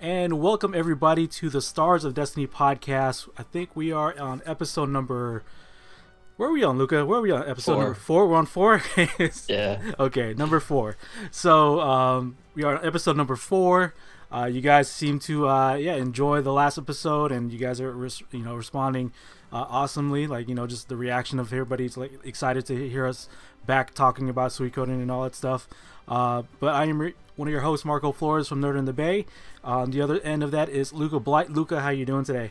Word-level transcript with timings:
and 0.00 0.40
welcome 0.40 0.74
everybody 0.74 1.26
to 1.26 1.50
the 1.50 1.60
Stars 1.60 2.04
of 2.04 2.14
Destiny 2.14 2.46
podcast. 2.46 3.28
I 3.36 3.42
think 3.42 3.74
we 3.76 3.92
are 3.92 4.18
on 4.18 4.42
episode 4.46 4.88
number. 4.88 5.42
Where 6.36 6.48
are 6.48 6.52
we 6.52 6.64
on, 6.64 6.78
Luca? 6.78 7.04
Where 7.04 7.18
are 7.18 7.22
we 7.22 7.30
on? 7.30 7.46
Episode 7.48 7.74
Four. 7.74 7.82
number 7.82 7.94
four. 7.94 8.28
We're 8.28 8.36
on 8.36 8.46
four. 8.46 8.82
Yeah. 9.48 9.92
Okay, 9.98 10.32
number 10.34 10.58
four. 10.60 10.96
So 11.30 11.80
um, 11.80 12.36
we 12.54 12.62
are 12.64 12.78
on 12.78 12.86
episode 12.86 13.16
number 13.16 13.36
four. 13.36 13.94
Uh, 14.32 14.46
you 14.46 14.60
guys 14.60 14.88
seem 14.90 15.18
to 15.18 15.48
uh, 15.48 15.74
yeah 15.74 15.96
enjoy 15.96 16.40
the 16.40 16.52
last 16.52 16.78
episode, 16.78 17.32
and 17.32 17.52
you 17.52 17.58
guys 17.58 17.80
are 17.80 17.90
res- 17.92 18.22
you 18.30 18.42
know 18.44 18.54
responding 18.54 19.12
uh, 19.52 19.66
awesomely. 19.68 20.26
Like 20.26 20.48
you 20.48 20.54
know 20.54 20.66
just 20.66 20.88
the 20.88 20.96
reaction 20.96 21.38
of 21.38 21.52
everybody's 21.52 21.96
like 21.96 22.12
excited 22.24 22.64
to 22.66 22.88
hear 22.88 23.06
us 23.06 23.28
back 23.66 23.92
talking 23.92 24.28
about 24.30 24.52
Suikoden 24.52 25.02
and 25.02 25.10
all 25.10 25.24
that 25.24 25.34
stuff. 25.34 25.68
Uh, 26.08 26.44
but 26.58 26.74
I 26.74 26.84
am 26.86 27.00
re- 27.00 27.14
one 27.40 27.48
of 27.48 27.52
your 27.52 27.62
hosts, 27.62 27.86
Marco 27.86 28.12
Flores 28.12 28.48
from 28.48 28.60
Nerd 28.60 28.78
in 28.78 28.84
the 28.84 28.92
Bay. 28.92 29.24
on 29.64 29.92
the 29.92 30.02
other 30.02 30.20
end 30.20 30.42
of 30.42 30.50
that 30.50 30.68
is 30.68 30.92
Luca 30.92 31.18
Blight. 31.18 31.48
Luca, 31.48 31.80
how 31.80 31.88
you 31.88 32.04
doing 32.04 32.22
today? 32.22 32.50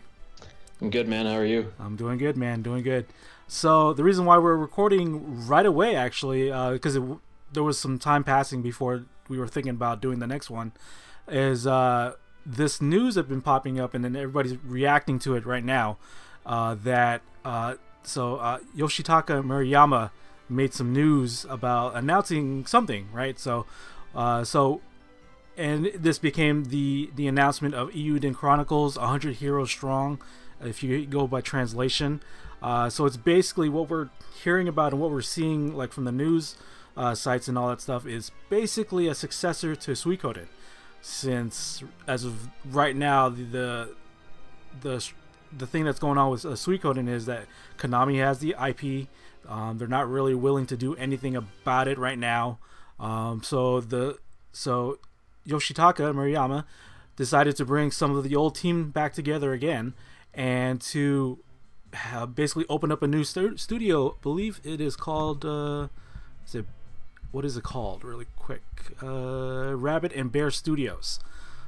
I'm 0.81 0.89
good, 0.89 1.07
man. 1.07 1.27
How 1.27 1.33
are 1.33 1.45
you? 1.45 1.71
I'm 1.79 1.95
doing 1.95 2.17
good, 2.17 2.35
man. 2.35 2.63
Doing 2.63 2.81
good. 2.81 3.05
So 3.47 3.93
the 3.93 4.03
reason 4.03 4.25
why 4.25 4.39
we're 4.39 4.55
recording 4.55 5.45
right 5.47 5.65
away, 5.65 5.95
actually, 5.95 6.45
because 6.73 6.95
it 6.95 7.03
there 7.53 7.61
was 7.61 7.77
some 7.77 7.99
time 7.99 8.23
passing 8.23 8.63
before 8.63 9.05
we 9.27 9.37
were 9.37 9.47
thinking 9.47 9.71
about 9.71 10.01
doing 10.01 10.17
the 10.17 10.27
next 10.27 10.49
one, 10.49 10.71
is 11.27 11.67
uh, 11.67 12.13
this 12.43 12.81
news 12.81 13.13
have 13.13 13.29
been 13.29 13.41
popping 13.41 13.79
up, 13.79 13.93
and 13.93 14.03
then 14.03 14.15
everybody's 14.15 14.57
reacting 14.63 15.19
to 15.19 15.35
it 15.35 15.45
right 15.45 15.63
now. 15.63 15.97
Uh, 16.47 16.75
that 16.83 17.21
uh, 17.45 17.75
so 18.01 18.37
uh, 18.37 18.57
Yoshitaka 18.75 19.43
Murayama 19.43 20.09
made 20.49 20.73
some 20.73 20.91
news 20.91 21.45
about 21.47 21.95
announcing 21.95 22.65
something, 22.65 23.07
right? 23.13 23.39
So, 23.39 23.67
uh, 24.19 24.43
so 24.43 24.81
and 25.55 25.85
this 25.97 26.19
became 26.19 26.65
the 26.65 27.09
the 27.15 27.25
announcement 27.25 27.73
of 27.73 27.89
Eiyuden 27.91 28.35
Chronicles 28.35 28.97
100 28.97 29.37
Heroes 29.37 29.71
Strong 29.71 30.21
if 30.61 30.83
you 30.83 31.05
go 31.05 31.25
by 31.25 31.39
translation. 31.39 32.21
Uh, 32.61 32.89
so 32.89 33.05
it's 33.05 33.15
basically 33.15 33.69
what 33.69 33.89
we're 33.89 34.09
hearing 34.43 34.67
about 34.67 34.91
and 34.91 35.01
what 35.01 35.09
we're 35.09 35.21
seeing 35.21 35.73
like 35.73 35.93
from 35.93 36.03
the 36.03 36.11
news 36.11 36.57
uh, 36.97 37.15
sites 37.15 37.47
and 37.47 37.57
all 37.57 37.69
that 37.69 37.79
stuff 37.79 38.05
is 38.05 38.31
basically 38.49 39.07
a 39.07 39.15
successor 39.15 39.73
to 39.73 39.91
Suikoden. 39.91 40.47
Since 41.01 41.81
as 42.05 42.25
of 42.25 42.49
right 42.65 42.97
now 42.97 43.29
the 43.29 43.43
the 43.43 43.95
the, 44.81 45.09
the 45.57 45.65
thing 45.65 45.85
that's 45.85 45.99
going 45.99 46.17
on 46.17 46.29
with 46.29 46.45
uh, 46.45 46.49
Suikoden 46.49 47.07
is 47.07 47.25
that 47.27 47.45
Konami 47.77 48.17
has 48.17 48.39
the 48.39 48.53
IP 48.67 49.07
um, 49.47 49.77
they're 49.77 49.87
not 49.87 50.09
really 50.09 50.35
willing 50.35 50.65
to 50.65 50.75
do 50.75 50.93
anything 50.95 51.37
about 51.37 51.87
it 51.87 51.97
right 51.97 52.19
now 52.19 52.59
um, 52.99 53.43
so 53.43 53.81
the 53.81 54.17
so 54.51 54.99
Yoshitaka 55.47 56.13
Murayama 56.13 56.65
decided 57.15 57.55
to 57.57 57.65
bring 57.65 57.91
some 57.91 58.15
of 58.15 58.23
the 58.23 58.35
old 58.35 58.55
team 58.55 58.91
back 58.91 59.13
together 59.13 59.53
again 59.53 59.93
and 60.33 60.79
to 60.79 61.39
basically 62.33 62.65
open 62.69 62.91
up 62.91 63.01
a 63.01 63.07
new 63.07 63.23
stu- 63.23 63.57
studio. 63.57 64.15
believe 64.21 64.61
it 64.63 64.79
is 64.79 64.95
called. 64.95 65.45
Uh, 65.45 65.87
is 66.45 66.55
it 66.55 66.65
what 67.31 67.45
is 67.45 67.57
it 67.57 67.63
called? 67.63 68.03
Really 68.03 68.27
quick, 68.35 68.63
uh, 69.03 69.75
Rabbit 69.75 70.13
and 70.13 70.31
Bear 70.31 70.51
Studios. 70.51 71.19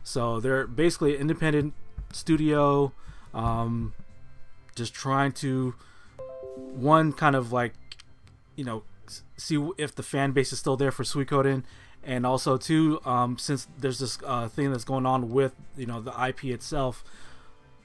So 0.03 0.39
they're 0.39 0.65
basically 0.65 1.15
an 1.15 1.21
independent 1.21 1.73
studio, 2.11 2.93
um, 3.33 3.93
just 4.75 4.93
trying 4.93 5.31
to 5.33 5.75
one 6.55 7.13
kind 7.13 7.35
of 7.35 7.51
like 7.51 7.73
you 8.55 8.63
know 8.63 8.83
see 9.37 9.69
if 9.77 9.95
the 9.95 10.03
fan 10.03 10.31
base 10.31 10.51
is 10.51 10.59
still 10.59 10.77
there 10.77 10.91
for 10.91 11.03
Suikoden, 11.03 11.63
and 12.03 12.25
also 12.25 12.57
too, 12.57 12.99
um, 13.05 13.37
since 13.37 13.67
there's 13.77 13.99
this 13.99 14.17
uh, 14.25 14.47
thing 14.47 14.71
that's 14.71 14.83
going 14.83 15.05
on 15.05 15.29
with 15.29 15.53
you 15.77 15.85
know 15.85 16.01
the 16.01 16.13
IP 16.27 16.45
itself. 16.45 17.03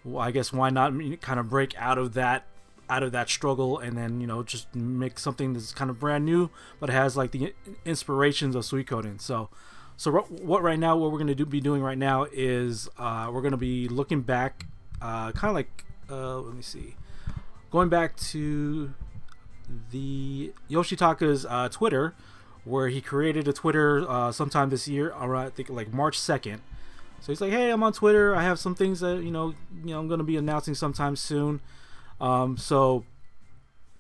Well, 0.05 0.23
I 0.23 0.31
guess 0.31 0.53
why 0.53 0.71
not 0.71 0.93
kind 1.21 1.41
of 1.41 1.49
break 1.51 1.77
out 1.77 1.99
of 1.99 2.15
that 2.15 2.47
out 2.89 3.03
of 3.03 3.13
that 3.13 3.29
struggle 3.29 3.79
and 3.79 3.97
then 3.97 4.21
you 4.21 4.27
know 4.27 4.43
just 4.43 4.73
make 4.75 5.19
something 5.19 5.53
that's 5.53 5.73
kind 5.73 5.91
of 5.91 5.99
brand 5.99 6.25
new 6.25 6.49
but 6.79 6.89
has 6.89 7.17
like 7.17 7.33
the 7.33 7.53
inspirations 7.85 8.55
of 8.55 8.63
Suikoden. 8.63 9.21
So 9.21 9.49
so 9.97 10.13
what 10.13 10.63
right 10.63 10.79
now 10.79 10.97
what 10.97 11.11
we're 11.11 11.19
to 11.25 11.35
do, 11.35 11.47
be 11.47 11.61
doing 11.61 11.83
right 11.83 11.99
now 11.99 12.27
is 12.31 12.89
uh, 12.99 13.31
we're 13.33 13.41
to 13.51 13.57
be 13.57 13.89
looking 13.89 14.21
back 14.21 14.67
uh, 15.01 15.33
kind 15.33 15.51
of 15.51 15.55
like 15.55 15.85
uh, 16.11 16.39
let 16.39 16.55
me 16.55 16.63
see 16.63 16.95
going 17.71 17.89
back 17.89 18.17
to 18.17 18.95
the 19.91 20.53
Yoshitaka's 20.69 21.47
uh, 21.47 21.69
Twitter 21.69 22.15
where 22.65 22.89
he 22.89 23.01
created 23.01 23.47
a 23.47 23.53
Twitter 23.53 24.09
uh, 24.09 24.33
sometime 24.33 24.71
this 24.71 24.89
year 24.89 25.11
around 25.21 25.47
I 25.47 25.51
think 25.51 25.71
like 25.71 25.93
March 25.93 26.19
2nd 26.19 26.59
so 27.21 27.33
he's 27.33 27.41
like, 27.41 27.51
"Hey, 27.51 27.71
I'm 27.71 27.83
on 27.83 27.93
Twitter. 27.93 28.35
I 28.37 28.43
have 28.43 28.59
some 28.59 28.75
things 28.75 29.01
that 29.01 29.23
you 29.23 29.31
know, 29.31 29.55
you 29.85 29.91
know, 29.91 29.99
I'm 29.99 30.09
going 30.09 30.19
to 30.19 30.25
be 30.25 30.37
announcing 30.37 30.75
sometime 30.75 31.17
soon." 31.17 31.61
Um, 32.21 32.57
so 32.57 33.05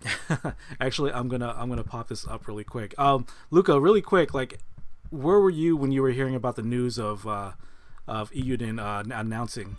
actually, 0.81 1.12
I'm 1.12 1.28
gonna 1.28 1.54
I'm 1.56 1.69
gonna 1.69 1.84
pop 1.84 2.09
this 2.09 2.27
up 2.27 2.47
really 2.47 2.65
quick. 2.65 2.94
Um, 2.98 3.27
Luca, 3.50 3.81
really 3.81 4.03
quick, 4.03 4.34
like, 4.34 4.59
where 5.10 5.41
were 5.41 5.50
you 5.50 5.77
when 5.77 5.93
you 5.93 6.03
were 6.03 6.10
hearing 6.10 6.34
about 6.34 6.56
the 6.56 6.62
news 6.62 6.98
of 6.98 7.27
uh, 7.27 7.53
of 8.06 8.31
Eiyuden 8.31 8.81
uh, 8.81 9.03
announcing? 9.12 9.77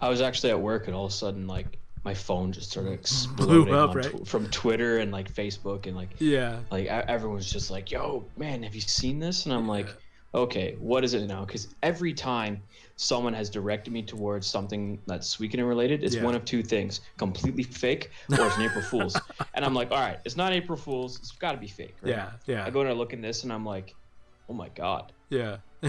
I 0.00 0.08
was 0.08 0.20
actually 0.20 0.50
at 0.50 0.60
work, 0.60 0.86
and 0.86 0.94
all 0.94 1.06
of 1.06 1.10
a 1.10 1.14
sudden, 1.14 1.46
like, 1.46 1.78
my 2.04 2.14
phone 2.14 2.50
just 2.52 2.70
started 2.70 2.92
exploding 2.92 3.72
up, 3.74 3.94
right? 3.94 4.04
tw- 4.04 4.26
from 4.26 4.46
Twitter 4.48 4.98
and 4.98 5.12
like 5.12 5.32
Facebook, 5.32 5.86
and 5.86 5.96
like, 5.96 6.10
Yeah, 6.18 6.60
like 6.70 6.84
e- 6.86 6.88
everyone's 6.88 7.50
just 7.50 7.70
like, 7.70 7.90
"Yo, 7.90 8.24
man, 8.36 8.62
have 8.64 8.74
you 8.74 8.80
seen 8.80 9.18
this?" 9.18 9.46
And 9.46 9.54
I'm 9.54 9.68
like, 9.68 9.86
"Okay, 10.34 10.76
what 10.80 11.04
is 11.04 11.14
it 11.14 11.26
now?" 11.26 11.44
Because 11.44 11.68
every 11.82 12.12
time 12.12 12.62
someone 12.96 13.32
has 13.34 13.48
directed 13.50 13.92
me 13.92 14.02
towards 14.02 14.46
something 14.46 15.00
that's 15.06 15.36
Suikoden 15.36 15.66
related, 15.68 16.02
it's 16.02 16.16
Yeah. 16.16 16.24
one 16.24 16.34
of 16.34 16.44
two 16.44 16.62
things: 16.62 17.00
completely 17.18 17.62
fake, 17.62 18.10
or 18.30 18.46
it's 18.46 18.56
an 18.56 18.62
April 18.62 18.82
Fool's. 18.82 19.16
and 19.54 19.64
I'm 19.64 19.74
like, 19.74 19.90
"All 19.92 20.00
right, 20.00 20.18
it's 20.24 20.36
not 20.36 20.52
April 20.52 20.76
Fool's. 20.76 21.18
It's 21.20 21.30
got 21.32 21.52
to 21.52 21.58
be 21.58 21.68
fake." 21.68 21.94
Right? 22.02 22.10
yeah, 22.10 22.30
yeah, 22.46 22.64
I 22.66 22.70
go 22.70 22.80
and 22.80 22.88
I 22.88 22.92
look 22.92 23.12
in 23.12 23.20
this, 23.20 23.44
and 23.44 23.52
I'm 23.52 23.64
like, 23.64 23.94
"Oh 24.48 24.54
my 24.54 24.68
god." 24.70 25.12
yeah, 25.30 25.56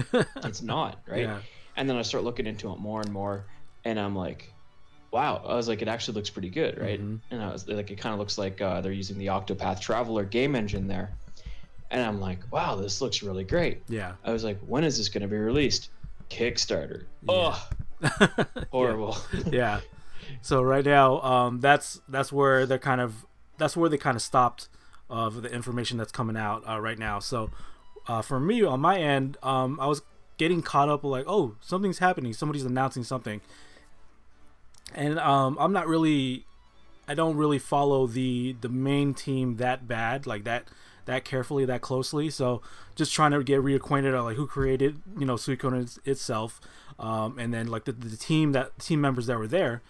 it's 0.44 0.62
not 0.62 1.00
right 1.06 1.20
Yeah. 1.22 1.40
and 1.76 1.86
then 1.86 1.98
i 1.98 2.02
start 2.02 2.24
looking 2.24 2.46
into 2.46 2.72
it 2.72 2.78
more 2.78 3.02
and 3.02 3.12
more 3.12 3.44
and 3.84 4.00
i'm 4.00 4.16
like 4.16 4.53
wow 5.14 5.40
i 5.46 5.54
was 5.54 5.68
like 5.68 5.80
it 5.80 5.88
actually 5.88 6.14
looks 6.14 6.28
pretty 6.28 6.50
good 6.50 6.76
right 6.78 7.00
Mhm. 7.00 7.20
and 7.30 7.42
i 7.42 7.50
was 7.52 7.66
like 7.68 7.90
it 7.90 7.96
kind 7.96 8.12
of 8.12 8.18
looks 8.18 8.36
like 8.36 8.60
uh, 8.60 8.80
they're 8.82 8.92
using 8.92 9.16
the 9.16 9.26
octopath 9.28 9.80
traveler 9.80 10.24
game 10.24 10.54
engine 10.56 10.86
there 10.88 11.08
and 11.90 12.02
i'm 12.02 12.20
like 12.20 12.40
wow 12.50 12.74
this 12.74 13.00
looks 13.00 13.22
really 13.22 13.44
great 13.44 13.82
yeah. 13.88 14.12
i 14.24 14.32
was 14.32 14.42
like 14.44 14.58
when 14.66 14.82
is 14.84 14.98
this 14.98 15.08
going 15.08 15.22
to 15.22 15.28
be 15.28 15.36
released 15.36 15.88
kickstarter 16.30 17.04
Yeah. 17.22 17.54
oh 17.54 17.68
horrible 18.70 19.16
yeah. 19.50 19.80
So 20.42 20.60
right 20.62 20.84
now, 20.84 21.20
um, 21.20 21.60
that's 21.60 22.00
that's 22.08 22.30
where 22.32 22.66
they're 22.66 22.78
kind 22.78 23.00
of 23.00 23.24
that's 23.58 23.76
where 23.76 23.88
they 23.88 23.96
kind 23.98 24.16
of 24.16 24.22
stopped 24.22 24.68
of 25.08 25.42
the 25.42 25.50
information 25.50 25.96
that's 25.96 26.12
coming 26.12 26.36
out 26.36 26.62
uh, 26.68 26.80
right 26.80 26.98
now. 26.98 27.18
So 27.18 27.50
uh, 28.08 28.20
for 28.20 28.40
me 28.40 28.62
on 28.62 28.80
my 28.80 28.98
end, 28.98 29.36
um, 29.42 29.78
I 29.80 29.86
was 29.86 30.02
getting 30.36 30.60
caught 30.62 30.88
up 30.88 31.04
like, 31.04 31.24
oh, 31.26 31.56
something's 31.60 31.98
happening. 31.98 32.32
Somebody's 32.34 32.64
announcing 32.64 33.04
something, 33.04 33.40
and 34.94 35.18
um, 35.18 35.56
I'm 35.60 35.72
not 35.72 35.86
really, 35.86 36.44
I 37.08 37.14
don't 37.14 37.36
really 37.36 37.58
follow 37.58 38.06
the 38.06 38.56
the 38.60 38.68
main 38.68 39.14
team 39.14 39.56
that 39.56 39.86
bad, 39.88 40.26
like 40.26 40.44
that 40.44 40.68
that 41.06 41.24
carefully, 41.24 41.64
that 41.64 41.80
closely. 41.80 42.30
So 42.30 42.62
just 42.94 43.12
trying 43.12 43.32
to 43.32 43.42
get 43.42 43.60
reacquainted 43.60 44.18
on 44.18 44.24
like 44.24 44.36
who 44.36 44.46
created, 44.46 45.00
you 45.18 45.26
know, 45.26 45.34
Suikoden 45.34 45.98
itself, 46.06 46.60
um, 46.98 47.38
and 47.38 47.52
then 47.52 47.68
like 47.68 47.84
the, 47.84 47.92
the 47.92 48.16
team 48.16 48.52
that 48.52 48.78
team 48.78 49.00
members 49.00 49.26
that 49.26 49.38
were 49.38 49.48
there. 49.48 49.82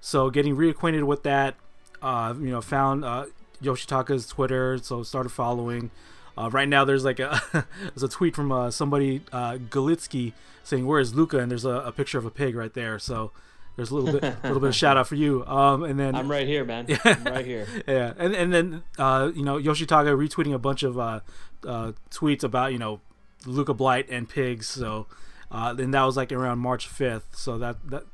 So 0.00 0.30
getting 0.30 0.56
reacquainted 0.56 1.04
with 1.04 1.22
that, 1.24 1.56
uh, 2.02 2.34
you 2.38 2.50
know, 2.50 2.60
found 2.60 3.04
uh, 3.04 3.26
Yoshitaka's 3.62 4.26
Twitter, 4.26 4.78
so 4.78 5.02
started 5.02 5.30
following. 5.30 5.90
Uh, 6.36 6.48
right 6.50 6.68
now, 6.68 6.84
there's 6.84 7.04
like 7.04 7.18
a 7.18 7.40
there's 7.80 8.02
a 8.02 8.08
tweet 8.08 8.34
from 8.34 8.52
uh, 8.52 8.70
somebody 8.70 9.22
uh, 9.32 9.54
Galitsky 9.54 10.32
saying 10.62 10.86
where 10.86 11.00
is 11.00 11.14
Luca, 11.14 11.38
and 11.38 11.50
there's 11.50 11.64
a, 11.64 11.70
a 11.70 11.92
picture 11.92 12.18
of 12.18 12.24
a 12.26 12.30
pig 12.30 12.54
right 12.54 12.74
there. 12.74 12.98
So 12.98 13.32
there's 13.78 13.92
a 13.92 13.94
little 13.94 14.12
bit 14.12 14.24
a 14.24 14.36
little 14.42 14.58
bit 14.58 14.70
of 14.70 14.74
shout 14.74 14.96
out 14.96 15.06
for 15.06 15.14
you. 15.14 15.46
Um, 15.46 15.84
and 15.84 15.98
then 16.00 16.16
i'm 16.16 16.28
right 16.28 16.48
here 16.48 16.64
man 16.64 16.86
i'm 17.04 17.24
right 17.24 17.46
here 17.46 17.66
yeah, 17.86 18.12
and 18.18 18.34
and 18.34 18.52
then 18.52 18.82
uh, 18.98 19.30
you 19.32 19.44
know 19.44 19.56
Yoshitaka 19.56 20.16
retweeting 20.16 20.52
a 20.52 20.58
bunch 20.58 20.82
of 20.82 20.98
uh, 20.98 21.20
uh, 21.64 21.92
tweets 22.10 22.42
about 22.42 22.72
you 22.72 22.78
know 22.78 23.00
Luca 23.46 23.72
Blight 23.72 24.08
and 24.10 24.28
pigs. 24.28 24.66
So 24.66 25.06
uh, 25.50 25.72
then 25.72 25.92
that 25.92 26.02
was 26.02 26.16
like 26.16 26.32
around 26.32 26.58
March 26.58 26.88
fifth. 26.88 27.36
So 27.36 27.56
that 27.58 27.76
that. 27.90 28.04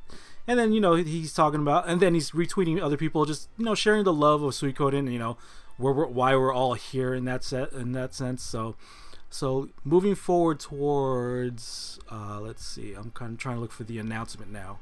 And 0.47 0.59
then 0.59 0.73
you 0.75 0.81
know 0.83 0.95
he's 0.97 1.33
talking 1.33 1.61
about, 1.61 1.89
and 1.89 2.03
then 2.03 2.13
he's 2.13 2.33
retweeting 2.33 2.79
other 2.79 2.99
people, 2.99 3.25
just 3.25 3.49
you 3.57 3.65
know 3.65 3.75
sharing 3.75 4.05
the 4.05 4.13
love 4.13 4.43
of 4.43 4.53
Suikoden, 4.53 5.11
you 5.11 5.19
know, 5.19 5.39
where 5.79 5.95
we're, 5.95 6.07
why 6.07 6.37
we're 6.37 6.53
all 6.53 6.75
here 6.75 7.15
in 7.15 7.25
that 7.25 7.43
set 7.43 7.73
in 7.73 7.93
that 7.93 8.15
sense. 8.15 8.43
So, 8.43 8.77
so 9.31 9.71
moving 9.85 10.15
forward 10.15 10.61
towards, 10.61 11.99
uh, 12.13 12.41
let's 12.43 12.63
see, 12.63 12.93
I'm 12.93 13.11
kind 13.13 13.33
of 13.33 13.39
trying 13.39 13.57
to 13.57 13.63
look 13.63 13.73
for 13.73 13.85
the 13.85 13.99
announcement 13.99 14.53
now. 14.53 14.81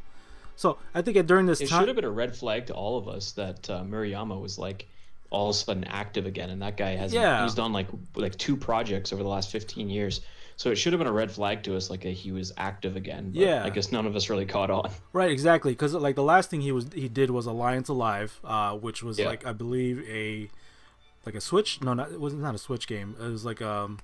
So 0.63 0.79
I 0.95 1.03
think 1.03 1.27
during 1.27 1.47
this 1.47 1.61
it 1.61 1.69
time, 1.69 1.79
it 1.79 1.81
should 1.83 1.89
have 1.89 1.97
been 1.97 2.05
a 2.05 2.11
red 2.25 2.37
flag 2.37 2.67
to 2.67 2.73
all 2.75 2.97
of 2.97 3.09
us 3.09 3.33
that 3.33 3.69
uh, 3.69 3.83
Murayama 3.83 4.41
was 4.41 4.59
like 4.59 4.87
all 5.29 5.49
of 5.51 5.57
a 5.57 5.59
sudden 5.59 5.83
active 5.85 6.25
again, 6.27 6.51
and 6.51 6.63
that 6.63 6.77
guy 6.77 6.91
has 6.97 7.13
Yeah. 7.13 7.43
he's 7.43 7.55
done 7.55 7.73
like 7.73 7.89
like 8.15 8.37
two 8.39 8.57
projects 8.57 9.13
over 9.13 9.23
the 9.25 9.29
last 9.29 9.51
15 9.51 9.89
years. 9.91 10.21
So 10.57 10.71
it 10.71 10.77
should 10.77 10.93
have 10.93 11.01
been 11.01 11.09
a 11.09 11.13
red 11.13 11.33
flag 11.33 11.65
to 11.65 11.77
us, 11.77 11.91
like 11.91 12.05
he 12.05 12.31
was 12.31 12.53
active 12.57 12.95
again. 12.95 13.33
but 13.35 13.41
Yeah. 13.41 13.65
I 13.65 13.71
guess 13.71 13.91
none 13.91 14.07
of 14.07 14.15
us 14.15 14.31
really 14.31 14.45
caught 14.47 14.71
on. 14.71 14.89
Right, 15.13 15.31
exactly. 15.33 15.73
Because 15.73 15.95
like 15.95 16.15
the 16.15 16.23
last 16.23 16.49
thing 16.51 16.61
he 16.61 16.71
was 16.71 16.87
he 16.95 17.09
did 17.09 17.31
was 17.31 17.47
Alliance 17.47 17.89
Alive, 17.89 18.39
uh, 18.45 18.73
which 18.77 19.03
was 19.03 19.19
Yeah. 19.19 19.27
like 19.27 19.45
I 19.45 19.53
believe 19.53 19.97
a 20.09 20.49
like 21.27 21.35
a 21.35 21.41
Switch. 21.41 21.81
No, 21.83 21.93
not 21.95 22.13
it 22.13 22.21
was 22.21 22.35
not 22.35 22.55
a 22.55 22.59
Switch 22.59 22.87
game. 22.87 23.17
It 23.21 23.31
was 23.37 23.45
like 23.45 23.61
um 23.63 23.99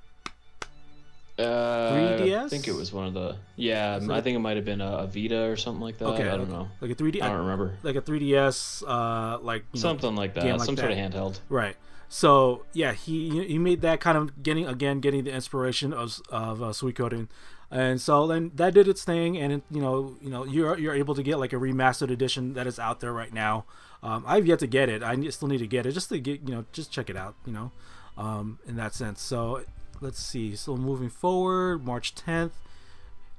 Uh, 1.38 1.92
3DS? 2.18 2.44
I 2.44 2.48
think 2.48 2.66
it 2.66 2.74
was 2.74 2.92
one 2.92 3.06
of 3.06 3.14
the. 3.14 3.36
Yeah, 3.56 4.00
I 4.10 4.20
think 4.20 4.34
it 4.36 4.40
might 4.40 4.56
have 4.56 4.64
been 4.64 4.80
a, 4.80 4.98
a 4.98 5.06
Vita 5.06 5.42
or 5.44 5.56
something 5.56 5.80
like 5.82 5.98
that. 5.98 6.06
okay 6.06 6.28
I 6.28 6.36
don't 6.36 6.50
know. 6.50 6.68
like 6.80 6.90
a 6.90 6.94
3D 6.94 7.22
I 7.22 7.28
don't 7.28 7.38
remember. 7.38 7.78
like 7.82 7.96
a 7.96 8.02
3DS 8.02 8.82
uh 8.86 9.38
like 9.40 9.62
you 9.72 9.78
know, 9.78 9.80
Something 9.80 10.16
like 10.16 10.34
that. 10.34 10.44
like 10.44 10.60
Some 10.62 10.76
sort 10.76 10.90
of 10.90 10.98
handheld. 10.98 11.40
Right. 11.48 11.76
So 12.08 12.64
yeah, 12.72 12.92
he 12.92 13.44
he 13.46 13.58
made 13.58 13.82
that 13.82 14.00
kind 14.00 14.16
of 14.18 14.42
getting 14.42 14.66
again 14.66 15.00
getting 15.00 15.24
the 15.24 15.30
inspiration 15.32 15.92
of 15.92 16.20
of 16.30 16.62
uh, 16.62 16.66
Suikoden, 16.72 17.28
and 17.70 18.00
so 18.00 18.26
then 18.26 18.50
that 18.54 18.72
did 18.72 18.88
its 18.88 19.04
thing, 19.04 19.36
and 19.36 19.52
it, 19.52 19.62
you 19.70 19.82
know 19.82 20.16
you 20.22 20.30
know 20.30 20.44
you're 20.44 20.78
you're 20.78 20.94
able 20.94 21.14
to 21.14 21.22
get 21.22 21.38
like 21.38 21.52
a 21.52 21.56
remastered 21.56 22.10
edition 22.10 22.54
that 22.54 22.66
is 22.66 22.78
out 22.78 23.00
there 23.00 23.12
right 23.12 23.32
now. 23.32 23.66
Um, 24.02 24.24
I've 24.26 24.46
yet 24.46 24.58
to 24.60 24.66
get 24.66 24.88
it. 24.88 25.02
I 25.02 25.20
still 25.28 25.48
need 25.48 25.58
to 25.58 25.66
get 25.66 25.84
it 25.84 25.92
just 25.92 26.08
to 26.08 26.18
get 26.18 26.48
you 26.48 26.54
know 26.54 26.64
just 26.72 26.90
check 26.90 27.10
it 27.10 27.16
out. 27.16 27.34
You 27.44 27.52
know, 27.52 27.72
um, 28.16 28.58
in 28.66 28.76
that 28.76 28.94
sense. 28.94 29.20
So 29.20 29.64
let's 30.00 30.20
see. 30.20 30.54
So 30.56 30.76
moving 30.76 31.10
forward, 31.10 31.84
March 31.84 32.14
10th, 32.14 32.52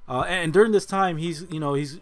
uh, 0.08 0.26
and 0.28 0.52
during 0.52 0.72
this 0.72 0.86
time 0.86 1.18
he's 1.18 1.46
you 1.52 1.60
know 1.60 1.74
he's 1.74 2.00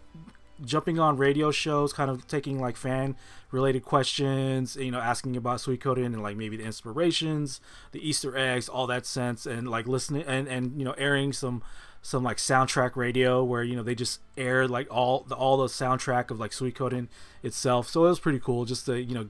jumping 0.64 1.00
on 1.00 1.18
radio 1.18 1.52
shows, 1.52 1.94
kind 1.94 2.10
of 2.10 2.28
taking 2.28 2.60
like 2.60 2.78
fan 2.78 3.16
related 3.52 3.84
questions, 3.84 4.76
you 4.76 4.92
know, 4.92 5.00
asking 5.00 5.38
about 5.38 5.60
Suikoden 5.60 6.08
and 6.08 6.22
like 6.22 6.38
maybe 6.38 6.58
the 6.58 6.64
inspirations, 6.64 7.62
the 7.92 8.08
Easter 8.08 8.38
eggs, 8.38 8.68
all 8.68 8.88
that 8.88 9.06
sense, 9.06 9.46
and 9.46 9.70
like 9.70 9.88
listening 9.88 10.24
and 10.24 10.48
and 10.48 10.78
you 10.78 10.86
know 10.86 10.94
airing 10.94 11.34
some 11.34 11.64
some 12.02 12.24
like 12.24 12.38
soundtrack 12.38 12.96
radio 12.96 13.44
where 13.44 13.64
you 13.64 13.76
know 13.76 13.84
they 13.84 13.96
just 13.96 14.22
air 14.38 14.68
like 14.68 14.88
all 14.90 15.26
the 15.28 15.36
all 15.36 15.58
the 15.58 15.68
soundtrack 15.68 16.32
of 16.32 16.40
like 16.40 16.52
Suikoden 16.52 17.08
itself. 17.44 17.90
So 17.90 18.06
it 18.06 18.10
was 18.10 18.20
pretty 18.20 18.40
cool 18.40 18.66
just 18.66 18.86
to 18.86 19.02
you 19.02 19.14
know 19.14 19.30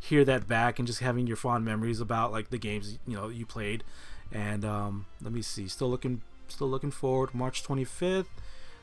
hear 0.00 0.24
that 0.24 0.46
back 0.46 0.78
and 0.78 0.86
just 0.86 1.00
having 1.00 1.26
your 1.26 1.36
fond 1.36 1.64
memories 1.64 2.00
about 2.00 2.30
like 2.30 2.50
the 2.50 2.58
games 2.58 2.98
you 3.06 3.16
know 3.16 3.28
you 3.28 3.46
played. 3.46 3.84
And 4.32 4.64
um, 4.64 5.06
let 5.22 5.32
me 5.32 5.42
see, 5.42 5.68
still 5.68 5.88
looking 5.88 6.22
still 6.48 6.68
looking 6.68 6.90
forward 6.90 7.34
March 7.34 7.62
25th 7.62 8.26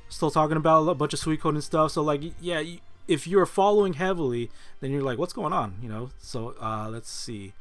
still 0.09 0.31
talking 0.31 0.57
about 0.57 0.87
a 0.87 0.95
bunch 0.95 1.13
of 1.13 1.19
Suikoden 1.19 1.49
and 1.49 1.63
stuff. 1.63 1.91
So 1.91 2.01
like, 2.01 2.21
yeah, 2.39 2.63
if 3.07 3.27
you're 3.27 3.45
following 3.45 3.93
heavily, 3.93 4.49
then 4.79 4.91
you're 4.91 5.01
like, 5.01 5.17
what's 5.17 5.33
going 5.33 5.53
on? 5.53 5.75
You 5.81 5.89
know. 5.89 6.09
So 6.19 6.55
uh, 6.61 6.89
let's 6.89 7.09
see. 7.09 7.53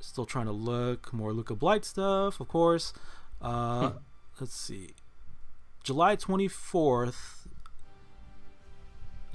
Still 0.00 0.26
trying 0.26 0.46
to 0.46 0.52
look 0.52 1.12
more 1.12 1.32
Luca 1.32 1.54
Blight 1.54 1.84
stuff, 1.84 2.40
of 2.40 2.48
course. 2.48 2.92
Uh, 3.42 3.92
let's 4.40 4.54
see. 4.54 4.90
July 5.82 6.16
24th. 6.16 7.46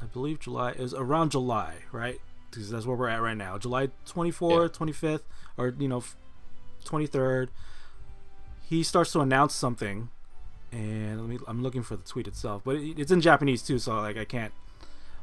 I 0.01 0.05
believe 0.05 0.39
July 0.39 0.71
is 0.71 0.93
around 0.93 1.31
July, 1.31 1.75
right? 1.91 2.19
Because 2.49 2.69
that's 2.69 2.85
where 2.85 2.95
we're 2.95 3.07
at 3.07 3.21
right 3.21 3.37
now. 3.37 3.57
July 3.57 3.87
24th, 4.05 4.77
25th, 4.77 5.21
or 5.57 5.73
you 5.77 5.87
know, 5.87 6.03
23rd. 6.85 7.49
He 8.73 8.81
starts 8.83 9.11
to 9.11 9.19
announce 9.19 9.53
something 9.53 10.09
and 10.71 11.21
let 11.21 11.29
me 11.29 11.37
i'm 11.47 11.61
looking 11.61 11.83
for 11.83 11.95
the 11.95 12.03
tweet 12.03 12.27
itself 12.27 12.63
but 12.65 12.75
it, 12.75 12.99
it's 12.99 13.11
in 13.11 13.21
japanese 13.21 13.61
too 13.61 13.77
so 13.77 13.95
like 13.97 14.17
i 14.17 14.25
can't 14.25 14.51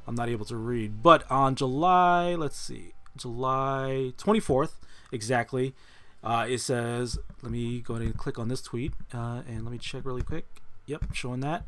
i'm 0.07 0.15
not 0.15 0.29
able 0.29 0.45
to 0.45 0.57
read. 0.57 1.03
But 1.03 1.29
on 1.31 1.57
july 1.57 2.37
let's 2.37 2.57
see 2.57 2.93
july 3.17 4.13
24th 4.17 4.75
exactly 5.11 5.75
uh, 6.23 6.47
it 6.49 6.59
says 6.59 7.19
let 7.43 7.51
me 7.51 7.81
go 7.81 7.95
ahead 7.95 8.07
and 8.07 8.17
click 8.17 8.39
on 8.39 8.49
this 8.49 8.63
tweet 8.63 8.93
uh, 9.13 9.43
and 9.49 9.65
let 9.65 9.73
me 9.73 9.79
check 9.79 10.05
really 10.05 10.23
quick. 10.23 10.47
Yep 10.87 11.15
showing 11.15 11.41
that. 11.41 11.65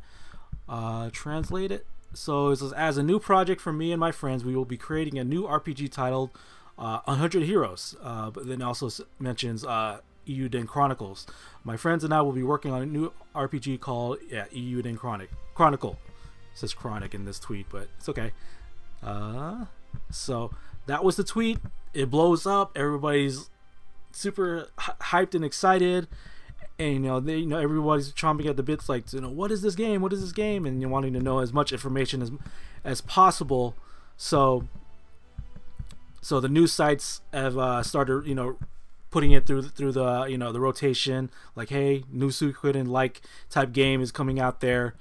Uh, 0.69 1.09
translate 1.11 1.73
it. 1.73 1.87
So 2.13 2.51
it 2.51 2.57
says 2.57 2.73
as 2.75 2.99
a 2.99 3.03
new 3.03 3.19
project 3.19 3.61
for 3.61 3.73
me 3.73 3.93
and 3.93 3.99
my 3.99 4.13
friends 4.13 4.45
we 4.45 4.55
will 4.55 4.67
be 4.67 4.77
creating 4.77 5.19
a 5.19 5.25
new 5.25 5.45
rpg 5.45 5.91
titled 5.91 6.31
uh, 6.79 7.01
100 7.07 7.45
heroes 7.45 7.97
uh, 8.03 8.31
but 8.31 8.47
then 8.47 8.61
also 8.61 8.91
mentions 9.19 9.65
uh, 9.65 10.01
Eiyuden 10.27 10.67
Chronicles. 10.67 11.27
My 11.65 11.77
friends 11.77 12.05
and 12.05 12.13
I 12.13 12.23
will 12.23 12.33
be 12.33 12.43
working 12.43 12.73
on 12.73 12.83
a 12.83 12.87
new 12.87 13.13
RPG 13.35 13.81
called 13.81 14.19
yeah, 14.29 14.47
Eiyuden 14.47 14.97
Chronic 14.97 15.31
Chronicle. 15.55 15.99
It 16.53 16.59
says 16.59 16.75
Chronic 16.75 17.15
in 17.15 17.25
this 17.25 17.39
tweet, 17.39 17.67
but 17.71 17.89
it's 17.99 18.09
okay. 18.09 18.33
Uh, 19.03 19.67
so 20.11 20.53
that 20.87 21.05
was 21.05 21.17
the 21.17 21.25
tweet. 21.25 21.59
It 21.95 22.11
blows 22.11 22.47
up. 22.47 22.77
Everybody's 22.77 23.51
super 24.13 24.69
hyped 24.79 25.35
and 25.35 25.45
excited, 25.45 26.09
and 26.79 26.95
you 26.95 27.01
know 27.01 27.21
they 27.21 27.39
you 27.39 27.47
know 27.47 27.59
everybody's 27.59 28.13
chomping 28.13 28.47
at 28.47 28.57
the 28.57 28.63
bits 28.63 28.89
like 28.89 29.13
you 29.13 29.21
know 29.21 29.31
what 29.31 29.51
is 29.51 29.63
this 29.63 29.75
game? 29.75 30.03
What 30.03 30.13
is 30.13 30.21
this 30.21 30.33
game? 30.33 30.67
And 30.67 30.81
you're 30.81 30.91
wanting 30.91 31.13
to 31.15 31.21
know 31.21 31.41
as 31.41 31.53
much 31.53 31.73
information 31.73 32.23
as 32.23 32.31
as 32.85 33.01
possible. 33.01 33.75
So 34.17 34.69
so 36.21 36.41
the 36.41 36.49
news 36.49 36.73
sites 36.73 37.21
have 37.33 37.59
uh, 37.59 37.83
started 37.83 38.27
you 38.27 38.35
know 38.35 38.57
putting 39.13 39.31
it 39.31 39.47
through 39.47 39.63
through 39.63 39.93
the 39.93 40.25
you 40.25 40.37
know 40.37 40.51
the 40.51 40.59
rotation 40.59 41.31
like 41.55 41.69
hey 41.69 42.03
new 42.11 42.31
Suikoden 42.31 42.89
like 42.89 43.21
type 43.49 43.71
game 43.73 44.01
is 44.01 44.11
coming 44.11 44.41
out 44.41 44.61
there 44.61 44.95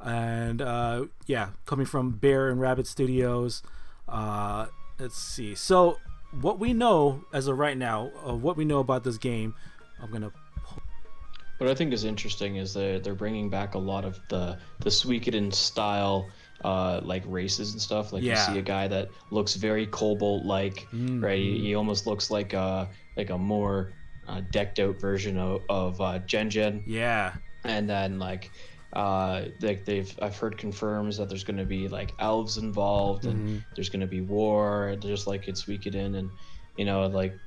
and 0.00 0.62
uh, 0.62 1.04
yeah 1.26 1.48
coming 1.66 1.84
from 1.84 2.12
bear 2.12 2.48
and 2.48 2.58
rabbit 2.60 2.86
studios 2.86 3.62
uh, 4.08 4.66
let's 4.98 5.18
see 5.18 5.54
so 5.54 5.98
what 6.40 6.58
we 6.58 6.72
know 6.72 7.24
as 7.34 7.46
of 7.48 7.58
right 7.58 7.76
now 7.76 8.10
of 8.22 8.42
what 8.42 8.56
we 8.56 8.64
know 8.64 8.78
about 8.78 9.04
this 9.04 9.18
game 9.18 9.54
i'm 10.02 10.10
gonna 10.10 10.32
What 11.58 11.70
I 11.70 11.74
think 11.74 11.92
is 11.94 12.04
interesting 12.04 12.56
is 12.56 12.74
that 12.74 13.02
they're 13.02 13.14
bringing 13.14 13.48
back 13.48 13.74
a 13.74 13.78
lot 13.78 14.04
of 14.04 14.20
the 14.28 14.58
the 14.80 14.90
Suikoden 14.90 15.52
style, 15.54 16.28
uh, 16.62 17.00
like 17.02 17.22
races 17.26 17.72
and 17.72 17.80
stuff. 17.80 18.12
Like 18.12 18.22
Yeah. 18.22 18.32
you 18.48 18.54
see 18.54 18.58
a 18.58 18.62
guy 18.62 18.86
that 18.88 19.08
looks 19.30 19.54
very 19.56 19.86
Kobold 19.86 20.44
like, 20.44 20.86
Mm, 20.92 21.22
right? 21.22 21.38
He, 21.38 21.58
he 21.60 21.74
almost 21.74 22.06
looks 22.06 22.30
like 22.30 22.52
a 22.52 22.88
like 23.16 23.30
a 23.30 23.38
more 23.38 23.92
uh, 24.26 24.42
decked 24.50 24.78
out 24.78 25.00
version 25.00 25.38
of 25.38 25.62
of 25.68 26.00
uh, 26.00 26.18
Gen 26.20 26.50
Gen. 26.50 26.82
yeah. 26.86 27.32
And 27.64 27.88
then 27.88 28.18
like 28.18 28.52
uh 28.92 29.46
like 29.60 29.84
they've 29.84 30.16
i've 30.22 30.36
heard 30.38 30.56
confirms 30.56 31.16
that 31.16 31.28
there's 31.28 31.42
going 31.42 31.56
to 31.56 31.64
be 31.64 31.88
like 31.88 32.14
elves 32.20 32.56
involved 32.56 33.26
and 33.26 33.40
Mhm. 33.40 33.62
there's 33.74 33.88
going 33.88 34.00
to 34.00 34.06
be 34.06 34.20
war. 34.20 34.88
And 34.88 35.02
just 35.02 35.26
like 35.26 35.48
it's 35.48 35.64
Suikoden 35.64 36.16
and 36.16 36.30
you 36.76 36.84
know 36.84 37.06
like 37.08 37.38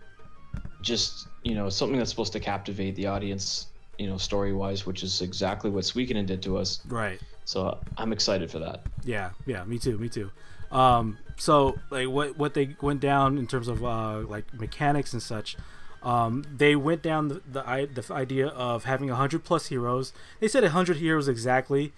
just 0.81 1.27
you 1.43 1.55
know 1.55 1.69
something 1.69 1.97
that's 1.97 2.09
supposed 2.09 2.33
to 2.33 2.39
captivate 2.39 2.95
the 2.95 3.07
audience 3.07 3.67
you 3.97 4.07
know 4.07 4.17
story 4.17 4.53
wise 4.53 4.85
which 4.85 5.03
is 5.03 5.21
exactly 5.21 5.69
what 5.69 5.83
Suikoden 5.85 6.25
did 6.25 6.41
to 6.43 6.57
us. 6.57 6.81
Right. 6.87 7.19
So 7.45 7.79
i'm 7.97 8.11
excited 8.13 8.51
for 8.51 8.59
that. 8.59 8.83
Yeah, 9.03 9.31
yeah, 9.45 9.63
me 9.63 9.79
too, 9.79 9.97
me 9.97 10.09
too. 10.09 10.29
Um, 10.71 11.17
so 11.37 11.79
like 11.89 12.07
what 12.07 12.37
what 12.37 12.53
they 12.53 12.75
went 12.81 12.99
down 12.99 13.37
in 13.37 13.47
terms 13.47 13.67
of 13.67 13.83
uh, 13.83 14.19
like 14.19 14.53
mechanics 14.53 15.13
and 15.13 15.21
such, 15.21 15.55
um, 16.03 16.45
they 16.55 16.75
went 16.75 17.01
down 17.01 17.29
the 17.29 17.41
the, 17.51 17.89
the 18.01 18.13
idea 18.13 18.47
of 18.47 18.83
having 18.83 19.09
hundred 19.09 19.43
plus 19.43 19.67
heroes. 19.67 20.13
They 20.39 20.47
said 20.47 20.63
hundred 20.65 20.97
heroes 20.97 21.27
exactly. 21.27 21.93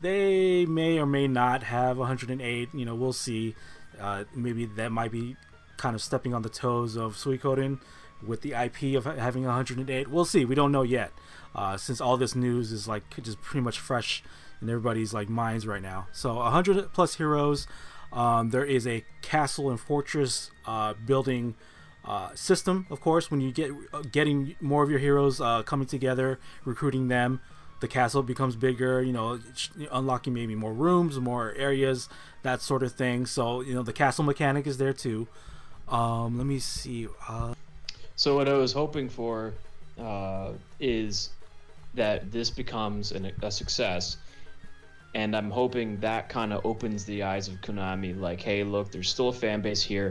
They 0.00 0.64
may 0.64 0.98
or 0.98 1.06
may 1.06 1.26
not 1.26 1.64
have 1.64 1.98
108. 1.98 2.68
You 2.72 2.84
know, 2.84 2.94
we'll 2.94 3.12
see. 3.12 3.56
Uh, 3.98 4.24
maybe 4.34 4.64
that 4.64 4.92
might 4.92 5.10
be 5.10 5.36
kind 5.76 5.96
of 5.96 6.02
stepping 6.02 6.34
on 6.34 6.42
the 6.42 6.48
toes 6.48 6.96
of 6.96 7.16
Suikoden 7.16 7.80
with 8.24 8.42
the 8.42 8.52
IP 8.52 8.96
of 8.96 9.04
having 9.04 9.44
108. 9.44 10.08
We'll 10.08 10.24
see. 10.24 10.44
We 10.44 10.54
don't 10.54 10.72
know 10.72 10.82
yet, 10.82 11.12
uh, 11.54 11.76
since 11.76 12.00
all 12.00 12.16
this 12.16 12.34
news 12.34 12.70
is 12.70 12.86
like 12.86 13.02
just 13.22 13.40
pretty 13.40 13.62
much 13.62 13.78
fresh 13.78 14.22
in 14.60 14.68
everybody's 14.68 15.12
like 15.12 15.28
minds 15.28 15.66
right 15.66 15.82
now. 15.82 16.06
So 16.12 16.34
100 16.34 16.92
plus 16.92 17.16
heroes. 17.16 17.66
Um, 18.12 18.50
there 18.50 18.64
is 18.64 18.86
a 18.86 19.04
castle 19.22 19.70
and 19.70 19.78
fortress 19.78 20.50
uh, 20.66 20.94
building 20.94 21.54
uh, 22.04 22.34
system, 22.34 22.86
of 22.90 23.00
course. 23.00 23.30
When 23.30 23.40
you 23.40 23.52
get 23.52 23.70
uh, 23.92 24.02
getting 24.10 24.56
more 24.60 24.82
of 24.82 24.90
your 24.90 24.98
heroes 24.98 25.40
uh, 25.40 25.62
coming 25.62 25.86
together, 25.86 26.38
recruiting 26.64 27.08
them, 27.08 27.40
the 27.80 27.88
castle 27.88 28.22
becomes 28.22 28.56
bigger. 28.56 29.02
You 29.02 29.12
know, 29.12 29.40
unlocking 29.92 30.32
maybe 30.32 30.54
more 30.54 30.72
rooms, 30.72 31.18
more 31.20 31.54
areas, 31.56 32.08
that 32.42 32.62
sort 32.62 32.82
of 32.82 32.92
thing. 32.92 33.26
So 33.26 33.60
you 33.60 33.74
know, 33.74 33.82
the 33.82 33.92
castle 33.92 34.24
mechanic 34.24 34.66
is 34.66 34.78
there 34.78 34.94
too. 34.94 35.28
Um, 35.88 36.38
let 36.38 36.46
me 36.46 36.58
see. 36.58 37.08
Uh, 37.28 37.54
So 38.16 38.36
what 38.36 38.48
I 38.48 38.54
was 38.54 38.72
hoping 38.72 39.08
for 39.08 39.52
uh, 40.00 40.52
is 40.80 41.30
that 41.94 42.32
this 42.32 42.50
becomes 42.50 43.12
an, 43.12 43.32
a 43.42 43.50
success, 43.50 44.16
and 45.18 45.34
I'm 45.38 45.50
hoping 45.50 45.88
that 46.00 46.28
kind 46.28 46.52
of 46.52 46.64
opens 46.64 47.04
the 47.04 47.22
eyes 47.32 47.48
of 47.48 47.54
Konami. 47.66 48.12
Like, 48.28 48.40
hey, 48.40 48.62
look, 48.74 48.86
there's 48.92 49.10
still 49.10 49.28
a 49.28 49.32
fan 49.32 49.60
base 49.60 49.82
here. 49.82 50.10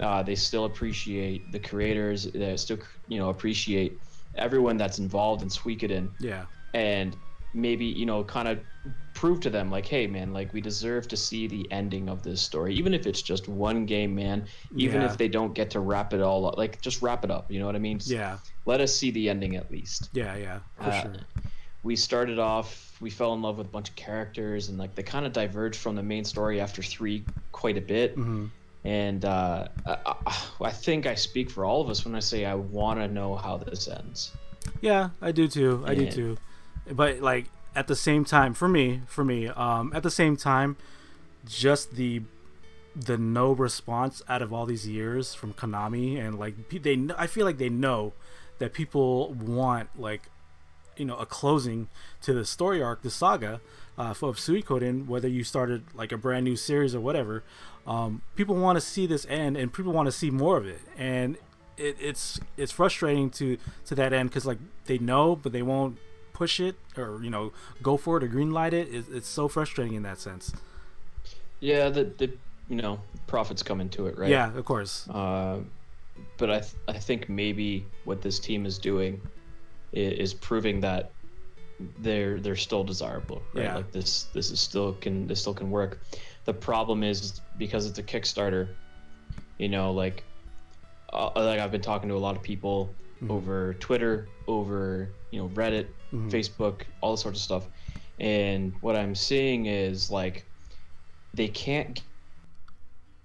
Uh, 0.00 0.22
they 0.22 0.34
still 0.34 0.64
appreciate 0.64 1.40
the 1.52 1.58
creators. 1.70 2.20
They 2.32 2.56
still, 2.56 2.78
you 3.12 3.18
know, 3.20 3.28
appreciate 3.28 3.92
everyone 4.34 4.76
that's 4.76 4.98
involved 4.98 5.42
and 5.42 5.50
squeak 5.52 5.82
it 5.82 5.90
in 5.90 6.08
Suikoden, 6.08 6.24
yeah, 6.30 6.44
and 6.74 7.16
maybe 7.54 7.86
you 7.86 8.06
know, 8.10 8.24
kind 8.24 8.48
of 8.48 8.58
prove 9.14 9.40
to 9.40 9.50
them 9.50 9.70
like, 9.70 9.86
hey, 9.86 10.06
man, 10.06 10.32
like 10.38 10.52
we 10.52 10.60
deserve 10.60 11.08
to 11.08 11.16
see 11.16 11.46
the 11.46 11.62
ending 11.72 12.08
of 12.08 12.22
this 12.22 12.40
story, 12.42 12.74
even 12.74 12.92
if 12.92 13.06
it's 13.06 13.22
just 13.22 13.48
one 13.48 13.86
game, 13.86 14.14
man. 14.14 14.46
Even 14.76 15.00
Yeah. 15.00 15.06
if 15.10 15.16
they 15.16 15.28
don't 15.28 15.54
get 15.54 15.70
to 15.70 15.80
wrap 15.80 16.12
it 16.12 16.20
all 16.20 16.46
up, 16.46 16.58
like 16.58 16.80
just 16.82 17.00
wrap 17.02 17.24
it 17.24 17.30
up. 17.30 17.50
You 17.50 17.58
know 17.60 17.66
what 17.66 17.76
I 17.76 17.78
mean? 17.88 17.98
yeah, 18.04 18.38
Let 18.66 18.80
us 18.80 18.94
see 18.94 19.10
the 19.10 19.30
ending 19.30 19.56
at 19.56 19.70
least. 19.70 20.10
yeah, 20.12 20.36
yeah, 20.36 20.58
for 20.76 20.90
Uh, 20.90 21.02
sure. 21.02 21.16
we 21.82 21.96
started 21.96 22.38
off, 22.38 22.85
we 23.00 23.10
fell 23.10 23.34
in 23.34 23.42
love 23.42 23.58
with 23.58 23.66
a 23.66 23.70
bunch 23.70 23.90
of 23.90 23.96
characters, 23.96 24.68
and 24.68 24.78
like 24.78 24.94
they 24.94 25.02
kind 25.02 25.26
of 25.26 25.32
diverged 25.32 25.78
from 25.78 25.96
the 25.96 26.02
main 26.02 26.24
story 26.24 26.60
after 26.60 26.82
three 26.82 27.24
quite 27.52 27.76
a 27.76 27.80
bit. 27.80 28.16
Mm-hmm. 28.16 28.46
And 28.84 29.24
uh, 29.24 29.68
I, 29.86 30.14
I 30.60 30.70
think 30.70 31.06
I 31.06 31.14
speak 31.16 31.50
for 31.50 31.64
all 31.64 31.80
of 31.80 31.90
us 31.90 32.04
when 32.04 32.14
I 32.14 32.20
say 32.20 32.44
I 32.44 32.54
want 32.54 33.00
to 33.00 33.08
know 33.08 33.34
how 33.34 33.56
this 33.56 33.88
ends. 33.88 34.32
Yeah, 34.80 35.10
I 35.20 35.32
do 35.32 35.48
too. 35.48 35.82
I 35.86 35.94
do 35.94 36.10
too. 36.10 36.38
But 36.90 37.20
like 37.20 37.46
at 37.74 37.88
the 37.88 37.96
same 37.96 38.24
time, 38.24 38.54
for 38.54 38.68
me, 38.68 39.02
for 39.06 39.24
me, 39.24 39.48
um, 39.48 39.92
at 39.94 40.02
the 40.02 40.10
same 40.10 40.36
time, 40.36 40.76
just 41.44 41.96
the 41.96 42.22
the 42.94 43.18
no 43.18 43.52
response 43.52 44.22
out 44.26 44.40
of 44.40 44.54
all 44.54 44.64
these 44.64 44.88
years 44.88 45.34
from 45.34 45.52
Konami 45.52 46.18
and 46.18 46.38
like 46.38 46.54
they, 46.70 47.06
I 47.18 47.26
feel 47.26 47.44
like 47.44 47.58
they 47.58 47.68
know 47.68 48.14
that 48.58 48.72
people 48.72 49.34
want 49.34 49.90
like 50.00 50.30
you 50.96 51.04
know 51.04 51.16
a 51.16 51.26
closing 51.26 51.88
to 52.22 52.32
the 52.32 52.44
story 52.44 52.82
arc, 52.82 53.02
the 53.02 53.10
saga 53.10 53.60
uh, 53.98 54.14
of 54.22 54.36
Suikoden, 54.36 55.06
whether 55.06 55.28
you 55.28 55.44
started 55.44 55.84
like 55.94 56.12
a 56.12 56.18
brand 56.18 56.44
new 56.44 56.56
series 56.56 56.94
or 56.94 57.00
whatever. 57.00 57.42
Um, 57.86 58.22
people 58.34 58.56
want 58.56 58.76
to 58.76 58.80
see 58.80 59.06
this 59.06 59.26
end, 59.28 59.56
and 59.56 59.72
people 59.72 59.92
want 59.92 60.06
to 60.06 60.12
see 60.12 60.30
more 60.30 60.56
of 60.56 60.66
it, 60.66 60.80
and 60.98 61.36
it, 61.76 61.96
it's 62.00 62.40
it's 62.56 62.72
frustrating 62.72 63.30
to 63.30 63.58
to 63.86 63.94
that 63.94 64.12
end 64.12 64.30
because 64.30 64.46
like 64.46 64.58
they 64.86 64.98
know, 64.98 65.36
but 65.36 65.52
they 65.52 65.62
won't 65.62 65.98
push 66.32 66.60
it 66.60 66.76
or 66.98 67.22
you 67.22 67.30
know 67.30 67.52
go 67.82 67.96
for 67.96 68.18
it 68.18 68.24
or 68.24 68.28
greenlight 68.28 68.72
it. 68.72 68.88
It's, 68.90 69.08
it's 69.08 69.28
so 69.28 69.48
frustrating 69.48 69.94
in 69.94 70.02
that 70.02 70.18
sense. 70.18 70.52
Yeah, 71.60 71.88
the, 71.88 72.04
the 72.04 72.32
you 72.68 72.76
know 72.76 73.00
profits 73.26 73.62
come 73.62 73.80
into 73.80 74.06
it, 74.06 74.18
right? 74.18 74.30
Yeah, 74.30 74.54
of 74.56 74.64
course. 74.64 75.08
Uh, 75.08 75.60
but 76.38 76.50
I 76.50 76.60
th- 76.60 76.74
I 76.88 76.98
think 76.98 77.28
maybe 77.28 77.86
what 78.04 78.20
this 78.20 78.38
team 78.38 78.66
is 78.66 78.78
doing 78.78 79.20
is, 79.96 80.34
proving 80.34 80.80
that 80.80 81.10
they're 81.98 82.40
they're 82.40 82.56
still 82.56 82.84
desirable, 82.84 83.42
right? 83.54 83.64
Yeah. 83.64 83.76
Like 83.76 83.92
this 83.92 84.24
this 84.34 84.50
is 84.50 84.60
still 84.60 84.94
can 84.94 85.26
this 85.26 85.40
still 85.40 85.54
can 85.54 85.70
work. 85.70 86.00
The 86.44 86.54
problem 86.54 87.02
is 87.02 87.40
because 87.58 87.86
it's 87.86 87.98
a 87.98 88.02
Kickstarter, 88.02 88.68
you 89.58 89.68
know, 89.68 89.92
like 89.92 90.22
uh, 91.12 91.30
like 91.34 91.60
I've 91.60 91.70
been 91.72 91.80
talking 91.82 92.08
to 92.08 92.14
a 92.14 92.18
lot 92.18 92.36
of 92.36 92.42
people 92.42 92.94
Mhm. 93.22 93.30
over 93.30 93.74
Twitter, 93.74 94.28
over 94.46 95.08
you 95.30 95.40
know 95.40 95.48
Reddit, 95.50 95.86
Mhm. 96.12 96.30
Facebook, 96.30 96.82
all 97.00 97.12
this 97.14 97.22
sorts 97.22 97.38
of 97.38 97.42
stuff, 97.42 97.66
and 98.20 98.74
what 98.82 98.94
I'm 98.96 99.14
seeing 99.14 99.66
is 99.66 100.10
like 100.10 100.44
they 101.34 101.48
can't 101.48 102.02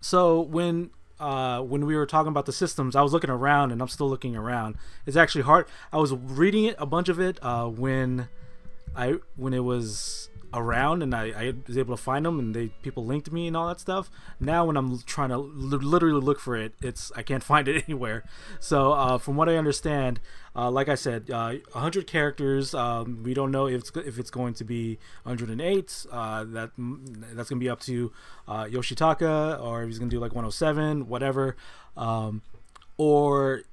So 0.01 0.41
when 0.41 0.89
uh, 1.21 1.61
when 1.61 1.85
we 1.85 1.95
were 1.95 2.05
talking 2.05 2.29
about 2.29 2.45
the 2.45 2.51
systems, 2.51 2.95
I 2.95 3.01
was 3.01 3.13
looking 3.13 3.29
around, 3.29 3.71
and 3.71 3.81
I'm 3.81 3.87
still 3.87 4.09
looking 4.09 4.35
around. 4.35 4.75
It's 5.05 5.15
actually 5.15 5.43
hard. 5.43 5.67
I 5.93 5.97
was 5.97 6.13
reading 6.13 6.65
it 6.65 6.75
a 6.79 6.85
bunch 6.85 7.09
of 7.09 7.19
it 7.19 7.37
uh, 7.41 7.67
when 7.67 8.27
I 8.95 9.15
when 9.35 9.53
it 9.53 9.63
was 9.63 10.29
around, 10.53 11.03
and 11.03 11.15
I, 11.15 11.25
I 11.27 11.53
was 11.67 11.77
able 11.77 11.95
to 11.95 12.01
find 12.01 12.25
them, 12.25 12.39
and 12.39 12.55
they 12.55 12.67
people 12.81 13.05
linked 13.05 13.31
me 13.31 13.47
and 13.47 13.55
all 13.55 13.67
that 13.67 13.79
stuff. 13.79 14.09
Now 14.39 14.65
when 14.65 14.75
I'm 14.75 14.99
trying 15.03 15.29
to 15.29 15.37
li- 15.37 15.77
literally 15.77 16.19
look 16.19 16.39
for 16.39 16.55
it, 16.57 16.73
it's 16.81 17.11
I 17.15 17.21
can't 17.21 17.43
find 17.51 17.67
it 17.67 17.83
anywhere. 17.87 18.23
So 18.59 18.93
uh, 18.93 19.17
from 19.17 19.35
what 19.35 19.47
I 19.47 19.55
understand, 19.57 20.19
uh, 20.55 20.69
like 20.69 20.89
I 20.89 20.95
said, 20.95 21.29
uh, 21.31 21.53
100 21.71 22.07
characters. 22.07 22.73
Um, 22.73 23.23
we 23.23 23.33
don't 23.33 23.51
know 23.51 23.67
if 23.67 23.81
it's, 23.81 23.91
if 23.95 24.19
it's 24.19 24.29
going 24.29 24.53
to 24.55 24.63
be 24.63 24.99
108. 25.23 26.05
Uh, 26.11 26.43
that 26.45 26.71
that's 26.77 27.49
gonna 27.49 27.59
be 27.59 27.69
up 27.69 27.79
to 27.81 28.11
uh, 28.47 28.65
Yoshitaka, 28.65 29.61
or 29.61 29.83
if 29.83 29.87
he's 29.87 29.99
gonna 29.99 30.11
do 30.11 30.19
like 30.19 30.31
107, 30.31 31.07
whatever. 31.07 31.55
Um, 31.95 32.41
or 32.97 33.63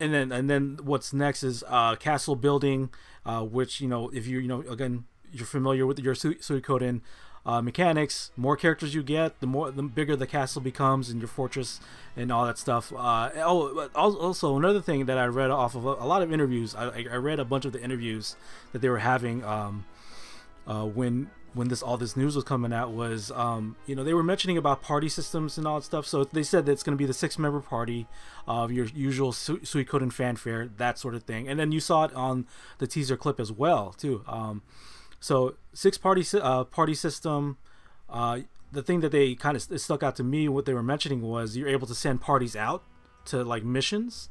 and 0.00 0.14
then 0.14 0.32
and 0.32 0.48
then 0.48 0.78
what's 0.82 1.12
next 1.12 1.42
is 1.42 1.62
uh, 1.68 1.94
castle 1.96 2.36
building, 2.36 2.90
uh, 3.26 3.42
which 3.42 3.80
you 3.80 3.88
know 3.88 4.08
if 4.10 4.26
you 4.26 4.38
you 4.38 4.48
know 4.48 4.62
again 4.62 5.04
you're 5.30 5.46
familiar 5.46 5.86
with 5.86 5.98
your 5.98 6.14
Su- 6.14 6.36
Suikoden 6.36 7.02
uh, 7.46 7.62
mechanics. 7.62 8.30
More 8.36 8.56
characters 8.56 8.94
you 8.94 9.02
get, 9.02 9.40
the 9.40 9.46
more 9.46 9.70
the 9.70 9.82
bigger 9.82 10.16
the 10.16 10.26
castle 10.26 10.60
becomes 10.60 11.10
and 11.10 11.20
your 11.20 11.28
fortress 11.28 11.80
and 12.16 12.32
all 12.32 12.46
that 12.46 12.58
stuff. 12.58 12.92
Uh, 12.92 13.30
oh, 13.36 13.88
also 13.94 14.56
another 14.56 14.80
thing 14.80 15.06
that 15.06 15.18
I 15.18 15.26
read 15.26 15.50
off 15.50 15.74
of 15.74 15.84
a, 15.84 15.90
lot 15.90 16.22
of 16.22 16.32
interviews. 16.32 16.74
I, 16.74 17.06
I 17.10 17.16
read 17.16 17.38
a 17.38 17.44
bunch 17.44 17.64
of 17.64 17.72
the 17.72 17.82
interviews 17.82 18.36
that 18.72 18.80
they 18.80 18.88
were 18.88 18.98
having 18.98 19.44
um, 19.44 19.84
uh, 20.66 20.84
when 20.84 21.30
when 21.54 21.68
this 21.68 21.82
all 21.82 21.96
this 21.96 22.16
news 22.16 22.36
was 22.36 22.44
coming 22.44 22.72
out 22.72 22.92
was 22.92 23.30
um, 23.32 23.76
you 23.86 23.94
know 23.94 24.04
they 24.04 24.14
were 24.14 24.22
mentioning 24.22 24.56
about 24.56 24.82
party 24.82 25.08
systems 25.08 25.58
and 25.58 25.66
all 25.66 25.76
that 25.80 25.84
stuff. 25.84 26.06
So 26.06 26.24
they 26.24 26.42
said 26.42 26.66
that 26.66 26.72
it's 26.72 26.82
going 26.82 26.96
to 26.96 26.98
be 26.98 27.06
the 27.06 27.14
six 27.14 27.38
member 27.38 27.60
party 27.60 28.06
of 28.46 28.70
your 28.70 28.86
usual 28.86 29.32
sweet 29.32 29.66
Su- 29.66 29.84
Suikoden 29.84 30.12
fanfare, 30.12 30.68
that 30.76 30.98
sort 30.98 31.14
of 31.14 31.22
thing. 31.24 31.48
And 31.48 31.58
then 31.58 31.72
you 31.72 31.80
saw 31.80 32.04
it 32.04 32.14
on 32.14 32.46
the 32.78 32.86
teaser 32.86 33.16
clip 33.16 33.40
as 33.40 33.50
well 33.50 33.94
too. 33.96 34.22
Um, 34.26 34.62
so 35.20 35.56
six 35.78 35.96
party 35.96 36.24
uh, 36.34 36.64
party 36.64 36.94
system. 36.94 37.56
Uh, 38.10 38.40
the 38.72 38.82
thing 38.82 39.00
that 39.00 39.12
they 39.12 39.34
kind 39.34 39.56
of 39.56 39.62
stuck 39.80 40.02
out 40.02 40.16
to 40.16 40.24
me, 40.24 40.48
what 40.48 40.66
they 40.66 40.74
were 40.74 40.82
mentioning 40.82 41.22
was 41.22 41.56
you're 41.56 41.68
able 41.68 41.86
to 41.86 41.94
send 41.94 42.20
parties 42.20 42.56
out 42.56 42.82
to 43.26 43.44
like 43.44 43.62
missions, 43.62 44.28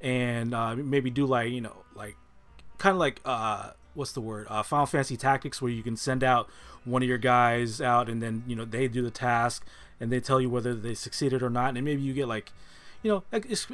and 0.00 0.54
uh, 0.54 0.76
maybe 0.76 1.10
do 1.10 1.26
like 1.26 1.50
you 1.50 1.60
know 1.60 1.84
like 1.96 2.16
kind 2.78 2.92
of 2.92 3.00
like 3.00 3.20
uh, 3.24 3.70
what's 3.94 4.12
the 4.12 4.20
word? 4.20 4.46
Uh, 4.48 4.62
Final 4.62 4.86
Fantasy 4.86 5.16
Tactics, 5.16 5.60
where 5.60 5.72
you 5.72 5.82
can 5.82 5.96
send 5.96 6.22
out 6.22 6.48
one 6.84 7.02
of 7.02 7.08
your 7.08 7.18
guys 7.18 7.80
out, 7.80 8.08
and 8.08 8.22
then 8.22 8.44
you 8.46 8.54
know 8.54 8.64
they 8.64 8.86
do 8.86 9.02
the 9.02 9.10
task, 9.10 9.66
and 9.98 10.12
they 10.12 10.20
tell 10.20 10.40
you 10.40 10.48
whether 10.48 10.74
they 10.74 10.94
succeeded 10.94 11.42
or 11.42 11.50
not, 11.50 11.74
and 11.76 11.84
maybe 11.84 12.02
you 12.02 12.14
get 12.14 12.28
like 12.28 12.52
you 13.02 13.10
know 13.10 13.24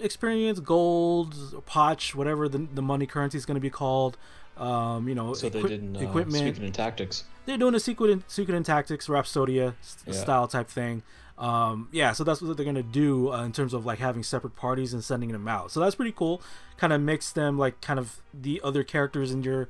experience, 0.02 0.58
gold, 0.58 1.62
potch, 1.66 2.14
whatever 2.14 2.48
the, 2.48 2.66
the 2.72 2.82
money 2.82 3.06
currency 3.06 3.36
is 3.36 3.44
going 3.44 3.56
to 3.56 3.60
be 3.60 3.70
called. 3.70 4.16
Um, 4.60 5.08
you 5.08 5.14
know, 5.14 5.32
so 5.34 5.48
they 5.48 5.62
didn't 5.62 5.96
uh, 5.96 6.00
equipment 6.00 6.58
in 6.58 6.70
tactics. 6.72 7.24
they're 7.46 7.56
doing 7.56 7.74
a 7.74 7.80
secret 7.80 8.10
and 8.10 8.22
secret 8.28 8.54
Suikoden 8.54 8.64
Tactics 8.64 9.08
Rhapsodia 9.08 9.74
Yeah. 10.06 10.12
style 10.12 10.46
type 10.48 10.68
thing. 10.68 11.02
Um, 11.38 11.88
yeah, 11.92 12.12
so 12.12 12.22
that's 12.24 12.42
what 12.42 12.54
they're 12.58 12.66
gonna 12.66 12.82
do 12.82 13.32
uh, 13.32 13.42
in 13.44 13.52
terms 13.52 13.72
of 13.72 13.86
like 13.86 13.98
having 13.98 14.22
separate 14.22 14.56
parties 14.56 14.92
and 14.92 15.02
sending 15.02 15.32
them 15.32 15.48
out. 15.48 15.70
So 15.70 15.80
that's 15.80 15.94
pretty 15.94 16.12
cool. 16.12 16.42
Kind 16.76 16.92
of 16.92 17.00
makes 17.00 17.32
them 17.32 17.56
like 17.58 17.80
kind 17.80 17.98
of 17.98 18.20
the 18.34 18.60
other 18.62 18.84
characters 18.84 19.32
in 19.32 19.42
your 19.42 19.68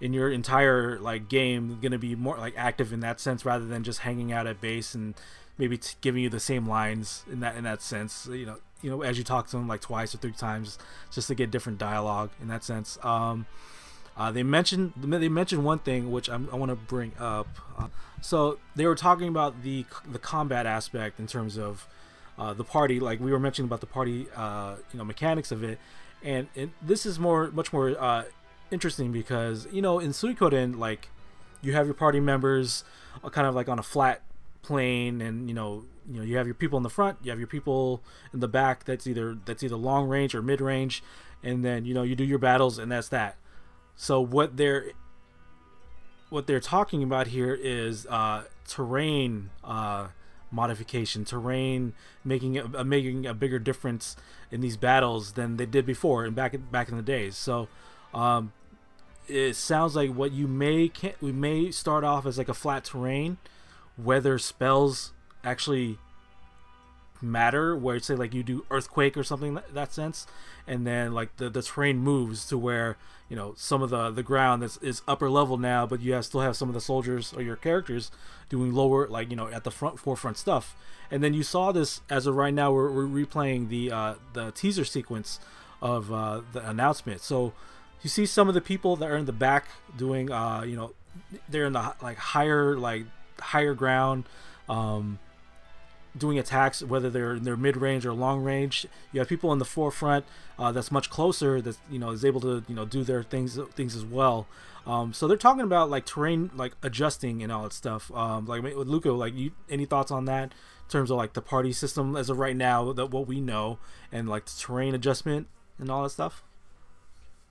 in 0.00 0.14
your 0.14 0.30
entire 0.30 0.98
like 0.98 1.28
game 1.28 1.78
gonna 1.82 1.98
be 1.98 2.14
more 2.16 2.38
like 2.38 2.54
active 2.56 2.90
in 2.94 3.00
that 3.00 3.20
sense 3.20 3.44
rather 3.44 3.66
than 3.66 3.84
just 3.84 3.98
hanging 3.98 4.32
out 4.32 4.46
at 4.46 4.58
base 4.62 4.94
and 4.94 5.12
maybe 5.58 5.76
t- 5.76 5.94
giving 6.00 6.22
you 6.22 6.30
the 6.30 6.40
same 6.40 6.66
lines 6.66 7.22
in 7.30 7.40
that 7.40 7.54
in 7.56 7.64
that 7.64 7.82
sense. 7.82 8.26
You 8.32 8.46
know, 8.46 8.56
you 8.80 8.88
know 8.88 9.02
as 9.02 9.18
you 9.18 9.24
talk 9.24 9.46
to 9.48 9.58
them 9.58 9.68
like 9.68 9.82
twice 9.82 10.14
or 10.14 10.18
three 10.18 10.32
times 10.32 10.78
just 11.12 11.28
to 11.28 11.34
get 11.34 11.50
different 11.50 11.76
dialogue 11.78 12.30
in 12.40 12.48
that 12.48 12.64
sense. 12.64 12.96
Um, 13.02 13.44
uh, 14.16 14.30
they 14.30 14.42
mentioned 14.42 14.92
they 14.96 15.28
mentioned 15.28 15.64
one 15.64 15.78
thing 15.78 16.10
which 16.10 16.28
I'm, 16.28 16.48
I 16.52 16.56
want 16.56 16.70
to 16.70 16.76
bring 16.76 17.12
up. 17.18 17.48
Uh, 17.78 17.88
so 18.20 18.58
they 18.76 18.86
were 18.86 18.94
talking 18.94 19.28
about 19.28 19.62
the 19.62 19.84
the 20.10 20.18
combat 20.18 20.66
aspect 20.66 21.18
in 21.18 21.26
terms 21.26 21.56
of 21.56 21.86
uh, 22.38 22.54
the 22.54 22.64
party, 22.64 22.98
like 23.00 23.20
we 23.20 23.30
were 23.32 23.38
mentioning 23.38 23.68
about 23.68 23.80
the 23.80 23.86
party, 23.86 24.26
uh, 24.34 24.76
you 24.92 24.98
know, 24.98 25.04
mechanics 25.04 25.52
of 25.52 25.62
it, 25.62 25.78
and, 26.22 26.48
this 26.80 27.04
is 27.04 27.18
more 27.18 27.50
much 27.50 27.72
more 27.72 27.90
uh, 28.02 28.24
interesting 28.70 29.12
because 29.12 29.66
you 29.72 29.82
know 29.82 29.98
in 29.98 30.10
Suikoden, 30.10 30.78
like 30.78 31.08
you 31.62 31.72
have 31.72 31.86
your 31.86 31.94
party 31.94 32.20
members 32.20 32.84
uh, 33.22 33.28
kind 33.28 33.46
of 33.46 33.54
like 33.54 33.68
on 33.68 33.78
a 33.78 33.82
flat 33.82 34.22
plane, 34.62 35.20
and 35.20 35.48
you 35.48 35.54
know 35.54 35.84
you 36.08 36.18
know 36.18 36.24
you 36.24 36.36
have 36.36 36.46
your 36.46 36.54
people 36.54 36.76
in 36.76 36.82
the 36.82 36.90
front, 36.90 37.18
you 37.22 37.30
have 37.30 37.38
your 37.38 37.48
people 37.48 38.02
in 38.32 38.40
the 38.40 38.48
back. 38.48 38.84
That's 38.84 39.06
either 39.06 39.36
that's 39.44 39.62
either 39.62 39.76
long 39.76 40.08
range 40.08 40.34
or 40.34 40.42
mid 40.42 40.60
range, 40.60 41.02
and 41.42 41.64
then 41.64 41.84
you 41.84 41.94
know 41.94 42.02
you 42.02 42.16
do 42.16 42.24
your 42.24 42.38
battles, 42.38 42.78
and 42.78 42.90
that's 42.90 43.08
that. 43.10 43.36
So 44.00 44.22
what 44.22 44.56
they're 44.56 44.92
what 46.30 46.46
they're 46.46 46.58
talking 46.58 47.02
about 47.02 47.26
here 47.26 47.52
is 47.52 48.06
uh, 48.06 48.44
terrain 48.66 49.50
uh, 49.62 50.08
modification, 50.50 51.26
terrain 51.26 51.92
making 52.24 52.56
a, 52.56 52.82
making 52.82 53.26
a 53.26 53.34
bigger 53.34 53.58
difference 53.58 54.16
in 54.50 54.62
these 54.62 54.78
battles 54.78 55.32
than 55.32 55.58
they 55.58 55.66
did 55.66 55.84
before 55.84 56.24
and 56.24 56.34
back 56.34 56.56
back 56.72 56.88
in 56.88 56.96
the 56.96 57.02
days. 57.02 57.36
So 57.36 57.68
um, 58.14 58.54
it 59.28 59.54
sounds 59.54 59.96
like 59.96 60.14
what 60.14 60.32
you 60.32 60.48
may 60.48 60.88
can, 60.88 61.12
we 61.20 61.30
may 61.30 61.70
start 61.70 62.02
off 62.02 62.24
as 62.24 62.38
like 62.38 62.48
a 62.48 62.54
flat 62.54 62.84
terrain, 62.84 63.36
whether 63.98 64.38
spells 64.38 65.12
actually 65.44 65.98
matter 67.20 67.76
where 67.76 67.98
say 67.98 68.14
like 68.14 68.32
you 68.32 68.42
do 68.42 68.64
earthquake 68.70 69.14
or 69.14 69.22
something 69.22 69.58
that 69.74 69.92
sense 69.92 70.26
and 70.70 70.86
then 70.86 71.12
like 71.12 71.36
the, 71.36 71.50
the 71.50 71.62
terrain 71.62 71.98
moves 71.98 72.46
to 72.46 72.56
where 72.56 72.96
you 73.28 73.36
know 73.36 73.52
some 73.56 73.82
of 73.82 73.90
the 73.90 74.10
the 74.10 74.22
ground 74.22 74.62
is, 74.62 74.78
is 74.78 75.02
upper 75.08 75.28
level 75.28 75.58
now 75.58 75.84
but 75.84 76.00
you 76.00 76.12
have 76.12 76.24
still 76.24 76.40
have 76.40 76.56
some 76.56 76.68
of 76.68 76.74
the 76.74 76.80
soldiers 76.80 77.34
or 77.34 77.42
your 77.42 77.56
characters 77.56 78.10
doing 78.48 78.72
lower 78.72 79.08
like 79.08 79.28
you 79.30 79.36
know 79.36 79.48
at 79.48 79.64
the 79.64 79.70
front 79.70 79.98
forefront 79.98 80.38
stuff. 80.38 80.76
And 81.10 81.24
then 81.24 81.34
you 81.34 81.42
saw 81.42 81.72
this 81.72 82.02
as 82.08 82.26
of 82.26 82.36
right 82.36 82.54
now 82.54 82.72
we're, 82.72 82.90
we're 82.90 83.06
replaying 83.26 83.68
the 83.68 83.90
uh 83.90 84.14
the 84.32 84.52
teaser 84.52 84.84
sequence 84.84 85.40
of 85.82 86.12
uh 86.12 86.42
the 86.52 86.68
announcement. 86.68 87.20
So 87.20 87.52
you 88.02 88.08
see 88.08 88.26
some 88.26 88.48
of 88.48 88.54
the 88.54 88.60
people 88.60 88.96
that 88.96 89.10
are 89.10 89.16
in 89.16 89.26
the 89.26 89.32
back 89.32 89.66
doing 89.96 90.30
uh 90.30 90.62
you 90.62 90.76
know 90.76 90.92
they're 91.48 91.66
in 91.66 91.72
the 91.72 91.94
like 92.00 92.16
higher 92.16 92.76
like 92.76 93.06
higher 93.40 93.74
ground 93.74 94.24
um 94.68 95.18
doing 96.16 96.38
attacks, 96.38 96.82
whether 96.82 97.10
they're 97.10 97.34
in 97.34 97.44
their 97.44 97.56
mid 97.56 97.76
range 97.76 98.04
or 98.04 98.12
long 98.12 98.42
range. 98.42 98.86
You 99.12 99.20
have 99.20 99.28
people 99.28 99.52
in 99.52 99.58
the 99.58 99.64
forefront 99.64 100.24
uh, 100.58 100.72
that's 100.72 100.90
much 100.90 101.10
closer 101.10 101.60
that 101.60 101.76
you 101.90 101.98
know 101.98 102.10
is 102.10 102.24
able 102.24 102.40
to 102.40 102.64
you 102.68 102.74
know 102.74 102.84
do 102.84 103.04
their 103.04 103.22
things 103.22 103.58
things 103.74 103.96
as 103.96 104.04
well. 104.04 104.46
Um, 104.86 105.12
so 105.12 105.28
they're 105.28 105.36
talking 105.36 105.62
about 105.62 105.90
like 105.90 106.06
terrain 106.06 106.50
like 106.54 106.72
adjusting 106.82 107.42
and 107.42 107.52
all 107.52 107.64
that 107.64 107.72
stuff. 107.72 108.10
Um, 108.12 108.46
like 108.46 108.62
with 108.62 108.88
Luca, 108.88 109.12
like 109.12 109.34
you 109.34 109.52
any 109.68 109.84
thoughts 109.84 110.10
on 110.10 110.24
that 110.26 110.44
in 110.44 110.90
terms 110.90 111.10
of 111.10 111.16
like 111.16 111.34
the 111.34 111.42
party 111.42 111.72
system 111.72 112.16
as 112.16 112.30
of 112.30 112.38
right 112.38 112.56
now 112.56 112.92
that 112.92 113.06
what 113.06 113.26
we 113.26 113.40
know 113.40 113.78
and 114.10 114.28
like 114.28 114.46
the 114.46 114.52
terrain 114.58 114.94
adjustment 114.94 115.46
and 115.78 115.90
all 115.90 116.02
that 116.02 116.10
stuff. 116.10 116.42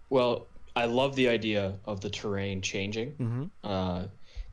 Well, 0.10 0.48
I 0.76 0.86
love 0.86 1.16
the 1.16 1.30
idea 1.30 1.76
of 1.86 2.02
the 2.02 2.10
terrain 2.10 2.62
changing. 2.62 3.12
Mm-hmm. 3.14 3.44
Uh, 3.64 4.04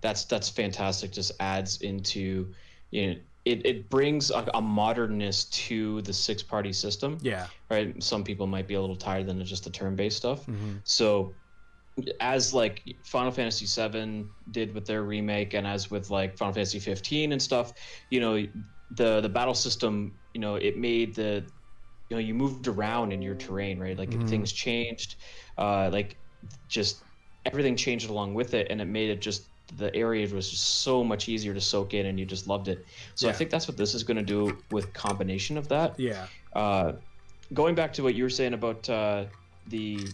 that's 0.00 0.24
that's 0.24 0.48
fantastic. 0.48 1.12
Just 1.12 1.32
adds 1.40 1.80
into 1.82 2.52
you 2.90 3.06
know 3.06 3.16
it, 3.46 3.64
it 3.64 3.88
brings 3.88 4.30
a, 4.32 4.44
a 4.54 4.60
modernness 4.60 5.44
to 5.50 6.02
the 6.02 6.12
six 6.12 6.42
party 6.42 6.72
system. 6.72 7.16
Yeah. 7.22 7.46
Right. 7.70 8.02
Some 8.02 8.24
people 8.24 8.48
might 8.48 8.66
be 8.66 8.74
a 8.74 8.80
little 8.80 8.96
tired 8.96 9.26
than 9.28 9.42
just 9.44 9.62
the 9.64 9.70
turn 9.70 9.94
based 9.94 10.16
stuff. 10.16 10.46
Mm-hmm. 10.46 10.78
So 10.82 11.36
as 12.20 12.52
like 12.52 12.82
Final 13.04 13.30
Fantasy 13.30 13.64
VII 13.64 14.26
did 14.50 14.74
with 14.74 14.84
their 14.84 15.04
remake, 15.04 15.54
and 15.54 15.66
as 15.66 15.90
with 15.90 16.10
like 16.10 16.36
Final 16.36 16.52
Fantasy 16.52 16.80
15 16.80 17.32
and 17.32 17.40
stuff, 17.40 17.72
you 18.10 18.20
know, 18.20 18.34
the 18.90 19.20
the 19.20 19.28
battle 19.28 19.54
system, 19.54 20.18
you 20.34 20.40
know, 20.40 20.56
it 20.56 20.76
made 20.76 21.14
the 21.14 21.48
you 22.10 22.16
know 22.16 22.20
you 22.20 22.34
moved 22.34 22.66
around 22.66 23.12
in 23.12 23.22
your 23.22 23.36
terrain, 23.36 23.78
right? 23.78 23.96
Like 23.96 24.10
Mhm. 24.10 24.28
things 24.28 24.52
changed, 24.52 25.16
uh, 25.56 25.88
like 25.92 26.18
just 26.68 27.04
everything 27.44 27.76
changed 27.76 28.10
along 28.10 28.34
with 28.34 28.54
it, 28.54 28.66
and 28.70 28.80
it 28.80 28.86
made 28.86 29.10
it 29.10 29.20
just 29.22 29.50
the 29.78 29.94
area 29.94 30.26
was 30.34 30.48
just 30.50 30.80
so 30.82 31.02
much 31.02 31.28
easier 31.28 31.52
to 31.52 31.60
soak 31.60 31.92
in, 31.94 32.06
and 32.06 32.18
you 32.20 32.24
just 32.26 32.46
loved 32.46 32.68
it. 32.68 32.84
So 33.14 33.28
I 33.28 33.32
think 33.32 33.50
that's 33.50 33.66
what 33.66 33.76
this 33.76 33.94
is 33.94 34.04
going 34.04 34.16
to 34.16 34.22
do 34.22 34.56
with 34.70 34.92
combination 34.92 35.58
of 35.58 35.68
that 35.68 35.98
Yeah. 35.98 36.26
uh, 36.54 36.92
going 37.52 37.74
back 37.74 37.92
to 37.94 38.02
what 38.02 38.14
you 38.14 38.22
were 38.22 38.30
saying 38.30 38.54
about 38.54 38.88
uh, 38.88 39.24
the 39.68 40.06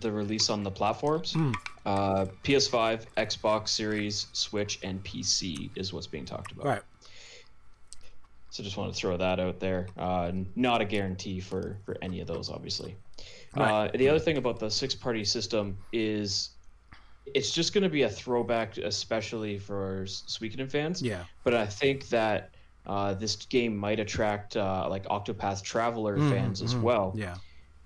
the 0.00 0.10
release 0.10 0.50
on 0.50 0.64
the 0.64 0.70
platforms, 0.70 1.32
Hmm. 1.32 1.52
uh, 1.86 2.26
PS5, 2.42 3.06
Xbox 3.16 3.68
Series, 3.68 4.26
Switch, 4.32 4.80
and 4.82 5.02
PC 5.04 5.70
is 5.76 5.92
what's 5.92 6.08
being 6.08 6.24
talked 6.24 6.50
about. 6.50 6.66
Right. 6.66 6.82
So 8.50 8.62
just 8.64 8.76
want 8.76 8.92
to 8.92 8.98
throw 8.98 9.16
that 9.16 9.38
out 9.40 9.60
there. 9.60 9.86
Uh, 9.96 10.32
not 10.56 10.80
a 10.80 10.84
guarantee 10.84 11.40
for 11.40 11.76
for 11.84 11.96
any 12.02 12.20
of 12.20 12.26
those, 12.26 12.50
obviously. 12.50 12.96
Right. 13.56 13.88
Uh, 13.94 13.96
the 13.96 14.08
other 14.08 14.18
thing 14.18 14.36
about 14.38 14.58
the 14.58 14.70
six 14.70 14.94
party 14.94 15.24
system 15.24 15.76
is 15.92 16.50
it's 17.26 17.52
just 17.52 17.72
going 17.72 17.84
to 17.84 17.88
be 17.90 18.02
a 18.02 18.08
throwback, 18.08 18.76
especially 18.78 19.58
for 19.58 20.04
Suikoden 20.04 20.70
fans 20.70 21.02
Yeah. 21.02 21.24
but 21.44 21.54
I 21.54 21.66
think 21.66 22.08
that 22.08 22.50
uh, 22.86 23.14
this 23.14 23.36
game 23.36 23.76
might 23.76 24.00
attract 24.00 24.56
uh, 24.56 24.86
like 24.90 25.04
Octopath 25.06 25.62
Traveler 25.62 26.18
Mhm, 26.18 26.30
fans 26.30 26.62
as 26.62 26.74
mhm. 26.74 26.82
well, 26.82 27.12
Yeah. 27.16 27.36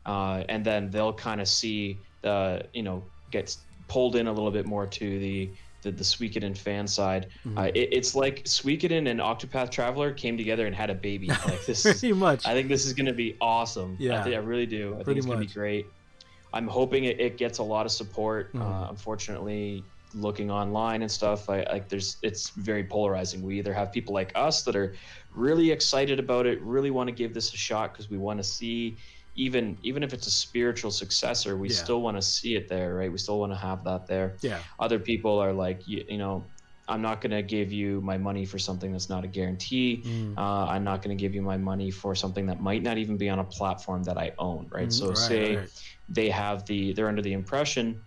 uh, 0.06 0.42
and 0.48 0.64
then 0.64 0.90
they'll 0.90 1.12
kind 1.12 1.40
of 1.40 1.48
see 1.48 1.98
the 2.22 2.66
you 2.72 2.82
know 2.82 3.04
gets 3.30 3.58
pulled 3.88 4.16
in 4.16 4.26
a 4.26 4.32
little 4.32 4.50
bit 4.50 4.66
more 4.66 4.86
to 4.86 5.18
the 5.18 5.50
the, 5.82 5.92
the 5.92 6.02
Suikoden 6.02 6.56
fan 6.56 6.86
side. 6.88 7.28
Mhm. 7.46 7.58
Uh, 7.58 7.70
it, 7.74 7.90
it's 7.92 8.14
like 8.16 8.42
Suikoden 8.44 9.08
and 9.08 9.20
Octopath 9.20 9.70
Traveler 9.70 10.12
came 10.12 10.36
together 10.36 10.66
and 10.66 10.74
had 10.74 10.90
a 10.90 10.94
baby. 10.94 11.28
Like 11.46 11.64
this, 11.66 11.84
is, 11.86 12.00
Pretty 12.00 12.12
much. 12.14 12.44
I 12.46 12.54
think 12.54 12.68
this 12.68 12.86
is 12.86 12.92
going 12.94 13.06
to 13.06 13.12
be 13.12 13.36
awesome. 13.40 13.96
Yeah. 14.00 14.20
I, 14.20 14.24
think, 14.24 14.34
I 14.34 14.38
really 14.38 14.66
do. 14.66 14.88
I 14.88 14.92
think 14.94 15.04
Pretty 15.04 15.18
it's 15.18 15.26
going 15.26 15.40
to 15.40 15.46
be 15.46 15.52
great. 15.52 15.86
I'm 16.52 16.68
hoping 16.68 17.04
it, 17.04 17.20
it 17.20 17.38
gets 17.38 17.58
a 17.58 17.62
lot 17.62 17.86
of 17.86 17.92
support. 17.92 18.54
Mhm. 18.54 18.62
Uh, 18.62 18.86
unfortunately, 18.90 19.88
looking 20.14 20.50
online 20.50 21.02
and 21.02 21.10
stuff, 21.10 21.48
I 21.50 21.62
like 21.64 21.88
there's 21.88 22.18
it's 22.22 22.50
very 22.56 22.84
polarizing. 22.84 23.42
We 23.42 23.58
either 23.58 23.74
have 23.74 23.92
people 23.92 24.14
like 24.14 24.32
us 24.34 24.62
that 24.64 24.76
are 24.76 24.94
really 25.30 25.70
excited 25.70 26.18
about 26.18 26.46
it, 26.46 26.62
really 26.62 26.90
want 26.90 27.08
to 27.08 27.14
give 27.14 27.34
this 27.34 27.52
a 27.52 27.56
shot 27.56 27.92
because 27.92 28.08
we 28.10 28.18
want 28.18 28.38
to 28.38 28.44
see 28.44 28.98
even 29.34 29.78
even 29.82 30.02
if 30.02 30.14
it's 30.14 30.26
a 30.26 30.30
spiritual 30.30 30.90
successor, 30.90 31.58
we 31.58 31.68
Yeah. 31.68 31.74
still 31.74 32.00
want 32.02 32.16
to 32.16 32.22
see 32.22 32.54
it 32.56 32.68
there, 32.68 32.94
right? 32.94 33.12
We 33.12 33.18
still 33.18 33.38
want 33.40 33.52
to 33.52 33.58
have 33.58 33.84
that 33.84 34.06
there 34.06 34.38
yeah. 34.42 34.62
other 34.78 34.98
people 34.98 35.38
are 35.38 35.52
like 35.52 35.86
you, 35.86 36.04
you 36.08 36.18
know 36.18 36.52
i'm 36.88 37.02
not 37.02 37.20
going 37.20 37.32
to 37.32 37.42
give 37.42 37.72
you 37.72 38.00
my 38.00 38.16
money 38.16 38.44
for 38.44 38.58
something 38.60 38.92
that's 38.92 39.08
not 39.08 39.24
a 39.24 39.28
guarantee 39.28 40.04
Mm. 40.06 40.38
uh, 40.38 40.66
i'm 40.66 40.84
not 40.84 41.02
going 41.02 41.16
to 41.16 41.20
give 41.20 41.34
you 41.34 41.42
my 41.42 41.56
money 41.56 41.90
for 41.90 42.14
something 42.14 42.46
that 42.46 42.60
might 42.60 42.82
not 42.82 42.96
even 42.96 43.16
be 43.16 43.28
on 43.28 43.40
a 43.40 43.44
platform 43.44 44.04
that 44.04 44.16
i 44.16 44.30
own 44.38 44.68
right 44.70 44.88
Mm, 44.88 44.92
so 44.92 45.08
right, 45.08 45.14
say 45.14 45.56
right. 45.56 45.68
They 46.08 46.28
have 46.30 46.64
the 46.66 46.92
they're 46.92 47.08
under 47.08 47.22
the 47.22 47.32
impression 47.32 48.02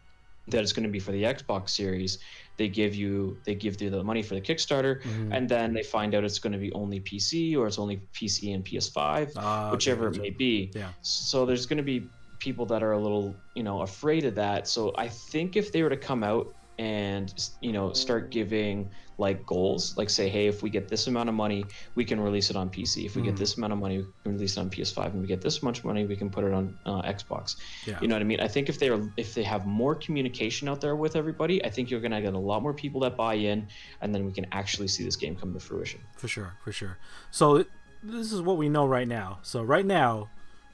that 0.47 0.61
it's 0.63 0.73
going 0.73 0.83
to 0.85 0.89
be 0.91 0.99
for 0.99 1.11
the 1.11 1.23
xbox 1.23 1.69
series 1.69 2.17
they 2.57 2.67
give 2.67 2.95
you 2.95 3.39
they 3.45 3.53
give 3.55 3.79
you 3.81 3.89
the 3.89 4.03
money 4.03 4.23
for 4.23 4.35
the 4.35 4.41
kickstarter 4.41 5.01
Mhm. 5.03 5.35
and 5.35 5.49
then 5.49 5.73
they 5.73 5.83
find 5.83 6.15
out 6.15 6.23
it's 6.23 6.39
going 6.39 6.53
to 6.53 6.59
be 6.59 6.71
only 6.73 6.99
pc 7.01 7.55
or 7.57 7.67
it's 7.67 7.77
only 7.79 8.07
pc 8.13 8.53
and 8.53 8.65
ps5 8.65 9.31
Ah, 9.35 9.67
okay, 9.67 9.71
whichever 9.75 10.07
it 10.07 10.17
may 10.17 10.31
be 10.31 10.71
Yeah. 10.75 10.93
so 11.01 11.45
there's 11.45 11.65
going 11.65 11.77
to 11.77 11.83
be 11.83 12.11
people 12.39 12.65
that 12.67 12.81
are 12.81 12.93
a 12.93 12.99
little 12.99 13.43
you 13.53 13.63
know 13.63 13.81
afraid 13.81 14.23
of 14.25 14.35
that 14.35 14.67
so 14.67 14.93
i 14.97 15.07
think 15.09 15.55
if 15.57 15.71
they 15.71 15.83
were 15.83 15.89
to 15.89 15.97
come 15.97 16.23
out 16.23 16.47
and 16.79 17.49
you 17.61 17.73
know 17.73 17.91
start 17.91 18.31
giving 18.31 18.89
like 19.17 19.45
goals 19.45 19.97
like 19.97 20.09
say 20.09 20.29
hey 20.29 20.47
if 20.47 20.63
we 20.63 20.69
get 20.69 20.87
this 20.87 21.07
amount 21.07 21.27
of 21.27 21.35
money 21.35 21.65
we 21.95 22.05
can 22.05 22.19
release 22.21 22.49
it 22.49 22.55
on 22.55 22.69
pc 22.69 23.05
if 23.05 23.17
we 23.17 23.21
Mhm. 23.21 23.25
get 23.25 23.35
this 23.35 23.57
amount 23.57 23.73
of 23.73 23.79
money 23.79 23.97
we 23.97 24.05
can 24.23 24.31
release 24.31 24.55
it 24.55 24.61
on 24.61 24.69
ps5 24.69 25.07
and 25.11 25.19
we 25.21 25.27
get 25.27 25.41
this 25.41 25.61
much 25.61 25.83
money 25.83 26.05
we 26.05 26.15
can 26.15 26.29
put 26.29 26.45
it 26.45 26.53
on 26.53 26.79
uh, 26.85 27.01
xbox 27.17 27.57
Yeah. 27.85 27.99
you 28.01 28.07
know 28.07 28.15
what 28.15 28.21
i 28.21 28.29
mean 28.31 28.39
i 28.39 28.47
think 28.47 28.69
if 28.69 28.79
they 28.79 28.87
are 28.87 29.01
if 29.17 29.33
they 29.35 29.43
have 29.43 29.65
more 29.65 29.93
communication 29.93 30.69
out 30.69 30.79
there 30.79 30.95
with 30.95 31.17
everybody 31.17 31.63
i 31.65 31.69
think 31.69 31.91
you're 31.91 31.99
going 31.99 32.13
to 32.19 32.21
get 32.21 32.33
a 32.33 32.39
lot 32.51 32.63
more 32.63 32.73
people 32.73 33.01
that 33.01 33.17
buy 33.17 33.33
in 33.33 33.67
and 34.01 34.15
then 34.15 34.25
we 34.25 34.31
can 34.31 34.45
actually 34.53 34.87
see 34.87 35.03
this 35.03 35.17
game 35.17 35.35
come 35.35 35.53
to 35.53 35.59
fruition 35.59 35.99
For 36.15 36.29
sure, 36.29 36.53
for 36.63 36.71
sure. 36.71 36.97
So 37.29 37.65
this 38.01 38.31
is 38.31 38.41
what 38.41 38.55
we 38.57 38.69
know 38.69 38.85
right 38.87 39.07
now. 39.07 39.39
So 39.41 39.61
right 39.61 39.85
now, 39.85 40.29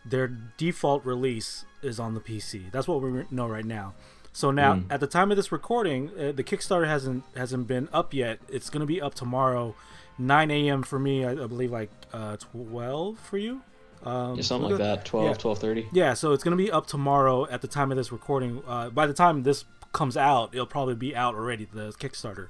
their 0.05 0.27
default 0.57 1.03
release 1.03 1.65
is 1.81 1.99
on 1.99 2.13
the 2.13 2.21
PC. 2.21 2.69
That's 2.71 2.87
what 2.87 3.01
we 3.01 3.23
know 3.31 3.47
right 3.47 3.65
now. 3.65 3.95
So 4.35 4.51
now, 4.51 4.73
Mm. 4.73 4.85
at 4.89 4.99
the 4.99 5.07
time 5.07 5.31
of 5.31 5.37
this 5.37 5.49
recording, 5.49 6.09
uh, 6.19 6.33
the 6.33 6.43
Kickstarter 6.43 6.87
hasn't 6.87 7.23
hasn't 7.37 7.67
been 7.67 7.87
up 7.93 8.13
yet. 8.13 8.39
It's 8.49 8.69
gonna 8.69 8.85
be 8.85 9.01
up 9.01 9.13
tomorrow, 9.15 9.75
9 10.17 10.51
a.m. 10.51 10.83
for 10.83 10.99
me. 10.99 11.23
I, 11.23 11.31
I 11.31 11.47
believe 11.47 11.71
like 11.71 11.89
uh, 12.11 12.35
12 12.51 13.17
for 13.17 13.37
you. 13.37 13.61
Um, 14.03 14.35
yeah, 14.35 14.41
something 14.41 14.69
like 14.71 14.77
that 14.79 15.05
12 15.05 15.25
Yeah. 15.27 15.33
12 15.35 15.57
30 15.59 15.87
Yeah, 15.93 16.13
so 16.13 16.33
it's 16.33 16.43
gonna 16.43 16.57
be 16.57 16.69
up 16.69 16.85
tomorrow 16.85 17.47
at 17.49 17.61
the 17.61 17.67
time 17.69 17.91
of 17.91 17.97
this 17.97 18.11
recording. 18.11 18.61
Uh, 18.67 18.89
by 18.89 19.07
the 19.07 19.13
time 19.13 19.43
this 19.43 19.63
comes 19.93 20.17
out, 20.17 20.49
it'll 20.53 20.65
probably 20.65 20.95
be 20.95 21.15
out 21.15 21.33
already. 21.35 21.65
The 21.73 21.91
Kickstarter. 21.93 22.49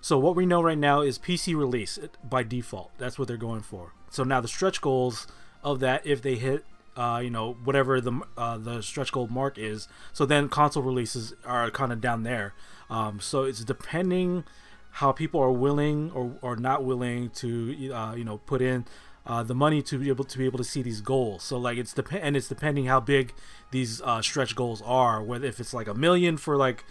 So 0.00 0.16
what 0.20 0.36
we 0.36 0.46
know 0.46 0.62
right 0.62 0.78
now 0.78 1.00
is 1.00 1.18
PC 1.18 1.56
release 1.56 1.98
by 2.22 2.44
default. 2.44 2.92
That's 2.96 3.18
what 3.18 3.26
they're 3.26 3.36
going 3.36 3.62
for. 3.62 3.92
So 4.08 4.22
now 4.22 4.40
the 4.40 4.46
stretch 4.48 4.80
goals 4.80 5.26
of 5.64 5.80
that, 5.80 6.06
if 6.06 6.22
they 6.22 6.36
hit, 6.36 6.64
uh, 6.96 7.20
you 7.22 7.30
know, 7.30 7.54
whatever 7.64 8.00
the 8.00 8.20
uh, 8.36 8.58
the 8.58 8.82
stretch 8.82 9.12
goal 9.12 9.26
mark 9.28 9.58
is, 9.58 9.88
so 10.12 10.24
then 10.24 10.48
console 10.48 10.82
releases 10.82 11.34
are 11.44 11.70
kind 11.70 11.92
of 11.92 12.00
down 12.00 12.22
there. 12.22 12.54
Um, 12.90 13.20
so 13.20 13.44
it's 13.44 13.64
depending 13.64 14.44
how 14.92 15.10
people 15.10 15.40
are 15.40 15.50
willing 15.50 16.10
or, 16.12 16.36
or 16.40 16.54
not 16.54 16.84
willing 16.84 17.28
to, 17.30 17.92
uh, 17.92 18.14
you 18.14 18.22
know, 18.22 18.38
put 18.38 18.62
in 18.62 18.84
uh, 19.26 19.42
the 19.42 19.54
money 19.54 19.82
to 19.82 19.98
be 19.98 20.08
able 20.08 20.24
to 20.24 20.38
be 20.38 20.44
able 20.44 20.58
to 20.58 20.64
see 20.64 20.82
these 20.82 21.00
goals. 21.00 21.42
So 21.42 21.58
like 21.58 21.78
it's 21.78 21.92
depend 21.92 22.22
and 22.22 22.36
it's 22.36 22.48
depending 22.48 22.86
how 22.86 23.00
big 23.00 23.34
these 23.72 24.00
uh, 24.02 24.22
stretch 24.22 24.54
goals 24.54 24.82
are. 24.82 25.22
Whether 25.22 25.46
if 25.46 25.58
it's 25.58 25.74
like 25.74 25.88
a 25.88 25.94
million 25.94 26.36
for 26.36 26.56
like 26.56 26.84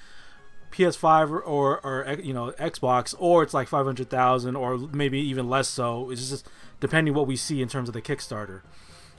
PS5 0.71 1.29
or, 1.29 1.41
or, 1.41 1.85
or 1.85 2.19
you 2.19 2.33
know 2.33 2.51
Xbox, 2.59 3.15
or 3.17 3.43
it's 3.43 3.53
like 3.53 3.67
500,000 3.67 4.55
or 4.55 4.77
maybe 4.77 5.19
even 5.19 5.47
less. 5.47 5.67
So 5.69 6.09
it's 6.09 6.29
just 6.29 6.49
depending 6.79 7.13
what 7.13 7.27
we 7.27 7.35
see 7.35 7.61
in 7.61 7.69
terms 7.69 7.87
of 7.87 7.93
the 7.93 8.01
Kickstarter. 8.01 8.61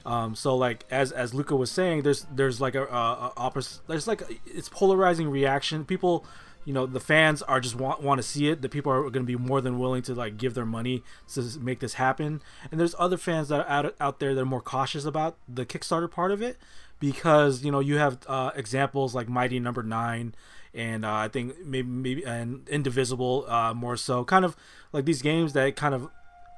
Um, 0.07 0.35
so 0.35 0.57
like 0.57 0.85
as 0.91 1.13
as 1.13 1.35
Luca 1.35 1.57
was 1.57 1.71
saying, 1.71 2.03
there's 2.03 2.27
there's 2.33 2.61
like 2.61 2.75
a, 2.75 2.85
a, 2.85 3.33
a. 3.37 3.63
There's 3.87 4.07
like 4.07 4.23
a, 4.23 4.27
it's 4.47 4.69
polarizing 4.69 5.31
reaction. 5.31 5.85
People, 5.85 6.27
you 6.65 6.73
know, 6.75 6.87
the 6.87 7.01
fans 7.01 7.43
are 7.43 7.61
just 7.61 7.75
want 7.75 8.03
want 8.03 8.19
to 8.19 8.23
see 8.23 8.49
it. 8.49 8.63
The 8.63 8.69
people 8.69 8.93
are 8.93 9.03
going 9.03 9.13
to 9.13 9.23
be 9.23 9.37
more 9.37 9.61
than 9.61 9.79
willing 9.79 10.03
to 10.03 10.15
like 10.15 10.37
give 10.37 10.55
their 10.55 10.67
money 10.67 11.03
to 11.35 11.43
make 11.61 11.81
this 11.81 11.95
happen. 11.95 12.43
And 12.71 12.79
there's 12.79 12.95
other 12.99 13.17
fans 13.17 13.49
that 13.49 13.61
are 13.61 13.69
out 13.69 13.95
out 13.99 14.21
there 14.21 14.35
that 14.35 14.41
are 14.41 14.47
more 14.47 14.61
cautious 14.61 15.05
about 15.05 15.37
the 15.49 15.65
Kickstarter 15.65 16.11
part 16.11 16.33
of 16.33 16.43
it 16.43 16.59
because 17.01 17.65
you 17.65 17.73
know 17.73 17.81
you 17.81 17.97
have 17.97 18.19
uh, 18.27 18.51
examples 18.55 19.15
like 19.15 19.29
Mighty 19.29 19.59
Number 19.59 19.83
Nine 19.83 20.35
and 20.75 21.05
uh, 21.05 21.15
I 21.15 21.29
think 21.29 21.65
maybe 21.65 21.89
maybe 21.89 22.25
and 22.25 22.69
Indivisible 22.69 23.47
uh, 23.49 23.73
more 23.75 23.97
so. 23.97 24.25
Kind 24.25 24.45
of 24.45 24.57
like 24.93 25.05
these 25.05 25.23
games 25.23 25.53
that 25.53 25.77
kind 25.77 25.95
of 25.95 26.11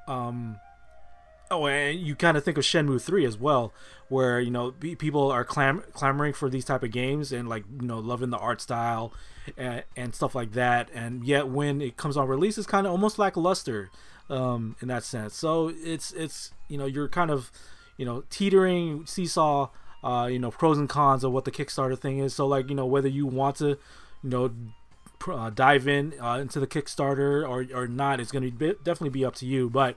um, 0.07 0.59
Oh, 1.49 1.65
and 1.65 1.99
you 1.99 2.15
kind 2.15 2.35
of 2.35 2.43
think 2.43 2.57
of 2.57 2.65
Shenmue 2.65 3.01
3 3.01 3.25
as 3.25 3.37
well, 3.37 3.73
where 4.09 4.39
you 4.39 4.51
know 4.51 4.71
pe- 4.71 4.95
people 4.95 5.31
are 5.31 5.45
clam- 5.45 5.83
clamoring 5.93 6.33
for 6.33 6.49
these 6.49 6.65
type 6.65 6.83
of 6.83 6.91
games 6.91 7.31
and 7.31 7.47
like 7.47 7.63
you 7.79 7.87
know 7.87 7.99
loving 7.99 8.31
the 8.31 8.37
art 8.37 8.59
style 8.59 9.13
and, 9.57 9.83
and 9.95 10.13
stuff 10.13 10.35
like 10.35 10.51
that, 10.53 10.89
and 10.93 11.23
yet 11.25 11.47
when 11.47 11.81
it 11.81 11.95
comes 11.95 12.17
on 12.17 12.27
release, 12.27 12.57
it's 12.57 12.67
kind 12.67 12.85
of 12.85 12.91
almost 12.91 13.17
lackluster 13.17 13.89
um, 14.29 14.75
in 14.81 14.89
that 14.89 15.03
sense. 15.03 15.35
So 15.35 15.71
it's 15.73 16.11
it's 16.11 16.51
you 16.67 16.77
know 16.77 16.85
you're 16.85 17.07
kind 17.07 17.31
of 17.31 17.49
you 17.95 18.05
know 18.05 18.23
teetering 18.29 19.05
seesaw, 19.05 19.69
uh, 20.03 20.27
you 20.29 20.39
know 20.39 20.51
pros 20.51 20.77
and 20.77 20.89
cons 20.89 21.23
of 21.23 21.31
what 21.31 21.45
the 21.45 21.51
Kickstarter 21.51 21.97
thing 21.97 22.19
is. 22.19 22.33
So 22.35 22.45
like 22.45 22.69
you 22.69 22.75
know 22.75 22.85
whether 22.85 23.07
you 23.07 23.25
want 23.25 23.55
to 23.57 23.69
you 24.21 24.29
know 24.29 24.51
uh, 25.29 25.49
dive 25.49 25.87
in 25.87 26.13
uh, 26.21 26.39
into 26.41 26.59
the 26.59 26.67
Kickstarter 26.67 27.47
or 27.47 27.65
or 27.73 27.87
not, 27.87 28.19
it's 28.19 28.33
going 28.33 28.43
to 28.43 28.51
be 28.51 28.73
definitely 28.83 29.09
be 29.09 29.23
up 29.23 29.35
to 29.35 29.45
you, 29.45 29.69
but. 29.69 29.95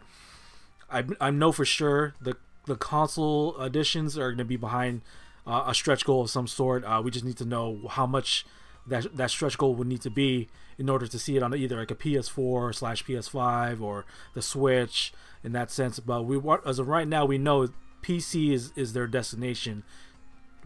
I 0.90 1.04
I 1.20 1.30
know 1.30 1.52
for 1.52 1.64
sure 1.64 2.14
the 2.20 2.36
the 2.66 2.76
console 2.76 3.60
editions 3.60 4.18
are 4.18 4.30
going 4.30 4.38
to 4.38 4.44
be 4.44 4.56
behind 4.56 5.02
uh, 5.46 5.64
a 5.66 5.74
stretch 5.74 6.04
goal 6.04 6.22
of 6.22 6.30
some 6.30 6.46
sort. 6.46 6.84
Uh, 6.84 7.00
we 7.02 7.10
just 7.10 7.24
need 7.24 7.36
to 7.38 7.44
know 7.44 7.80
how 7.90 8.06
much 8.06 8.46
that 8.86 9.16
that 9.16 9.30
stretch 9.30 9.58
goal 9.58 9.74
would 9.74 9.86
need 9.86 10.02
to 10.02 10.10
be 10.10 10.48
in 10.78 10.88
order 10.88 11.06
to 11.06 11.18
see 11.18 11.36
it 11.36 11.42
on 11.42 11.54
either 11.54 11.76
like 11.76 11.90
a 11.90 11.94
PS4 11.94 12.74
slash 12.74 13.04
PS5 13.04 13.80
or 13.80 14.06
the 14.34 14.42
Switch 14.42 15.12
in 15.42 15.52
that 15.52 15.70
sense. 15.70 16.00
But 16.00 16.24
we 16.24 16.40
as 16.66 16.78
of 16.78 16.88
right 16.88 17.08
now, 17.08 17.24
we 17.24 17.38
know 17.38 17.68
PC 18.02 18.52
is 18.52 18.72
is 18.76 18.92
their 18.92 19.06
destination. 19.06 19.84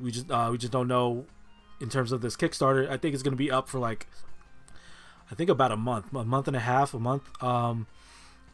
We 0.01 0.11
just 0.11 0.31
uh, 0.31 0.49
we 0.51 0.59
just 0.59 0.73
don't 0.73 0.89
know 0.89 1.27
in 1.81 1.89
terms 1.89 2.13
of 2.13 2.21
this 2.21 2.37
Kickstarter. 2.37 2.89
I 2.89 2.97
think 2.97 3.15
it's 3.15 3.23
going 3.23 3.33
to 3.33 3.37
be 3.37 3.51
up 3.51 3.69
for 3.69 3.79
like 3.79 4.07
I 5.31 5.35
think 5.35 5.51
about 5.51 5.73
a 5.73 5.77
month, 5.77 6.13
a 6.15 6.25
month 6.25 6.49
and 6.49 6.57
a 6.57 6.61
half, 6.61 6.95
a 6.95 6.99
month, 6.99 7.43
um, 7.43 7.87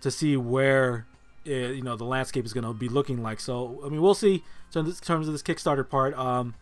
to 0.00 0.11
see 0.11 0.37
where 0.37 1.06
it, 1.44 1.76
you 1.76 1.83
know 1.83 1.96
the 1.96 2.05
landscape 2.05 2.44
is 2.44 2.53
going 2.53 2.64
to 2.64 2.72
be 2.72 2.88
looking 2.88 3.22
like. 3.22 3.40
So 3.40 3.81
I 3.85 3.88
mean, 3.88 4.00
we'll 4.00 4.14
see 4.14 4.44
in 4.74 4.92
terms 4.92 5.26
of 5.26 5.33
this 5.33 5.42
Kickstarter 5.42 5.88
part. 5.88 6.16
Um, 6.16 6.55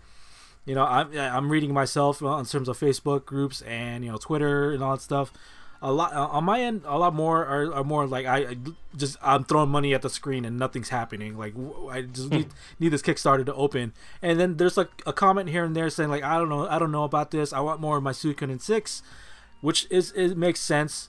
you 0.64 0.74
know, 0.74 0.84
I'm 0.84 1.16
I'm 1.16 1.50
reading 1.50 1.72
myself 1.72 2.22
uh, 2.22 2.36
in 2.36 2.44
terms 2.44 2.68
of 2.68 2.78
Facebook 2.78 3.24
groups 3.24 3.62
and 3.62 4.04
you 4.04 4.12
know 4.12 4.18
Twitter 4.18 4.72
and 4.72 4.82
all 4.82 4.92
that 4.96 5.02
stuff. 5.02 5.32
A 5.80 5.92
lot 5.92 6.12
uh, 6.12 6.26
on 6.26 6.44
my 6.44 6.60
end, 6.60 6.82
a 6.84 6.98
lot 6.98 7.14
more 7.14 7.46
are, 7.46 7.72
are 7.72 7.84
more 7.84 8.06
like 8.06 8.26
I, 8.26 8.36
I 8.38 8.56
just 8.96 9.16
I'm 9.22 9.44
throwing 9.44 9.70
money 9.70 9.94
at 9.94 10.02
the 10.02 10.10
screen 10.10 10.44
and 10.44 10.58
nothing's 10.58 10.88
happening. 10.88 11.38
Like 11.38 11.54
I 11.90 12.02
just 12.02 12.30
need, 12.30 12.46
hmm. 12.46 12.52
need 12.80 12.88
this 12.88 13.00
Kickstarter 13.00 13.46
to 13.46 13.54
open. 13.54 13.92
And 14.20 14.38
then 14.38 14.56
there's 14.56 14.76
like 14.76 14.90
a 15.06 15.12
comment 15.12 15.48
here 15.48 15.64
and 15.64 15.74
there 15.74 15.88
saying 15.88 16.10
like 16.10 16.24
I 16.24 16.36
don't 16.36 16.48
know 16.48 16.68
I 16.68 16.78
don't 16.78 16.92
know 16.92 17.04
about 17.04 17.30
this. 17.30 17.52
I 17.52 17.60
want 17.60 17.80
more 17.80 17.96
of 17.96 18.02
my 18.02 18.12
Suikoden 18.12 18.60
six, 18.60 19.02
which 19.60 19.86
is 19.88 20.10
it 20.12 20.36
makes 20.36 20.60
sense, 20.60 21.08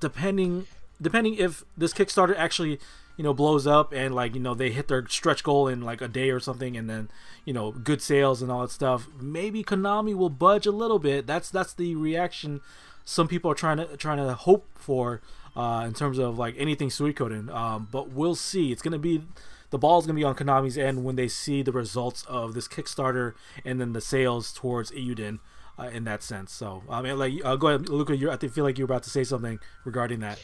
depending 0.00 0.66
depending 1.00 1.34
if 1.34 1.64
this 1.76 1.92
Kickstarter 1.92 2.36
actually 2.36 2.78
you 3.18 3.24
know 3.24 3.34
blows 3.34 3.66
up 3.66 3.92
and 3.92 4.14
like 4.14 4.34
you 4.34 4.40
know 4.40 4.54
they 4.54 4.70
hit 4.70 4.88
their 4.88 5.06
stretch 5.08 5.42
goal 5.42 5.68
in 5.68 5.82
like 5.82 6.00
a 6.00 6.08
day 6.08 6.30
or 6.30 6.40
something 6.40 6.76
and 6.76 6.88
then 6.88 7.10
you 7.44 7.52
know 7.52 7.72
good 7.72 8.00
sales 8.00 8.40
and 8.40 8.50
all 8.50 8.62
that 8.62 8.70
stuff 8.70 9.08
maybe 9.20 9.62
konami 9.62 10.14
will 10.14 10.30
budge 10.30 10.66
a 10.66 10.70
little 10.70 11.00
bit 11.00 11.26
that's 11.26 11.50
that's 11.50 11.74
the 11.74 11.94
reaction 11.96 12.60
some 13.04 13.26
people 13.26 13.50
are 13.50 13.56
trying 13.56 13.76
to 13.76 13.96
trying 13.96 14.18
to 14.18 14.32
hope 14.32 14.66
for 14.74 15.20
uh, 15.56 15.82
in 15.84 15.92
terms 15.92 16.18
of 16.18 16.38
like 16.38 16.54
anything 16.56 16.88
Suikoden 16.88 17.52
um, 17.52 17.88
but 17.90 18.10
we'll 18.10 18.36
see 18.36 18.70
it's 18.70 18.82
gonna 18.82 18.98
be 18.98 19.22
the 19.70 19.78
ball's 19.78 20.06
gonna 20.06 20.16
be 20.16 20.24
on 20.24 20.36
Konami's 20.36 20.78
end 20.78 21.04
when 21.04 21.16
they 21.16 21.28
see 21.28 21.62
the 21.62 21.72
results 21.72 22.24
of 22.26 22.54
this 22.54 22.68
Kickstarter 22.68 23.34
and 23.64 23.80
then 23.80 23.92
the 23.92 24.00
sales 24.00 24.52
towards 24.52 24.92
Eiyuden 24.92 25.40
uh, 25.78 25.84
in 25.84 26.04
that 26.04 26.22
sense. 26.22 26.52
So 26.52 26.82
I 26.88 27.02
mean, 27.02 27.18
like, 27.18 27.34
uh, 27.44 27.56
go 27.56 27.68
ahead, 27.68 27.88
Luca. 27.88 28.16
You 28.16 28.30
I 28.30 28.36
feel 28.36 28.64
like 28.64 28.78
you're 28.78 28.86
about 28.86 29.04
to 29.04 29.10
say 29.10 29.24
something 29.24 29.58
regarding 29.84 30.20
that. 30.20 30.38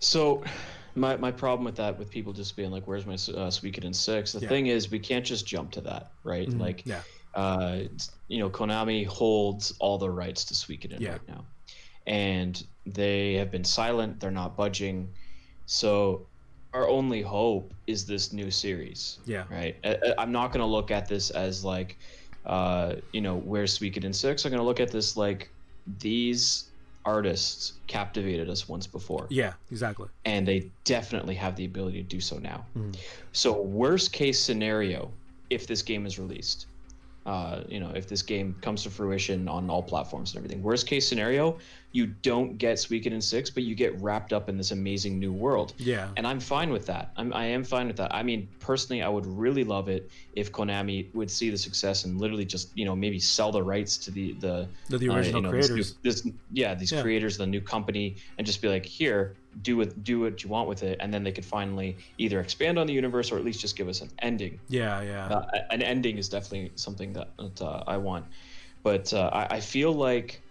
So, 0.00 0.44
my 0.94 1.16
my 1.16 1.30
problem 1.32 1.64
with 1.64 1.76
that, 1.76 1.98
with 1.98 2.10
people 2.10 2.32
just 2.32 2.56
being 2.56 2.70
like, 2.70 2.86
"Where's 2.86 3.06
my 3.06 3.14
uh, 3.14 3.50
Suikoden 3.50 3.94
6? 3.94 4.32
The 4.32 4.40
Yeah. 4.40 4.48
thing 4.48 4.66
is, 4.66 4.90
we 4.90 4.98
can't 4.98 5.24
just 5.24 5.46
jump 5.46 5.72
to 5.72 5.80
that, 5.82 6.12
right? 6.24 6.48
Mhm. 6.48 6.58
Like, 6.58 6.86
yeah, 6.86 7.02
uh, 7.34 7.82
you 8.28 8.38
know, 8.38 8.50
Konami 8.50 9.06
holds 9.06 9.72
all 9.80 9.98
the 9.98 10.10
rights 10.10 10.44
to 10.46 10.54
Suikoden 10.54 11.00
Yeah. 11.00 11.12
right 11.12 11.26
now, 11.28 11.48
and 12.06 12.62
they 12.86 13.34
have 13.34 13.50
been 13.50 13.64
silent. 13.64 14.20
They're 14.20 14.30
not 14.30 14.56
budging. 14.56 15.14
So, 15.66 16.30
our 16.72 16.88
only 16.88 17.22
hope 17.22 17.74
is 17.86 18.06
this 18.06 18.32
new 18.32 18.50
series, 18.50 19.20
yeah, 19.26 19.46
right? 19.50 19.76
I, 19.84 20.14
I'm 20.18 20.32
not 20.32 20.52
going 20.52 20.60
to 20.60 20.66
look 20.66 20.90
at 20.90 21.08
this 21.08 21.30
as 21.30 21.64
like, 21.64 21.98
uh, 22.44 22.96
you 23.12 23.20
know, 23.20 23.36
where's 23.36 23.78
Suikoden 23.78 24.14
six? 24.14 24.44
I'm 24.44 24.50
going 24.50 24.60
to 24.60 24.64
look 24.66 24.80
at 24.80 24.90
this 24.92 25.16
like 25.16 25.54
these 25.86 26.65
artists 27.06 27.74
captivated 27.86 28.50
us 28.50 28.68
once 28.68 28.86
before 28.86 29.26
yeah, 29.30 29.54
exactly. 29.70 30.08
and 30.24 30.46
they 30.46 30.70
definitely 30.84 31.34
have 31.36 31.56
the 31.56 31.64
ability 31.64 32.02
to 32.02 32.08
do 32.08 32.20
so 32.20 32.38
now. 32.38 32.66
Mhm. 32.76 32.96
So, 33.32 33.62
worst 33.62 34.12
case 34.12 34.38
scenario, 34.40 35.10
if 35.48 35.66
this 35.66 35.82
game 35.82 36.04
is 36.04 36.18
released, 36.18 36.66
uh, 37.26 37.64
you 37.68 37.80
know, 37.80 37.90
if 37.94 38.08
this 38.08 38.22
game 38.22 38.54
comes 38.62 38.84
to 38.84 38.90
fruition 38.90 39.48
on 39.48 39.68
all 39.68 39.82
platforms 39.82 40.30
and 40.30 40.38
everything, 40.38 40.62
worst 40.62 40.86
case 40.86 41.06
scenario, 41.08 41.58
you 41.92 42.06
don't 42.06 42.56
get 42.56 42.76
Suikoden 42.76 43.22
six, 43.22 43.50
but 43.50 43.64
you 43.64 43.74
get 43.74 44.00
wrapped 44.00 44.32
up 44.32 44.48
in 44.48 44.56
this 44.56 44.70
amazing 44.70 45.18
new 45.18 45.32
world. 45.32 45.74
Yeah, 45.78 46.10
And 46.16 46.24
I'm 46.26 46.38
fine 46.38 46.70
with 46.70 46.86
that. 46.86 47.10
I'm, 47.16 47.32
I 47.32 47.46
am 47.46 47.64
fine 47.64 47.88
with 47.88 47.96
that. 47.96 48.14
I 48.14 48.22
mean, 48.22 48.48
personally, 48.60 49.02
I 49.02 49.08
would 49.08 49.26
really 49.26 49.64
love 49.64 49.88
it 49.88 50.08
if 50.34 50.52
Konami 50.52 51.12
would 51.14 51.30
see 51.30 51.50
the 51.50 51.58
success 51.58 52.04
and 52.04 52.20
literally 52.20 52.44
just, 52.44 52.70
you 52.76 52.84
know, 52.84 52.94
maybe 52.94 53.18
sell 53.18 53.50
the 53.50 53.62
rights 53.62 53.98
to 53.98 54.10
the 54.12 54.34
the 54.34 54.68
the, 54.88 55.08
uh, 55.08 55.14
original 55.16 55.40
you 55.40 55.42
know, 55.42 55.52
this 55.52 55.68
new- 55.68 55.74
creators. 55.74 55.94
This, 56.04 56.28
yeah, 56.52 56.74
these 56.74 56.92
Yeah. 56.92 57.02
creators, 57.02 57.36
the 57.38 57.46
new 57.46 57.60
company, 57.60 58.16
and 58.38 58.46
just 58.46 58.62
be 58.62 58.68
like, 58.68 58.86
here, 58.86 59.34
do 59.62 59.80
it, 59.80 60.04
do 60.04 60.20
what 60.20 60.42
you 60.44 60.50
want 60.50 60.68
with 60.68 60.82
it, 60.82 60.98
and 61.00 61.12
then 61.12 61.22
they 61.24 61.32
could 61.32 61.44
finally 61.44 61.98
either 62.18 62.40
expand 62.40 62.78
on 62.78 62.86
the 62.86 62.92
universe 62.92 63.32
or 63.32 63.38
at 63.38 63.44
least 63.44 63.60
just 63.60 63.76
give 63.76 63.88
us 63.88 64.00
an 64.00 64.10
ending. 64.20 64.60
yeah, 64.68 65.00
yeah, 65.02 65.26
Uh, 65.28 65.46
an 65.70 65.82
ending 65.82 66.18
is 66.18 66.28
definitely 66.28 66.72
something 66.76 67.12
that, 67.14 67.36
that 67.38 67.62
uh, 67.62 67.82
I 67.86 67.96
want, 67.96 68.26
but 68.82 69.12
uh, 69.14 69.30
I, 69.32 69.56
I 69.56 69.60
feel 69.60 69.92
like 69.92 70.42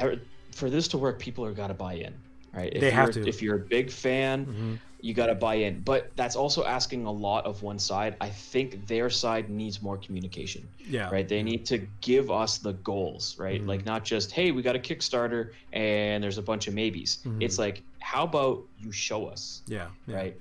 er, 0.00 0.16
for 0.54 0.70
this 0.70 0.88
to 0.88 0.98
work, 0.98 1.18
people 1.18 1.44
are 1.44 1.52
got 1.52 1.68
to 1.68 1.74
buy 1.74 1.94
in, 1.94 2.14
right? 2.54 2.72
If 2.72 2.80
They 2.80 2.90
have 2.90 3.08
you're- 3.14 3.22
to. 3.24 3.28
If 3.28 3.42
you're 3.42 3.56
a 3.56 3.66
big 3.66 3.90
fan, 3.90 4.46
Mhm. 4.46 4.78
you 5.00 5.12
got 5.12 5.26
to 5.26 5.34
buy 5.34 5.56
in, 5.56 5.80
but 5.82 6.10
that's 6.16 6.36
also 6.36 6.64
asking 6.64 7.04
a 7.04 7.12
lot 7.12 7.44
of 7.44 7.62
one 7.62 7.78
side. 7.78 8.16
I 8.20 8.30
think 8.30 8.86
their 8.88 9.10
side 9.10 9.50
needs 9.50 9.82
more 9.82 9.98
communication 9.98 10.68
yeah, 10.88 11.10
right 11.10 11.28
they 11.28 11.42
need 11.42 11.66
to 11.66 11.78
give 12.00 12.30
us 12.30 12.58
the 12.58 12.72
goals 12.74 13.36
right 13.38 13.60
Mhm. 13.62 13.66
like 13.68 13.84
not 13.84 14.04
just 14.04 14.30
hey 14.32 14.52
we 14.52 14.62
got 14.62 14.76
a 14.76 14.78
kickstarter 14.78 15.50
and 15.72 16.22
there's 16.22 16.38
a 16.38 16.42
bunch 16.42 16.66
of 16.68 16.74
maybes 16.74 17.18
Mhm. 17.24 17.42
it's 17.42 17.58
like 17.58 17.82
how 18.06 18.22
about 18.24 18.62
you 18.78 18.92
show 18.92 19.26
us 19.26 19.62
yeah, 19.66 19.88
yeah, 20.06 20.16
right 20.16 20.40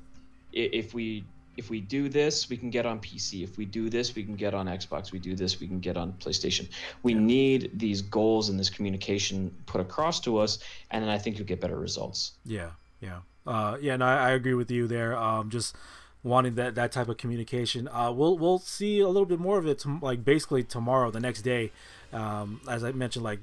if 0.54 0.94
we 0.94 1.24
if 1.58 1.70
we 1.70 1.82
do 1.82 2.10
this 2.10 2.50
we 2.50 2.58
can 2.58 2.70
get 2.70 2.86
on 2.86 3.00
pc 3.00 3.44
if 3.44 3.58
we 3.58 3.66
do 3.66 3.90
this 3.90 4.14
we 4.16 4.24
can 4.24 4.36
get 4.36 4.54
on 4.54 4.68
xbox 4.68 5.12
we 5.12 5.20
do 5.20 5.36
this 5.36 5.60
we 5.60 5.68
can 5.68 5.80
get 5.80 5.98
on 5.98 6.14
playstation 6.14 6.68
we 7.04 7.14
need 7.14 7.72
these 7.74 8.02
goals 8.02 8.50
and 8.50 8.60
this 8.60 8.70
communication 8.70 9.52
put 9.66 9.82
across 9.82 10.20
to 10.20 10.38
us 10.38 10.60
and 10.92 11.04
then 11.04 11.10
i 11.10 11.18
think 11.18 11.38
you'll 11.38 11.48
get 11.48 11.60
better 11.60 11.78
results 11.78 12.34
yeah, 12.46 12.70
yeah. 13.02 13.20
Uh, 13.46 13.78
yeah, 13.80 13.96
no, 13.96 14.06
I, 14.06 14.30
I 14.30 14.32
agree 14.32 14.56
with 14.56 14.72
you 14.72 14.88
there. 14.88 15.16
Um, 15.16 15.50
just 15.50 15.76
wanting 16.24 16.56
that 16.56 16.76
that 16.76 16.92
type 16.92 17.08
of 17.08 17.18
communication. 17.18 17.88
Uh, 17.88 18.12
we'll 18.12 18.38
we'll 18.38 18.60
see 18.60 19.00
a 19.00 19.08
little 19.08 19.26
bit 19.26 19.40
more 19.40 19.58
of 19.58 19.68
it, 19.68 19.80
tom- 19.80 20.00
like 20.02 20.26
basically 20.26 20.64
tomorrow, 20.64 21.12
the 21.12 21.20
next 21.20 21.44
day. 21.44 21.72
Um, 22.12 22.62
as 22.68 22.84
I 22.84 22.92
mentioned, 22.92 23.24
like 23.24 23.40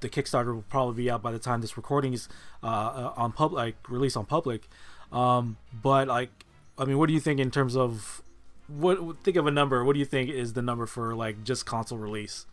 the 0.00 0.08
Kickstarter 0.08 0.54
will 0.54 0.64
probably 0.68 1.04
be 1.04 1.10
out 1.10 1.22
by 1.22 1.30
the 1.32 1.38
time 1.38 1.60
this 1.60 1.76
recording 1.76 2.12
is 2.14 2.28
uh, 2.62 2.66
uh, 2.66 3.12
on 3.16 3.32
public, 3.32 3.58
like 3.58 3.88
released 3.90 4.16
on 4.16 4.26
public. 4.26 4.68
Um, 5.12 5.56
but 5.82 6.08
like, 6.08 6.30
I 6.78 6.84
mean, 6.84 6.98
what 6.98 7.06
do 7.08 7.12
you 7.14 7.20
think 7.20 7.40
in 7.40 7.50
terms 7.50 7.76
of 7.76 8.22
what? 8.68 8.98
Think 9.24 9.36
of 9.36 9.46
a 9.46 9.50
number. 9.50 9.84
What 9.84 9.94
do 9.94 9.98
you 9.98 10.04
think 10.06 10.30
is 10.30 10.52
the 10.54 10.62
number 10.62 10.86
for 10.86 11.14
like 11.14 11.44
just 11.44 11.66
console 11.66 11.98
release? 11.98 12.46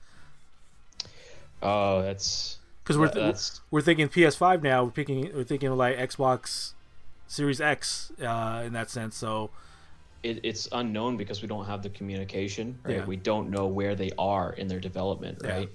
oh 1.61 2.01
that's 2.01 2.57
Because 2.83 2.97
we're 2.97 3.07
that- 3.07 3.15
that's 3.15 3.61
we're 3.71 3.81
thinking 3.81 4.07
PS5 4.09 4.61
now. 4.61 4.83
We're 4.83 4.91
picking 4.91 5.31
we're 5.35 5.43
thinking 5.43 5.71
like 5.71 5.97
Xbox 5.97 6.73
Series 7.27 7.59
X 7.61 8.11
uh, 8.21 8.63
in 8.65 8.73
that 8.73 8.89
sense. 8.89 9.15
So 9.15 9.49
it, 10.23 10.39
it's 10.43 10.67
unknown 10.71 11.17
because 11.17 11.41
we 11.41 11.47
don't 11.47 11.65
have 11.65 11.83
the 11.83 11.89
communication 11.89 12.79
right 12.83 12.97
Yeah. 12.97 13.05
we 13.05 13.15
don't 13.15 13.49
know 13.49 13.67
where 13.67 13.95
they 13.95 14.11
are 14.17 14.51
in 14.53 14.67
their 14.67 14.79
development 14.79 15.41
Yeah. 15.43 15.65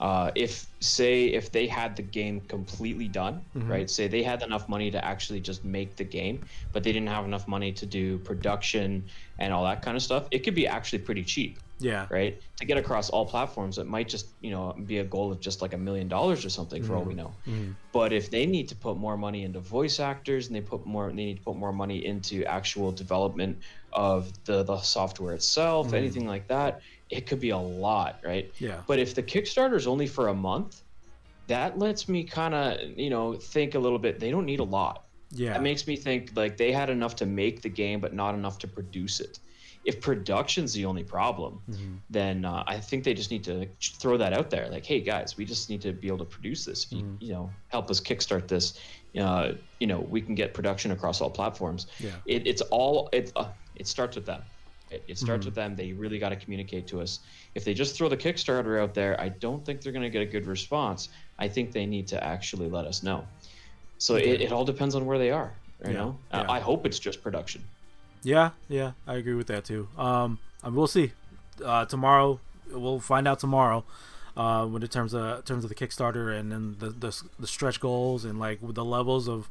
Uh, 0.00 0.30
if 0.36 0.66
say 0.80 1.26
if 1.26 1.50
they 1.50 1.66
had 1.66 1.96
the 1.96 2.02
game 2.02 2.40
completely 2.48 3.08
done 3.08 3.44
Mhm. 3.54 3.68
right 3.68 3.90
say 3.90 4.06
they 4.08 4.22
had 4.22 4.42
enough 4.42 4.68
money 4.68 4.90
to 4.90 5.04
actually 5.04 5.40
just 5.40 5.64
make 5.64 5.96
the 5.96 6.04
game 6.04 6.44
but 6.72 6.82
they 6.84 6.92
didn't 6.92 7.08
have 7.08 7.24
enough 7.24 7.48
money 7.48 7.72
to 7.72 7.86
do 7.86 8.18
production 8.20 9.08
and 9.38 9.52
all 9.52 9.64
that 9.64 9.82
kind 9.82 9.96
of 9.96 10.02
stuff 10.02 10.28
it 10.30 10.40
could 10.40 10.54
be 10.54 10.66
actually 10.66 11.00
pretty 11.00 11.24
cheap 11.24 11.58
yeah, 11.80 12.08
right 12.10 12.42
to 12.56 12.66
get 12.66 12.76
across 12.76 13.08
all 13.08 13.24
platforms 13.24 13.78
it 13.78 13.86
might 13.86 14.08
just 14.08 14.34
you 14.40 14.50
know 14.50 14.74
be 14.86 14.98
a 14.98 15.04
goal 15.04 15.30
of 15.30 15.38
just 15.40 15.62
like 15.62 15.74
a 15.74 15.78
million 15.78 16.08
dollars 16.08 16.44
or 16.44 16.50
something 16.50 16.82
for 16.82 16.96
all 16.96 17.04
we 17.04 17.14
know 17.14 17.38
Mhm. 17.46 17.76
but 17.92 18.12
if 18.12 18.30
they 18.30 18.46
need 18.46 18.68
to 18.68 18.76
put 18.76 18.96
more 18.96 19.16
money 19.16 19.44
into 19.44 19.60
voice 19.60 20.00
actors 20.00 20.48
and 20.48 20.56
they 20.56 20.60
put 20.60 20.84
more 20.86 21.08
they 21.10 21.14
need 21.24 21.36
to 21.36 21.42
put 21.42 21.56
more 21.56 21.72
money 21.72 22.04
into 22.04 22.44
actual 22.46 22.90
development 22.92 23.62
of 23.92 24.32
the 24.44 24.64
the 24.64 24.78
software 24.80 25.34
itself 25.34 25.92
Mhm. 25.92 25.94
anything 25.94 26.26
like 26.26 26.48
that 26.48 26.80
it 27.10 27.26
could 27.26 27.40
be 27.40 27.50
a 27.50 27.58
lot 27.58 28.20
right 28.24 28.52
yeah, 28.58 28.82
but 28.86 28.98
if 28.98 29.14
the 29.14 29.22
kickstarter 29.22 29.74
is 29.76 29.86
only 29.86 30.06
for 30.06 30.28
a 30.28 30.34
month 30.34 30.82
that 31.46 31.78
lets 31.78 32.08
me 32.08 32.24
kind 32.24 32.54
of 32.54 32.78
you 32.98 33.10
know 33.10 33.34
think 33.34 33.74
a 33.74 33.78
little 33.78 33.98
bit 33.98 34.18
they 34.20 34.30
don't 34.30 34.46
need 34.46 34.60
a 34.60 34.64
lot 34.64 35.04
yeah, 35.30 35.52
that 35.52 35.62
makes 35.62 35.86
me 35.86 35.94
think 35.96 36.30
like 36.36 36.56
they 36.56 36.72
had 36.72 36.88
enough 36.90 37.14
to 37.16 37.26
make 37.26 37.60
the 37.62 37.68
game 37.68 38.00
but 38.00 38.14
not 38.14 38.34
enough 38.34 38.58
to 38.58 38.68
produce 38.68 39.20
it 39.20 39.38
if 39.84 40.00
production's 40.00 40.72
the 40.74 40.84
only 40.84 41.04
problem 41.04 41.60
Mhm. 41.70 42.00
then 42.10 42.44
uh, 42.44 42.64
I 42.66 42.80
think 42.80 43.04
they 43.04 43.14
just 43.14 43.30
need 43.30 43.44
to 43.44 43.68
throw 44.00 44.16
that 44.16 44.32
out 44.32 44.48
there. 44.50 44.66
Like, 44.70 44.84
hey 44.86 45.00
guys, 45.02 45.36
we 45.36 45.44
just 45.44 45.68
need 45.68 45.82
to 45.82 45.92
be 45.92 46.08
able 46.08 46.18
to 46.18 46.24
produce 46.24 46.64
this. 46.64 46.84
If 46.86 46.92
you, 46.92 47.04
Mhm. 47.04 47.16
you 47.20 47.32
know, 47.34 47.54
help 47.68 47.90
us 47.90 48.00
kickstart 48.00 48.48
this. 48.48 48.78
Uh, 49.18 49.52
you 49.78 49.86
know, 49.86 50.00
we 50.00 50.20
can 50.22 50.34
get 50.34 50.54
production 50.54 50.90
across 50.90 51.20
all 51.20 51.30
platforms. 51.30 51.86
yeah, 52.00 52.16
It, 52.26 52.46
it's 52.46 52.62
all 52.62 53.10
it. 53.12 53.30
Uh, 53.36 53.52
it 53.76 53.86
starts 53.86 54.16
with 54.16 54.24
them. 54.26 54.42
It, 54.90 55.04
it 55.08 55.18
starts 55.18 55.42
Mhm. 55.42 55.46
with 55.46 55.54
them. 55.54 55.76
They 55.76 55.92
really 55.92 56.18
got 56.18 56.30
to 56.30 56.36
communicate 56.36 56.86
to 56.88 57.00
us. 57.00 57.20
If 57.54 57.64
they 57.64 57.74
just 57.74 57.96
throw 57.96 58.08
the 58.08 58.16
Kickstarter 58.16 58.80
out 58.82 58.94
there, 58.94 59.20
I 59.20 59.28
don't 59.28 59.64
think 59.64 59.80
they're 59.82 59.92
going 59.92 60.02
to 60.04 60.10
get 60.10 60.22
a 60.22 60.26
good 60.26 60.46
response. 60.46 61.08
I 61.38 61.48
think 61.48 61.72
they 61.72 61.86
need 61.86 62.06
to 62.08 62.22
actually 62.24 62.68
let 62.68 62.84
us 62.86 63.02
know. 63.02 63.26
So 63.98 64.16
it, 64.16 64.40
it 64.40 64.52
all 64.52 64.64
depends 64.64 64.94
on 64.94 65.06
where 65.06 65.18
they 65.18 65.30
are. 65.30 65.52
You 65.84 65.90
Yeah, 65.92 65.96
know, 65.96 66.18
yeah. 66.32 66.40
I 66.42 66.56
I 66.56 66.60
hope 66.60 66.86
it's 66.86 66.98
just 66.98 67.22
production. 67.22 67.62
Yeah, 68.24 68.50
yeah, 68.68 68.92
I 69.06 69.14
agree 69.14 69.34
with 69.34 69.46
that 69.46 69.64
too. 69.64 69.88
Um, 69.96 70.38
and 70.64 70.74
we'll 70.74 70.88
see. 70.88 71.12
Uh, 71.64 71.84
tomorrow, 71.84 72.40
we'll 72.70 73.00
find 73.00 73.28
out 73.28 73.38
tomorrow. 73.38 73.84
Uh, 74.36 74.64
when 74.66 74.82
in 74.82 74.88
terms 74.88 75.14
of 75.14 75.38
in 75.38 75.42
terms 75.42 75.64
of 75.64 75.68
the 75.68 75.74
Kickstarter 75.74 76.36
and 76.38 76.50
then 76.52 76.76
the, 76.78 76.90
the 76.90 77.22
the 77.40 77.46
stretch 77.46 77.80
goals 77.80 78.24
and 78.24 78.38
like 78.38 78.62
with 78.62 78.74
the 78.76 78.84
levels 78.84 79.28
of 79.28 79.48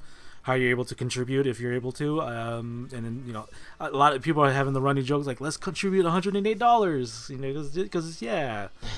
how 0.48 0.54
you're 0.54 0.70
able 0.70 0.86
to 0.86 0.96
contribute 0.96 1.46
if 1.46 1.60
you're 1.60 1.74
able 1.74 1.92
to. 1.92 2.22
Um, 2.22 2.88
and 2.94 3.04
then 3.06 3.24
you 3.28 3.34
know 3.34 3.48
a 3.82 3.90
lot 3.90 4.16
of 4.16 4.22
people 4.22 4.42
are 4.42 4.52
having 4.52 4.72
the 4.72 4.80
running 4.80 5.04
jokes 5.04 5.28
like 5.28 5.42
let's 5.42 5.58
contribute 5.58 6.04
108 6.04 6.58
dollars. 6.58 7.30
You 7.30 7.38
know, 7.38 7.64
because 7.74 8.22
yeah, 8.22 8.70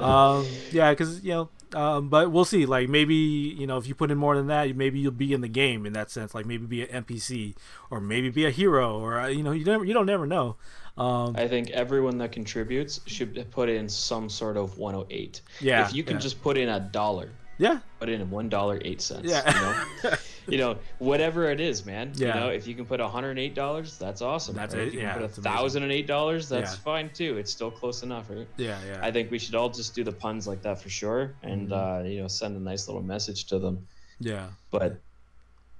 um, 0.00 0.46
yeah, 0.70 0.90
because 0.92 1.24
you 1.24 1.32
know. 1.32 1.48
Um, 1.74 2.08
but 2.08 2.30
we'll 2.30 2.44
see. 2.44 2.64
Like 2.64 2.88
maybe 2.88 3.16
you 3.16 3.66
know 3.66 3.78
if 3.78 3.88
you 3.88 3.96
put 3.96 4.12
in 4.12 4.16
more 4.16 4.36
than 4.36 4.46
that, 4.46 4.76
maybe 4.76 5.00
you'll 5.00 5.10
be 5.10 5.32
in 5.32 5.40
the 5.40 5.48
game 5.48 5.84
in 5.84 5.92
that 5.94 6.08
sense. 6.08 6.32
Like 6.32 6.46
maybe 6.46 6.64
be 6.64 6.88
an 6.88 7.04
NPC 7.04 7.56
or 7.90 8.00
maybe 8.00 8.30
be 8.30 8.46
a 8.46 8.50
hero 8.50 8.96
or 9.00 9.18
uh, 9.18 9.26
you 9.26 9.42
know 9.42 9.50
you 9.50 9.64
never 9.64 9.84
you 9.84 9.92
don't 9.92 10.06
never 10.06 10.24
know. 10.24 10.54
Um, 10.96 11.34
I 11.36 11.48
think 11.48 11.70
everyone 11.70 12.16
that 12.18 12.30
contributes 12.30 13.00
should 13.06 13.50
put 13.50 13.68
in 13.68 13.86
some 13.86 14.30
sort 14.30 14.56
of 14.56 14.78
108. 14.78 15.42
Yeah, 15.60 15.84
If 15.84 15.92
you 15.92 16.02
can 16.02 16.14
yeah. 16.14 16.20
just 16.20 16.40
put 16.40 16.56
in 16.56 16.70
a 16.70 16.80
dollar, 16.80 17.32
yeah, 17.58 17.80
put 17.98 18.08
in 18.08 18.30
one 18.30 18.48
dollar 18.48 18.80
eight 18.82 19.02
cents. 19.02 19.28
Yeah. 19.28 19.44
You 19.52 20.10
know, 20.10 20.16
you 20.52 20.58
know, 20.58 20.78
whatever 20.98 21.50
it 21.50 21.60
is, 21.60 21.84
man. 21.86 22.12
Yeah. 22.14 22.28
You 22.34 22.40
know, 22.40 22.48
if 22.48 22.66
you 22.66 22.74
can 22.74 22.86
put 22.86 23.00
108 23.00 23.54
dollars, 23.54 23.98
that's 23.98 24.22
awesome. 24.22 24.54
That's 24.54 24.74
right? 24.74 24.84
it. 24.84 24.88
If 24.88 24.94
you 24.94 25.00
yeah, 25.00 25.14
can 25.14 25.22
put 25.28 25.42
$1,008, 25.42 26.48
that's 26.48 26.72
Yeah. 26.72 26.78
fine 26.78 27.10
too. 27.12 27.36
It's 27.38 27.50
still 27.52 27.70
close 27.70 28.02
enough, 28.02 28.30
right? 28.30 28.46
yeah, 28.56 28.78
yeah. 28.86 29.00
I 29.02 29.10
think 29.10 29.30
we 29.30 29.38
should 29.38 29.54
all 29.54 29.68
just 29.68 29.94
do 29.94 30.04
the 30.04 30.12
puns 30.12 30.46
like 30.46 30.62
that 30.62 30.80
for 30.80 30.88
sure, 30.88 31.34
and 31.42 31.68
Mm-hmm. 31.70 32.06
uh, 32.06 32.08
you 32.08 32.20
know, 32.22 32.28
send 32.28 32.56
a 32.56 32.60
nice 32.60 32.86
little 32.88 33.02
message 33.02 33.44
to 33.46 33.58
them. 33.58 33.86
yeah. 34.20 34.46
But 34.70 34.98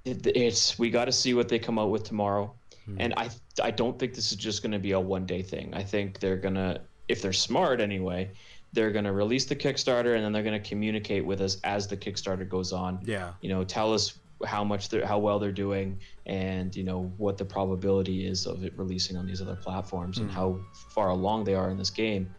it, 0.05 0.25
it's 0.27 0.77
we 0.79 0.89
got 0.89 1.05
to 1.05 1.11
see 1.11 1.33
what 1.33 1.49
they 1.49 1.59
come 1.59 1.77
out 1.79 1.89
with 1.89 2.03
tomorrow, 2.03 2.53
Hmm. 2.85 2.95
and 3.01 3.13
I 3.17 3.29
I 3.61 3.71
don't 3.71 3.97
think 3.99 4.13
this 4.13 4.31
is 4.31 4.37
just 4.37 4.61
going 4.63 4.71
to 4.71 4.79
be 4.79 4.91
a 4.91 4.99
one 4.99 5.25
day 5.25 5.41
thing. 5.41 5.73
I 5.73 5.83
think 5.83 6.19
they're 6.19 6.37
gonna, 6.37 6.79
if 7.09 7.21
they're 7.21 7.33
smart 7.33 7.81
anyway, 7.81 8.31
they're 8.73 8.91
gonna 8.91 9.11
release 9.11 9.45
the 9.45 9.55
Kickstarter 9.55 10.15
and 10.15 10.23
then 10.23 10.31
they're 10.31 10.43
gonna 10.43 10.59
communicate 10.59 11.25
with 11.25 11.41
us 11.41 11.57
as 11.65 11.87
the 11.87 11.97
Kickstarter 11.97 12.47
goes 12.47 12.71
on. 12.71 12.99
Yeah. 13.03 13.33
You 13.41 13.49
know, 13.49 13.63
tell 13.65 13.93
us 13.93 14.17
how 14.45 14.63
much 14.63 14.89
they're 14.89 15.05
how 15.05 15.17
well 15.17 15.39
they're 15.39 15.51
doing 15.51 15.99
and 16.25 16.75
you 16.75 16.83
know 16.83 17.11
what 17.17 17.37
the 17.37 17.45
probability 17.45 18.27
is 18.27 18.45
of 18.45 18.63
it 18.63 18.73
releasing 18.77 19.17
on 19.17 19.25
these 19.25 19.41
other 19.41 19.55
platforms 19.55 20.19
and 20.19 20.29
Mhm. 20.29 20.33
how 20.33 20.59
far 20.89 21.09
along 21.09 21.43
they 21.45 21.55
are 21.55 21.69
in 21.71 21.77
this 21.77 21.89
game 21.89 22.29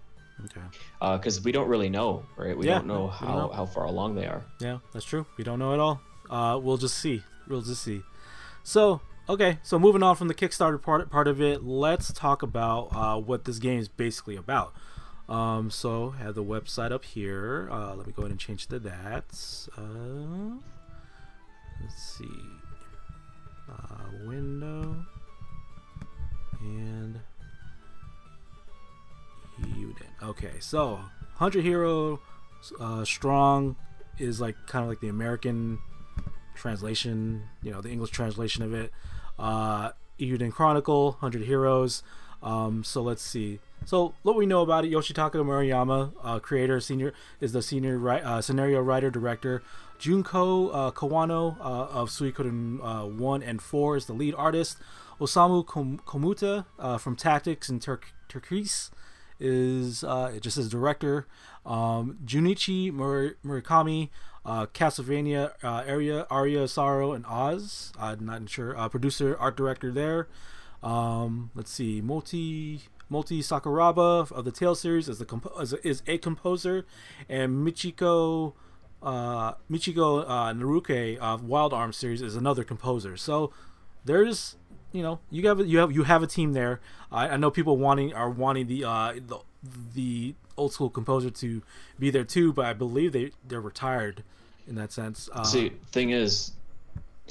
Okay. 0.45 0.61
because 1.17 1.43
we 1.43 1.51
don't 1.51 1.69
really 1.69 1.89
know, 1.89 2.25
right? 2.37 2.57
We 2.57 2.67
Yeah, 2.67 2.75
don't 2.79 2.87
know 2.87 3.01
we 3.21 3.27
don't 3.27 3.37
how, 3.37 3.37
know. 3.47 3.53
how 3.53 3.67
far 3.67 3.85
along 3.87 4.15
they 4.15 4.27
are. 4.27 4.45
Yeah, 4.61 4.79
that's 4.93 5.05
true. 5.05 5.27
We 5.37 5.43
don't 5.43 5.59
know 5.59 5.73
at 5.75 5.81
all. 5.81 6.01
Uh, 6.31 6.59
we'll 6.63 6.77
just 6.77 6.99
see. 6.99 7.25
We'll 7.49 7.63
just 7.63 7.83
see. 7.83 8.03
So, 8.63 9.01
okay. 9.29 9.59
So 9.65 9.79
moving 9.81 10.03
on 10.05 10.15
from 10.15 10.29
the 10.29 10.35
Kickstarter 10.35 10.81
part 10.81 11.11
part 11.11 11.27
of 11.27 11.41
it, 11.41 11.65
let's 11.65 12.13
talk 12.13 12.43
about 12.43 12.95
uh, 12.95 13.19
what 13.19 13.45
this 13.47 13.59
game 13.59 13.81
is 13.81 13.89
basically 13.89 14.37
about. 14.37 14.73
Um, 15.29 15.71
so 15.71 16.15
I 16.19 16.23
have 16.23 16.35
the 16.37 16.45
website 16.45 16.93
up 16.93 17.05
here. 17.05 17.69
Uh, 17.73 17.95
let 17.97 18.07
me 18.07 18.13
go 18.13 18.23
ahead 18.23 18.31
and 18.31 18.39
change 18.41 18.69
to 18.69 18.79
that. 18.79 19.25
Let's 21.81 22.03
see. 22.03 22.29
Uh, 23.71 24.27
window 24.27 25.05
and 26.61 27.21
Eiyuden. 29.61 30.23
Okay, 30.23 30.53
so 30.61 30.95
100 31.37 31.63
Hero 31.63 32.21
uh, 32.81 33.05
Strong 33.05 33.77
is 34.19 34.41
like 34.41 34.57
kind 34.67 34.83
of 34.83 34.89
like 34.89 35.01
the 35.01 35.09
American 35.09 35.79
translation, 36.55 37.43
you 37.63 37.71
know, 37.71 37.81
the 37.81 37.91
English 37.91 38.11
translation 38.11 38.63
of 38.63 38.75
it. 38.75 38.91
Uh, 39.39 39.91
Eiyuden 40.19 40.53
Chronicle, 40.53 41.13
100 41.13 41.43
Heroes. 41.43 42.03
Um, 42.43 42.85
so 42.85 43.03
let's 43.03 43.23
see. 43.23 43.61
So 43.85 44.15
what 44.23 44.37
we 44.37 44.47
know 44.47 44.63
about 44.63 44.85
it, 44.85 44.93
Yoshitaka 44.93 45.35
Murayama, 45.35 46.13
uh, 46.23 46.39
creator, 46.41 46.81
senior 46.81 47.13
is 47.41 47.53
the 47.53 47.63
senior 47.63 48.09
uh, 48.11 48.41
scenario 48.41 48.81
writer 48.81 49.11
director. 49.11 49.63
Junko 49.99 50.69
uh, 50.71 50.91
Kawano 50.93 51.59
uh, 51.61 51.63
of 51.63 52.11
Suikoden 52.11 52.81
uh, 52.83 53.07
one 53.07 53.43
and 53.43 53.61
four 53.61 53.97
is 53.97 54.07
the 54.07 54.13
lead 54.13 54.35
artist. 54.37 54.79
Osamu 55.21 55.67
Kom- 55.67 56.01
Komuta 56.07 56.65
uh, 56.79 56.99
from 56.99 57.17
Tactics 57.17 57.69
and 57.69 57.83
Tur- 57.83 58.01
Turquoise 58.29 58.91
is 59.41 60.05
uh, 60.05 60.39
just 60.41 60.57
says 60.57 60.69
director. 60.69 61.27
Um, 61.67 62.19
Junichi 62.25 62.93
Mur- 62.93 63.37
Murakami, 63.45 64.11
uh, 64.47 64.67
Castlevania 64.67 65.53
uh, 65.63 65.83
area 65.87 66.27
Aria 66.31 66.69
Sorrow 66.69 67.13
and 67.13 67.27
Oz. 67.27 67.93
I'm 67.99 68.25
not 68.25 68.49
sure. 68.49 68.75
Producer, 68.89 69.37
art 69.39 69.57
director 69.57 69.91
there. 69.91 70.29
Um, 70.83 71.51
let's 71.55 71.73
see, 71.73 72.01
Motoi 72.01 72.83
Motoi 73.11 73.41
Sakuraba 73.41 74.31
of 74.31 74.45
the 74.45 74.53
Tale 74.53 74.77
series 74.77 75.09
is 75.09 75.19
the 75.19 75.25
comp- 75.25 75.51
is 75.61 76.03
a 76.07 76.19
composer, 76.19 76.87
and 77.29 77.67
Michiko 77.67 78.53
uh, 79.03 79.53
Michiko 79.71 80.25
uh, 80.27 80.53
Naruke 80.53 81.17
of 81.19 81.45
Wild 81.45 81.73
Arms 81.73 81.97
series 81.97 82.23
is 82.23 82.37
another 82.37 82.65
composer. 82.65 83.17
So 83.17 83.53
there's 84.05 84.57
you 84.93 85.03
know 85.03 85.21
you 85.31 85.47
have 85.49 85.67
you 85.67 85.79
have 85.79 85.93
you 85.93 86.03
have 86.05 86.23
a 86.23 86.27
team 86.27 86.53
there. 86.53 86.81
I, 87.13 87.29
I 87.31 87.37
know 87.37 87.51
people 87.51 87.77
wanting 87.77 88.13
are 88.15 88.31
wanting 88.31 88.67
the 88.67 88.85
uh 88.85 89.15
the, 89.15 89.39
the 89.95 90.35
old 90.57 90.73
school 90.73 90.91
composer 90.91 91.31
to 91.31 91.63
be 91.99 92.11
there 92.11 92.25
too, 92.25 92.53
but 92.53 92.67
I 92.67 92.73
believe 92.73 93.13
they 93.13 93.33
they're 93.47 93.61
retired 93.61 94.25
in 94.67 94.75
that 94.77 94.93
sense. 94.93 95.29
Uh, 95.33 95.45
See, 95.45 95.73
thing 95.93 96.11
is, 96.11 96.53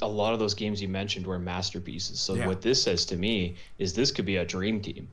a 0.02 0.08
lot 0.08 0.32
of 0.32 0.38
those 0.38 0.54
games 0.54 0.80
you 0.82 0.88
mentioned 0.88 1.26
were 1.26 1.38
masterpieces. 1.38 2.18
So 2.20 2.34
Yeah. 2.34 2.46
what 2.46 2.62
this 2.62 2.82
says 2.82 3.04
to 3.06 3.16
me 3.16 3.56
is 3.78 3.92
this 3.94 4.10
could 4.10 4.24
be 4.26 4.36
a 4.36 4.44
dream 4.44 4.80
team. 4.80 5.08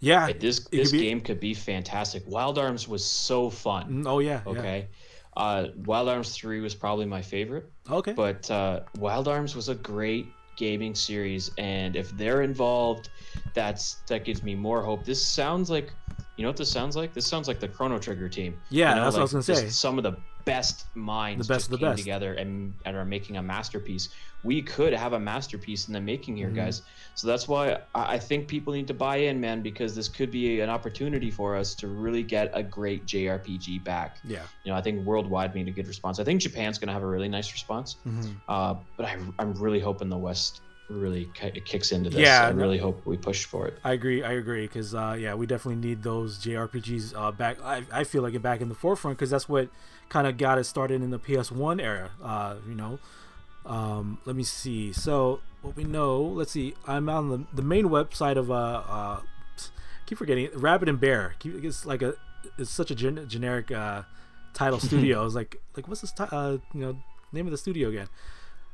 yeah, 0.00 0.26
Like, 0.26 0.40
this 0.40 0.60
this 0.68 0.90
could 0.90 0.98
be- 0.98 1.04
game 1.04 1.20
could 1.20 1.40
be 1.40 1.54
fantastic. 1.54 2.22
Wild 2.26 2.58
Arms 2.58 2.88
was 2.88 3.04
so 3.04 3.50
fun. 3.50 4.02
Mm, 4.04 4.06
oh 4.08 4.18
yeah, 4.18 4.40
yeah. 4.46 4.52
Uh, 5.40 5.68
Wild 5.86 6.08
Arms 6.08 6.36
3 6.36 6.60
was 6.60 6.74
probably 6.74 7.06
my 7.06 7.22
favorite, 7.22 7.70
okay, 7.90 8.12
but 8.12 8.50
uh, 8.50 8.80
Wild 8.98 9.26
Arms 9.26 9.56
was 9.56 9.68
a 9.70 9.74
great 9.74 10.26
gaming 10.56 10.94
series, 10.94 11.50
and 11.56 11.96
if 11.96 12.10
they're 12.18 12.42
involved, 12.42 13.08
that's 13.54 14.02
that 14.08 14.24
gives 14.26 14.42
me 14.42 14.54
more 14.54 14.82
hope. 14.82 15.04
This 15.04 15.24
sounds 15.26 15.70
like, 15.70 15.92
you 16.36 16.42
know 16.42 16.50
what 16.50 16.58
this 16.58 16.70
sounds 16.70 16.94
like? 16.94 17.14
This 17.14 17.26
sounds 17.26 17.48
like 17.48 17.58
the 17.58 17.68
Chrono 17.68 17.98
Trigger 17.98 18.28
team. 18.28 18.60
Yeah, 18.68 18.90
You 18.90 18.96
know, 18.96 19.04
that's 19.04 19.14
what 19.14 19.20
I 19.20 19.22
was 19.22 19.32
gonna 19.32 19.42
say. 19.60 19.68
Some 19.70 19.96
of 19.96 20.04
the 20.04 20.16
best 20.44 20.86
minds 20.94 21.46
The 21.46 21.54
best 21.54 21.60
just 21.60 21.72
of 21.72 21.78
the 21.80 21.86
came 21.86 21.92
best. 21.92 22.02
together 22.02 22.34
and, 22.34 22.74
and 22.84 22.96
are 22.96 23.04
making 23.04 23.36
a 23.38 23.42
masterpiece. 23.42 24.10
We 24.42 24.62
could 24.62 24.92
have 24.94 25.12
a 25.12 25.20
masterpiece 25.20 25.88
in 25.88 25.92
the 25.94 26.00
making 26.00 26.36
here, 26.36 26.48
Mhm. 26.50 26.54
guys. 26.54 26.82
So 27.14 27.26
that's 27.26 27.46
why 27.46 27.78
I 27.94 28.18
think 28.18 28.48
people 28.48 28.72
need 28.72 28.86
to 28.88 28.94
buy 28.94 29.16
in, 29.16 29.38
man, 29.40 29.60
because 29.62 29.94
this 29.94 30.08
could 30.08 30.30
be 30.30 30.60
an 30.60 30.70
opportunity 30.70 31.30
for 31.30 31.54
us 31.56 31.74
to 31.76 31.88
really 31.88 32.22
get 32.22 32.50
a 32.54 32.62
great 32.62 33.06
JRPG 33.06 33.84
back. 33.84 34.18
yeah, 34.24 34.44
You 34.64 34.72
know, 34.72 34.78
I 34.78 34.80
think 34.80 35.04
worldwide 35.04 35.52
we 35.52 35.62
need 35.62 35.70
a 35.70 35.74
good 35.74 35.86
response. 35.88 36.18
I 36.18 36.24
think 36.24 36.40
Japan's 36.40 36.78
going 36.78 36.88
to 36.88 36.94
have 36.94 37.02
a 37.02 37.06
really 37.06 37.28
nice 37.28 37.52
response, 37.52 37.96
hmm 38.04 38.20
uh, 38.48 38.74
but 38.96 39.06
I, 39.06 39.18
I'm 39.38 39.52
really 39.54 39.80
hoping 39.80 40.08
the 40.08 40.16
West 40.18 40.62
really 40.88 41.30
ki- 41.34 41.60
kicks 41.64 41.92
into 41.92 42.10
this. 42.10 42.18
Yeah, 42.18 42.46
I 42.46 42.48
really 42.50 42.78
hope 42.78 43.06
we 43.06 43.16
push 43.16 43.44
for 43.44 43.68
it. 43.68 43.78
I 43.84 43.92
agree. 43.92 44.24
I 44.24 44.32
agree 44.32 44.66
because 44.66 44.92
uh, 44.94 45.16
yeah, 45.18 45.34
we 45.34 45.46
definitely 45.46 45.86
need 45.88 46.02
those 46.02 46.38
JRPGs 46.38 47.14
uh, 47.16 47.30
back. 47.30 47.62
I, 47.62 47.84
I 47.92 48.02
feel 48.04 48.22
like 48.22 48.34
it 48.34 48.42
back 48.42 48.60
in 48.60 48.68
the 48.68 48.74
forefront 48.74 49.16
because 49.18 49.30
that's 49.30 49.48
what 49.48 49.68
kind 50.08 50.26
of 50.26 50.36
got 50.36 50.58
it 50.58 50.64
started 50.64 51.00
in 51.02 51.10
the 51.10 51.18
PS1 51.20 51.80
era. 51.80 52.10
Uh, 52.22 52.56
you 52.68 52.74
know, 52.74 52.98
um, 53.66 54.18
let 54.24 54.36
me 54.36 54.42
see. 54.42 54.92
So 54.92 55.40
what 55.62 55.76
we 55.76 55.84
know, 55.84 56.22
let's 56.22 56.52
see. 56.52 56.74
I'm 56.86 57.08
on 57.08 57.28
the, 57.28 57.44
the 57.54 57.62
main 57.62 57.86
website 57.86 58.36
of 58.36 58.50
uh, 58.50 58.54
uh, 58.88 59.20
keep 60.06 60.18
forgetting 60.18 60.44
it, 60.46 60.56
Rabbit 60.56 60.88
and 60.88 60.98
Bear. 61.00 61.34
Keep, 61.38 61.64
it's 61.64 61.84
like 61.86 62.02
a 62.02 62.14
it's 62.58 62.70
such 62.70 62.90
a 62.90 62.94
gen- 62.94 63.28
generic 63.28 63.70
uh, 63.70 64.02
title 64.54 64.78
studio. 64.88 65.24
It's 65.26 65.34
like 65.34 65.60
like 65.76 65.88
what's 65.88 66.00
this 66.00 66.12
ti- 66.12 66.24
uh, 66.30 66.58
you 66.74 66.80
know 66.80 66.96
name 67.32 67.46
of 67.46 67.52
the 67.52 67.58
studio 67.58 67.88
again? 67.88 68.08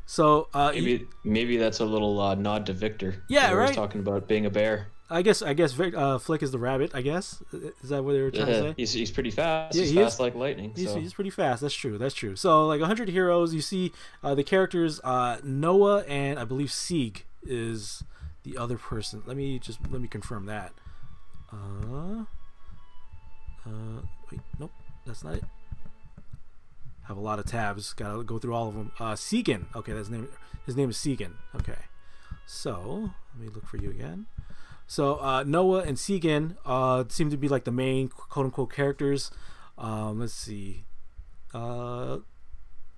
So 0.07 0.49
uh, 0.55 0.71
Maybe 0.73 1.07
maybe 1.25 1.57
that's 1.57 1.81
a 1.81 1.85
little 1.85 2.21
uh, 2.21 2.35
nod 2.37 2.67
to 2.67 2.73
Viktor. 2.73 3.25
Yeah, 3.29 3.49
He 3.49 3.55
was 3.55 3.69
right. 3.71 3.75
talking 3.75 4.01
about 4.01 4.29
being 4.29 4.47
a 4.47 4.51
bear. 4.51 4.89
I 5.09 5.23
guess 5.23 5.41
I 5.41 5.55
guess 5.55 5.73
uh, 5.79 6.19
Flik 6.19 6.43
is 6.43 6.51
the 6.51 6.59
rabbit. 6.59 6.91
I 6.93 7.01
guess 7.01 7.41
is 7.53 7.91
that 7.91 8.03
what 8.03 8.13
they 8.13 8.21
were 8.21 8.31
trying 8.31 8.47
to 8.47 8.61
say? 8.61 8.75
he's, 8.77 8.93
he's 8.93 9.11
pretty 9.11 9.31
fast. 9.31 9.75
Yeah, 9.75 9.83
he's 9.83 9.91
he 9.93 10.01
is. 10.01 10.05
fast 10.05 10.21
like 10.21 10.35
lightning. 10.35 10.73
He's, 10.75 10.91
so. 10.91 10.99
he's 10.99 11.15
pretty 11.15 11.31
fast. 11.31 11.63
That's 11.63 11.75
true. 11.75 11.97
That's 11.97 12.15
true. 12.15 12.35
So 12.35 12.67
like 12.67 12.81
100 12.81 13.09
heroes, 13.09 13.55
you 13.55 13.61
see 13.61 13.93
uh, 14.25 14.35
the 14.35 14.43
characters 14.43 15.01
uh, 15.05 15.39
Nowa 15.45 16.05
and 16.09 16.41
I 16.41 16.45
believe 16.45 16.73
Sieg 16.73 17.25
is 17.45 18.03
the 18.43 18.59
other 18.59 18.77
person. 18.77 19.23
Let 19.27 19.37
me 19.37 19.61
just 19.61 19.79
let 19.91 20.01
me 20.01 20.09
confirm 20.09 20.47
that. 20.47 20.73
Uh, 21.53 22.25
uh, 23.65 24.01
wait, 24.31 24.41
nope, 24.59 24.73
that's 25.07 25.23
not 25.23 25.35
it. 25.35 25.45
Have 27.05 27.17
a 27.17 27.21
lot 27.21 27.39
of 27.39 27.47
tabs. 27.47 27.93
Gotta 27.93 28.25
go 28.25 28.39
through 28.39 28.55
all 28.55 28.69
of 28.69 28.75
them. 28.75 28.91
Uh, 28.99 29.13
Segan. 29.13 29.67
Okay, 29.77 29.93
that's 29.93 30.09
his 30.09 30.11
name. 30.11 30.29
His 30.65 30.77
name 30.77 30.91
is 30.91 30.97
Segan. 30.97 31.35
Okay, 31.55 31.79
so 32.45 33.13
let 33.35 33.47
me 33.47 33.55
look 33.55 33.67
for 33.67 33.77
you 33.77 33.91
again. 33.91 34.27
So 34.87 35.17
uh, 35.17 35.45
Nowa 35.45 35.83
and 35.83 35.97
Segan 35.97 36.57
uh, 36.65 37.05
seem 37.09 37.31
to 37.31 37.37
be 37.37 37.49
like 37.49 37.65
the 37.65 37.73
main 37.73 38.09
quote 38.09 38.47
unquote 38.47 38.73
characters. 38.73 39.31
Um, 39.77 40.21
let's 40.21 40.33
see. 40.33 40.85
Uh, 41.53 42.19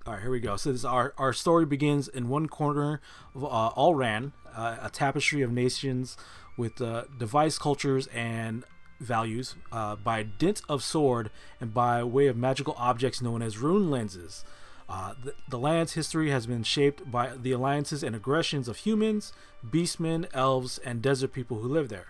All 0.05 0.13
right, 0.13 0.21
here 0.21 0.31
we 0.31 0.39
go. 0.39 0.55
So 0.55 0.71
this 0.71 0.85
our 0.85 1.13
our 1.17 1.33
story 1.33 1.65
begins 1.65 2.07
in 2.07 2.29
one 2.29 2.47
corner 2.47 3.01
of 3.35 3.43
uh, 3.43 3.71
Allraan, 3.75 4.33
uh, 4.55 4.77
a 4.81 4.89
tapestry 4.89 5.41
of 5.41 5.51
nations 5.51 6.17
with 6.57 6.81
uh, 6.81 7.05
device 7.17 7.57
cultures 7.57 8.07
and 8.07 8.63
values 8.99 9.55
uh, 9.71 9.95
by 9.95 10.23
dint 10.23 10.61
of 10.67 10.83
sword 10.83 11.31
and 11.61 11.73
by 11.73 12.03
way 12.03 12.27
of 12.27 12.35
magical 12.35 12.75
objects 12.77 13.21
known 13.21 13.41
as 13.41 13.57
rune 13.57 13.89
lenses. 13.89 14.43
Uh, 14.89 15.13
the, 15.23 15.35
the 15.47 15.59
land's 15.59 15.93
history 15.93 16.31
has 16.31 16.47
been 16.47 16.63
shaped 16.63 17.11
by 17.11 17.31
the 17.35 17.51
alliances 17.51 18.01
and 18.01 18.15
aggressions 18.15 18.67
of 18.67 18.77
humans, 18.77 19.31
beastmen, 19.63 20.27
elves, 20.33 20.79
and 20.79 21.01
desert 21.01 21.31
people 21.31 21.59
who 21.59 21.67
live 21.67 21.89
there. 21.89 22.07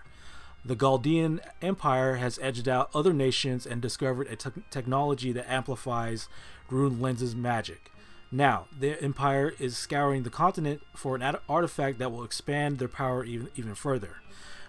The 0.64 0.76
Galdean 0.76 1.40
Empire 1.60 2.16
has 2.16 2.38
edged 2.40 2.68
out 2.68 2.90
other 2.94 3.12
nations 3.12 3.66
and 3.66 3.80
discovered 3.80 4.28
a 4.28 4.36
te- 4.36 4.62
technology 4.70 5.32
that 5.32 5.50
amplifies 5.50 6.28
rune 6.70 7.00
lenses 7.00 7.34
magic. 7.34 7.90
Now, 8.32 8.66
the 8.78 9.02
Empire 9.02 9.54
is 9.58 9.76
scouring 9.76 10.22
the 10.22 10.30
continent 10.30 10.82
for 10.94 11.16
an 11.16 11.22
ad- 11.22 11.40
artifact 11.48 11.98
that 11.98 12.12
will 12.12 12.24
expand 12.24 12.78
their 12.78 12.88
power 12.88 13.24
even, 13.24 13.48
even 13.56 13.74
further. 13.74 14.16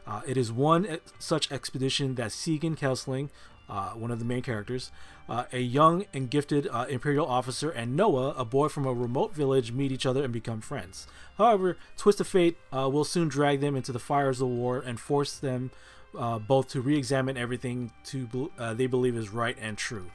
Uh, 0.08 0.22
it 0.26 0.36
is 0.36 0.52
one 0.52 1.00
such 1.20 1.52
expedition 1.52 2.16
that 2.16 2.32
Segan 2.32 2.78
Kesling, 2.78 3.30
uh, 3.72 3.92
one 3.92 4.12
of 4.12 4.20
the 4.20 4.26
main 4.26 4.42
characters, 4.42 4.92
uh, 5.30 5.46
a 5.54 5.60
young 5.60 6.06
and 6.14 6.30
gifted 6.30 6.68
uh, 6.70 6.86
Imperial 6.90 7.26
officer, 7.26 7.70
and 7.70 7.98
Nowa, 7.98 8.36
a 8.38 8.44
boy 8.44 8.68
from 8.68 8.86
a 8.86 8.94
remote 8.94 9.34
village, 9.34 9.72
meet 9.72 9.92
each 9.92 10.06
other 10.06 10.24
and 10.24 10.34
become 10.34 10.60
friends. 10.60 11.08
However, 11.38 11.78
Twist 11.96 12.20
of 12.20 12.28
Fate 12.28 12.58
uh, 12.76 12.90
will 12.90 13.06
soon 13.06 13.30
drag 13.30 13.62
them 13.62 13.76
into 13.76 13.92
the 13.94 14.00
fires 14.00 14.42
of 14.42 14.50
war 14.50 14.80
and 14.80 15.00
force 15.00 15.40
them 15.40 15.72
uh, 16.18 16.38
both 16.38 16.70
to 16.72 16.82
re-examine 16.82 17.38
everything 17.38 17.92
to 18.06 18.52
uh, 18.60 18.74
they 18.74 18.88
believe 18.88 19.16
is 19.16 19.30
right 19.30 19.58
and 19.60 19.78
true. 19.78 20.12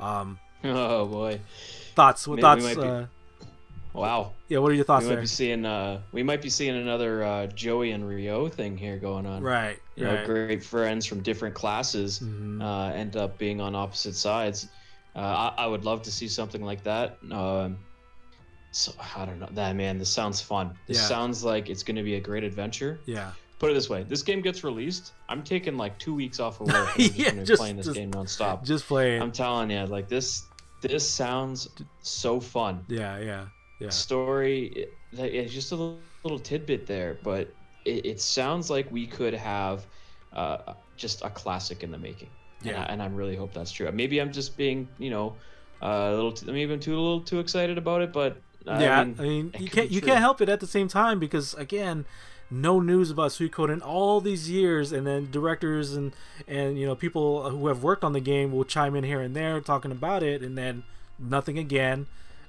Um, 0.00 0.40
Oh 0.64 1.06
boy. 1.06 1.40
thoughts? 1.94 2.26
Maybe 2.26 2.42
thoughts? 2.42 3.08
Might 3.96 4.02
be- 4.02 4.08
Wow. 4.08 4.32
yeah, 4.48 4.58
what 4.58 4.70
are 4.70 4.74
your 4.74 4.84
thoughts 4.84 5.04
We 5.04 5.08
might 5.10 5.14
there? 5.16 5.22
be 5.22 5.26
seeing 5.28 5.64
uh 5.66 6.00
we 6.12 6.22
might 6.22 6.42
be 6.42 6.50
seeing 6.50 6.76
another 6.76 7.24
uh 7.24 7.46
Jowy 7.48 7.94
and 7.94 8.06
Riou 8.06 8.48
thing 8.48 8.76
here 8.76 8.98
going 8.98 9.26
on. 9.26 9.42
Right, 9.42 9.78
You 9.96 10.04
know, 10.04 10.24
great 10.26 10.62
friends 10.62 11.06
from 11.06 11.22
different 11.22 11.54
classes 11.54 12.20
Mhm. 12.20 12.62
uh, 12.62 12.94
end 12.94 13.16
up 13.16 13.38
being 13.38 13.60
on 13.60 13.74
opposite 13.74 14.14
sides. 14.14 14.68
Uh, 15.14 15.50
I, 15.56 15.64
I 15.64 15.66
would 15.66 15.84
love 15.84 16.02
to 16.02 16.12
see 16.12 16.28
something 16.28 16.62
like 16.62 16.82
that. 16.84 17.16
Um, 17.32 17.78
so 18.70 18.92
I 19.16 19.24
don't 19.24 19.38
know. 19.40 19.48
That 19.52 19.74
man, 19.74 19.96
this 19.98 20.10
sounds 20.10 20.40
fun. 20.42 20.76
This 20.86 20.98
Yeah. 20.98 21.04
sounds 21.04 21.42
like 21.42 21.70
it's 21.70 21.82
going 21.82 21.96
to 21.96 22.02
be 22.02 22.16
a 22.16 22.20
great 22.20 22.44
adventure. 22.44 23.00
Yeah, 23.06 23.32
Put 23.58 23.70
it 23.70 23.74
this 23.74 23.88
way: 23.88 24.02
this 24.02 24.20
game 24.22 24.42
gets 24.42 24.62
released, 24.64 25.14
I'm 25.30 25.42
taking 25.42 25.78
like 25.78 25.98
two 25.98 26.14
weeks 26.14 26.38
off 26.40 26.60
of 26.60 26.66
work. 26.66 26.76
And 26.76 26.88
I'm 26.90 26.98
just 27.00 27.16
Yeah, 27.18 27.30
gonna 27.30 27.40
be 27.40 27.46
just- 27.46 27.58
playing 27.60 27.76
this 27.78 27.86
just- 27.86 27.96
game 27.96 28.10
nonstop. 28.10 28.62
just 28.64 28.86
play 28.86 29.16
it. 29.16 29.22
I'm 29.22 29.32
telling 29.32 29.70
you, 29.70 29.86
like 29.86 30.08
this. 30.08 30.44
This 30.82 31.08
sounds 31.08 31.68
so 32.02 32.38
fun. 32.38 32.84
yeah, 32.88 33.18
yeah, 33.18 33.46
yeah. 33.78 33.90
Story, 33.90 34.88
it's 35.12 35.52
just 35.52 35.72
a 35.72 35.76
little, 35.76 36.38
tidbit 36.40 36.86
there, 36.86 37.20
but 37.22 37.54
it, 37.84 38.04
it 38.06 38.20
sounds 38.20 38.68
like 38.70 38.90
we 38.90 39.06
could 39.06 39.34
have 39.34 39.86
uh, 40.32 40.74
just 40.96 41.22
a 41.22 41.30
classic 41.30 41.82
in 41.84 41.90
the 41.90 41.98
making. 41.98 42.30
And, 42.64 42.72
Yeah. 42.72 42.82
I, 42.82 42.84
and 42.84 43.02
I 43.02 43.06
really 43.06 43.36
hope 43.36 43.52
that's 43.54 43.70
true. 43.70 43.90
Maybe 43.92 44.18
I'm 44.20 44.32
just 44.32 44.56
being, 44.56 44.88
you 44.98 45.10
know, 45.10 45.36
uh, 45.82 45.86
a 45.86 46.14
little. 46.14 46.32
Too, 46.32 46.46
maybe 46.46 46.72
I'm 46.72 46.80
too 46.80 46.94
a 46.94 47.00
little 47.00 47.20
too 47.20 47.38
excited 47.38 47.78
about 47.78 48.02
it, 48.02 48.12
but 48.12 48.42
I 48.66 48.80
yeah, 48.80 49.04
mean, 49.04 49.16
I 49.18 49.22
mean, 49.22 49.54
you 49.58 49.70
can't 49.70 49.90
you 49.90 50.00
can't 50.00 50.18
help 50.20 50.40
it 50.40 50.48
at 50.48 50.60
the 50.60 50.66
same 50.66 50.88
time 50.88 51.20
because 51.20 51.54
again, 51.54 52.06
no 52.50 52.80
news 52.80 53.10
about 53.10 53.30
Suikoden 53.30 53.74
in 53.74 53.82
all 53.82 54.20
these 54.20 54.50
years, 54.50 54.92
and 54.92 55.06
then 55.06 55.30
directors 55.30 55.94
and 55.94 56.14
and 56.48 56.78
you 56.78 56.86
know 56.86 56.94
people 56.96 57.50
who 57.50 57.68
have 57.68 57.82
worked 57.82 58.04
on 58.04 58.12
the 58.12 58.20
game 58.20 58.52
will 58.52 58.64
chime 58.64 58.96
in 58.96 59.04
here 59.04 59.20
and 59.20 59.36
there 59.36 59.60
talking 59.60 59.92
about 59.92 60.22
it, 60.22 60.42
and 60.42 60.56
then 60.56 60.84
nothing 61.18 61.58
again. 61.58 62.06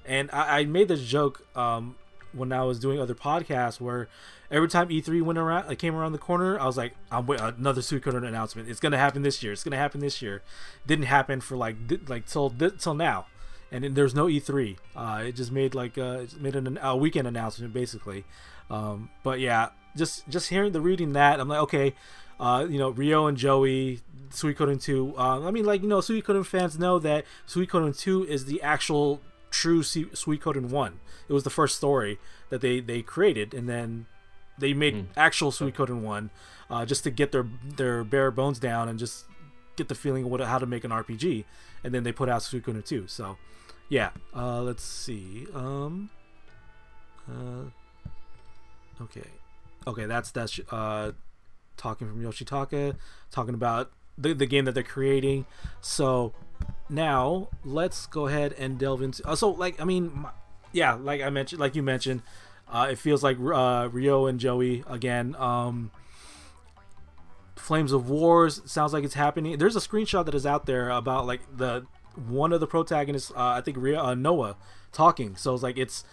And 0.08 0.30
I, 0.32 0.60
I 0.60 0.66
made 0.66 0.88
this 0.88 1.04
joke 1.04 1.46
um, 1.56 1.96
when 2.32 2.52
I 2.52 2.64
was 2.64 2.80
doing 2.80 3.00
other 3.00 3.16
podcasts 3.16 3.80
where 3.82 4.08
every 4.50 4.70
time 4.70 4.90
E3 4.90 5.22
went 5.22 5.38
around, 5.38 5.68
like 5.68 5.80
came 5.80 5.96
around 5.96 6.14
the 6.14 6.18
corner, 6.18 6.60
I 6.60 6.66
was 6.66 6.78
like, 6.78 6.94
I'm 7.12 7.28
wait 7.28 7.40
another 7.40 7.82
Suikoden 7.82 8.26
announcement. 8.26 8.70
It's 8.70 8.80
gonna 8.80 8.98
happen 8.98 9.22
this 9.22 9.44
year. 9.44 9.54
It's 9.54 9.64
gonna 9.64 9.78
happen 9.78 10.00
this 10.00 10.22
year. 10.22 10.42
Didn't 10.86 11.06
happen 11.06 11.42
for 11.42 11.58
like 11.58 11.88
di- 11.88 12.00
like 12.08 12.26
till 12.26 12.50
di- 12.50 12.72
till 12.78 12.94
now 12.94 13.26
and 13.72 13.84
then 13.84 13.94
there's 13.94 14.16
no 14.16 14.28
E3. 14.28 14.78
Uh, 14.96 15.24
it 15.26 15.36
just 15.36 15.52
made 15.52 15.76
like 15.76 15.98
uh, 15.98 16.24
made 16.40 16.56
an, 16.56 16.80
a 16.82 16.96
weekend 16.96 17.28
announcement 17.28 17.74
basically. 17.74 18.26
Um, 18.70 19.10
but 19.24 19.40
yeah, 19.40 19.70
just 19.96 20.28
just 20.30 20.50
hearing 20.50 20.72
the 20.72 20.82
reading 20.82 21.14
that, 21.14 21.40
I'm 21.40 21.48
like, 21.48 21.60
okay, 21.60 21.94
uh, 22.40 22.66
you 22.70 22.80
know, 22.80 22.90
Riou 22.90 23.26
and 23.26 23.38
Jowy, 23.38 24.02
Suikoden 24.30 24.82
2. 24.82 25.16
Uh, 25.18 25.48
I 25.48 25.52
mean, 25.52 25.66
like 25.66 25.82
you 25.82 25.88
know, 25.88 26.00
Suikoden 26.00 26.46
fans 26.46 26.80
know 26.80 27.00
that 27.00 27.26
Suikoden 27.48 27.98
2 27.98 28.26
is 28.26 28.46
the 28.46 28.62
actual 28.62 29.22
true 29.52 29.84
Su- 29.84 30.08
Suikoden 30.14 30.70
1. 30.70 31.00
It 31.30 31.34
was 31.34 31.44
the 31.44 31.50
first 31.50 31.76
story 31.76 32.20
that 32.50 32.62
they 32.62 32.80
they 32.80 33.02
created, 33.02 33.54
and 33.54 33.68
then 33.68 34.06
they 34.58 34.74
made 34.74 34.94
Hmm. 34.96 35.02
actual 35.16 35.52
Suikoden 35.52 36.02
1 36.02 36.30
uh, 36.70 36.86
just 36.86 37.04
to 37.04 37.10
get 37.12 37.32
their 37.32 37.46
their 37.76 38.04
bare 38.04 38.32
bones 38.32 38.60
down 38.60 38.90
and 38.90 38.98
just 39.00 39.26
get 39.76 39.88
the 39.88 39.96
feeling 39.96 40.24
of 40.26 40.32
what 40.32 40.42
how 40.42 40.58
to 40.60 40.66
make 40.66 40.84
an 40.84 40.92
RPG, 40.92 41.46
and 41.84 41.94
then 41.94 42.04
they 42.04 42.12
put 42.12 42.28
out 42.30 42.42
Sweet 42.44 42.64
Suikoden 42.64 42.86
2. 42.86 43.08
So 43.08 43.38
yeah 43.90 44.10
uh 44.36 44.62
let's 44.62 44.84
see 44.84 45.48
um 45.54 46.10
uh 47.30 47.64
okay 49.02 49.24
okay 49.86 50.06
that's 50.06 50.32
that's 50.32 50.60
uh 50.72 51.12
talking 51.78 52.08
from 52.08 52.22
yoshitaka 52.22 52.96
talking 53.32 53.54
about 53.54 53.92
the, 54.18 54.34
the 54.34 54.46
game 54.46 54.66
that 54.66 54.74
they're 54.74 54.84
creating 54.84 55.46
so 55.80 56.34
now 56.90 57.48
let's 57.66 58.06
go 58.08 58.28
ahead 58.28 58.54
and 58.54 58.78
delve 58.78 59.02
into 59.02 59.28
uh, 59.28 59.36
so 59.36 59.50
like 59.50 59.80
i 59.82 59.84
mean 59.84 60.12
my, 60.14 60.30
yeah 60.72 60.94
like 60.94 61.22
i 61.22 61.30
mentioned 61.30 61.60
like 61.60 61.76
you 61.76 61.84
mentioned 61.84 62.22
uh 62.72 62.88
it 62.90 62.98
feels 62.98 63.24
like 63.24 63.38
uh 63.40 63.90
Riou 63.92 64.26
and 64.26 64.40
Jowy 64.40 64.90
again 64.90 65.36
um 65.38 65.92
flames 67.68 67.92
of 67.92 68.10
wars 68.10 68.62
sounds 68.66 68.94
like 68.94 69.04
it's 69.04 69.16
happening. 69.16 69.58
There's 69.58 69.76
a 69.76 69.82
screenshot 69.82 70.26
that 70.26 70.34
is 70.34 70.46
out 70.46 70.66
there 70.66 70.90
about 70.90 71.28
like 71.28 71.42
the 71.56 71.86
one 72.28 72.54
of 72.54 72.60
the 72.60 72.66
protagonists 72.66 73.30
uh, 73.32 73.58
i 73.58 73.62
think 73.62 73.78
Ria, 73.78 74.02
uh, 74.02 74.16
Nowa 74.16 74.56
talking. 74.92 75.36
So 75.36 75.54
it's 75.54 75.64
like 75.64 75.78
it's 75.78 76.04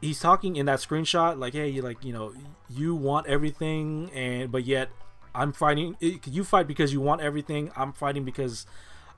he's 0.00 0.20
talking 0.20 0.56
in 0.56 0.66
that 0.66 0.78
screenshot 0.78 1.38
like 1.38 1.54
hey 1.54 1.68
you 1.68 1.82
like 1.82 2.04
you 2.04 2.12
know 2.12 2.32
you 2.68 2.94
want 2.94 3.26
everything 3.26 4.10
and 4.14 4.50
but 4.50 4.64
yet 4.64 4.88
i'm 5.34 5.52
fighting 5.52 5.94
it, 6.00 6.26
you 6.26 6.42
fight 6.42 6.66
because 6.66 6.92
you 6.92 7.00
want 7.00 7.20
everything. 7.20 7.70
I'm 7.76 7.92
fighting 7.92 8.24
because 8.24 8.66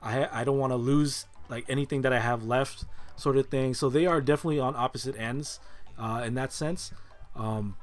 i 0.03 0.27
i 0.41 0.43
don't 0.43 0.57
want 0.57 0.71
to 0.71 0.77
lose 0.77 1.25
like 1.49 1.65
anything 1.67 2.01
that 2.01 2.13
i 2.13 2.19
have 2.19 2.43
left 2.43 2.85
sort 3.15 3.37
of 3.37 3.47
thing 3.47 3.73
so 3.73 3.89
they 3.89 4.05
are 4.05 4.21
definitely 4.21 4.59
on 4.59 4.75
opposite 4.75 5.17
ends 5.19 5.59
uh 5.97 6.21
in 6.25 6.33
that 6.35 6.51
sense 6.51 6.91
um 7.35 7.75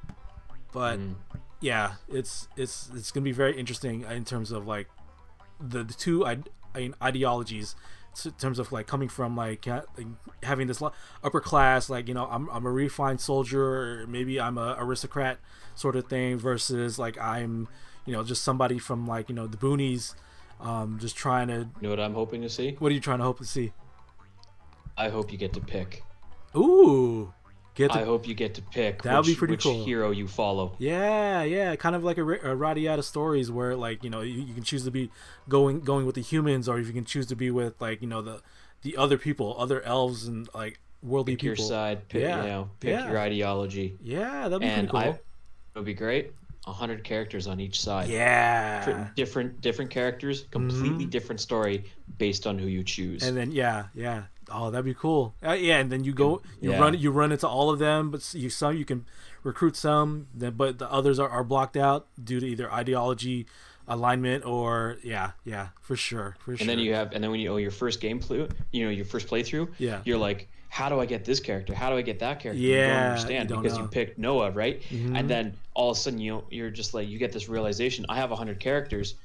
but 0.73 0.99
Mm. 0.99 1.15
yeah 1.61 1.95
it's 2.09 2.49
it's 2.57 2.91
it's 2.95 3.11
gonna 3.11 3.25
be 3.25 3.33
very 3.33 3.59
interesting 3.59 4.03
in 4.03 4.25
terms 4.25 4.51
of 4.53 4.67
like 4.67 4.89
the, 5.61 5.85
the 5.85 5.95
two 5.95 6.25
I, 6.25 6.39
I 6.75 6.79
mean, 6.79 6.95
ideologies 7.03 7.75
in 8.25 8.33
terms 8.33 8.59
of 8.59 8.73
like 8.73 8.87
coming 8.89 9.09
from 9.09 9.37
like, 9.37 9.69
having 10.43 10.67
this 10.67 10.83
upper 11.23 11.41
class 11.41 11.89
like 11.91 12.09
you 12.09 12.15
know 12.15 12.27
I'm, 12.31 12.49
I'm 12.51 12.67
a 12.67 12.71
refined 12.71 13.21
soldier 13.21 13.63
or 14.03 14.07
maybe 14.07 14.41
I'm 14.41 14.59
a 14.59 14.77
aristocrat 14.79 15.39
sort 15.75 15.97
of 15.97 16.09
thing 16.09 16.37
versus 16.39 16.99
like 16.99 17.19
I'm 17.21 17.69
you 18.07 18.13
know 18.13 18.25
just 18.25 18.43
somebody 18.43 18.79
from 18.79 19.07
like 19.07 19.29
you 19.29 19.35
know 19.35 19.47
the 19.47 19.57
boonies 19.57 20.15
um 20.61 20.99
just 21.01 21.17
trying 21.17 21.49
to 21.49 21.55
You 21.55 21.69
know 21.83 21.91
what 21.91 22.01
I'm 22.01 22.15
hoping 22.15 22.43
to 22.43 22.49
see? 22.49 22.77
what 22.79 22.91
are 22.91 22.95
you 22.95 23.01
trying 23.01 23.19
to 23.19 23.25
hope 23.25 23.39
to 23.39 23.45
see 23.45 23.73
I 24.97 25.09
hope 25.09 25.33
you 25.33 25.39
get 25.39 25.53
to 25.55 25.61
pick. 25.61 26.03
ooh 26.57 27.33
get 27.75 27.95
I 27.95 28.05
hope 28.05 28.27
you 28.27 28.35
get 28.35 28.55
to 28.55 28.63
pick 28.63 29.03
That 29.03 29.17
would 29.17 29.25
be 29.27 29.35
pretty 29.35 29.53
which 29.55 29.63
cool. 29.63 29.85
hero 29.85 30.11
you 30.11 30.27
follow. 30.29 30.75
Yeah, 30.79 31.43
yeah, 31.45 31.77
kind 31.77 31.95
of 31.97 32.03
like 32.05 32.19
a, 32.19 32.23
a 32.23 32.55
Radiata 32.55 33.03
stories 33.03 33.51
where 33.51 33.75
like 33.77 34.05
you 34.05 34.11
know 34.11 34.21
you, 34.21 34.41
you 34.41 34.53
can 34.55 34.63
choose 34.65 34.85
to 34.85 34.91
be 34.91 35.11
going 35.49 35.81
going 35.81 36.05
with 36.05 36.17
the 36.17 36.21
humans, 36.21 36.69
or 36.69 36.79
if 36.79 36.87
you 36.87 36.93
can 36.93 37.05
choose 37.05 37.27
to 37.27 37.37
be 37.37 37.51
with 37.51 37.81
like 37.81 38.03
you 38.03 38.09
know 38.09 38.21
the 38.21 38.43
the 38.83 38.97
other 38.97 39.17
people, 39.17 39.55
other 39.59 39.81
elves 39.83 40.27
and 40.27 40.49
like 40.55 40.81
worldly 41.03 41.37
people. 41.37 41.53
Pick 41.55 41.59
your 41.61 41.69
side. 41.69 42.09
Pick, 42.09 42.23
Yeah, 42.23 42.43
you 42.43 42.49
know, 42.49 42.71
pick 42.81 42.91
yeah. 42.91 43.09
your 43.09 43.19
ideology. 43.19 43.97
Yeah, 44.03 44.49
that'd 44.49 44.61
be 44.61 44.67
and 44.67 44.89
pretty 44.91 45.07
I, 45.07 45.13
cool. 45.13 45.15
it 45.21 45.25
would 45.77 45.85
be 45.87 45.95
great. 45.95 46.33
A 46.67 46.73
hundred 46.73 47.03
characters 47.05 47.47
on 47.47 47.59
each 47.59 47.81
side. 47.81 48.09
yeah, 48.09 49.09
Different, 49.17 49.61
different, 49.61 49.91
characters, 49.91 50.45
completely 50.51 51.07
Mhm. 51.07 51.11
different 51.11 51.41
story 51.41 51.85
based 52.19 52.47
on 52.47 52.59
who 52.59 52.67
you 52.67 52.85
choose. 52.85 53.23
and 53.23 53.37
then 53.37 53.51
yeah, 53.51 53.87
yeah. 53.95 54.25
Oh, 54.53 54.71
that'd 54.71 54.85
be 54.85 54.95
cool. 54.95 55.35
Uh, 55.47 55.53
yeah, 55.53 55.79
and 55.79 55.91
then 55.93 56.03
you 56.05 56.13
go, 56.13 56.43
you 56.61 56.73
Yeah. 56.73 56.79
run, 56.81 56.99
you 56.99 57.11
run 57.13 57.33
into 57.33 57.49
all 57.49 57.71
of 57.71 57.79
them, 57.79 58.11
but 58.11 58.35
you 58.35 58.51
some 58.51 58.77
you 58.77 58.85
can 58.85 59.07
recruit 59.43 59.75
some, 59.77 60.27
then 60.35 60.53
but 60.55 60.79
the 60.79 60.91
others 60.91 61.19
are, 61.19 61.29
are 61.29 61.45
blocked 61.45 61.77
out 61.77 62.07
due 62.23 62.41
to 62.41 62.47
either 62.47 62.71
ideology, 62.73 63.47
alignment, 63.89 64.45
or 64.45 64.99
yeah, 65.03 65.31
yeah, 65.45 65.69
for 65.81 65.97
sure, 65.97 66.37
for 66.41 66.57
sure. 66.57 66.63
and 66.63 66.69
then 66.69 66.79
you 66.79 66.93
have, 66.95 67.13
and 67.13 67.23
then 67.25 67.31
when 67.31 67.41
you 67.41 67.49
oh 67.53 67.57
your 67.57 67.71
first 67.71 68.01
game 68.01 68.19
play, 68.19 68.47
you 68.73 68.85
know 68.85 68.91
your 68.91 69.05
first 69.07 69.29
playthrough, 69.29 69.69
Yeah. 69.79 70.01
you're 70.05 70.19
like, 70.19 70.49
how 70.73 70.89
do 70.89 71.01
I 71.01 71.05
get 71.05 71.25
this 71.25 71.41
character? 71.41 71.75
How 71.75 71.91
do 71.91 71.97
I 71.97 72.03
get 72.03 72.21
that 72.21 72.39
character? 72.41 72.63
you 72.63 72.75
Yeah, 72.75 72.87
don't 72.87 72.97
you 73.03 73.09
understand 73.11 73.49
don't 73.49 73.63
because 73.63 73.77
know. 73.77 73.85
you 73.85 73.91
picked 73.91 74.19
Nowa, 74.19 74.51
right? 74.55 74.81
Mhm. 74.89 75.19
And 75.19 75.29
then 75.29 75.55
all 75.75 75.91
of 75.91 75.97
a 75.97 76.01
sudden 76.01 76.21
you 76.21 76.45
you're 76.51 76.71
just 76.71 76.95
like 76.95 77.09
you 77.09 77.19
get 77.19 77.33
this 77.33 77.49
realization: 77.49 78.07
I 78.09 78.17
have 78.17 78.31
hundred 78.31 78.61
characters, 78.61 79.17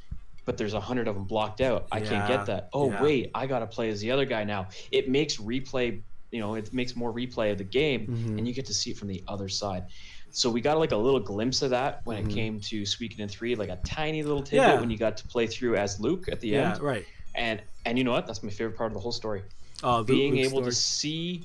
but 0.46 0.58
there's 0.58 0.74
a 0.74 0.80
hundred 0.80 1.08
of 1.08 1.14
them 1.16 1.26
blocked 1.26 1.62
out. 1.62 1.88
I 1.92 2.00
can't 2.02 2.28
get 2.28 2.48
that. 2.48 2.70
Oh 2.74 2.90
yeah. 2.92 3.02
wait, 3.04 3.32
I 3.36 3.46
gotta 3.46 3.68
play 3.68 3.90
as 3.90 4.02
the 4.02 4.10
other 4.12 4.26
guy 4.26 4.44
now. 4.44 4.68
It 4.92 5.08
makes 5.08 5.38
replay 5.38 6.02
you 6.32 6.40
know 6.42 6.56
it 6.56 6.74
makes 6.74 6.96
more 6.96 7.14
replay 7.14 7.52
of 7.52 7.60
the 7.60 7.64
game, 7.64 8.08
Mhm. 8.08 8.38
and 8.40 8.48
you 8.48 8.54
get 8.54 8.66
to 8.66 8.74
see 8.74 8.90
it 8.92 8.98
from 8.98 9.08
the 9.08 9.24
other 9.28 9.48
side. 9.48 9.86
So 10.32 10.50
we 10.50 10.60
got 10.62 10.80
like 10.80 10.92
a 10.92 10.98
little 10.98 11.20
glimpse 11.22 11.62
of 11.62 11.70
that 11.70 12.02
when 12.06 12.18
Mhm. 12.26 12.30
it 12.30 12.34
came 12.34 12.60
to 12.62 12.82
Suikoden 12.82 13.30
three, 13.32 13.56
like 13.56 13.70
a 13.70 13.78
tiny 13.86 14.22
little 14.24 14.42
tidbit 14.42 14.68
Yeah. 14.68 14.80
when 14.82 14.90
you 14.90 14.98
got 14.98 15.16
to 15.18 15.28
play 15.28 15.46
through 15.48 15.78
as 15.78 15.98
Luc 16.00 16.28
at 16.28 16.42
the 16.42 16.50
yeah, 16.50 16.72
end. 16.74 16.82
right. 16.82 17.06
And 17.36 17.62
and 17.86 17.98
you 18.00 18.04
know 18.04 18.12
what? 18.12 18.26
That's 18.26 18.42
my 18.42 18.50
favorite 18.50 18.76
part 18.76 18.90
of 18.90 18.96
the 18.96 19.00
whole 19.00 19.12
story 19.14 19.44
Luc- 19.84 20.08
being 20.08 20.36
Luc's 20.36 20.48
able 20.52 20.64
to 20.64 20.72
see 20.72 21.44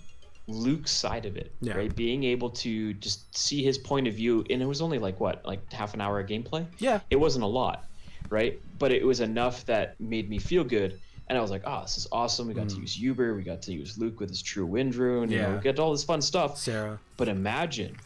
Luc's 0.49 0.91
side 0.91 1.26
of 1.26 1.37
it, 1.37 1.53
Yeah. 1.61 1.74
right? 1.74 1.95
Being 1.95 2.24
able 2.24 2.51
to 2.51 2.95
just 2.95 3.37
see 3.37 3.62
his 3.62 3.78
point 3.78 4.09
of 4.09 4.14
view, 4.14 4.45
and 4.51 4.61
it 4.62 4.66
was 4.66 4.81
only 4.83 4.99
like 4.99 5.20
what, 5.20 5.45
like 5.47 5.72
half 5.72 5.95
an 5.95 6.01
hour 6.01 6.18
of 6.20 6.26
gameplay. 6.28 6.66
Yeah, 6.78 7.01
It 7.11 7.16
wasn't 7.16 7.45
a 7.45 7.49
lot, 7.49 7.85
right? 8.31 8.59
But 8.78 8.91
it 8.93 9.05
was 9.07 9.20
enough 9.20 9.64
that 9.66 9.99
made 10.01 10.28
me 10.28 10.39
feel 10.39 10.64
good, 10.64 10.99
and 11.28 11.39
I 11.39 11.41
was 11.41 11.51
like, 11.53 11.62
"Oh, 11.64 11.83
this 11.83 11.97
is 11.99 12.09
awesome! 12.11 12.49
We 12.49 12.55
got 12.55 12.68
to 12.70 12.76
Mm. 12.76 12.81
use 12.81 12.99
Yuber, 12.99 13.35
we 13.37 13.43
got 13.43 13.62
to 13.62 13.72
use 13.72 13.97
Luc 13.99 14.18
with 14.18 14.31
his 14.31 14.43
true 14.43 14.66
wind 14.66 14.95
rune, 14.97 15.31
you 15.31 15.39
know, 15.39 15.51
Yeah. 15.51 15.57
we 15.57 15.62
got 15.62 15.78
all 15.78 15.93
this 15.93 16.03
fun 16.05 16.20
stuff." 16.22 16.59
Sarah. 16.59 16.99
But 17.16 17.28
imagine 17.28 17.97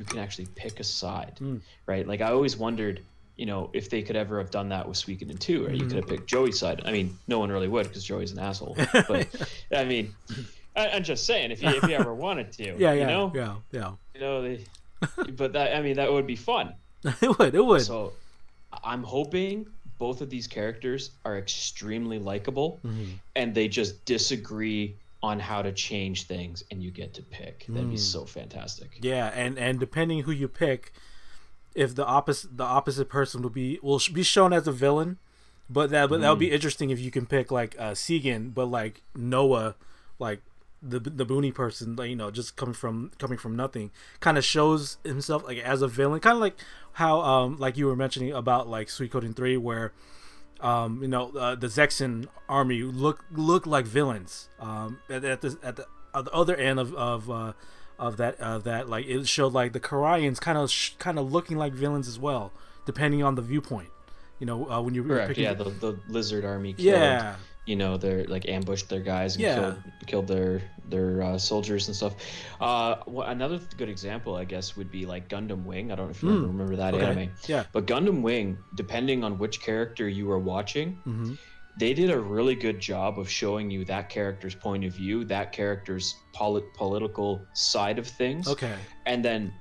you 0.00 0.04
can 0.04 0.18
actually 0.18 0.46
pick 0.56 0.80
a 0.80 0.84
side, 0.84 1.36
Mm. 1.40 1.60
right? 1.86 2.06
Like 2.08 2.20
I 2.20 2.32
always 2.32 2.56
wondered, 2.56 3.00
you 3.36 3.46
know, 3.46 3.70
if 3.72 3.90
they 3.90 4.02
could 4.02 4.16
ever 4.16 4.38
have 4.38 4.50
done 4.50 4.68
that 4.68 4.86
with 4.88 4.96
Suikoden 4.96 5.38
2, 5.38 5.66
right? 5.66 5.74
You 5.74 5.82
Mhm. 5.84 5.88
could 5.88 5.96
have 5.96 6.06
picked 6.08 6.26
Jowy's 6.28 6.58
side. 6.58 6.82
I 6.84 6.92
mean, 6.92 7.18
no 7.26 7.38
one 7.40 7.50
really 7.50 7.68
would 7.68 7.88
because 7.88 8.04
Jowy's 8.04 8.32
an 8.32 8.38
asshole. 8.38 8.76
But 9.08 9.26
I 9.74 9.84
mean, 9.84 10.14
I, 10.76 10.88
I'm 10.90 11.02
just 11.04 11.24
saying, 11.26 11.50
if 11.50 11.62
you 11.62 11.68
if 11.70 11.82
you 11.84 11.94
ever 11.96 12.14
wanted 12.26 12.52
to, 12.52 12.64
Yeah, 12.64 12.92
yeah, 12.92 12.92
you 12.94 13.06
know, 13.06 13.32
yeah, 13.34 13.54
yeah. 13.72 13.92
you 14.14 14.20
know, 14.20 14.42
they, 14.42 14.64
but 15.36 15.52
that 15.54 15.76
I 15.76 15.82
mean, 15.82 15.96
that 15.96 16.12
would 16.12 16.26
be 16.26 16.36
fun. 16.36 16.74
it 17.04 17.38
would. 17.38 17.54
It 17.54 17.64
would. 17.64 17.82
So 17.82 18.12
I'm 18.82 19.02
hoping 19.02 19.66
both 19.98 20.20
of 20.20 20.30
these 20.30 20.46
characters 20.46 21.10
are 21.24 21.38
extremely 21.38 22.18
likable, 22.18 22.80
Mhm. 22.84 23.14
and 23.36 23.54
they 23.54 23.68
just 23.68 24.04
disagree 24.04 24.96
on 25.22 25.38
how 25.40 25.62
to 25.62 25.72
change 25.72 26.24
things, 26.24 26.62
and 26.70 26.82
you 26.82 26.90
get 26.90 27.14
to 27.14 27.22
pick. 27.22 27.64
That'd 27.68 27.88
be 27.90 27.96
Mm. 27.96 27.98
so 27.98 28.24
fantastic. 28.26 28.98
Yeah, 29.00 29.28
and 29.34 29.58
and 29.58 29.80
depending 29.80 30.20
who 30.22 30.32
you 30.32 30.48
pick, 30.48 30.92
if 31.74 31.94
the 31.94 32.04
opposite 32.06 32.56
the 32.56 32.64
opposite 32.64 33.08
person 33.08 33.42
will 33.42 33.50
be 33.50 33.78
will 33.82 34.00
be 34.12 34.22
shown 34.22 34.52
as 34.52 34.66
a 34.66 34.72
villain, 34.72 35.18
but 35.68 35.90
that 35.90 36.08
but 36.10 36.20
that 36.20 36.30
would 36.30 36.38
be 36.38 36.50
Mm. 36.50 36.52
interesting 36.54 36.90
if 36.90 37.00
you 37.00 37.10
can 37.10 37.26
pick 37.26 37.50
like 37.50 37.74
uh 37.78 37.92
Segan, 37.92 38.52
but 38.54 38.66
like 38.66 39.02
Nowa, 39.16 39.74
like 40.18 40.40
the 40.82 40.98
the 41.00 41.24
boony 41.24 41.52
person, 41.52 41.96
like, 41.96 42.10
you 42.10 42.16
know, 42.16 42.30
just 42.30 42.56
coming 42.56 42.74
from 42.74 43.10
coming 43.18 43.38
from 43.38 43.56
nothing, 43.56 43.90
kind 44.20 44.36
of 44.36 44.44
shows 44.44 44.98
himself 45.04 45.44
like 45.44 45.58
as 45.58 45.80
a 45.82 45.88
villain, 45.88 46.20
kind 46.20 46.36
of 46.36 46.40
like 46.40 46.56
how 46.94 47.20
um 47.22 47.56
like 47.58 47.76
you 47.76 47.86
were 47.86 47.96
mentioning 47.96 48.32
about 48.32 48.68
like 48.68 48.88
Suikoden 48.88 49.34
three 49.34 49.56
where. 49.56 49.92
Um, 50.60 51.02
you 51.02 51.08
know, 51.08 51.30
uh, 51.36 51.56
the 51.56 51.66
Zexen 51.66 52.26
army 52.48 52.82
look 52.82 53.24
look 53.30 53.66
like 53.66 53.84
villains. 53.84 54.48
Um, 54.58 54.98
at, 55.10 55.22
at 55.24 55.40
the 55.42 55.58
at 55.62 55.76
the, 55.76 55.86
at 56.14 56.24
the 56.24 56.30
other 56.32 56.54
end 56.56 56.78
of 56.80 56.94
of 56.94 57.28
uh, 57.28 57.52
of 57.98 58.16
that 58.16 58.38
of 58.40 58.64
that 58.64 58.88
like 58.88 59.06
it 59.06 59.26
showed 59.28 59.52
like 59.52 59.72
the 59.72 59.80
Karians 59.80 60.40
kind 60.40 60.58
of 60.58 60.70
sh- 60.70 60.90
kind 60.98 61.18
of 61.18 61.32
looking 61.32 61.56
like 61.56 61.72
villains 61.72 62.08
as 62.08 62.18
well, 62.18 62.52
depending 62.86 63.22
on 63.22 63.34
the 63.34 63.42
viewpoint. 63.42 63.90
You 64.40 64.46
know, 64.46 64.68
uh, 64.70 64.80
when 64.82 64.94
you're 64.94 65.04
Correct. 65.04 65.28
picking, 65.28 65.44
Yeah, 65.44 65.54
the, 65.54 65.64
the 65.70 65.98
lizard 66.08 66.44
army. 66.44 66.72
Killed, 66.74 66.86
yeah, 66.86 67.36
You 67.66 67.76
know, 67.76 67.96
they're 67.96 68.24
like 68.24 68.48
ambushed 68.48 68.88
their 68.88 69.00
guys 69.00 69.36
and 69.36 69.44
Yeah. 69.44 69.54
killed, 69.54 69.76
killed 70.06 70.28
their 70.28 70.62
their 70.86 71.22
uh, 71.22 71.38
soldiers 71.38 71.86
and 71.86 71.96
stuff. 71.96 72.14
Uh, 72.60 72.96
wh- 73.06 73.26
another 73.28 73.58
good 73.78 73.88
example, 73.88 74.34
I 74.34 74.44
guess, 74.44 74.76
would 74.76 74.90
be 74.90 75.06
like 75.06 75.28
Gundam 75.28 75.64
Wing. 75.64 75.90
I 75.92 75.94
don't 75.94 76.06
know 76.06 76.10
if 76.10 76.22
you 76.22 76.28
Mm. 76.30 76.46
remember 76.48 76.76
that 76.76 76.94
okay, 76.94 77.04
anime, 77.06 77.30
yeah, 77.46 77.64
but 77.72 77.86
Gundam 77.86 78.20
Wing, 78.22 78.58
depending 78.74 79.24
on 79.24 79.38
which 79.38 79.60
character 79.60 80.06
you 80.08 80.30
are 80.32 80.38
watching, 80.38 80.94
hmm 81.04 81.34
they 81.76 81.92
did 81.92 82.10
a 82.10 82.18
really 82.18 82.54
good 82.54 82.78
job 82.80 83.18
of 83.18 83.28
showing 83.28 83.70
you 83.70 83.84
that 83.86 84.08
character's 84.08 84.54
point 84.54 84.84
of 84.84 84.92
view, 84.92 85.24
that 85.24 85.52
character's 85.52 86.14
polit- 86.32 86.72
political 86.74 87.46
side 87.52 87.98
of 87.98 88.06
things, 88.06 88.46
okay, 88.48 88.74
and 89.06 89.24
then 89.24 89.52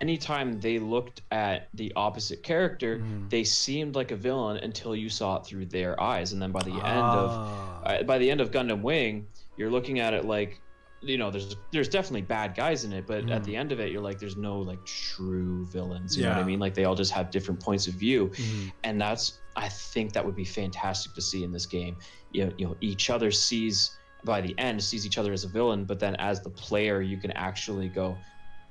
anytime 0.00 0.60
they 0.60 0.78
looked 0.78 1.22
at 1.30 1.68
the 1.74 1.92
opposite 1.94 2.42
character, 2.42 2.98
Mhm. 2.98 3.30
they 3.30 3.44
seemed 3.44 3.94
like 3.94 4.10
a 4.10 4.16
villain 4.16 4.56
until 4.58 4.96
you 4.96 5.08
saw 5.08 5.36
it 5.36 5.46
through 5.46 5.66
their 5.66 6.00
eyes, 6.00 6.32
and 6.32 6.42
then 6.42 6.50
by 6.50 6.62
the 6.62 6.72
end 6.72 6.82
of 6.82 7.30
Ah, 7.30 7.82
uh, 7.84 8.02
by 8.02 8.18
the 8.18 8.30
end 8.30 8.40
of 8.40 8.50
Gundam 8.50 8.82
Wing, 8.82 9.26
you're 9.56 9.70
looking 9.70 10.00
at 10.00 10.12
it 10.12 10.24
like, 10.24 10.60
you 11.02 11.18
know, 11.18 11.30
there's 11.30 11.56
there's 11.72 11.88
definitely 11.88 12.22
bad 12.22 12.54
guys 12.54 12.84
in 12.84 12.92
it, 12.92 13.06
but 13.06 13.28
at 13.30 13.42
Mhm. 13.42 13.44
the 13.44 13.56
end 13.56 13.72
of 13.72 13.80
it, 13.80 13.90
you're 13.90 14.00
like, 14.02 14.18
there's 14.18 14.36
no 14.36 14.58
like 14.58 14.84
true 14.84 15.66
villains. 15.66 16.16
You 16.16 16.22
know 16.24 16.30
what 16.30 16.38
I 16.38 16.44
mean? 16.44 16.60
Like 16.60 16.74
they 16.74 16.84
all 16.84 16.94
just 16.94 17.12
have 17.12 17.30
different 17.30 17.60
points 17.60 17.86
of 17.88 17.94
view, 17.94 18.28
mhm. 18.28 18.72
and 18.84 19.00
that's 19.00 19.40
I 19.56 19.68
think 19.68 20.12
that 20.14 20.24
would 20.24 20.36
be 20.36 20.44
fantastic 20.44 21.12
to 21.14 21.20
see 21.22 21.44
in 21.44 21.52
this 21.52 21.66
game. 21.66 21.96
You 22.30 22.46
know, 22.46 22.52
you 22.56 22.66
know, 22.66 22.76
each 22.80 23.10
other 23.10 23.30
sees 23.30 23.98
by 24.24 24.40
the 24.40 24.54
end 24.58 24.82
sees 24.82 25.04
each 25.04 25.18
other 25.18 25.32
as 25.32 25.44
a 25.44 25.48
villain, 25.48 25.84
but 25.84 25.98
then 25.98 26.14
as 26.16 26.40
the 26.40 26.50
player, 26.50 27.02
you 27.02 27.18
can 27.18 27.32
actually 27.32 27.88
go, 27.88 28.16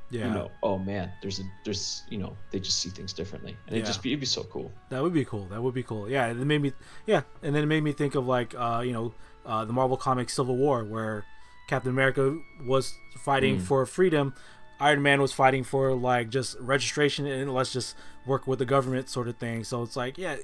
yeah, 0.09 0.27
you 0.27 0.33
know, 0.33 0.51
oh 0.63 0.79
man, 0.79 1.11
there's 1.21 1.39
a 1.39 1.43
there's 1.65 2.03
you 2.09 2.17
know 2.17 2.35
they 2.51 2.59
just 2.59 2.79
see 2.79 2.89
things 2.89 3.11
differently, 3.13 3.57
and 3.67 3.75
Yeah. 3.75 3.83
it 3.83 3.85
just 3.85 4.01
be 4.01 4.11
it'd 4.11 4.21
be 4.21 4.25
so 4.25 4.43
cool. 4.45 4.71
that 4.89 5.01
would 5.03 5.13
be 5.13 5.25
cool. 5.25 5.45
That 5.47 5.61
would 5.61 5.73
be 5.73 5.83
cool. 5.83 6.09
Yeah, 6.09 6.27
it 6.27 6.35
made 6.37 6.61
me, 6.61 6.71
yeah, 7.05 7.23
and 7.43 7.53
then 7.53 7.63
it 7.63 7.67
made 7.67 7.83
me 7.83 7.91
think 7.91 8.15
of 8.15 8.25
like, 8.27 8.55
uh, 8.57 8.81
you 8.85 8.93
know, 8.93 9.13
uh, 9.45 9.65
the 9.65 9.73
Marvel 9.73 9.97
Comics 9.97 10.33
Civil 10.33 10.55
War, 10.55 10.83
where 10.85 11.25
Captain 11.71 11.89
America 11.89 12.37
was 12.65 12.95
fighting 13.17 13.57
Mm. 13.59 13.61
for 13.61 13.85
freedom, 13.85 14.33
Iron 14.81 15.01
Man 15.01 15.21
was 15.21 15.31
fighting 15.31 15.63
for 15.63 15.93
like 15.93 16.29
just 16.29 16.59
registration 16.59 17.25
and 17.25 17.53
let's 17.53 17.71
just 17.71 17.95
work 18.25 18.45
with 18.45 18.59
the 18.59 18.65
government 18.65 19.07
sort 19.07 19.29
of 19.29 19.37
thing. 19.37 19.63
So 19.63 19.81
it's 19.83 19.95
like, 19.95 20.17
yeah, 20.17 20.35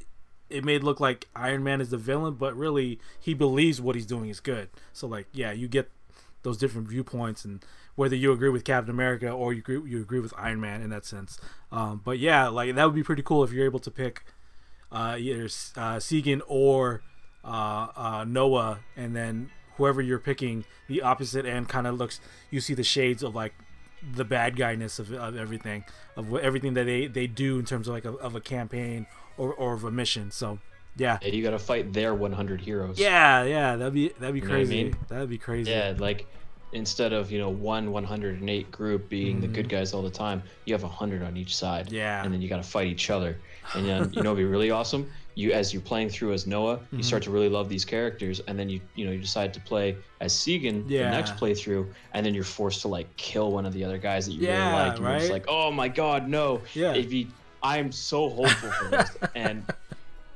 it 0.50 0.64
made 0.64 0.84
look 0.86 1.02
like 1.02 1.28
Iron 1.36 1.66
Man 1.66 1.82
is 1.82 1.90
the 1.90 1.98
villain, 1.98 2.36
but 2.36 2.56
really 2.56 3.00
he 3.20 3.34
believes 3.34 3.82
what 3.82 3.96
he's 3.96 4.06
doing 4.06 4.30
is 4.30 4.40
good. 4.40 4.70
So 4.94 5.06
like, 5.06 5.28
yeah, 5.34 5.52
you 5.52 5.68
get 5.68 5.92
those 6.44 6.58
different 6.58 6.88
viewpoints 6.88 7.44
and 7.44 7.62
whether 7.96 8.16
you 8.16 8.32
agree 8.32 8.48
with 8.50 8.64
Captain 8.64 8.92
America 8.92 9.30
or 9.30 9.52
you 9.52 9.60
agree, 9.60 9.82
you 9.92 10.00
agree 10.00 10.22
with 10.22 10.34
Iron 10.38 10.62
Man 10.62 10.82
in 10.82 10.92
that 10.92 11.04
sense. 11.04 11.38
Um, 11.74 12.00
but 12.06 12.20
yeah, 12.20 12.48
like 12.48 12.74
that 12.76 12.86
would 12.86 12.96
be 12.96 13.04
pretty 13.04 13.24
cool 13.24 13.44
if 13.44 13.52
you're 13.52 13.66
able 13.66 13.80
to 13.80 13.92
pick 13.92 14.24
uh, 14.94 15.18
either 15.20 15.44
uh, 15.76 15.98
Segan 15.98 16.40
or 16.48 17.02
uh, 17.44 17.88
uh, 17.96 18.24
Nowa, 18.26 18.80
and 18.96 19.14
then 19.16 19.50
whoever 19.78 20.02
you're 20.02 20.20
picking, 20.20 20.66
the 20.88 21.02
opposite 21.02 21.46
end 21.46 21.70
kind 21.70 21.88
of 21.88 21.98
looks. 21.98 22.20
You 22.52 22.60
see 22.62 22.74
the 22.74 22.84
shades 22.84 23.24
of 23.24 23.34
like 23.36 23.54
the 24.14 24.24
bad 24.26 24.56
guyness 24.56 25.00
of, 25.00 25.12
of 25.14 25.36
everything, 25.38 25.84
of 26.16 26.30
what, 26.32 26.44
everything 26.44 26.74
that 26.76 26.86
they, 26.86 27.08
they 27.08 27.26
do 27.28 27.58
in 27.60 27.66
terms 27.66 27.88
of 27.88 27.94
like 27.96 28.06
a, 28.06 28.12
of 28.14 28.36
a 28.36 28.40
campaign 28.42 29.08
or, 29.38 29.54
or 29.54 29.74
of 29.74 29.84
a 29.84 29.92
mission. 29.92 30.30
So 30.32 30.60
yeah, 30.96 31.18
Yeah, 31.22 31.30
you 31.30 31.44
got 31.44 31.52
to 31.52 31.60
fight 31.60 31.94
their 31.94 32.14
100 32.14 32.62
heroes. 32.62 33.00
yeah, 33.00 33.44
yeah, 33.44 33.76
that'd 33.76 33.94
be 33.94 34.10
that'd 34.20 34.34
be 34.34 34.40
You 34.40 34.46
what 34.46 34.52
I 34.52 34.58
crazy. 34.58 34.84
mean? 34.86 34.96
That'd 35.08 35.30
be 35.30 35.38
crazy. 35.38 35.72
Yeah, 35.72 35.94
like 35.98 36.28
instead 36.74 37.14
of 37.14 37.32
you 37.32 37.40
know 37.40 37.50
one 37.50 37.92
108 37.92 38.72
group 38.72 39.08
being 39.10 39.40
the 39.40 39.48
good 39.48 39.70
guys 39.70 39.94
all 39.94 40.02
the 40.02 40.10
time, 40.10 40.44
you 40.66 40.74
have 40.74 40.84
100 40.84 41.24
on 41.24 41.38
each 41.38 41.56
side. 41.56 41.86
Mm-hmm. 41.88 41.96
Yeah. 41.96 42.24
And 42.24 42.34
then 42.34 42.42
you 42.42 42.50
got 42.50 42.58
to 42.64 42.70
fight 42.70 42.88
each 42.88 43.10
other. 43.10 43.38
And 43.74 43.86
then 43.86 44.12
you 44.14 44.22
know 44.24 44.32
it'd 44.34 44.38
be 44.38 44.46
really 44.46 44.72
awesome. 44.72 45.10
You 45.38 45.52
as 45.54 45.72
you're 45.74 45.84
playing 45.92 46.10
through 46.10 46.34
as 46.34 46.46
Nowa, 46.46 46.78
Mm-hmm. 46.78 46.98
you 46.98 47.04
start 47.04 47.22
to 47.24 47.32
really 47.32 47.48
love 47.58 47.68
these 47.70 47.86
characters, 47.86 48.40
and 48.48 48.58
then 48.60 48.68
you 48.70 48.80
you 48.96 49.06
know 49.06 49.12
you 49.12 49.20
decide 49.20 49.54
to 49.54 49.60
play 49.72 49.96
as 50.20 50.34
Segan 50.34 50.84
Yeah. 50.88 51.04
the 51.04 51.12
next 51.18 51.36
playthrough, 51.42 51.86
and 52.14 52.26
then 52.26 52.34
you're 52.34 52.44
forced 52.60 52.82
to 52.82 52.88
like 52.88 53.08
kill 53.18 53.52
one 53.52 53.66
of 53.68 53.74
the 53.74 53.84
other 53.84 54.00
guys 54.00 54.26
that 54.26 54.34
you 54.34 54.42
Yeah, 54.48 54.54
really 54.72 54.72
like, 54.90 54.98
and 54.98 55.06
you're 55.06 55.14
just 55.20 55.24
right? 55.32 55.34
like, 55.34 55.46
oh 55.48 55.70
my 55.72 55.88
god, 55.90 56.28
no. 56.28 56.62
Yeah. 56.74 56.92
It'd 56.98 57.10
be, 57.10 57.28
I'm 57.62 57.92
so 57.92 58.30
hopeful 58.30 58.72
for 58.72 58.88
this, 58.90 59.10
and 59.36 59.64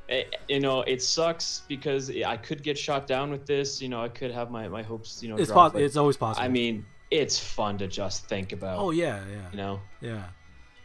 it, 0.08 0.36
you 0.48 0.60
know 0.60 0.82
it 0.82 1.02
sucks 1.02 1.62
because 1.68 2.10
I 2.10 2.36
could 2.36 2.62
get 2.62 2.76
shot 2.78 3.06
down 3.08 3.30
with 3.32 3.44
this. 3.46 3.82
You 3.82 3.88
know 3.88 4.00
I 4.02 4.08
could 4.08 4.30
have 4.30 4.50
my 4.52 4.68
my 4.68 4.82
hopes 4.82 5.20
you 5.22 5.28
know 5.30 5.36
it's 5.36 5.50
drop, 5.50 5.72
pos- 5.72 5.82
It's 5.82 5.96
always 5.96 6.16
possible. 6.16 6.44
I 6.44 6.48
mean 6.48 6.84
it's 7.10 7.38
fun 7.38 7.76
to 7.78 7.86
just 7.88 8.26
think 8.28 8.52
about. 8.52 8.78
oh 8.78 8.90
yeah, 8.92 9.18
yeah. 9.28 9.50
You 9.50 9.56
know. 9.56 9.80
Yeah, 10.00 10.24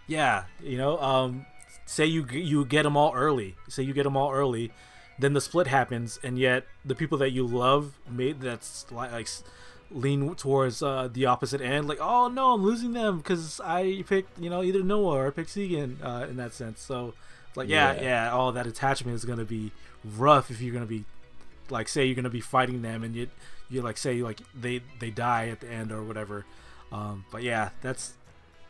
yeah. 0.08 0.44
You 0.62 0.78
know, 0.78 0.98
um, 1.00 1.46
say 1.86 2.06
you 2.06 2.26
you 2.28 2.66
get 2.66 2.84
them 2.84 2.98
all 2.98 3.14
early. 3.14 3.56
Say 3.70 3.84
you 3.84 3.94
get 3.94 4.04
them 4.04 4.18
all 4.18 4.32
early, 4.32 4.72
then 5.20 5.34
the 5.34 5.42
split 5.42 5.68
happens, 5.68 6.20
and 6.24 6.38
yet 6.40 6.66
the 6.86 6.96
people 6.96 7.18
that 7.20 7.32
you 7.32 7.46
love 7.46 7.94
made 8.10 8.42
that's 8.42 8.86
like, 8.92 9.12
like 9.12 9.28
lean 9.90 10.36
towards 10.36 10.84
uh, 10.84 11.08
the 11.12 11.26
opposite 11.26 11.62
end. 11.62 11.88
Like, 11.88 12.00
oh 12.02 12.28
no, 12.28 12.52
I'm 12.54 12.64
losing 12.64 12.94
them 12.94 13.18
because 13.18 13.62
I 13.64 14.04
picked 14.08 14.40
you 14.40 14.50
know 14.50 14.64
either 14.64 14.82
Nowa 14.84 15.12
or 15.16 15.28
I 15.28 15.30
picked 15.32 15.50
Segan 15.50 15.96
uh, 16.04 16.28
in 16.28 16.38
that 16.38 16.54
sense. 16.54 16.82
So 16.82 17.14
like 17.56 17.70
yeah, 17.70 17.94
yeah, 17.96 18.02
Yeah. 18.02 18.32
all 18.32 18.52
that 18.52 18.68
attachment 18.68 19.16
is 19.16 19.26
gonna 19.26 19.46
be 19.46 19.72
rough 20.04 20.52
if 20.52 20.62
you're 20.62 20.74
gonna 20.74 20.86
be 20.86 21.06
like 21.70 21.88
say 21.88 22.06
you're 22.06 22.16
gonna 22.16 22.30
be 22.30 22.42
fighting 22.42 22.82
them 22.82 23.04
and 23.04 23.16
you 23.16 23.28
you 23.70 23.82
like 23.82 23.98
say 23.98 24.22
like 24.22 24.40
they 24.54 24.82
they 25.00 25.10
die 25.10 25.50
at 25.50 25.62
the 25.62 25.70
end 25.70 25.92
or 25.92 26.04
whatever. 26.04 26.46
Um, 26.92 27.26
but 27.32 27.44
yeah, 27.44 27.70
that's 27.82 28.14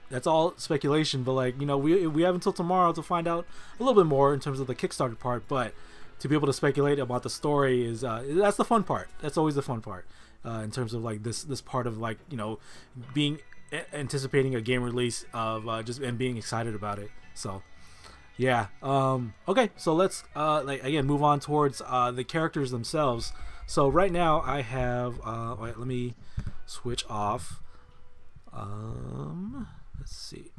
that's 0.09 0.27
all 0.27 0.53
speculation. 0.57 1.23
But 1.23 1.33
like 1.33 1.59
you 1.59 1.65
know, 1.65 1.77
we 1.77 2.07
we 2.07 2.21
have 2.23 2.35
until 2.35 2.53
tomorrow 2.53 2.93
to 2.93 3.01
find 3.01 3.27
out 3.27 3.45
a 3.79 3.83
little 3.83 4.01
bit 4.01 4.07
more 4.07 4.33
in 4.33 4.39
terms 4.39 4.59
of 4.59 4.67
the 4.67 4.75
Kickstarter 4.75 5.17
part. 5.17 5.47
But 5.47 5.73
to 6.19 6.27
be 6.27 6.35
able 6.35 6.47
to 6.47 6.53
speculate 6.53 6.99
about 6.99 7.23
the 7.23 7.29
story 7.29 7.85
is 7.85 8.03
uh, 8.03 8.23
that's 8.27 8.57
the 8.57 8.65
fun 8.65 8.83
part. 8.83 9.09
That's 9.21 9.37
always 9.37 9.55
the 9.55 9.61
fun 9.61 9.81
part 9.81 10.05
uh, 10.45 10.61
in 10.63 10.71
terms 10.71 10.93
of 10.93 11.03
like 11.03 11.23
this 11.23 11.43
this 11.43 11.61
part 11.61 11.87
of 11.87 11.97
like 11.97 12.17
you 12.29 12.37
know 12.37 12.59
being 13.13 13.39
anticipating 13.93 14.55
a 14.55 14.61
game 14.61 14.81
release 14.83 15.25
of 15.33 15.67
uh, 15.67 15.83
just 15.83 15.99
and 15.99 16.17
being 16.17 16.37
excited 16.37 16.75
about 16.75 16.99
it. 16.99 17.11
So 17.33 17.61
yeah. 18.37 18.67
Um, 18.81 19.33
okay, 19.47 19.71
so 19.75 19.93
let's 19.93 20.23
uh, 20.35 20.63
like 20.63 20.83
again 20.83 21.05
move 21.05 21.23
on 21.23 21.39
towards 21.39 21.81
uh, 21.85 22.11
the 22.11 22.23
characters 22.23 22.71
themselves. 22.71 23.33
So 23.65 23.89
right 23.89 24.11
now 24.11 24.41
I 24.41 24.61
have 24.61 25.19
uh, 25.23 25.55
wait, 25.59 25.77
let 25.77 25.87
me 25.87 26.15
switch 26.65 27.05
off. 27.09 27.61
Um, 28.53 29.67
let's 29.99 30.15
see. 30.15 30.51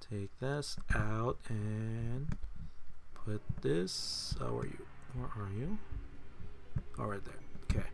Take 0.00 0.38
this 0.40 0.76
out 0.94 1.38
and 1.48 2.36
put 3.14 3.40
this. 3.62 4.34
Oh, 4.40 4.54
where 4.54 4.62
are 4.62 4.66
you? 4.66 4.86
Where 5.14 5.44
are 5.44 5.50
you? 5.50 5.78
Oh, 6.98 7.04
right 7.04 7.24
there. 7.24 7.34
Okay. 7.70 7.88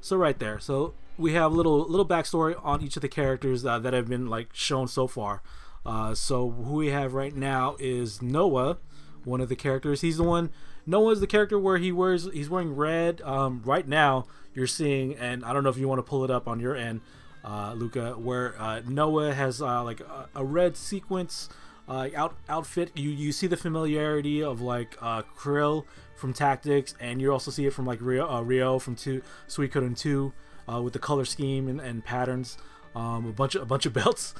So 0.00 0.16
right 0.16 0.38
there. 0.38 0.58
So 0.58 0.94
we 1.18 1.34
have 1.34 1.52
little 1.52 1.80
little 1.80 2.06
backstory 2.06 2.58
on 2.64 2.82
each 2.82 2.96
of 2.96 3.02
the 3.02 3.08
characters 3.08 3.64
uh, 3.66 3.78
that 3.80 3.92
have 3.92 4.08
been 4.08 4.28
like 4.28 4.48
shown 4.52 4.88
so 4.88 5.06
far. 5.06 5.42
Uh, 5.84 6.14
so 6.14 6.50
who 6.50 6.74
we 6.74 6.88
have 6.88 7.14
right 7.14 7.34
now 7.34 7.76
is 7.78 8.20
Nowa, 8.20 8.78
one 9.24 9.40
of 9.40 9.48
the 9.48 9.56
characters. 9.56 10.00
He's 10.00 10.16
the 10.16 10.22
one. 10.22 10.50
Nowa's 10.86 11.20
the 11.20 11.26
character 11.26 11.58
where 11.58 11.78
he 11.78 11.92
wears 11.92 12.28
he's 12.32 12.48
wearing 12.48 12.74
red. 12.74 13.20
Um, 13.22 13.62
right 13.64 13.86
now 13.86 14.26
you're 14.54 14.66
seeing, 14.66 15.14
and 15.14 15.44
I 15.44 15.52
don't 15.52 15.62
know 15.62 15.70
if 15.70 15.76
you 15.76 15.88
want 15.88 15.98
to 15.98 16.02
pull 16.02 16.24
it 16.24 16.30
up 16.30 16.48
on 16.48 16.60
your 16.60 16.74
end, 16.74 17.00
uh, 17.48 17.72
Luca, 17.72 18.12
where 18.12 18.54
uh, 18.60 18.82
Nowa 18.86 19.32
has 19.32 19.62
uh, 19.62 19.82
like 19.82 20.00
a, 20.00 20.28
a, 20.34 20.44
red 20.44 20.76
sequence 20.76 21.48
uh, 21.88 22.08
out 22.14 22.36
outfit. 22.46 22.90
You 22.94 23.08
you 23.08 23.32
see 23.32 23.46
the 23.46 23.56
familiarity 23.56 24.42
of 24.42 24.60
like 24.60 24.96
uh, 25.00 25.22
Kyril 25.34 25.86
from 26.14 26.34
Tactics, 26.34 26.94
and 27.00 27.22
you 27.22 27.32
also 27.32 27.50
see 27.50 27.64
it 27.64 27.72
from 27.72 27.86
like 27.86 28.00
Riou, 28.02 28.22
uh, 28.22 28.42
Riou 28.42 28.78
from 28.78 28.96
two 28.96 29.22
Sweet 29.46 29.72
Suikoden 29.72 29.96
two 29.96 30.34
with 30.66 30.92
the 30.92 30.98
color 30.98 31.24
scheme 31.24 31.68
and, 31.68 31.80
and 31.80 32.04
patterns. 32.04 32.58
Um, 32.94 33.26
a 33.26 33.32
bunch 33.32 33.54
of 33.54 33.62
a 33.62 33.66
bunch 33.66 33.86
of 33.86 33.92
belts 33.94 34.34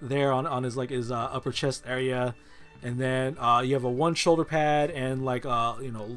there 0.00 0.32
on, 0.32 0.46
on 0.46 0.64
his 0.64 0.76
like 0.76 0.90
his 0.90 1.12
upper 1.12 1.52
chest 1.52 1.84
area, 1.86 2.34
and 2.82 2.98
then 2.98 3.34
you 3.64 3.74
have 3.74 3.84
a 3.84 3.90
one 3.90 4.16
shoulder 4.16 4.44
pad 4.44 4.90
and 4.90 5.24
like 5.24 5.46
uh, 5.46 5.76
you 5.80 5.92
know 5.92 6.08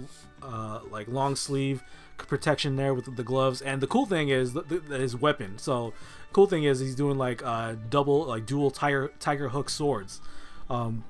like 0.89 1.07
long 1.07 1.35
sleeve 1.35 1.83
protection 2.27 2.75
there 2.75 2.93
with 2.93 3.15
the 3.15 3.23
gloves. 3.23 3.61
And 3.61 3.81
the 3.81 3.87
cool 3.87 4.05
thing 4.05 4.29
is 4.29 4.53
the, 4.53 4.61
the, 4.61 4.97
his 4.97 5.15
weapon. 5.15 5.57
So 5.57 5.93
cool 6.33 6.47
thing 6.47 6.63
is 6.63 6.79
he's 6.79 6.95
doing 6.95 7.17
like 7.17 7.43
uh, 7.43 7.75
double 7.89 8.25
like 8.25 8.45
dual 8.45 8.71
tiger 8.71 9.11
tiger 9.19 9.49
hook 9.49 9.69
swords, 9.69 10.21
um, 10.69 11.03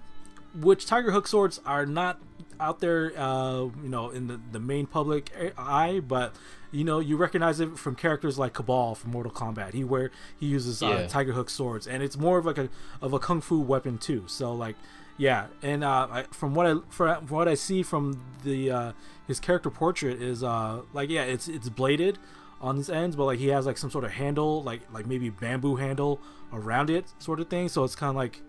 which 0.60 0.86
tiger 0.86 1.12
hook 1.12 1.28
swords 1.28 1.60
are 1.66 1.86
not 1.86 2.20
out 2.60 2.80
there, 2.80 3.12
uh, 3.18 3.62
you 3.62 3.90
know, 3.90 4.10
in 4.10 4.28
the, 4.28 4.40
the 4.52 4.60
main 4.60 4.86
public 4.86 5.32
eye, 5.58 6.00
but 6.00 6.36
you 6.72 6.84
know, 6.84 7.00
you 7.00 7.18
recognize 7.18 7.60
it 7.60 7.78
from 7.78 7.96
characters 7.96 8.40
like 8.40 8.54
Kabal 8.54 8.96
from 8.96 9.12
Mortal 9.12 9.32
Kombat. 9.32 9.74
He 9.74 9.84
where 9.84 10.12
he 10.40 10.46
uses 10.46 10.82
uh, 10.82 11.08
tiger 11.10 11.34
hook 11.34 11.50
swords, 11.50 11.86
and 11.88 12.02
it's 12.02 12.18
more 12.18 12.38
of 12.38 12.46
like 12.46 12.58
a 12.58 12.70
of 13.02 13.14
a 13.14 13.20
kung 13.20 13.42
fu 13.42 13.60
weapon 13.60 13.98
too. 13.98 14.24
So 14.28 14.54
like, 14.54 14.76
yeah, 15.22 15.46
and 15.62 15.84
uh, 15.84 16.08
I, 16.10 16.24
from 16.32 16.56
what 16.56 16.66
I 16.66 16.74
from 16.90 17.28
what 17.28 17.48
I 17.48 17.54
see 17.54 17.84
from 17.84 18.20
the 18.44 18.72
uh, 18.72 18.92
his 19.28 19.40
character 19.40 19.70
portrait 19.70 20.20
is 20.20 20.44
uh 20.44 20.82
like 20.94 21.12
yeah, 21.12 21.22
it's 21.22 21.48
it's 21.48 21.70
bladed 21.70 22.18
on 22.60 22.76
his 22.76 22.90
ends, 22.90 23.16
but 23.16 23.26
like 23.26 23.38
he 23.38 23.50
has 23.50 23.68
like 23.68 23.78
some 23.78 23.92
sort 23.92 24.04
of 24.04 24.10
handle, 24.10 24.64
like 24.64 24.82
like 24.92 25.06
maybe 25.06 25.30
bamboo 25.30 25.76
handle 25.76 26.20
around 26.52 26.90
it, 26.90 27.06
sort 27.20 27.40
of 27.40 27.50
thing. 27.50 27.70
So 27.70 27.84
it's 27.84 27.94
kind 27.96 28.10
of 28.10 28.16
like 28.16 28.42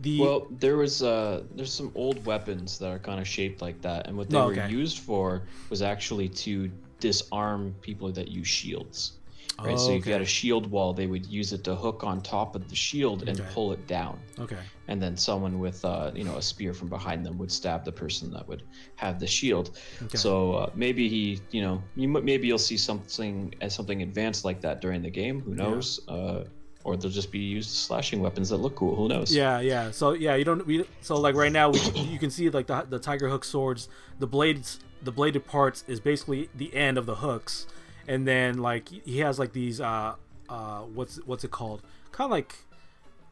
the 0.00 0.18
well, 0.18 0.46
there 0.50 0.78
was 0.78 1.02
uh, 1.02 1.42
there's 1.54 1.74
some 1.74 1.92
old 1.94 2.24
weapons 2.24 2.78
that 2.78 2.88
are 2.88 2.98
kind 2.98 3.20
of 3.20 3.28
shaped 3.28 3.60
like 3.60 3.82
that, 3.82 4.06
and 4.06 4.16
what 4.16 4.30
they 4.30 4.38
oh, 4.38 4.44
okay. 4.44 4.62
were 4.62 4.68
used 4.68 5.00
for 5.00 5.42
was 5.68 5.82
actually 5.82 6.30
to 6.30 6.70
disarm 7.00 7.74
people 7.82 8.10
that 8.12 8.28
use 8.28 8.48
shields. 8.48 9.18
Right, 9.58 9.74
oh, 9.74 9.76
so 9.76 9.92
if 9.92 10.04
you 10.04 10.12
had 10.12 10.20
a 10.20 10.26
shield 10.26 10.66
wall, 10.68 10.92
they 10.92 11.06
would 11.06 11.26
use 11.26 11.52
it 11.52 11.62
to 11.64 11.76
hook 11.76 12.02
on 12.02 12.20
top 12.20 12.56
of 12.56 12.68
the 12.68 12.74
shield 12.74 13.28
and 13.28 13.40
okay. 13.40 13.48
pull 13.52 13.72
it 13.72 13.86
down. 13.86 14.18
Okay. 14.38 14.58
And 14.88 15.00
then 15.00 15.16
someone 15.16 15.60
with, 15.60 15.84
uh, 15.84 16.10
you 16.14 16.24
know, 16.24 16.36
a 16.36 16.42
spear 16.42 16.74
from 16.74 16.88
behind 16.88 17.24
them 17.24 17.38
would 17.38 17.52
stab 17.52 17.84
the 17.84 17.92
person 17.92 18.32
that 18.32 18.46
would 18.48 18.64
have 18.96 19.20
the 19.20 19.28
shield. 19.28 19.78
Okay. 20.02 20.18
So 20.18 20.54
uh, 20.54 20.70
maybe 20.74 21.08
he, 21.08 21.40
you 21.52 21.62
know, 21.62 21.82
you 21.94 22.08
maybe 22.08 22.48
you'll 22.48 22.58
see 22.58 22.76
something 22.76 23.54
as 23.60 23.74
something 23.74 24.02
advanced 24.02 24.44
like 24.44 24.60
that 24.62 24.80
during 24.80 25.02
the 25.02 25.10
game. 25.10 25.40
Who 25.40 25.54
knows? 25.54 26.00
Yeah. 26.08 26.14
Uh, 26.14 26.44
or 26.84 26.96
they'll 26.96 27.10
just 27.10 27.32
be 27.32 27.38
used 27.38 27.70
slashing 27.70 28.20
weapons 28.20 28.50
that 28.50 28.58
look 28.58 28.76
cool. 28.76 28.94
Who 28.94 29.08
knows? 29.08 29.34
Yeah, 29.34 29.60
yeah. 29.60 29.90
So 29.90 30.12
yeah, 30.12 30.34
you 30.34 30.44
don't. 30.44 30.66
We 30.66 30.84
so 31.00 31.16
like 31.16 31.34
right 31.34 31.50
now, 31.50 31.70
we, 31.70 31.80
you 31.94 32.18
can 32.18 32.30
see 32.30 32.50
like 32.50 32.66
the 32.66 32.86
the 32.88 32.98
tiger 32.98 33.28
hook 33.28 33.44
swords, 33.44 33.88
the 34.18 34.26
blades, 34.26 34.80
the 35.02 35.10
bladed 35.10 35.46
parts 35.46 35.84
is 35.88 35.98
basically 35.98 36.50
the 36.54 36.74
end 36.74 36.98
of 36.98 37.06
the 37.06 37.16
hooks, 37.16 37.66
and 38.06 38.26
then 38.26 38.58
like 38.58 38.88
he 38.88 39.20
has 39.20 39.38
like 39.38 39.52
these 39.52 39.80
uh 39.80 40.14
uh 40.48 40.80
what's 40.80 41.16
what's 41.26 41.44
it 41.44 41.50
called? 41.50 41.82
Kind 42.12 42.26
of 42.26 42.30
like 42.30 42.56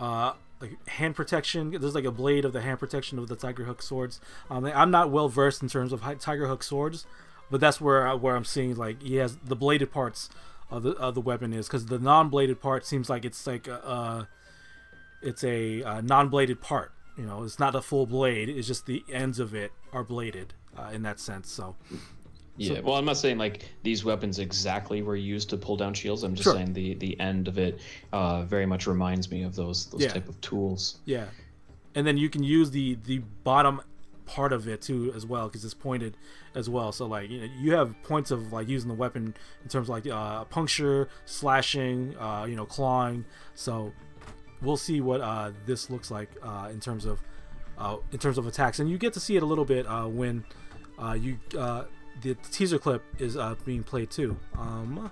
uh 0.00 0.32
like 0.60 0.88
hand 0.88 1.16
protection. 1.16 1.70
There's 1.72 1.94
like 1.94 2.04
a 2.04 2.12
blade 2.12 2.44
of 2.44 2.52
the 2.52 2.60
hand 2.60 2.78
protection 2.78 3.18
of 3.18 3.28
the 3.28 3.36
tiger 3.36 3.64
hook 3.64 3.82
swords. 3.82 4.20
Um, 4.48 4.64
I'm 4.64 4.90
not 4.90 5.10
well 5.10 5.28
versed 5.28 5.62
in 5.62 5.68
terms 5.68 5.92
of 5.92 6.02
tiger 6.20 6.46
hook 6.46 6.62
swords, 6.62 7.04
but 7.50 7.60
that's 7.60 7.80
where 7.80 8.16
where 8.16 8.36
I'm 8.36 8.44
seeing 8.44 8.76
like 8.76 9.02
he 9.02 9.16
has 9.16 9.36
the 9.36 9.56
bladed 9.56 9.90
parts 9.90 10.30
of 10.70 10.84
the 10.84 10.92
of 10.92 11.14
the 11.14 11.20
weapon 11.20 11.52
is 11.52 11.66
because 11.66 11.86
the 11.86 11.98
non-bladed 11.98 12.60
part 12.60 12.86
seems 12.86 13.10
like 13.10 13.24
it's 13.24 13.46
like 13.46 13.68
a, 13.68 13.84
uh, 13.86 14.24
it's 15.20 15.44
a, 15.44 15.82
a, 15.82 16.00
non-bladed 16.00 16.60
part. 16.60 16.92
You 17.18 17.26
know, 17.26 17.42
it's 17.44 17.58
not 17.58 17.74
a 17.74 17.82
full 17.82 18.06
blade. 18.06 18.48
It's 18.48 18.66
just 18.66 18.86
the 18.86 19.04
ends 19.12 19.38
of 19.38 19.54
it 19.54 19.72
are 19.92 20.02
bladed 20.02 20.54
uh, 20.76 20.90
in 20.92 21.02
that 21.02 21.20
sense. 21.20 21.50
So. 21.50 21.76
Yeah, 22.56 22.76
so, 22.76 22.82
well, 22.82 22.96
I'm 22.96 23.04
not 23.04 23.16
saying 23.16 23.38
like 23.38 23.64
these 23.82 24.04
weapons 24.04 24.38
exactly 24.38 25.02
were 25.02 25.16
used 25.16 25.48
to 25.50 25.56
pull 25.56 25.76
down 25.76 25.94
shields. 25.94 26.22
I'm 26.22 26.34
just 26.34 26.44
sure. 26.44 26.54
saying 26.54 26.74
the 26.74 26.94
the 26.94 27.18
end 27.18 27.48
of 27.48 27.58
it 27.58 27.80
uh, 28.12 28.42
very 28.42 28.66
much 28.66 28.86
reminds 28.86 29.30
me 29.30 29.42
of 29.42 29.54
those 29.54 29.86
those 29.86 30.02
yeah. 30.02 30.08
type 30.08 30.28
of 30.28 30.40
tools. 30.40 30.98
Yeah, 31.06 31.26
and 31.94 32.06
then 32.06 32.16
you 32.16 32.28
can 32.28 32.42
use 32.42 32.70
the 32.70 32.98
the 33.06 33.18
bottom 33.42 33.80
part 34.26 34.52
of 34.52 34.68
it 34.68 34.80
too 34.80 35.12
as 35.14 35.26
well 35.26 35.48
because 35.48 35.64
it's 35.64 35.74
pointed 35.74 36.16
as 36.54 36.68
well. 36.68 36.92
So 36.92 37.06
like 37.06 37.30
you 37.30 37.40
know 37.40 37.48
you 37.58 37.72
have 37.72 37.94
points 38.02 38.30
of 38.30 38.52
like 38.52 38.68
using 38.68 38.88
the 38.88 38.94
weapon 38.94 39.34
in 39.62 39.68
terms 39.68 39.88
of 39.88 39.90
like 39.90 40.06
uh, 40.06 40.44
puncture, 40.44 41.08
slashing, 41.24 42.16
uh, 42.18 42.44
you 42.48 42.56
know 42.56 42.66
clawing. 42.66 43.24
So 43.54 43.92
we'll 44.60 44.76
see 44.76 45.00
what 45.00 45.20
uh, 45.20 45.52
this 45.66 45.90
looks 45.90 46.10
like 46.10 46.28
uh, 46.42 46.68
in 46.70 46.80
terms 46.80 47.06
of 47.06 47.20
uh, 47.78 47.96
in 48.12 48.18
terms 48.18 48.38
of 48.38 48.46
attacks, 48.46 48.78
and 48.78 48.90
you 48.90 48.98
get 48.98 49.12
to 49.14 49.20
see 49.20 49.36
it 49.36 49.42
a 49.42 49.46
little 49.46 49.64
bit 49.64 49.86
uh, 49.86 50.06
when 50.06 50.44
uh, 50.98 51.14
you 51.14 51.38
uh, 51.58 51.84
the 52.22 52.34
teaser 52.50 52.78
clip 52.78 53.02
is 53.18 53.36
uh, 53.36 53.54
being 53.64 53.82
played 53.82 54.10
too. 54.10 54.36
Um, 54.58 55.10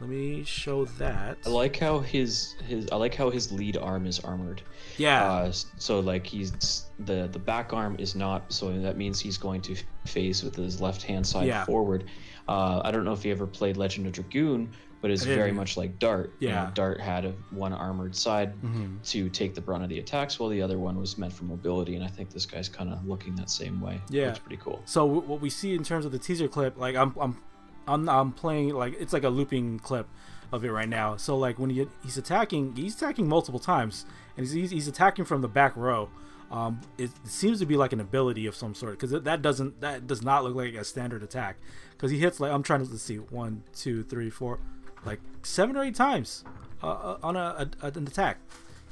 let 0.00 0.08
me 0.08 0.44
show 0.44 0.84
that. 0.84 1.38
I 1.44 1.48
like 1.48 1.76
how 1.76 1.98
his 1.98 2.54
his 2.66 2.88
I 2.92 2.96
like 2.96 3.14
how 3.14 3.30
his 3.30 3.50
lead 3.50 3.76
arm 3.76 4.06
is 4.06 4.20
armored. 4.20 4.62
Yeah. 4.96 5.24
Uh, 5.24 5.52
so 5.52 6.00
like 6.00 6.26
he's 6.26 6.86
the 7.00 7.28
the 7.30 7.38
back 7.38 7.72
arm 7.72 7.96
is 7.98 8.14
not 8.14 8.52
so 8.52 8.70
that 8.80 8.96
means 8.96 9.18
he's 9.18 9.38
going 9.38 9.60
to 9.62 9.76
face 10.06 10.42
with 10.42 10.54
his 10.54 10.80
left 10.80 11.02
hand 11.02 11.26
side 11.26 11.48
yeah. 11.48 11.64
forward. 11.64 12.04
Uh, 12.48 12.80
I 12.84 12.90
don't 12.92 13.04
know 13.04 13.12
if 13.12 13.24
you 13.24 13.32
ever 13.32 13.46
played 13.46 13.76
Legend 13.76 14.06
of 14.06 14.12
Dragoon, 14.12 14.70
but 15.00 15.10
it's 15.10 15.24
very 15.24 15.52
much 15.52 15.76
like 15.76 15.98
Dart. 15.98 16.32
Yeah. 16.38 16.48
You 16.48 16.54
know, 16.54 16.70
Dart 16.74 17.00
had 17.00 17.24
a, 17.24 17.32
one 17.50 17.72
armored 17.72 18.16
side 18.16 18.54
mm-hmm. 18.62 18.96
to 19.04 19.28
take 19.28 19.54
the 19.54 19.60
brunt 19.60 19.82
of 19.82 19.88
the 19.88 19.98
attacks, 19.98 20.38
while 20.38 20.48
the 20.48 20.60
other 20.60 20.78
one 20.78 20.98
was 20.98 21.18
meant 21.18 21.32
for 21.32 21.44
mobility. 21.44 21.94
And 21.94 22.04
I 22.04 22.08
think 22.08 22.30
this 22.30 22.46
guy's 22.46 22.68
kind 22.68 22.92
of 22.92 23.06
looking 23.06 23.34
that 23.36 23.50
same 23.50 23.80
way. 23.80 24.00
Yeah, 24.10 24.30
it's 24.30 24.38
pretty 24.38 24.60
cool. 24.62 24.82
So 24.84 25.06
w- 25.06 25.26
what 25.26 25.40
we 25.40 25.50
see 25.50 25.74
in 25.74 25.84
terms 25.84 26.04
of 26.04 26.12
the 26.12 26.18
teaser 26.18 26.48
clip, 26.48 26.76
like 26.76 26.96
I'm 26.96 27.14
I'm 27.20 27.38
I'm, 27.86 28.08
I'm 28.08 28.32
playing 28.32 28.70
like 28.70 29.00
it's 29.00 29.12
like 29.12 29.24
a 29.24 29.28
looping 29.28 29.78
clip 29.78 30.08
of 30.52 30.64
it 30.64 30.70
right 30.70 30.88
now. 30.88 31.16
So 31.16 31.36
like 31.36 31.58
when 31.58 31.70
he, 31.70 31.86
he's 32.02 32.18
attacking, 32.18 32.76
he's 32.76 32.94
attacking 32.94 33.28
multiple 33.28 33.60
times, 33.60 34.06
and 34.36 34.46
he's, 34.46 34.70
he's 34.70 34.88
attacking 34.88 35.24
from 35.24 35.42
the 35.42 35.48
back 35.48 35.76
row. 35.76 36.08
Um, 36.50 36.80
it, 36.96 37.10
it, 37.24 37.30
seems 37.30 37.58
to 37.58 37.66
be 37.66 37.76
like 37.76 37.92
an 37.92 38.00
ability 38.00 38.46
of 38.46 38.56
some 38.56 38.74
sort 38.74 38.98
because 38.98 39.10
that 39.10 39.42
doesn't 39.42 39.82
that 39.82 40.06
does 40.06 40.22
not 40.22 40.44
look 40.44 40.54
like 40.54 40.74
a 40.74 40.84
standard 40.84 41.22
attack 41.22 41.58
because 41.90 42.10
he 42.10 42.18
hits 42.18 42.40
like 42.40 42.50
I'm 42.50 42.62
trying 42.62 42.82
to 42.82 42.90
let's 42.90 43.02
see 43.02 43.16
one 43.16 43.64
two 43.74 44.02
three 44.02 44.30
four 44.30 44.58
like 45.04 45.20
seven 45.42 45.76
or 45.76 45.82
eight 45.82 45.94
times 45.94 46.44
uh, 46.82 46.86
uh 46.86 47.18
on 47.22 47.36
a, 47.36 47.68
a, 47.82 47.86
an 47.86 48.06
attack. 48.06 48.38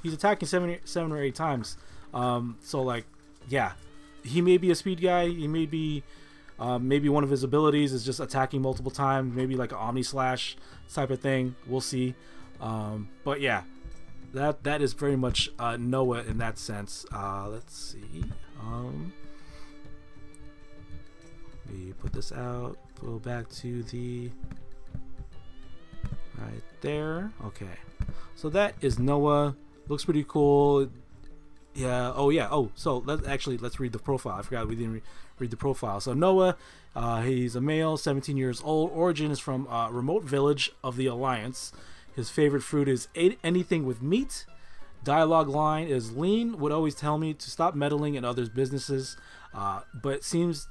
He's 0.03 0.13
attacking 0.13 0.49
seven 0.49 0.79
seven 0.85 1.13
or 1.13 1.21
eight 1.21 1.35
times. 1.35 1.77
Um, 2.15 2.57
so 2.63 2.83
like 2.83 3.05
yeah, 3.49 3.73
he 4.25 4.41
may 4.41 4.59
be 4.59 4.71
a 4.71 4.75
speed 4.75 5.01
guy. 5.01 5.29
He 5.29 5.47
may 5.47 5.67
be 5.67 6.03
um, 6.59 6.89
maybe 6.89 7.09
one 7.09 7.25
of 7.25 7.31
his 7.31 7.45
abilities 7.45 7.93
is 7.93 8.05
just 8.05 8.21
attacking 8.21 8.63
multiple 8.63 8.91
times, 8.91 9.35
maybe 9.35 9.57
like 9.57 9.73
an 9.73 9.79
Omni 9.79 10.03
Slash 10.03 10.57
type 10.93 11.11
of 11.11 11.21
thing. 11.21 11.55
We'll 11.67 11.81
see. 11.81 12.15
Um, 12.61 13.09
but 13.25 13.41
yeah, 13.41 13.63
that 14.33 14.65
that 14.65 14.81
is 14.81 14.95
very 14.95 15.17
much 15.17 15.51
uh, 15.59 15.77
Nowa 15.77 16.27
in 16.27 16.39
that 16.39 16.59
sense. 16.59 17.05
Uh, 17.13 17.49
let's 17.49 17.77
see. 17.77 18.25
Um, 18.61 19.13
we 21.71 21.93
put 21.95 22.13
this 22.13 22.33
out. 22.33 22.79
Go 23.01 23.19
back 23.19 23.49
to 23.51 23.83
the 23.85 24.31
right 26.39 26.63
there. 26.81 27.33
Okay, 27.45 27.79
so 28.35 28.49
that 28.51 28.75
is 28.81 28.99
Nowa. 28.99 29.55
Looks 29.89 30.05
pretty 30.05 30.25
cool. 30.27 30.89
Yeah. 31.75 32.13
Oh 32.15 32.31
yeah. 32.31 32.49
Oh, 32.51 32.71
so 32.75 32.99
let's 33.07 33.27
actually 33.27 33.59
let's 33.59 33.79
read 33.79 33.93
the 33.93 33.99
profile. 33.99 34.39
I 34.39 34.43
forgot 34.43 34.69
we 34.69 34.77
didn't 34.77 34.95
re- 34.95 35.03
read 35.39 35.51
the 35.51 35.57
profile. 35.57 36.01
So 36.01 36.15
Nowa, 36.15 36.57
uh, 36.95 37.23
he's 37.23 37.55
a 37.55 37.61
male, 37.61 37.97
17 37.97 38.37
years 38.37 38.63
old. 38.65 38.91
Origin 38.93 39.31
is 39.31 39.39
from 39.39 39.67
a 39.67 39.89
remote 39.93 40.25
village 40.25 40.73
of 40.83 40.97
the 40.97 41.07
Alliance. 41.07 41.73
His 42.15 42.31
favorite 42.31 42.63
fruit 42.63 42.89
is 42.89 43.09
anything 43.15 43.85
with 43.85 44.01
meat. 44.01 44.47
Dialogue 45.05 45.49
line 45.49 45.87
is 45.87 46.17
lean 46.17 46.59
would 46.59 46.73
always 46.73 46.95
tell 46.95 47.19
me 47.19 47.35
to 47.35 47.51
stop 47.51 47.75
meddling 47.75 48.15
in 48.15 48.25
others' 48.25 48.49
businesses, 48.49 49.17
uh, 49.55 49.83
but 50.03 50.25
seems 50.25 50.67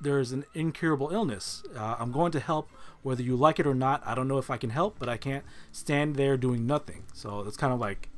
there's 0.00 0.32
an 0.32 0.44
incurable 0.52 1.10
illness. 1.10 1.62
Uh, 1.76 1.96
I'm 1.98 2.10
going 2.10 2.32
to 2.32 2.40
help 2.40 2.68
whether 3.02 3.22
you 3.22 3.36
like 3.36 3.58
it 3.58 3.66
or 3.66 3.74
not. 3.74 4.02
I 4.06 4.14
don't 4.14 4.28
know 4.28 4.38
if 4.38 4.50
I 4.50 4.56
can 4.56 4.70
help, 4.70 4.98
but 4.98 5.08
I 5.08 5.16
can't 5.16 5.44
stand 5.72 6.16
there 6.16 6.36
doing 6.36 6.66
nothing. 6.66 7.04
So 7.14 7.42
that's 7.42 7.56
kind 7.56 7.72
of 7.72 7.80
like 7.80 8.08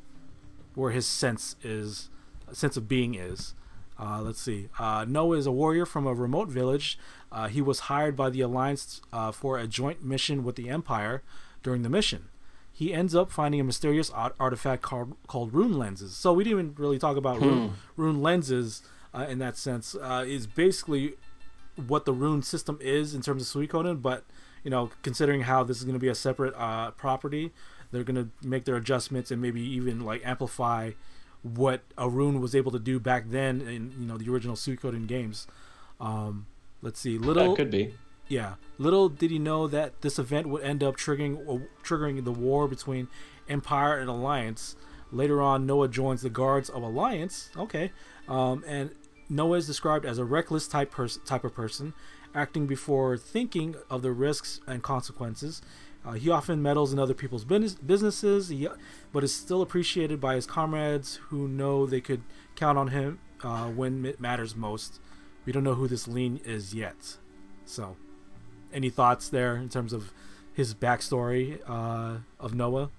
where 0.75 0.91
his 0.91 1.07
sense 1.07 1.57
is, 1.63 2.09
sense 2.53 2.77
of 2.77 2.89
being 2.89 3.15
is. 3.15 3.55
Uh, 4.01 4.21
let's 4.23 4.41
see. 4.41 4.69
Uh, 4.79 5.05
Nowa 5.05 5.37
is 5.39 5.47
a 5.47 5.53
warrior 5.53 5.87
from 5.87 6.07
a 6.07 6.15
remote 6.15 6.49
village. 6.49 6.99
Uh, 7.31 7.47
he 7.49 7.61
was 7.63 7.81
hired 7.81 8.17
by 8.17 8.31
the 8.31 8.41
Alliance 8.41 9.01
uh, 9.13 9.31
for 9.31 9.59
a 9.59 9.67
joint 9.67 10.03
mission 10.03 10.43
with 10.45 10.57
the 10.57 10.69
Empire. 10.69 11.23
During 11.63 11.83
the 11.83 11.89
mission, 11.89 12.29
he 12.73 12.93
ends 12.93 13.15
up 13.15 13.31
finding 13.31 13.61
a 13.61 13.65
mysterious 13.65 14.11
art- 14.11 14.35
artifact 14.41 14.83
called, 14.83 15.15
called 15.29 15.55
rune 15.55 15.79
lenses. 15.79 16.17
So 16.17 16.33
we 16.33 16.43
didn't 16.43 16.59
even 16.59 16.75
really 16.77 16.99
talk 16.99 17.17
about 17.17 17.37
Hmm. 17.37 17.45
rune, 17.45 17.73
rune 17.97 18.23
lenses 18.23 18.83
uh, 19.15 19.27
in 19.29 19.39
that 19.39 19.57
sense. 19.57 19.95
Uh, 19.95 20.25
is 20.27 20.49
basically 20.49 21.13
what 21.87 22.05
the 22.05 22.13
rune 22.13 22.43
system 22.43 22.79
is 22.81 23.15
in 23.15 23.23
terms 23.23 23.43
of 23.43 23.63
Suikoden, 23.63 24.03
but 24.03 24.25
you 24.65 24.71
know, 24.71 24.91
considering 25.03 25.43
how 25.43 25.63
this 25.65 25.79
is 25.79 25.85
going 25.85 25.95
to 25.95 26.01
be 26.01 26.09
a 26.09 26.15
separate 26.15 26.55
uh, 26.57 26.91
property, 26.93 27.53
they're 27.91 28.05
going 28.05 28.17
to 28.17 28.47
make 28.47 28.65
their 28.65 28.77
adjustments 28.77 29.31
and 29.31 29.41
maybe 29.43 29.61
even 29.61 30.01
like 30.01 30.23
amplify 30.25 30.93
what 31.43 31.83
Arun 31.99 32.41
was 32.41 32.55
able 32.55 32.71
to 32.73 32.79
do 32.79 33.01
back 33.01 33.25
then 33.29 33.61
in 33.61 33.93
you 34.01 34.07
know 34.07 34.17
the 34.17 34.31
original 34.31 34.55
Suikoden 34.57 35.07
games. 35.07 35.47
Um, 36.01 36.47
let's 36.83 37.01
see, 37.01 37.19
little 37.19 37.51
That 37.51 37.57
could 37.57 37.71
be. 37.71 37.95
yeah, 38.29 38.55
little 38.79 39.09
did 39.09 39.31
he 39.31 39.39
know 39.39 39.67
that 39.67 40.03
this 40.03 40.19
event 40.19 40.49
would 40.49 40.63
end 40.63 40.83
up 40.83 40.97
triggering 40.97 41.39
uh, 41.49 41.65
triggering 41.85 42.23
the 42.25 42.33
war 42.33 42.69
between 42.69 43.09
Empire 43.49 43.99
and 43.99 44.09
Alliance. 44.09 44.77
Later 45.11 45.43
on, 45.43 45.67
Nowa 45.67 45.89
joins 45.89 46.23
the 46.23 46.31
guards 46.31 46.71
of 46.71 46.83
Alliance. 46.83 47.51
Okay, 47.57 47.93
um, 48.29 48.65
and 48.67 48.91
Nowa 49.29 49.59
is 49.59 49.67
described 49.67 50.07
as 50.07 50.19
a 50.19 50.25
reckless 50.25 50.67
type 50.69 50.91
pers- 50.93 51.19
type 51.27 51.45
of 51.45 51.53
person, 51.55 51.93
acting 52.35 52.67
before 52.67 53.17
thinking 53.17 53.75
of 53.91 54.03
the 54.03 54.13
risks 54.13 54.61
and 54.67 54.83
consequences. 54.83 55.63
Uh, 56.05 56.13
he 56.13 56.29
often 56.31 56.61
meddles 56.61 56.93
in 56.93 56.99
other 56.99 57.15
people's 57.15 57.45
business, 57.45 57.75
businesses, 57.75 58.49
he, 58.49 58.69
but 59.13 59.23
is 59.23 59.35
still 59.35 59.63
appreciated 59.63 60.21
by 60.21 60.35
his 60.35 60.47
comrades 60.47 61.21
who 61.29 61.47
know 61.47 61.87
they 61.87 62.01
could 62.01 62.23
count 62.57 62.77
on 62.77 62.89
him 62.89 63.19
uh, 63.45 63.67
when 63.69 64.05
it 64.05 64.21
matters 64.21 64.57
most. 64.57 65.01
We 65.45 65.53
don't 65.53 65.63
know 65.65 65.75
who 65.75 65.87
this 65.89 66.09
lean 66.09 66.41
is 66.45 66.75
yet. 66.75 67.19
So, 67.65 67.97
any 68.73 68.91
thoughts 68.91 69.29
there 69.29 69.57
in 69.57 69.69
terms 69.69 69.93
of 69.93 70.13
his 70.53 70.75
backstory 70.75 71.61
uh, 71.69 72.19
of 72.41 72.53
Nowa? 72.53 72.91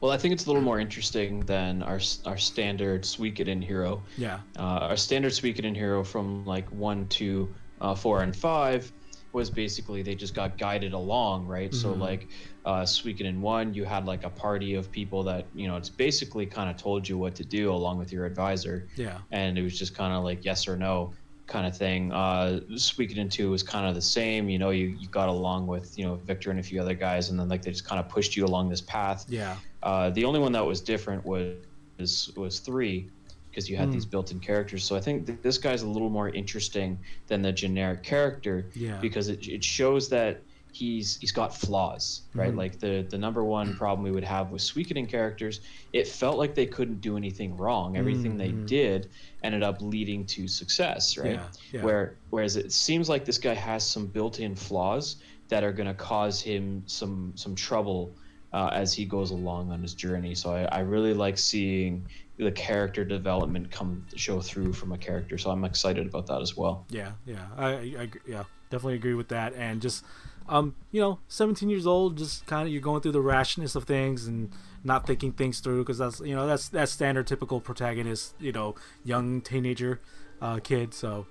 Well, 0.00 0.10
I 0.10 0.18
think 0.18 0.34
it's 0.34 0.44
a 0.44 0.48
little 0.48 0.62
more 0.62 0.80
interesting 0.80 1.40
than 1.40 1.82
our 1.82 2.00
our 2.26 2.36
standard 2.36 3.02
Suikoden 3.02 3.62
hero. 3.62 4.02
Yeah, 4.18 4.40
Uh, 4.58 4.90
our 4.90 4.96
standard 4.96 5.32
Suikoden 5.32 5.74
hero 5.76 6.02
from 6.04 6.44
like 6.44 6.68
one, 6.72 7.06
two, 7.08 7.48
uh, 7.80 7.94
four, 7.94 8.22
and 8.22 8.34
five 8.36 8.92
was 9.32 9.50
basically 9.50 10.02
they 10.02 10.14
just 10.16 10.34
got 10.34 10.58
guided 10.58 10.92
along, 10.92 11.46
right? 11.46 11.72
So 11.74 11.94
Mhm. 11.94 12.00
like 12.00 12.30
uh, 12.64 12.82
Suikoden 12.82 13.38
one, 13.40 13.74
you 13.74 13.84
had 13.84 14.04
like 14.06 14.24
a 14.24 14.30
party 14.30 14.74
of 14.74 14.90
people 14.90 15.22
that 15.24 15.48
you 15.54 15.68
know 15.68 15.76
it's 15.76 15.90
basically 15.90 16.46
kind 16.46 16.68
of 16.70 16.76
told 16.76 17.08
you 17.08 17.18
what 17.18 17.34
to 17.36 17.44
do 17.44 17.72
along 17.72 17.98
with 17.98 18.12
your 18.12 18.24
advisor, 18.26 18.88
yeah, 18.96 19.20
and 19.30 19.58
it 19.58 19.62
was 19.62 19.78
just 19.78 19.94
kind 19.96 20.12
of 20.14 20.24
like 20.24 20.44
yes 20.44 20.66
or 20.68 20.76
no 20.76 21.14
kind 21.46 21.66
of 21.66 21.76
thing. 21.76 22.12
Uh, 22.12 22.60
Suikoden 22.72 23.30
two 23.30 23.50
was 23.50 23.62
kind 23.62 23.86
of 23.88 23.94
the 23.94 24.02
same. 24.02 24.48
You 24.48 24.58
know, 24.58 24.70
you 24.70 24.86
you 24.86 25.08
got 25.08 25.28
along 25.28 25.66
with 25.68 25.96
you 25.96 26.04
know 26.04 26.16
Viktor 26.16 26.50
and 26.50 26.60
a 26.60 26.62
few 26.62 26.80
other 26.80 26.94
guys, 26.94 27.30
and 27.30 27.38
then 27.38 27.48
like 27.48 27.62
they 27.62 27.70
just 27.70 27.86
kind 27.86 28.00
of 28.00 28.08
pushed 28.08 28.36
you 28.36 28.44
along 28.46 28.68
this 28.70 28.82
path. 28.82 29.26
yeah, 29.28 29.60
Uh, 29.82 30.10
the 30.10 30.24
only 30.24 30.40
one 30.40 30.52
that 30.52 30.66
was 30.66 30.80
different 30.82 31.24
was 31.24 31.56
was, 31.98 32.30
was 32.36 32.60
three, 32.60 33.10
because 33.50 33.68
you 33.68 33.76
had 33.76 33.86
Hmm. 33.88 33.92
these 33.92 34.06
built-in 34.06 34.40
characters. 34.40 34.84
So 34.84 34.96
I 34.96 35.00
think 35.00 35.26
th- 35.26 35.40
this 35.42 35.58
guy's 35.58 35.82
a 35.82 35.88
little 35.88 36.10
more 36.10 36.28
interesting 36.30 36.98
than 37.28 37.42
the 37.42 37.52
generic 37.52 38.02
character 38.02 38.70
yeah, 38.74 38.98
because 39.00 39.28
it, 39.28 39.46
it 39.48 39.64
shows 39.64 40.08
that 40.10 40.44
he's 40.72 41.16
he's 41.20 41.32
got 41.32 41.52
flaws, 41.56 42.28
right? 42.32 42.54
Mhm. 42.54 42.56
Like 42.58 42.78
the 42.78 43.06
the 43.10 43.18
number 43.18 43.44
one 43.44 43.74
problem 43.74 44.04
we 44.04 44.12
would 44.12 44.22
have 44.24 44.50
with 44.52 44.62
Suikoden 44.62 45.08
characters, 45.08 45.60
it 45.92 46.06
felt 46.06 46.38
like 46.38 46.54
they 46.54 46.66
couldn't 46.66 47.00
do 47.00 47.16
anything 47.16 47.56
wrong. 47.56 47.96
Everything 47.96 48.34
Mhm. 48.34 48.38
they 48.38 48.52
did 48.52 49.10
ended 49.42 49.62
up 49.64 49.82
leading 49.82 50.26
to 50.26 50.46
success, 50.46 51.16
right? 51.18 51.40
yeah, 51.40 51.48
yeah. 51.72 51.82
Where 51.82 52.20
whereas 52.30 52.56
it 52.56 52.72
seems 52.72 53.08
like 53.08 53.24
this 53.24 53.38
guy 53.38 53.54
has 53.54 53.84
some 53.84 54.06
built-in 54.06 54.54
flaws 54.54 55.16
that 55.48 55.64
are 55.64 55.72
going 55.72 55.88
to 55.88 55.94
cause 55.94 56.40
him 56.40 56.84
some 56.86 57.32
some 57.34 57.56
trouble 57.56 58.14
uh, 58.52 58.70
as 58.72 58.92
he 58.92 59.04
goes 59.04 59.30
along 59.32 59.70
on 59.72 59.82
his 59.82 59.94
journey. 59.94 60.34
So 60.36 60.52
I, 60.52 60.62
I 60.66 60.80
really 60.80 61.14
like 61.14 61.38
seeing 61.38 62.06
the 62.44 62.52
character 62.52 63.04
development 63.04 63.70
come 63.70 64.06
show 64.16 64.40
through 64.40 64.72
from 64.72 64.92
a 64.92 64.98
character. 64.98 65.38
So 65.38 65.50
I'm 65.50 65.64
excited 65.64 66.06
about 66.06 66.26
that 66.26 66.40
as 66.40 66.56
well. 66.56 66.86
Yeah, 66.90 67.12
yeah, 67.26 67.46
I, 67.56 67.68
I, 67.68 68.10
yeah, 68.26 68.44
definitely 68.70 68.94
agree 68.94 69.14
with 69.14 69.28
that. 69.28 69.54
And 69.54 69.80
just, 69.80 70.04
um, 70.48 70.74
you 70.90 71.00
know, 71.00 71.18
17 71.28 71.68
years 71.68 71.86
old, 71.86 72.18
just 72.18 72.46
kind 72.46 72.66
of 72.66 72.72
you're 72.72 72.82
going 72.82 73.00
through 73.00 73.12
the 73.12 73.20
rashness 73.20 73.74
of 73.74 73.84
things 73.84 74.26
and 74.26 74.50
not 74.82 75.06
thinking 75.06 75.32
things 75.32 75.60
through 75.60 75.82
because 75.82 75.98
that's 75.98 76.20
you 76.20 76.34
know 76.34 76.46
that's 76.46 76.68
that's 76.68 76.92
standard 76.92 77.26
typical 77.26 77.60
protagonist, 77.60 78.34
you 78.40 78.52
know, 78.52 78.74
young 79.04 79.40
teenager, 79.40 80.00
uh, 80.40 80.58
kid. 80.58 80.94
So, 80.94 81.26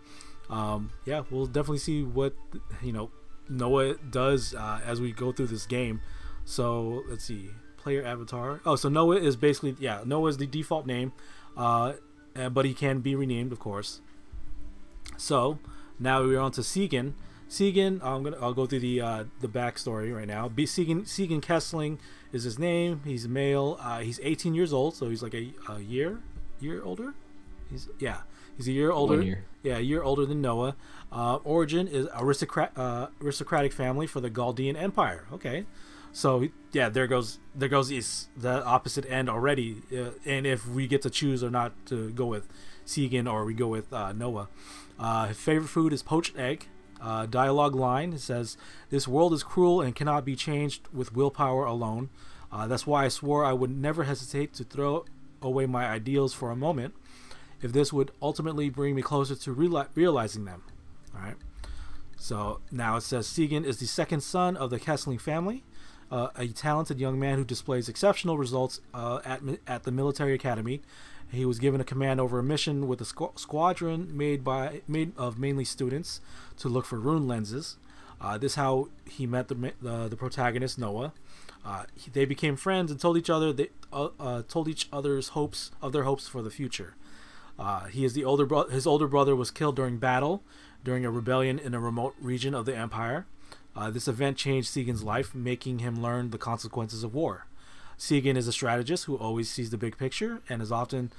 um, 0.49 0.91
yeah, 1.05 1.23
we'll 1.31 1.47
definitely 1.47 1.79
see 1.79 2.03
what 2.03 2.35
you 2.81 2.93
know 2.93 3.09
Nowa 3.49 3.95
does 4.11 4.53
uh, 4.53 4.79
as 4.85 5.01
we 5.01 5.11
go 5.11 5.31
through 5.31 5.47
this 5.47 5.65
game. 5.65 6.01
So 6.45 7.03
let's 7.09 7.25
see, 7.25 7.49
player 7.89 8.05
avatar. 8.05 8.61
Oh, 8.65 8.75
so 8.75 8.87
Nowa 8.87 9.17
is 9.17 9.35
basically 9.35 9.75
yeah, 9.79 10.01
Nowa 10.05 10.29
is 10.29 10.37
the 10.37 10.45
default 10.45 10.85
name, 10.85 11.11
uh, 11.57 11.93
but 12.51 12.65
he 12.65 12.73
can 12.75 12.99
be 12.99 13.15
renamed, 13.15 13.51
of 13.51 13.59
course. 13.59 14.01
So 15.17 15.57
now 15.97 16.21
we're 16.21 16.39
on 16.39 16.51
to 16.51 16.61
Segan. 16.61 17.13
Segan, 17.49 17.99
I'm 18.03 18.21
gonna 18.21 18.37
I'll 18.39 18.53
go 18.53 18.67
through 18.67 18.81
the 18.81 19.01
uh, 19.01 19.23
the 19.41 19.47
backstory 19.47 20.15
right 20.15 20.27
now. 20.27 20.47
Be 20.47 20.65
Segan 20.65 21.05
Segan 21.05 21.41
Kesling 21.41 21.97
is 22.31 22.43
his 22.43 22.59
name. 22.59 23.01
He's 23.03 23.27
male. 23.27 23.79
Uh, 23.81 23.99
he's 23.99 24.19
18 24.21 24.53
years 24.53 24.71
old, 24.71 24.95
so 24.95 25.09
he's 25.09 25.23
like 25.23 25.33
a, 25.33 25.51
a 25.67 25.79
year 25.79 26.19
year 26.59 26.83
older. 26.83 27.15
He's 27.71 27.89
yeah, 27.97 28.19
he's 28.55 28.67
a 28.67 28.71
year 28.71 28.91
older. 28.91 29.17
One 29.17 29.25
year. 29.25 29.45
Yeah, 29.63 29.77
a 29.77 29.81
year 29.81 30.03
older 30.03 30.27
than 30.27 30.41
Nowa. 30.43 30.75
Uh, 31.11 31.37
origin 31.37 31.87
is 31.87 32.07
aristocrat 32.15 32.71
uh, 32.77 33.07
aristocratic 33.19 33.73
family 33.73 34.05
for 34.05 34.21
the 34.21 34.29
Galdean 34.29 34.79
Empire. 34.79 35.25
Okay, 35.33 35.65
so 36.11 36.47
yeah, 36.71 36.89
there 36.89 37.07
goes 37.07 37.39
there 37.55 37.69
goes 37.69 37.91
is 37.91 38.27
the 38.35 38.63
opposite 38.65 39.05
end 39.09 39.29
already. 39.29 39.81
Uh, 39.91 40.11
and 40.25 40.45
if 40.45 40.67
we 40.67 40.87
get 40.87 41.01
to 41.03 41.09
choose 41.09 41.43
or 41.43 41.49
not 41.49 41.73
to 41.87 42.09
go 42.11 42.25
with 42.25 42.47
Segan 42.85 43.31
or 43.31 43.45
we 43.45 43.53
go 43.53 43.67
with 43.67 43.91
uh, 43.93 44.13
Nowa, 44.13 44.47
uh, 44.99 45.27
favorite 45.33 45.69
food 45.69 45.93
is 45.93 46.03
poached 46.03 46.37
egg. 46.37 46.67
Uh, 47.01 47.25
dialogue 47.25 47.75
line 47.75 48.17
says, 48.17 48.57
"This 48.89 49.07
world 49.07 49.33
is 49.33 49.43
cruel 49.43 49.81
and 49.81 49.95
cannot 49.95 50.25
be 50.25 50.35
changed 50.35 50.87
with 50.93 51.15
willpower 51.15 51.65
alone. 51.65 52.09
Uh, 52.51 52.67
that's 52.67 52.85
why 52.87 53.05
I 53.05 53.07
swore 53.07 53.45
I 53.45 53.53
would 53.53 53.71
never 53.71 54.03
hesitate 54.03 54.53
to 54.55 54.63
throw 54.63 55.05
away 55.41 55.65
my 55.65 55.85
ideals 55.85 56.33
for 56.33 56.51
a 56.51 56.55
moment, 56.55 56.95
if 57.61 57.71
this 57.71 57.93
would 57.93 58.11
ultimately 58.21 58.69
bring 58.69 58.95
me 58.95 59.01
closer 59.01 59.35
to 59.35 59.55
reali- 59.55 59.87
realizing 59.95 60.45
them." 60.45 60.63
All 61.15 61.21
right. 61.21 61.37
So 62.17 62.59
now 62.69 62.97
it 62.97 63.01
says 63.01 63.27
Segan 63.27 63.63
is 63.63 63.77
the 63.77 63.87
second 63.87 64.21
son 64.21 64.57
of 64.57 64.69
the 64.69 64.79
Kesling 64.79 65.21
family, 65.21 65.63
uh, 66.11 66.29
a 66.35 66.47
talented 66.47 66.99
young 66.99 67.19
man 67.19 67.37
who 67.37 67.45
displays 67.45 67.87
exceptional 67.89 68.37
results 68.37 68.81
uh, 68.93 69.19
at 69.25 69.41
at 69.67 69.83
the 69.83 69.91
military 69.91 70.33
academy. 70.33 70.81
He 71.31 71.45
was 71.45 71.59
given 71.59 71.79
a 71.79 71.83
command 71.83 72.19
over 72.19 72.39
a 72.39 72.43
mission 72.43 72.87
with 72.87 72.99
a 73.01 73.03
squ- 73.03 73.37
squadron 73.37 74.17
made 74.17 74.43
by 74.43 74.81
made 74.87 75.11
of 75.17 75.37
mainly 75.37 75.65
students 75.65 76.21
to 76.57 76.69
look 76.69 76.85
for 76.85 76.99
rune 76.99 77.27
lenses. 77.27 77.77
Uh, 78.19 78.37
this 78.37 78.53
is 78.53 78.55
how 78.55 78.89
he 79.05 79.25
met 79.27 79.47
the 79.47 79.73
the, 79.81 80.15
protagonist 80.17 80.79
Nowa. 80.79 81.13
Uh, 81.63 81.83
he, 81.93 82.09
they 82.09 82.25
became 82.25 82.55
friends 82.55 82.89
and 82.89 82.99
told 82.99 83.17
each 83.17 83.29
other 83.29 83.53
they 83.53 83.69
uh, 83.93 84.09
uh, 84.19 84.41
told 84.47 84.67
each 84.67 84.89
other's 84.91 85.29
hopes 85.29 85.71
of 85.81 85.93
their 85.93 86.03
hopes 86.03 86.27
for 86.27 86.41
the 86.41 86.49
future. 86.49 86.95
He 87.91 88.05
is 88.05 88.13
the 88.13 88.23
older 88.23 88.45
bro- 88.45 88.69
his 88.69 88.87
older 88.87 89.07
brother 89.07 89.35
was 89.35 89.51
killed 89.51 89.75
during 89.75 89.97
battle 89.97 90.41
during 90.83 91.05
a 91.05 91.11
rebellion 91.11 91.59
in 91.59 91.73
a 91.73 91.79
remote 91.79 92.15
region 92.21 92.53
of 92.53 92.65
the 92.65 92.75
empire. 92.75 93.25
Uh, 93.75 93.89
this 93.89 94.07
event 94.07 94.37
changed 94.37 94.69
Segan's 94.69 95.03
life, 95.03 95.33
making 95.33 95.79
him 95.79 96.01
learn 96.01 96.31
the 96.31 96.37
consequences 96.37 97.03
of 97.03 97.13
war. 97.13 97.45
Segan 97.97 98.35
is 98.37 98.47
a 98.47 98.51
strategist 98.51 99.05
who 99.05 99.17
always 99.17 99.49
sees 99.49 99.69
the 99.69 99.77
big 99.77 99.97
picture 99.97 100.41
and 100.49 100.61
is 100.61 100.71
often 100.71 101.11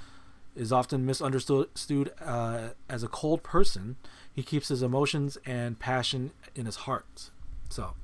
is 0.57 0.73
often 0.73 1.07
misunderstood 1.07 2.13
uh, 2.21 2.71
as 2.89 3.03
a 3.05 3.09
cold 3.09 3.43
person. 3.43 3.97
He 4.35 4.43
keeps 4.43 4.69
his 4.69 4.83
emotions 4.83 5.39
and 5.47 5.79
passion 5.79 6.33
in 6.57 6.67
his 6.67 6.77
heart. 6.77 7.31
So, 7.69 7.95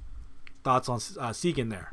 thoughts 0.63 0.89
on 0.89 0.97
uh, 0.97 1.31
Segan 1.31 1.71
there? 1.71 1.93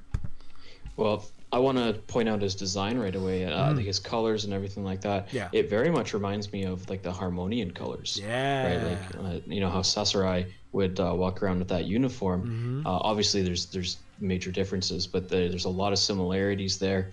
Well, 0.95 1.25
I 1.53 1.59
want 1.59 1.77
to 1.77 1.93
point 2.07 2.27
out 2.27 2.41
his 2.41 2.55
design 2.55 2.97
right 2.97 3.15
away. 3.15 3.45
Uh, 3.45 3.73
Mhm. 3.73 3.83
His 3.85 3.99
colors 3.99 4.43
and 4.45 4.53
everything 4.53 4.83
like 4.83 5.01
that. 5.01 5.31
Yeah. 5.31 5.49
It 5.51 5.69
very 5.69 5.91
much 5.91 6.13
reminds 6.13 6.51
me 6.51 6.63
of 6.65 6.89
like 6.89 7.03
the 7.03 7.11
Harmonian 7.11 7.71
colors. 7.71 8.19
Yeah. 8.21 8.65
Right. 8.65 8.97
Like 9.23 9.35
uh, 9.35 9.39
you 9.45 9.61
know 9.61 9.69
how 9.69 9.83
Sasarai 9.83 10.47
would 10.71 10.99
uh, 10.99 11.13
walk 11.15 11.43
around 11.43 11.59
with 11.59 11.67
that 11.69 11.85
uniform. 11.85 12.83
Mhm. 12.83 12.85
Uh, 12.87 12.99
obviously, 13.09 13.43
there's 13.43 13.67
there's 13.67 13.97
major 14.19 14.51
differences, 14.51 15.05
but 15.07 15.29
the, 15.29 15.47
there's 15.51 15.65
a 15.65 15.75
lot 15.83 15.93
of 15.93 15.99
similarities 15.99 16.79
there. 16.79 17.11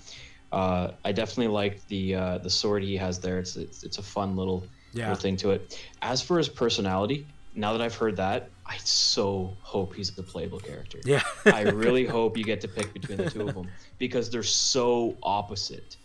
Uh, 0.52 0.92
I 1.04 1.12
definitely 1.12 1.52
like 1.62 1.86
the 1.88 2.14
uh, 2.14 2.38
the 2.38 2.50
sword 2.50 2.82
he 2.82 2.96
has 2.96 3.18
there. 3.20 3.38
It's 3.38 3.56
it's, 3.56 3.84
it's 3.84 3.98
a 3.98 4.02
fun 4.02 4.36
little 4.36 4.66
yeah. 4.92 5.08
little 5.08 5.20
thing 5.20 5.36
to 5.38 5.50
it. 5.50 5.78
As 6.02 6.22
for 6.22 6.38
his 6.38 6.48
personality, 6.48 7.26
now 7.54 7.72
that 7.72 7.82
I've 7.82 7.94
heard 7.94 8.16
that, 8.16 8.48
I 8.70 8.76
so 8.84 9.56
hope 9.62 9.94
he's 9.96 10.12
the 10.12 10.22
playable 10.22 10.60
character. 10.60 11.00
Yeah. 11.04 11.22
I 11.44 11.62
really 11.62 12.06
hope 12.06 12.38
you 12.38 12.44
get 12.44 12.60
to 12.60 12.68
pick 12.68 12.92
between 12.92 13.18
the 13.18 13.28
two 13.28 13.48
of 13.48 13.54
them 13.54 13.68
because 13.98 14.30
they're 14.30 14.44
so 14.44 15.16
opposite. 15.24 15.96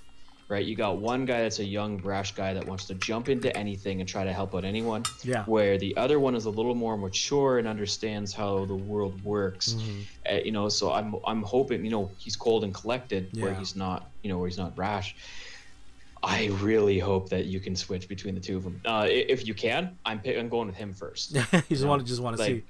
Right? 0.47 0.65
You 0.65 0.75
got 0.75 0.97
one 0.97 1.25
guy 1.25 1.41
that's 1.41 1.57
a 1.59 1.63
young, 1.65 1.97
brash 1.97 2.33
guy 2.35 2.53
that 2.53 2.65
wants 2.67 2.85
to 2.85 2.95
jump 2.95 3.29
into 3.29 3.55
anything 3.57 3.99
and 3.99 4.07
try 4.09 4.23
to 4.23 4.33
help 4.33 4.53
out 4.53 4.63
anyone. 4.63 5.03
Yeah. 5.23 5.43
Where 5.45 5.77
the 5.77 5.95
other 5.97 6.19
one 6.19 6.35
is 6.35 6.45
a 6.45 6.51
little 6.51 6.75
more 6.75 6.97
mature 6.97 7.57
and 7.59 7.67
understands 7.67 8.33
how 8.33 8.65
the 8.65 8.75
world 8.75 9.23
works. 9.23 9.73
Mhm. 9.73 10.05
Uh, 10.31 10.35
you 10.43 10.51
know, 10.51 10.69
so 10.69 10.91
I'm 10.91 11.15
I'm 11.25 11.43
hoping, 11.43 11.83
you 11.83 11.91
know, 11.91 12.11
he's 12.17 12.35
cold 12.35 12.63
and 12.63 12.73
collected 12.73 13.29
where 13.39 13.53
he's 13.55 13.75
not, 13.75 14.09
you 14.23 14.29
know, 14.29 14.37
where 14.39 14.47
he's 14.47 14.57
not 14.57 14.75
brash. 14.75 15.15
I 16.25 16.47
really 16.61 16.97
hope 16.99 17.29
that 17.29 17.45
you 17.45 17.59
can 17.59 17.75
switch 17.75 18.07
between 18.09 18.33
the 18.35 18.41
two 18.41 18.57
of 18.57 18.63
them. 18.63 18.81
Uh, 18.83 19.05
if 19.07 19.45
you 19.47 19.53
can, 19.53 19.97
I'm 20.05 20.19
pick, 20.19 20.37
I'm 20.37 20.49
going 20.49 20.67
with 20.67 20.75
him 20.75 20.91
first. 20.93 21.31
you 21.35 21.41
just 21.51 21.69
Yeah. 21.83 21.87
want 21.87 22.01
to 22.01 22.07
just 22.07 22.21
want 22.21 22.35
to 22.37 22.41
Like- 22.43 22.51
see. 22.51 22.63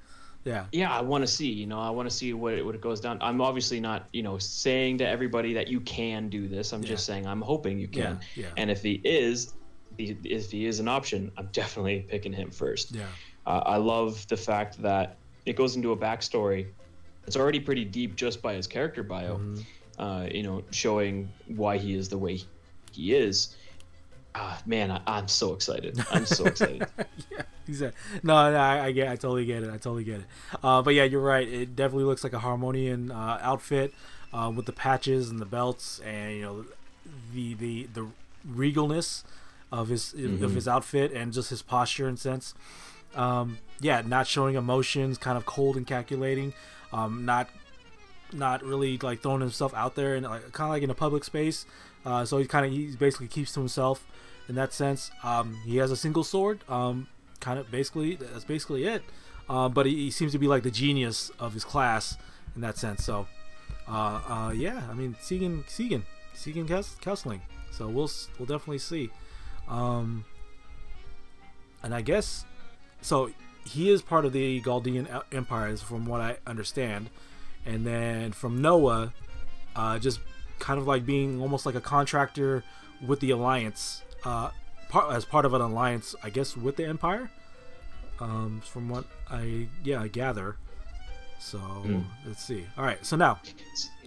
Yeah. 0.44 0.66
yeah, 0.70 0.96
I 0.96 1.00
want 1.00 1.22
to 1.22 1.26
see. 1.26 1.50
You 1.50 1.66
know, 1.66 1.80
I 1.80 1.90
want 1.90 2.08
to 2.08 2.14
see 2.14 2.32
what 2.32 2.54
it, 2.54 2.64
what 2.64 2.76
it 2.76 2.80
goes 2.80 3.00
down. 3.00 3.18
I'm 3.20 3.40
obviously 3.40 3.80
not, 3.80 4.08
you 4.12 4.22
know, 4.22 4.38
saying 4.38 4.98
to 4.98 5.08
everybody 5.08 5.52
that 5.54 5.66
you 5.66 5.80
can 5.80 6.28
do 6.28 6.46
this. 6.46 6.72
I'm 6.72 6.84
just 6.84 7.04
saying 7.04 7.26
I'm 7.26 7.40
hoping 7.42 7.80
you 7.80 7.88
can. 7.88 8.20
Yeah, 8.36 8.44
yeah. 8.44 8.50
And 8.56 8.70
if 8.70 8.80
he 8.80 9.00
is, 9.02 9.54
if 9.98 10.50
he 10.52 10.66
is 10.66 10.78
an 10.78 10.86
option, 10.86 11.32
I'm 11.36 11.46
definitely 11.52 12.06
picking 12.08 12.32
him 12.32 12.52
first. 12.52 12.94
Yeah. 12.94 13.06
Uh, 13.44 13.62
I 13.66 13.76
love 13.78 14.24
the 14.28 14.36
fact 14.36 14.80
that 14.82 15.16
it 15.46 15.56
goes 15.56 15.74
into 15.74 15.90
a 15.90 15.96
backstory. 15.96 16.68
It's 17.26 17.36
already 17.36 17.58
pretty 17.58 17.84
deep 17.84 18.14
just 18.14 18.40
by 18.40 18.54
his 18.54 18.68
character 18.68 19.02
bio. 19.02 19.38
Mm-hmm. 19.38 19.60
Uh, 20.00 20.26
you 20.30 20.44
know, 20.44 20.62
showing 20.70 21.28
why 21.48 21.76
he 21.78 21.94
is 21.94 22.08
the 22.08 22.18
way 22.18 22.38
he 22.96 23.14
is. 23.14 23.54
Ah, 24.34 24.60
man, 24.66 24.90
I, 24.90 25.00
I'm 25.06 25.28
so 25.28 25.54
excited. 25.54 25.98
I'm 26.10 26.26
so 26.26 26.44
excited. 26.52 26.86
yeah, 27.30 27.42
exactly. 27.66 28.20
No, 28.22 28.50
no, 28.50 28.58
I, 28.58 28.86
I 28.86 28.92
get, 28.92 29.08
I 29.08 29.16
totally 29.16 29.46
get 29.46 29.62
it. 29.62 29.68
I 29.68 29.78
totally 29.78 30.04
get 30.04 30.20
it. 30.20 30.26
Uh, 30.62 30.82
but 30.82 30.94
yeah, 30.94 31.04
you're 31.04 31.22
right. 31.22 31.48
It 31.48 31.74
definitely 31.74 32.04
looks 32.04 32.22
like 32.24 32.32
a 32.34 32.40
Harmonian 32.40 33.10
uh, 33.10 33.38
outfit 33.40 33.94
uh, 34.32 34.52
with 34.54 34.66
the 34.66 34.72
patches 34.72 35.30
and 35.30 35.40
the 35.40 35.46
belts, 35.46 36.00
and 36.00 36.36
you 36.36 36.42
know, 36.42 36.64
the 37.32 37.54
the 37.54 37.88
the 37.94 38.06
regalness 38.48 39.24
of 39.72 39.88
his 39.88 40.12
of 40.14 40.54
his 40.54 40.68
outfit 40.68 41.12
and 41.12 41.32
just 41.32 41.50
his 41.50 41.62
posture 41.62 42.06
and 42.06 42.18
sense. 42.18 42.54
Um, 43.14 43.58
yeah, 43.80 44.02
not 44.04 44.26
showing 44.26 44.54
emotions, 44.54 45.18
kind 45.18 45.38
of 45.38 45.46
cold 45.46 45.76
and 45.76 45.86
calculating. 45.86 46.52
Um, 46.92 47.24
not 47.24 47.48
not 48.32 48.62
really 48.62 48.98
like 48.98 49.22
throwing 49.22 49.40
himself 49.40 49.72
out 49.74 49.94
there 49.94 50.14
and 50.14 50.26
like 50.26 50.52
kind 50.52 50.68
of 50.68 50.74
like 50.74 50.82
in 50.82 50.90
a 50.90 50.94
public 50.94 51.24
space. 51.24 51.64
Uh, 52.06 52.24
so 52.24 52.38
he 52.38 52.46
kind 52.46 52.64
of 52.64 52.72
he 52.72 52.94
basically 52.96 53.26
keeps 53.26 53.52
to 53.52 53.60
himself 53.60 54.06
in 54.48 54.54
that 54.54 54.72
sense. 54.72 55.10
Um, 55.24 55.58
he 55.66 55.76
has 55.78 55.90
a 55.90 55.96
single 55.96 56.24
sword. 56.24 56.60
Um, 56.68 57.08
kind 57.40 57.58
of 57.58 57.70
basically 57.70 58.14
that's 58.14 58.44
basically 58.44 58.84
it. 58.84 59.02
Uh, 59.48 59.68
but 59.68 59.86
he, 59.86 59.96
he 59.96 60.10
seems 60.10 60.32
to 60.32 60.38
be 60.38 60.46
like 60.46 60.62
the 60.62 60.70
genius 60.70 61.30
of 61.38 61.52
his 61.52 61.64
class 61.64 62.16
in 62.54 62.62
that 62.62 62.78
sense. 62.78 63.04
So 63.04 63.26
uh, 63.88 64.20
uh, 64.28 64.52
yeah, 64.56 64.82
I 64.88 64.94
mean 64.94 65.16
Segan 65.20 65.64
Segan 65.66 66.02
Segan 66.34 66.66
Kes- 66.66 66.96
Kesling. 67.00 67.40
So 67.72 67.88
we'll 67.88 68.10
we'll 68.38 68.46
definitely 68.46 68.78
see. 68.78 69.10
Um, 69.68 70.24
and 71.82 71.92
I 71.94 72.02
guess 72.02 72.44
so. 73.02 73.30
He 73.68 73.90
is 73.90 74.00
part 74.00 74.24
of 74.24 74.32
the 74.32 74.60
Galdean 74.62 75.08
e- 75.12 75.36
Empire, 75.36 75.76
from 75.76 76.06
what 76.06 76.20
I 76.20 76.36
understand. 76.46 77.10
And 77.64 77.84
then 77.84 78.30
from 78.30 78.62
Nowa, 78.62 79.12
uh, 79.74 79.98
just 79.98 80.20
kind 80.58 80.78
of 80.80 80.86
like 80.86 81.04
being 81.06 81.40
almost 81.40 81.66
like 81.66 81.74
a 81.74 81.80
contractor 81.80 82.64
with 83.06 83.20
the 83.20 83.30
Alliance, 83.30 84.02
uh, 84.24 84.50
part 84.88 85.12
as 85.14 85.24
part 85.24 85.44
of 85.44 85.52
an 85.54 85.60
alliance, 85.60 86.14
I 86.22 86.30
guess, 86.30 86.56
with 86.56 86.76
the 86.76 86.84
Empire. 86.84 87.30
Um, 88.18 88.62
from 88.64 88.88
what 88.88 89.04
I 89.30 89.68
yeah 89.84 90.00
I 90.00 90.08
gather. 90.08 90.56
So 91.38 91.60
let's 92.26 92.42
see. 92.42 92.64
All 92.78 92.84
right, 92.84 93.04
so 93.04 93.14
now 93.16 93.40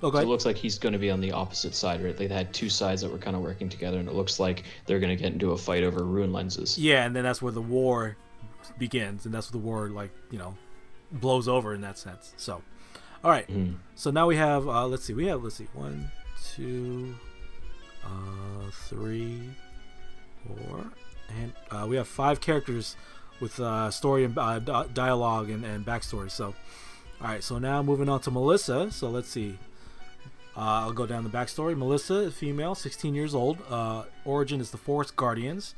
Oh, 0.01 0.11
So 0.11 0.17
it 0.17 0.27
looks 0.27 0.45
like 0.45 0.55
he's 0.55 0.79
going 0.79 0.93
to 0.93 0.99
be 0.99 1.11
on 1.11 1.21
the 1.21 1.31
opposite 1.31 1.75
side, 1.75 2.03
right? 2.03 2.15
They 2.17 2.27
had 2.27 2.53
two 2.53 2.69
sides 2.69 3.01
that 3.01 3.11
were 3.11 3.17
kind 3.19 3.35
of 3.35 3.43
working 3.43 3.69
together, 3.69 3.99
and 3.99 4.07
it 4.09 4.15
looks 4.15 4.39
like 4.39 4.63
they're 4.85 4.99
going 4.99 5.15
to 5.15 5.21
get 5.21 5.33
into 5.33 5.51
a 5.51 5.57
fight 5.57 5.83
over 5.83 6.03
rune 6.03 6.31
lenses. 6.33 6.77
yeah, 6.77 7.05
and 7.05 7.15
then 7.15 7.23
that's 7.23 7.41
where 7.41 7.51
the 7.51 7.61
war 7.61 8.15
begins, 8.79 9.25
and 9.25 9.33
that's 9.33 9.51
where 9.53 9.61
the 9.61 9.65
war 9.65 9.89
like 9.89 10.11
you 10.31 10.39
know 10.39 10.55
blows 11.11 11.47
over 11.47 11.73
in 11.75 11.81
that 11.81 11.97
sense. 11.99 12.33
So, 12.37 12.61
all 13.23 13.29
right. 13.31 13.47
Mhm. 13.47 13.75
So 13.95 14.09
now 14.09 14.25
we 14.25 14.37
have 14.37 14.67
uh, 14.67 14.87
let's 14.87 15.05
see, 15.05 15.13
we 15.13 15.27
have 15.27 15.43
let's 15.43 15.55
see, 15.57 15.67
one, 15.73 16.09
two, 16.55 17.15
uh, 18.03 18.71
three, 18.87 19.41
four, 20.45 20.85
and 21.39 21.53
uh, 21.71 21.85
we 21.87 21.95
have 21.95 22.07
five 22.07 22.41
characters 22.41 22.95
with 23.39 23.59
uh, 23.59 23.89
story 23.91 24.23
and 24.23 24.37
uh, 24.37 24.59
dialogue 24.93 25.49
and, 25.49 25.63
and 25.65 25.85
backstory. 25.85 26.29
So, 26.29 26.47
all 27.21 27.27
right. 27.27 27.43
So 27.43 27.57
now 27.57 27.81
moving 27.81 28.09
on 28.09 28.19
to 28.21 28.31
Melissa. 28.31 28.91
So 28.91 29.09
let's 29.09 29.29
see. 29.29 29.57
Uh, 30.57 30.83
I'll 30.83 30.93
go 30.93 31.05
down 31.05 31.23
the 31.23 31.29
backstory. 31.29 31.77
Melissa, 31.77 32.31
female, 32.31 32.75
16 32.75 33.15
years 33.15 33.33
old. 33.33 33.59
Uh, 33.69 34.03
origin 34.25 34.59
is 34.59 34.71
the 34.71 34.77
Forest 34.77 35.15
Guardians. 35.15 35.73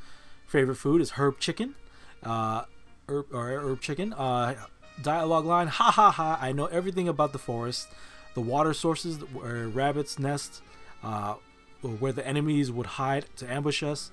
Favorite 0.48 0.78
food 0.78 1.02
is 1.02 1.12
herb 1.12 1.40
chicken. 1.40 1.76
Uh, 2.24 2.64
herb, 3.08 3.28
or 3.32 3.50
herb 3.50 3.82
chicken. 3.82 4.14
Uh, 4.14 4.56
dialogue 5.02 5.46
line 5.46 5.68
Ha 5.68 5.92
ha 5.92 6.12
ha. 6.12 6.40
I 6.42 6.52
know 6.52 6.66
everything 6.66 7.08
about 7.08 7.32
the 7.32 7.40
forest. 7.40 7.88
The 8.34 8.42
water 8.42 8.74
sources 8.74 9.20
where 9.34 9.68
rabbits 9.68 10.20
nest. 10.20 10.62
Uh, 11.04 11.36
where 11.82 12.12
the 12.12 12.26
enemies 12.26 12.72
would 12.72 12.86
hide 12.86 13.26
to 13.38 13.52
ambush 13.52 13.84
us. 13.84 14.12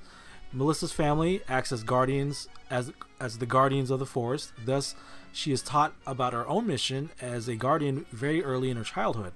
Melissa's 0.52 0.92
family 0.92 1.42
acts 1.48 1.72
as 1.72 1.82
guardians, 1.82 2.48
as 2.70 2.92
as 3.20 3.38
the 3.38 3.46
guardians 3.46 3.90
of 3.90 3.98
the 3.98 4.06
forest. 4.06 4.52
Thus, 4.64 4.94
she 5.32 5.52
is 5.52 5.60
taught 5.60 5.92
about 6.06 6.32
her 6.32 6.48
own 6.48 6.66
mission 6.66 7.10
as 7.20 7.48
a 7.48 7.56
guardian 7.56 8.06
very 8.10 8.42
early 8.42 8.70
in 8.70 8.76
her 8.76 8.84
childhood. 8.84 9.32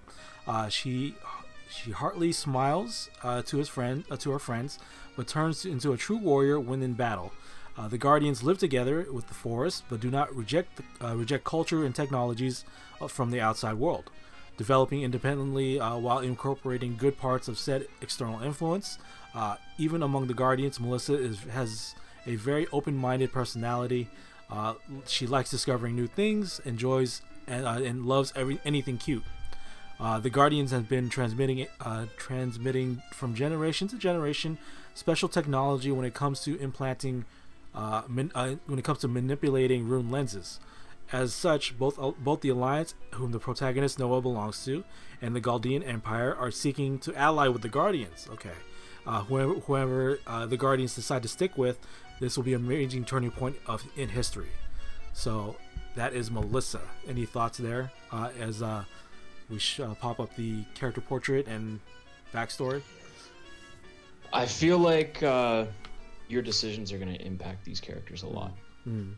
Uh, 0.46 0.68
she 0.68 1.14
she 1.68 1.90
heartily 1.90 2.32
smiles 2.32 3.10
uh, 3.22 3.42
to 3.42 3.58
his 3.58 3.68
friend 3.68 4.04
uh, 4.10 4.16
to 4.18 4.30
her 4.30 4.38
friends, 4.38 4.78
but 5.16 5.26
turns 5.26 5.66
into 5.66 5.92
a 5.92 5.96
true 5.98 6.18
warrior 6.18 6.58
when 6.58 6.82
in 6.82 6.94
battle. 6.94 7.32
Uh, 7.76 7.88
the 7.88 7.98
guardians 7.98 8.42
live 8.42 8.58
together 8.58 9.06
with 9.10 9.28
the 9.28 9.34
forest, 9.34 9.84
but 9.88 10.00
do 10.00 10.10
not 10.10 10.34
reject 10.34 10.80
uh, 11.02 11.14
reject 11.14 11.44
culture 11.44 11.84
and 11.84 11.94
technologies 11.94 12.64
uh, 13.02 13.06
from 13.06 13.30
the 13.30 13.40
outside 13.40 13.74
world 13.74 14.10
developing 14.56 15.02
independently 15.02 15.80
uh, 15.80 15.96
while 15.96 16.18
incorporating 16.18 16.96
good 16.96 17.18
parts 17.18 17.48
of 17.48 17.58
said 17.58 17.86
external 18.00 18.42
influence. 18.42 18.98
Uh, 19.34 19.56
even 19.78 20.02
among 20.02 20.26
the 20.26 20.34
Guardians, 20.34 20.78
Melissa 20.78 21.14
is, 21.14 21.40
has 21.44 21.94
a 22.26 22.36
very 22.36 22.66
open-minded 22.72 23.32
personality. 23.32 24.08
Uh, 24.50 24.74
she 25.06 25.26
likes 25.26 25.50
discovering 25.50 25.96
new 25.96 26.06
things, 26.06 26.60
enjoys 26.64 27.22
and, 27.46 27.66
uh, 27.66 27.80
and 27.82 28.06
loves 28.06 28.32
every 28.36 28.60
anything 28.64 28.98
cute. 28.98 29.24
Uh, 29.98 30.18
the 30.18 30.30
Guardians 30.30 30.70
have 30.70 30.88
been 30.88 31.08
transmitting 31.08 31.66
uh, 31.80 32.06
transmitting 32.16 33.02
from 33.12 33.34
generation 33.34 33.88
to 33.88 33.96
generation 33.96 34.58
special 34.94 35.28
technology 35.28 35.90
when 35.90 36.04
it 36.04 36.12
comes 36.12 36.40
to 36.42 36.58
implanting 36.60 37.24
when 37.72 38.78
it 38.78 38.84
comes 38.84 38.98
to 38.98 39.08
manipulating 39.08 39.88
rune 39.88 40.10
lenses. 40.10 40.60
As 41.12 41.34
such, 41.34 41.76
both 41.78 41.98
both 42.18 42.40
the 42.40 42.48
Alliance, 42.48 42.94
whom 43.12 43.32
the 43.32 43.38
protagonist 43.38 43.98
Nowa 43.98 44.22
belongs 44.22 44.64
to, 44.64 44.82
and 45.20 45.36
the 45.36 45.40
Galdean 45.42 45.86
Empire 45.86 46.34
are 46.34 46.50
seeking 46.50 46.98
to 47.00 47.14
ally 47.14 47.48
with 47.48 47.60
the 47.60 47.68
Guardians. 47.68 48.26
Okay, 48.32 48.56
uh, 49.06 49.22
whoever, 49.24 49.52
whoever 49.54 50.18
uh, 50.26 50.46
the 50.46 50.56
Guardians 50.56 50.94
decide 50.94 51.22
to 51.22 51.28
stick 51.28 51.58
with, 51.58 51.78
this 52.18 52.36
will 52.36 52.44
be 52.44 52.54
a 52.54 52.58
major 52.58 52.98
turning 53.02 53.30
point 53.30 53.56
of 53.66 53.84
in 53.94 54.08
history. 54.08 54.48
So 55.12 55.56
that 55.96 56.14
is 56.14 56.30
Melissa. 56.30 56.80
Any 57.06 57.26
thoughts 57.26 57.58
there? 57.58 57.92
Uh, 58.10 58.30
as 58.40 58.62
uh, 58.62 58.84
we 59.50 59.58
sh- 59.58 59.80
uh, 59.80 59.92
pop 59.94 60.18
up 60.18 60.34
the 60.36 60.64
character 60.74 61.02
portrait 61.02 61.46
and 61.46 61.78
backstory. 62.32 62.80
I 64.32 64.46
feel 64.46 64.78
like 64.78 65.22
uh, 65.22 65.66
your 66.28 66.40
decisions 66.40 66.90
are 66.90 66.96
going 66.98 67.12
to 67.12 67.22
impact 67.22 67.66
these 67.66 67.80
characters 67.80 68.22
a 68.22 68.28
lot, 68.28 68.52
Hmm. 68.84 69.10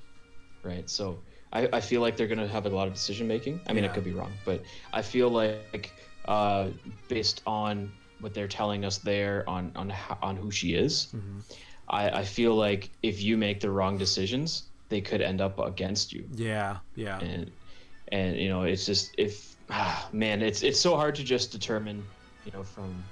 right? 0.65 0.91
So 0.91 1.21
I, 1.55 1.69
I 1.75 1.81
feel 1.81 2.01
like 2.03 2.17
they're 2.17 2.29
going 2.29 2.39
to 2.41 2.49
have 2.49 2.67
a 2.67 2.71
lot 2.71 2.89
of 2.89 2.95
decision 2.95 3.27
making. 3.29 3.63
I 3.69 3.73
mean, 3.73 3.85
Yeah. 3.85 3.87
I 3.87 3.89
could 3.89 4.05
be 4.05 4.13
wrong, 4.13 4.41
but 4.45 4.65
I 4.93 5.03
feel 5.03 5.31
like 5.31 5.95
uh, 6.27 6.71
based 7.09 7.43
on 7.47 7.73
what 8.19 8.35
they're 8.35 8.49
telling 8.49 8.85
us 8.85 8.99
there 8.99 9.49
on 9.49 9.73
on 9.77 9.93
on 10.23 10.37
who 10.37 10.51
she 10.51 10.75
is, 10.75 11.15
Mm-hmm. 11.15 11.41
I, 11.89 12.11
I 12.21 12.25
feel 12.25 12.55
like 12.55 12.93
if 13.03 13.23
you 13.23 13.37
make 13.37 13.61
the 13.61 13.71
wrong 13.71 13.99
decisions, 13.99 14.71
they 14.91 15.01
could 15.01 15.23
end 15.23 15.41
up 15.41 15.59
against 15.59 16.13
you. 16.13 16.31
Yeah, 16.35 16.79
yeah, 16.95 17.21
and 17.21 17.53
and 18.13 18.37
you 18.37 18.49
know 18.49 18.63
it's 18.65 18.87
just 18.87 19.15
if 19.19 19.57
ah, 19.71 20.09
man 20.13 20.43
it's 20.43 20.63
it's 20.63 20.81
so 20.81 20.97
hard 20.97 21.15
to 21.17 21.25
just 21.25 21.53
determine 21.53 22.09
you 22.45 22.53
know 22.53 22.65
from 22.65 23.11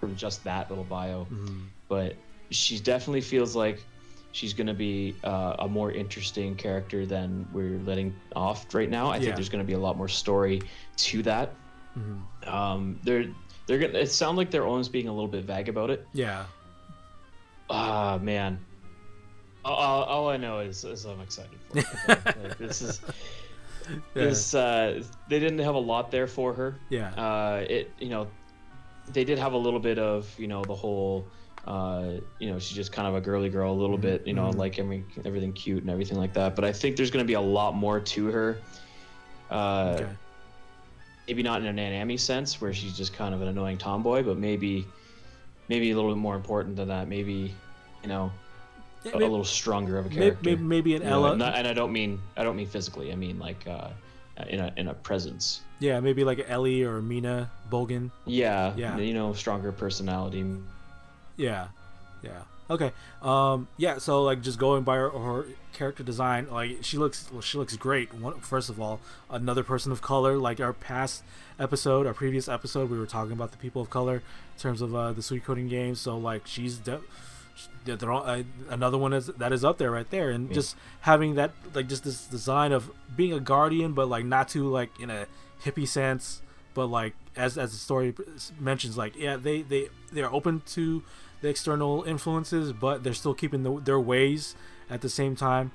from 0.00 0.14
just 0.16 0.44
that 0.44 0.70
little 0.70 0.84
bio 0.84 1.30
Mhm. 1.30 1.72
but 1.88 2.24
she 2.50 2.80
definitely 2.80 3.20
feels 3.20 3.54
like 3.56 3.88
she's 4.32 4.52
going 4.54 4.66
to 4.66 4.74
be 4.74 5.14
uh, 5.24 5.56
a 5.60 5.68
more 5.68 5.90
interesting 5.92 6.54
character 6.54 7.04
than 7.06 7.46
we're 7.52 7.78
letting 7.80 8.14
off 8.36 8.72
right 8.74 8.88
now 8.90 9.08
i 9.10 9.16
Yeah. 9.16 9.22
think 9.22 9.36
there's 9.36 9.48
going 9.48 9.64
to 9.64 9.66
be 9.66 9.72
a 9.74 9.78
lot 9.78 9.96
more 9.96 10.08
story 10.08 10.60
to 10.98 11.22
that 11.22 11.54
Mhm. 11.98 12.48
um 12.48 13.00
they're 13.02 13.26
they're 13.66 13.78
gonna 13.78 13.98
it 13.98 14.10
sounds 14.10 14.36
like 14.36 14.50
they're 14.50 14.66
almost 14.66 14.92
being 14.92 15.08
a 15.08 15.12
little 15.12 15.28
bit 15.28 15.44
vague 15.44 15.68
about 15.68 15.90
it 15.90 16.06
yeah. 16.12 16.44
ah 17.68 18.18
man 18.22 18.58
all, 19.62 20.04
all 20.04 20.28
I 20.30 20.38
know 20.38 20.60
is, 20.60 20.84
is 20.84 21.04
I'm 21.04 21.20
excited 21.20 21.58
for 21.68 21.78
it. 21.80 21.86
like, 22.42 22.56
this 22.56 22.80
is 22.80 23.00
Yeah. 23.90 23.96
this. 24.14 24.54
Uh, 24.54 25.02
they 25.28 25.38
didn't 25.38 25.58
have 25.58 25.74
a 25.74 25.78
lot 25.78 26.10
there 26.10 26.26
for 26.26 26.54
her. 26.54 26.76
Yeah. 26.88 27.10
Uh, 27.10 27.64
it 27.68 27.90
you 27.98 28.08
know, 28.08 28.26
they 29.12 29.22
did 29.22 29.38
have 29.38 29.52
a 29.52 29.58
little 29.58 29.78
bit 29.80 29.98
of 29.98 30.32
you 30.38 30.46
know 30.46 30.64
the 30.64 30.74
whole. 30.74 31.26
Uh, 31.64 32.14
you 32.38 32.50
know, 32.50 32.58
she's 32.58 32.76
just 32.76 32.92
kind 32.92 33.06
of 33.06 33.14
a 33.14 33.20
girly 33.20 33.50
girl, 33.50 33.72
a 33.72 33.74
little 33.80 33.98
Mhm, 33.98 34.02
bit, 34.02 34.26
you 34.26 34.32
know, 34.34 34.50
mhm. 34.50 34.56
like 34.56 34.78
every, 34.78 35.06
everything 35.24 35.52
cute 35.52 35.82
and 35.82 35.90
everything 35.90 36.16
like 36.18 36.32
that. 36.34 36.56
But 36.56 36.64
I 36.64 36.72
think 36.72 36.96
there's 36.96 37.10
going 37.10 37.22
to 37.24 37.28
be 37.28 37.34
a 37.34 37.40
lot 37.40 37.74
more 37.74 38.00
to 38.00 38.26
her. 38.28 38.66
Uh, 39.50 39.92
okay. 40.00 40.16
maybe 41.26 41.42
not 41.42 41.62
in 41.64 41.66
a 41.66 41.72
Nanami 41.82 42.18
sense 42.18 42.60
where 42.60 42.72
she's 42.72 42.96
just 42.96 43.12
kind 43.12 43.34
of 43.34 43.42
an 43.42 43.48
annoying 43.48 43.78
tomboy, 43.78 44.22
but 44.22 44.38
maybe 44.38 44.86
maybe 45.68 45.90
a 45.90 45.94
little 45.94 46.10
bit 46.10 46.18
more 46.18 46.34
important 46.36 46.76
than 46.76 46.88
that. 46.88 47.08
Maybe 47.08 47.62
you 48.02 48.08
know 48.08 48.32
Yeah, 49.02 49.12
a, 49.14 49.18
a 49.18 49.18
little 49.18 49.44
stronger 49.44 49.98
of 49.98 50.06
a 50.06 50.08
character. 50.08 50.50
maybe, 50.50 50.62
maybe 50.62 50.94
an 50.96 51.02
You 51.02 51.08
know, 51.10 51.24
Ella. 51.26 51.36
not- 51.36 51.54
and 51.54 51.66
I 51.66 51.72
don't 51.72 51.92
mean 51.92 52.18
I 52.36 52.42
don't 52.42 52.56
mean 52.56 52.66
physically. 52.66 53.12
I 53.12 53.16
mean 53.16 53.38
like 53.38 53.66
uh, 53.66 53.90
in 54.48 54.60
a 54.60 54.72
in 54.76 54.88
a 54.88 54.94
presence. 54.94 55.60
yeah, 55.78 56.00
maybe 56.00 56.24
like 56.24 56.44
Ellie 56.48 56.82
or 56.82 57.00
Mina 57.02 57.50
Bogan. 57.68 58.10
Yeah, 58.26 58.74
Yeah. 58.76 58.96
You 58.98 59.14
know, 59.14 59.32
stronger 59.32 59.72
personality. 59.72 60.44
Yeah, 61.40 61.68
yeah. 62.22 62.42
Okay. 62.68 62.92
Um. 63.22 63.66
Yeah. 63.78 63.98
So 63.98 64.22
like, 64.22 64.42
just 64.42 64.58
going 64.58 64.84
by 64.84 64.96
her, 64.96 65.10
her 65.10 65.46
character 65.72 66.04
design, 66.04 66.46
like 66.50 66.78
she 66.82 66.98
looks, 66.98 67.28
well, 67.32 67.40
she 67.40 67.58
looks 67.58 67.76
great. 67.76 68.14
One, 68.14 68.38
first 68.40 68.70
of 68.70 68.80
all, 68.80 69.00
another 69.28 69.64
person 69.64 69.90
of 69.90 70.02
color. 70.02 70.36
Like 70.36 70.60
our 70.60 70.72
past 70.72 71.24
episode, 71.58 72.06
our 72.06 72.14
previous 72.14 72.48
episode, 72.48 72.88
we 72.90 72.98
were 72.98 73.06
talking 73.06 73.32
about 73.32 73.50
the 73.50 73.56
people 73.58 73.82
of 73.82 73.90
color 73.90 74.16
in 74.16 74.60
terms 74.60 74.80
of 74.82 74.94
uh, 74.94 75.12
the 75.12 75.20
Suikoden 75.20 75.68
game. 75.68 75.94
So 75.96 76.16
like, 76.16 76.46
she's 76.46 76.76
de- 76.78 77.00
they're, 77.84 78.10
all, 78.12 78.22
uh, 78.24 78.42
another 78.68 78.96
one 78.98 79.12
is 79.12 79.26
that 79.26 79.52
is 79.52 79.64
up 79.64 79.78
there 79.78 79.90
right 79.90 80.08
there, 80.10 80.30
and 80.30 80.48
Yeah. 80.48 80.54
just 80.54 80.76
having 81.00 81.34
that 81.34 81.50
like 81.74 81.88
just 81.88 82.04
this 82.04 82.24
design 82.26 82.70
of 82.72 82.90
being 83.16 83.32
a 83.32 83.40
guardian, 83.40 83.94
but 83.94 84.08
like 84.08 84.24
not 84.24 84.48
too 84.48 84.68
like 84.68 84.90
in 85.00 85.10
a 85.10 85.26
hippie 85.64 85.88
sense, 85.88 86.40
but 86.74 86.86
like 86.86 87.14
as 87.36 87.58
as 87.58 87.72
the 87.72 87.78
story 87.78 88.14
mentions, 88.60 88.96
like 88.96 89.16
yeah, 89.16 89.36
they 89.36 89.62
they 89.62 89.88
they're 90.12 90.32
open 90.32 90.62
to 90.68 91.02
the 91.40 91.48
external 91.48 92.02
influences, 92.04 92.72
but 92.72 93.02
they're 93.02 93.14
still 93.14 93.34
keeping 93.34 93.62
the, 93.62 93.80
their 93.80 94.00
ways 94.00 94.54
at 94.88 95.00
the 95.00 95.08
same 95.08 95.36
time. 95.36 95.72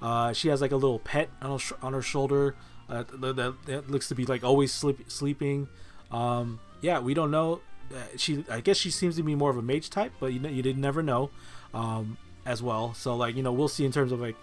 Uh, 0.00 0.32
she 0.32 0.48
has 0.48 0.60
like 0.60 0.72
a 0.72 0.76
little 0.76 0.98
pet 1.00 1.28
on 1.42 1.58
her, 1.58 1.76
on 1.82 1.92
her 1.92 2.02
shoulder 2.02 2.54
uh, 2.88 3.04
that, 3.18 3.36
that, 3.36 3.54
that 3.66 3.90
looks 3.90 4.08
to 4.08 4.14
be 4.14 4.24
like 4.24 4.44
always 4.44 4.72
sleep, 4.72 5.10
sleeping. 5.10 5.68
Um, 6.10 6.60
yeah, 6.80 7.00
we 7.00 7.14
don't 7.14 7.30
know. 7.30 7.60
Uh, 7.92 7.98
she, 8.16 8.44
I 8.50 8.60
guess 8.60 8.76
she 8.76 8.90
seems 8.90 9.16
to 9.16 9.22
be 9.22 9.34
more 9.34 9.50
of 9.50 9.56
a 9.56 9.62
mage 9.62 9.90
type, 9.90 10.12
but 10.20 10.32
you 10.32 10.38
know, 10.38 10.48
you 10.48 10.62
did 10.62 10.78
never 10.78 11.02
know 11.02 11.30
um, 11.74 12.16
as 12.46 12.62
well. 12.62 12.94
So 12.94 13.16
like 13.16 13.34
you 13.36 13.42
know, 13.42 13.52
we'll 13.52 13.68
see 13.68 13.84
in 13.84 13.92
terms 13.92 14.12
of 14.12 14.20
like 14.20 14.36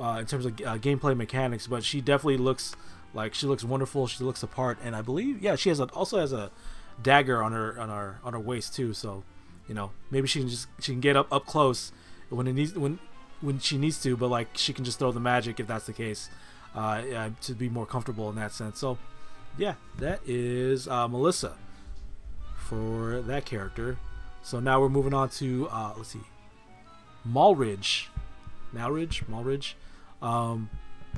uh, 0.00 0.18
in 0.20 0.26
terms 0.26 0.46
of 0.46 0.54
uh, 0.54 0.78
gameplay 0.78 1.16
mechanics, 1.16 1.66
but 1.66 1.84
she 1.84 2.00
definitely 2.00 2.38
looks 2.38 2.74
like 3.14 3.34
she 3.34 3.46
looks 3.46 3.64
wonderful. 3.64 4.06
She 4.06 4.24
looks 4.24 4.42
apart, 4.42 4.78
and 4.82 4.96
I 4.96 5.02
believe 5.02 5.42
yeah, 5.42 5.56
she 5.56 5.68
has 5.68 5.80
a, 5.80 5.84
also 5.86 6.18
has 6.18 6.32
a 6.32 6.50
dagger 7.02 7.42
on 7.42 7.52
her 7.52 7.78
on 7.78 7.88
her 7.88 8.18
on 8.24 8.32
her 8.32 8.40
waist 8.40 8.74
too. 8.74 8.94
So 8.94 9.24
you 9.72 9.74
know 9.74 9.90
maybe 10.10 10.28
she 10.28 10.40
can 10.40 10.50
just 10.50 10.68
she 10.80 10.92
can 10.92 11.00
get 11.00 11.16
up 11.16 11.32
up 11.32 11.46
close 11.46 11.92
when 12.28 12.46
it 12.46 12.52
needs 12.52 12.74
when 12.74 12.98
when 13.40 13.58
she 13.58 13.78
needs 13.78 13.98
to 14.02 14.18
but 14.18 14.28
like 14.28 14.48
she 14.52 14.70
can 14.70 14.84
just 14.84 14.98
throw 14.98 15.10
the 15.10 15.18
magic 15.18 15.58
if 15.58 15.66
that's 15.66 15.86
the 15.86 15.94
case 15.94 16.28
uh 16.74 17.30
to 17.40 17.54
be 17.54 17.70
more 17.70 17.86
comfortable 17.86 18.28
in 18.28 18.36
that 18.36 18.52
sense. 18.52 18.78
So 18.78 18.98
yeah 19.56 19.76
that 19.98 20.20
is 20.26 20.86
uh 20.88 21.08
melissa 21.08 21.54
for 22.54 23.22
that 23.22 23.46
character. 23.46 23.96
So 24.42 24.60
now 24.60 24.78
we're 24.78 24.90
moving 24.90 25.14
on 25.14 25.30
to 25.40 25.68
uh 25.70 25.94
let's 25.96 26.10
see 26.10 26.26
malridge. 27.26 28.08
Malridge? 28.74 29.24
Malridge? 29.24 29.72
Um 30.20 30.68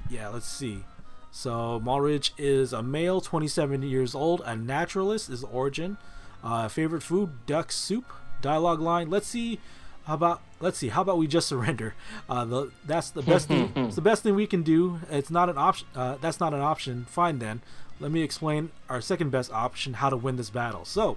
yeah 0.08 0.28
let's 0.28 0.46
see. 0.46 0.84
So 1.32 1.82
malridge 1.84 2.30
is 2.38 2.72
a 2.72 2.84
male 2.84 3.20
27 3.20 3.82
years 3.82 4.14
old 4.14 4.42
a 4.44 4.54
naturalist 4.54 5.28
is 5.28 5.42
origin 5.42 5.96
uh, 6.44 6.68
favorite 6.68 7.02
food 7.02 7.46
duck 7.46 7.72
soup 7.72 8.04
dialogue 8.40 8.80
line. 8.80 9.10
Let's 9.10 9.26
see 9.26 9.60
how 10.04 10.14
about 10.14 10.42
let's 10.60 10.76
see 10.78 10.88
how 10.88 11.02
about 11.02 11.18
we 11.18 11.26
just 11.26 11.48
surrender? 11.48 11.94
Uh, 12.28 12.44
the, 12.44 12.72
that's 12.86 13.10
the 13.10 13.22
best 13.22 13.48
thing 13.48 13.72
it's 13.76 13.96
the 13.96 14.02
best 14.02 14.22
thing 14.22 14.34
we 14.34 14.46
can 14.46 14.62
do. 14.62 15.00
It's 15.10 15.30
not 15.30 15.48
an 15.48 15.58
option 15.58 15.86
uh, 15.94 16.16
that's 16.20 16.40
not 16.40 16.54
an 16.54 16.60
option. 16.60 17.06
Fine 17.06 17.38
then. 17.38 17.62
Let 18.00 18.10
me 18.10 18.22
explain 18.22 18.70
our 18.88 19.00
second 19.00 19.30
best 19.30 19.52
option 19.52 19.94
how 19.94 20.10
to 20.10 20.16
win 20.16 20.36
this 20.36 20.50
battle. 20.50 20.84
So 20.84 21.16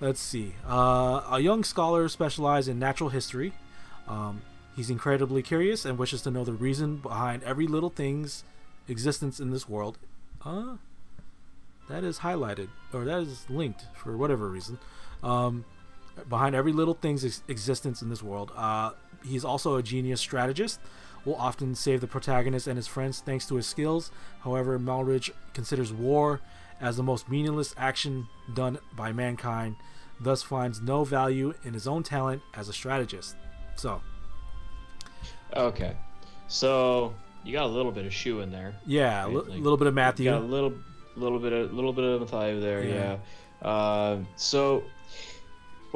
let's 0.00 0.20
see. 0.20 0.54
Uh, 0.66 1.22
a 1.30 1.40
young 1.40 1.64
scholar 1.64 2.08
specialized 2.08 2.68
in 2.68 2.78
natural 2.78 3.10
history. 3.10 3.52
Um, 4.06 4.42
he's 4.76 4.90
incredibly 4.90 5.42
curious 5.42 5.84
and 5.84 5.98
wishes 5.98 6.22
to 6.22 6.30
know 6.30 6.44
the 6.44 6.52
reason 6.52 6.96
behind 6.96 7.42
every 7.42 7.66
little 7.66 7.90
thing's 7.90 8.44
existence 8.86 9.40
in 9.40 9.50
this 9.50 9.68
world. 9.68 9.98
Uh, 10.44 10.76
that 11.88 12.04
is 12.04 12.20
highlighted 12.20 12.68
or 12.92 13.04
that 13.04 13.20
is 13.20 13.46
linked 13.48 13.86
for 13.94 14.16
whatever 14.16 14.48
reason. 14.48 14.78
Um, 15.22 15.64
behind 16.28 16.54
every 16.54 16.72
little 16.72 16.94
thing's 16.94 17.24
ex- 17.24 17.42
existence 17.48 18.02
in 18.02 18.08
this 18.08 18.22
world 18.22 18.50
uh, 18.56 18.90
he's 19.24 19.44
also 19.44 19.76
a 19.76 19.82
genius 19.82 20.20
strategist 20.20 20.80
will 21.24 21.34
often 21.36 21.74
save 21.74 22.00
the 22.00 22.06
protagonist 22.06 22.66
and 22.66 22.76
his 22.76 22.86
friends 22.86 23.20
thanks 23.20 23.46
to 23.46 23.56
his 23.56 23.66
skills 23.66 24.10
however 24.40 24.78
malridge 24.78 25.30
considers 25.52 25.92
war 25.92 26.40
as 26.80 26.96
the 26.96 27.02
most 27.02 27.28
meaningless 27.28 27.74
action 27.76 28.26
done 28.54 28.78
by 28.94 29.12
mankind 29.12 29.74
thus 30.20 30.42
finds 30.42 30.80
no 30.80 31.04
value 31.04 31.52
in 31.64 31.74
his 31.74 31.86
own 31.86 32.02
talent 32.02 32.40
as 32.54 32.68
a 32.68 32.72
strategist 32.72 33.36
so 33.76 34.00
Okay, 35.54 35.96
so 36.48 37.14
you 37.44 37.52
got 37.52 37.64
a 37.64 37.68
little 37.68 37.92
bit 37.92 38.04
of 38.04 38.12
Shu 38.12 38.40
in 38.40 38.50
there. 38.50 38.74
yeah 38.84 39.24
a 39.24 39.26
Right, 39.26 39.34
li- 39.46 39.52
like, 39.54 39.62
little 39.62 39.76
bit 39.76 39.86
of 39.86 39.94
You 39.94 40.00
Mathiu 40.00 40.24
got 40.24 40.40
a 40.42 40.44
little, 40.44 40.72
little 41.14 41.38
bit 41.38 41.52
of, 41.52 41.72
little 41.72 41.92
bit 41.92 42.04
of 42.04 42.28
Mathiu 42.28 42.60
there. 42.60 42.82
Yeah. 42.84 43.16
Yeah. 43.62 43.66
Uh, 43.68 44.18
so, 44.34 44.82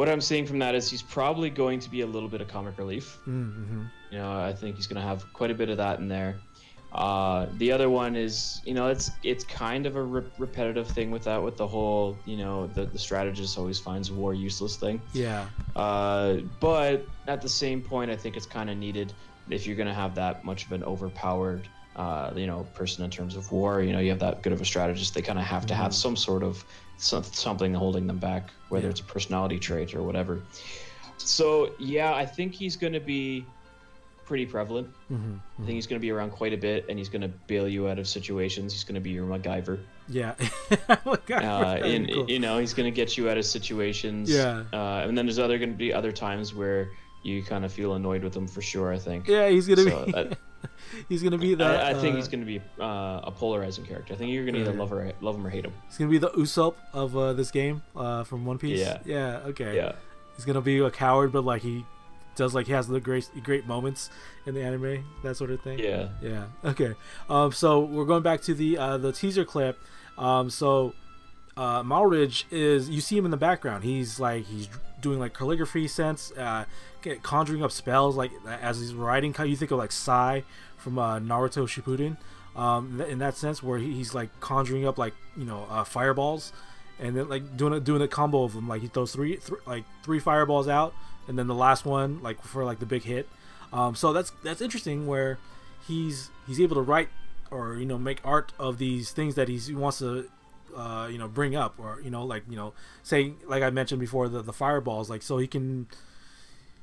what 0.00 0.08
I'm 0.08 0.22
seeing 0.22 0.46
from 0.46 0.60
that 0.60 0.74
is 0.74 0.90
he's 0.90 1.02
probably 1.02 1.50
going 1.50 1.78
to 1.80 1.90
be 1.90 2.00
a 2.00 2.06
little 2.06 2.30
bit 2.30 2.40
of 2.40 2.48
comic 2.48 2.78
relief. 2.78 3.18
mm-hmm. 3.28 3.82
You 4.10 4.18
know, 4.18 4.32
I 4.32 4.54
think 4.54 4.76
he's 4.76 4.86
going 4.86 4.96
to 4.96 5.06
have 5.06 5.30
quite 5.34 5.50
a 5.50 5.54
bit 5.54 5.68
of 5.68 5.76
that 5.76 5.98
in 5.98 6.08
there. 6.08 6.40
Uh, 6.90 7.48
the 7.58 7.70
other 7.70 7.90
one 7.90 8.16
is, 8.16 8.62
you 8.64 8.72
know, 8.72 8.86
it's 8.86 9.10
it's 9.22 9.44
kind 9.44 9.84
of 9.84 9.96
a 9.96 10.02
re- 10.02 10.30
repetitive 10.38 10.88
thing 10.88 11.10
with 11.10 11.24
that, 11.24 11.42
with 11.42 11.58
the 11.58 11.66
whole, 11.66 12.18
you 12.24 12.38
know, 12.38 12.66
the, 12.68 12.86
the 12.86 12.98
strategist 12.98 13.58
always 13.58 13.78
finds 13.78 14.10
war 14.10 14.32
useless 14.32 14.76
thing. 14.76 15.02
yeah 15.12 15.48
Uh, 15.76 16.36
but 16.60 17.04
at 17.26 17.42
the 17.42 17.48
same 17.48 17.82
point, 17.82 18.10
I 18.10 18.16
think 18.16 18.38
it's 18.38 18.46
kind 18.46 18.70
of 18.70 18.78
needed 18.78 19.12
if 19.50 19.66
you're 19.66 19.76
going 19.76 19.92
to 19.96 20.00
have 20.04 20.14
that 20.14 20.46
much 20.46 20.64
of 20.64 20.72
an 20.72 20.82
overpowered, 20.82 21.68
uh, 21.94 22.30
you 22.34 22.46
know, 22.46 22.64
person 22.72 23.04
in 23.04 23.10
terms 23.10 23.36
of 23.36 23.52
war. 23.52 23.82
You 23.82 23.92
know, 23.92 24.00
you 24.00 24.08
have 24.08 24.20
that 24.20 24.42
good 24.42 24.54
of 24.54 24.62
a 24.62 24.64
strategist. 24.64 25.12
They 25.12 25.20
kind 25.20 25.38
of 25.38 25.44
have 25.44 25.66
to 25.66 25.74
have 25.74 25.94
some 25.94 26.16
sort 26.16 26.42
of 26.42 26.64
something 27.02 27.74
holding 27.74 28.06
them 28.06 28.18
back, 28.18 28.50
whether 28.68 28.86
Yeah. 28.86 28.90
it's 28.90 29.00
a 29.00 29.04
personality 29.04 29.58
trait 29.58 29.94
or 29.94 30.02
whatever. 30.02 30.42
So 31.18 31.72
yeah, 31.78 32.14
I 32.14 32.24
think 32.26 32.52
he's 32.54 32.76
going 32.76 32.92
to 32.92 33.00
be 33.00 33.44
pretty 34.24 34.46
prevalent. 34.46 34.88
mm-hmm. 35.10 35.34
I 35.60 35.66
think 35.66 35.74
he's 35.74 35.86
going 35.88 35.98
to 35.98 36.00
be 36.00 36.10
around 36.12 36.30
quite 36.30 36.52
a 36.52 36.56
bit, 36.56 36.86
and 36.88 36.96
he's 36.98 37.08
going 37.08 37.22
to 37.22 37.28
bail 37.48 37.66
you 37.66 37.88
out 37.88 37.98
of 37.98 38.06
situations. 38.06 38.72
He's 38.72 38.84
going 38.84 38.94
to 38.94 39.00
be 39.00 39.10
your 39.10 39.26
MacGyver. 39.26 39.80
yeah 40.08 40.34
Uh, 40.88 41.80
and 41.82 42.08
Cool. 42.12 42.30
you 42.30 42.38
know, 42.38 42.58
he's 42.58 42.72
going 42.74 42.86
to 42.86 42.94
get 42.94 43.16
you 43.18 43.28
out 43.28 43.38
of 43.38 43.44
situations. 43.44 44.30
Yeah. 44.30 44.62
Uh, 44.72 45.04
and 45.06 45.16
then 45.18 45.26
there's 45.26 45.38
other 45.40 45.58
going 45.58 45.72
to 45.72 45.76
be 45.76 45.92
other 45.92 46.12
times 46.12 46.54
where 46.54 46.90
you 47.22 47.42
kind 47.42 47.64
of 47.64 47.72
feel 47.72 47.94
annoyed 47.94 48.22
with 48.24 48.34
him 48.36 48.46
for 48.46 48.62
sure. 48.62 48.92
I 48.92 48.98
think. 48.98 49.26
yeah 49.28 49.48
he's 49.48 49.66
gonna 49.66 49.82
So, 49.82 50.06
be 50.06 50.14
uh, 50.14 50.24
he's 51.08 51.22
gonna 51.22 51.38
be 51.38 51.54
the 51.54 51.64
I, 51.64 51.90
I 51.90 51.94
think 51.94 52.14
uh, 52.14 52.16
he's 52.16 52.28
going 52.28 52.40
to 52.40 52.46
be 52.46 52.60
uh, 52.80 53.20
a 53.24 53.32
polarizing 53.34 53.84
character. 53.84 54.14
I 54.14 54.16
think 54.16 54.32
you're 54.32 54.44
going 54.44 54.54
to 54.54 54.60
either 54.60 54.72
love 54.72 54.92
or 54.92 55.12
love 55.20 55.36
him 55.36 55.46
or 55.46 55.50
hate 55.50 55.64
him. 55.64 55.72
He's 55.88 55.98
gonna 55.98 56.10
be 56.10 56.18
the 56.18 56.30
Usopp 56.30 56.74
of 56.92 57.16
uh, 57.16 57.32
this 57.32 57.50
game 57.50 57.82
uh, 57.96 58.24
from 58.24 58.44
One 58.44 58.58
Piece. 58.58 58.80
Yeah. 58.80 58.98
Yeah. 59.04 59.36
Okay. 59.46 59.76
Yeah. 59.76 59.92
He's 60.36 60.44
gonna 60.44 60.60
be 60.60 60.78
a 60.78 60.90
coward, 60.90 61.32
but 61.32 61.44
like 61.44 61.62
he 61.62 61.84
does 62.34 62.54
like 62.54 62.66
he 62.66 62.72
has 62.72 62.88
the 62.88 63.00
great 63.00 63.28
great 63.42 63.66
moments 63.66 64.10
in 64.46 64.54
the 64.54 64.62
anime, 64.62 65.04
that 65.22 65.36
sort 65.36 65.50
of 65.50 65.60
thing. 65.60 65.78
Yeah. 65.78 66.08
Yeah. 66.22 66.46
Okay. 66.64 66.94
Um. 67.28 67.52
So 67.52 67.80
we're 67.80 68.06
going 68.06 68.22
back 68.22 68.40
to 68.42 68.54
the 68.54 68.78
uh, 68.78 68.98
the 68.98 69.12
teaser 69.12 69.44
clip. 69.44 69.78
Um. 70.16 70.50
So, 70.50 70.94
uh, 71.56 71.82
Malridge 71.82 72.44
is 72.50 72.88
you 72.88 73.00
see 73.00 73.16
him 73.16 73.24
in 73.24 73.30
the 73.30 73.36
background. 73.36 73.84
He's 73.84 74.18
like 74.18 74.46
he's 74.46 74.68
doing 75.00 75.18
like 75.18 75.34
calligraphy 75.34 75.88
sense, 75.88 76.30
uh, 76.32 76.64
conjuring 77.22 77.62
up 77.62 77.72
spells 77.72 78.16
like 78.16 78.30
as 78.46 78.80
he's 78.80 78.94
writing. 78.94 79.34
You 79.38 79.56
think 79.56 79.70
of 79.70 79.78
like 79.78 79.92
Sai 79.92 80.44
from 80.80 80.98
uh, 80.98 81.18
Naruto 81.18 81.66
Shippuden. 81.68 82.16
Um, 82.56 83.00
in 83.00 83.18
that 83.20 83.36
sense, 83.36 83.62
where 83.62 83.78
he- 83.78 83.92
he's 83.94 84.12
like 84.12 84.28
conjuring 84.40 84.84
up 84.86 84.98
like 84.98 85.14
you 85.36 85.44
know 85.44 85.66
uh, 85.70 85.84
fireballs, 85.84 86.52
and 86.98 87.16
then 87.16 87.28
like 87.28 87.56
doing 87.56 87.72
a 87.72 87.78
doing 87.80 88.02
a 88.02 88.08
combo 88.08 88.42
of 88.42 88.54
them. 88.54 88.66
Like 88.68 88.82
he 88.82 88.88
throws 88.88 89.12
three, 89.12 89.36
th- 89.36 89.60
like 89.66 89.84
three 90.02 90.18
fireballs 90.18 90.66
out, 90.66 90.92
and 91.28 91.38
then 91.38 91.46
the 91.46 91.54
last 91.54 91.84
one 91.86 92.20
like 92.22 92.42
for 92.42 92.64
like 92.64 92.80
the 92.80 92.86
big 92.86 93.04
hit. 93.04 93.28
Um, 93.72 93.94
so 93.94 94.12
that's 94.12 94.32
that's 94.42 94.60
interesting 94.60 95.06
where 95.06 95.38
he's 95.86 96.30
he's 96.46 96.60
able 96.60 96.74
to 96.74 96.82
write 96.82 97.08
or 97.52 97.76
you 97.76 97.86
know 97.86 97.98
make 97.98 98.18
art 98.24 98.52
of 98.58 98.78
these 98.78 99.12
things 99.12 99.36
that 99.36 99.48
he 99.48 99.72
wants 99.74 99.98
to 100.00 100.28
uh, 100.76 101.08
you 101.10 101.18
know 101.18 101.28
bring 101.28 101.54
up 101.54 101.74
or 101.78 102.00
you 102.02 102.10
know 102.10 102.24
like 102.24 102.42
you 102.50 102.56
know 102.56 102.72
say 103.04 103.32
like 103.46 103.62
I 103.62 103.70
mentioned 103.70 104.00
before 104.00 104.28
the 104.28 104.42
the 104.42 104.52
fireballs 104.52 105.08
like 105.08 105.22
so 105.22 105.38
he 105.38 105.46
can 105.46 105.86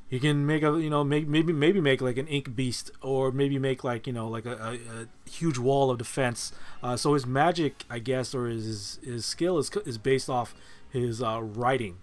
You 0.10 0.20
can 0.22 0.46
make 0.46 0.64
a 0.64 0.80
you 0.80 0.90
know 0.90 1.04
make, 1.04 1.28
maybe 1.28 1.52
maybe 1.52 1.82
make 1.82 2.00
like 2.02 2.18
an 2.18 2.28
ink 2.28 2.56
beast 2.56 2.92
or 3.02 3.32
maybe 3.32 3.60
make 3.60 3.84
like 3.84 4.08
you 4.08 4.14
know 4.14 4.30
like 4.30 4.46
a, 4.46 4.52
a, 4.54 4.74
a 5.04 5.30
huge 5.30 5.58
wall 5.58 5.92
of 5.92 5.98
defense. 5.98 6.54
Uh, 6.82 6.96
so 6.96 7.14
his 7.14 7.26
magic, 7.26 7.84
I 7.90 8.00
guess, 8.00 8.34
or 8.34 8.48
his 8.48 9.00
his 9.04 9.26
skill 9.26 9.58
is 9.58 9.70
is 9.86 9.98
based 9.98 10.30
off 10.30 10.56
his 10.90 11.22
uh, 11.22 11.42
writing 11.42 11.98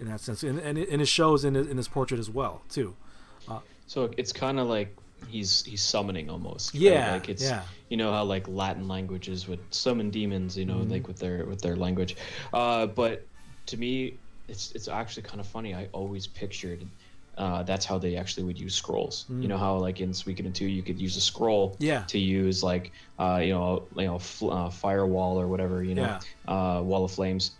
in 0.00 0.08
that 0.08 0.20
sense, 0.20 0.42
and 0.42 0.58
and 0.58 0.78
it, 0.78 0.88
and 0.88 1.02
it 1.02 1.06
shows 1.08 1.44
in 1.44 1.54
his, 1.54 1.66
in 1.66 1.76
his 1.76 1.86
portrait 1.88 2.18
as 2.18 2.30
well 2.30 2.62
too. 2.70 2.96
So 3.86 4.08
it's 4.16 4.32
kind 4.32 4.60
of 4.60 4.68
like 4.68 4.96
he's 5.28 5.64
he's 5.64 5.82
summoning 5.82 6.30
almost. 6.30 6.72
right? 6.74 6.82
Yeah, 6.82 7.12
Like 7.12 7.28
it's 7.28 7.42
yeah. 7.42 7.62
you 7.88 7.96
know 7.96 8.12
how 8.12 8.22
like 8.22 8.46
Latin 8.46 8.86
languages 8.86 9.48
would 9.48 9.58
summon 9.74 10.10
demons, 10.10 10.56
you 10.56 10.64
know, 10.64 10.76
Mm-hmm. 10.76 10.92
like 10.92 11.08
with 11.08 11.18
their 11.18 11.44
with 11.44 11.60
their 11.60 11.74
language. 11.76 12.16
Uh, 12.54 12.86
but 12.86 13.26
to 13.66 13.76
me, 13.76 14.14
it's 14.48 14.70
it's 14.76 14.86
actually 14.86 15.24
kind 15.24 15.40
of 15.40 15.46
funny. 15.46 15.74
I 15.74 15.88
always 15.92 16.26
pictured. 16.28 16.86
Uh, 17.40 17.62
that's 17.62 17.86
how 17.86 17.96
they 17.98 18.16
actually 18.16 18.44
would 18.44 18.60
use 18.60 18.74
scrolls. 18.74 19.24
You 19.30 19.48
know 19.48 19.56
how, 19.56 19.78
like 19.78 20.00
in 20.04 20.10
Suikoden 20.10 20.52
2, 20.52 20.66
you 20.66 20.82
could 20.82 20.98
use 21.00 21.16
a 21.16 21.22
scroll 21.22 21.70
Mm. 21.70 21.76
Yeah. 21.90 22.02
to 22.08 22.18
use 22.18 22.62
like, 22.62 22.92
uh, 23.18 23.40
you 23.42 23.54
know, 23.54 23.88
you 23.96 24.04
know, 24.08 24.18
fl- 24.18 24.50
uh, 24.52 24.68
firewall 24.68 25.40
or 25.40 25.48
whatever, 25.48 25.82
you 25.82 25.94
know, 25.94 26.02
Yeah. 26.46 26.54
uh, 26.54 26.82
wall 26.82 27.02
of 27.06 27.12
flames. 27.12 27.52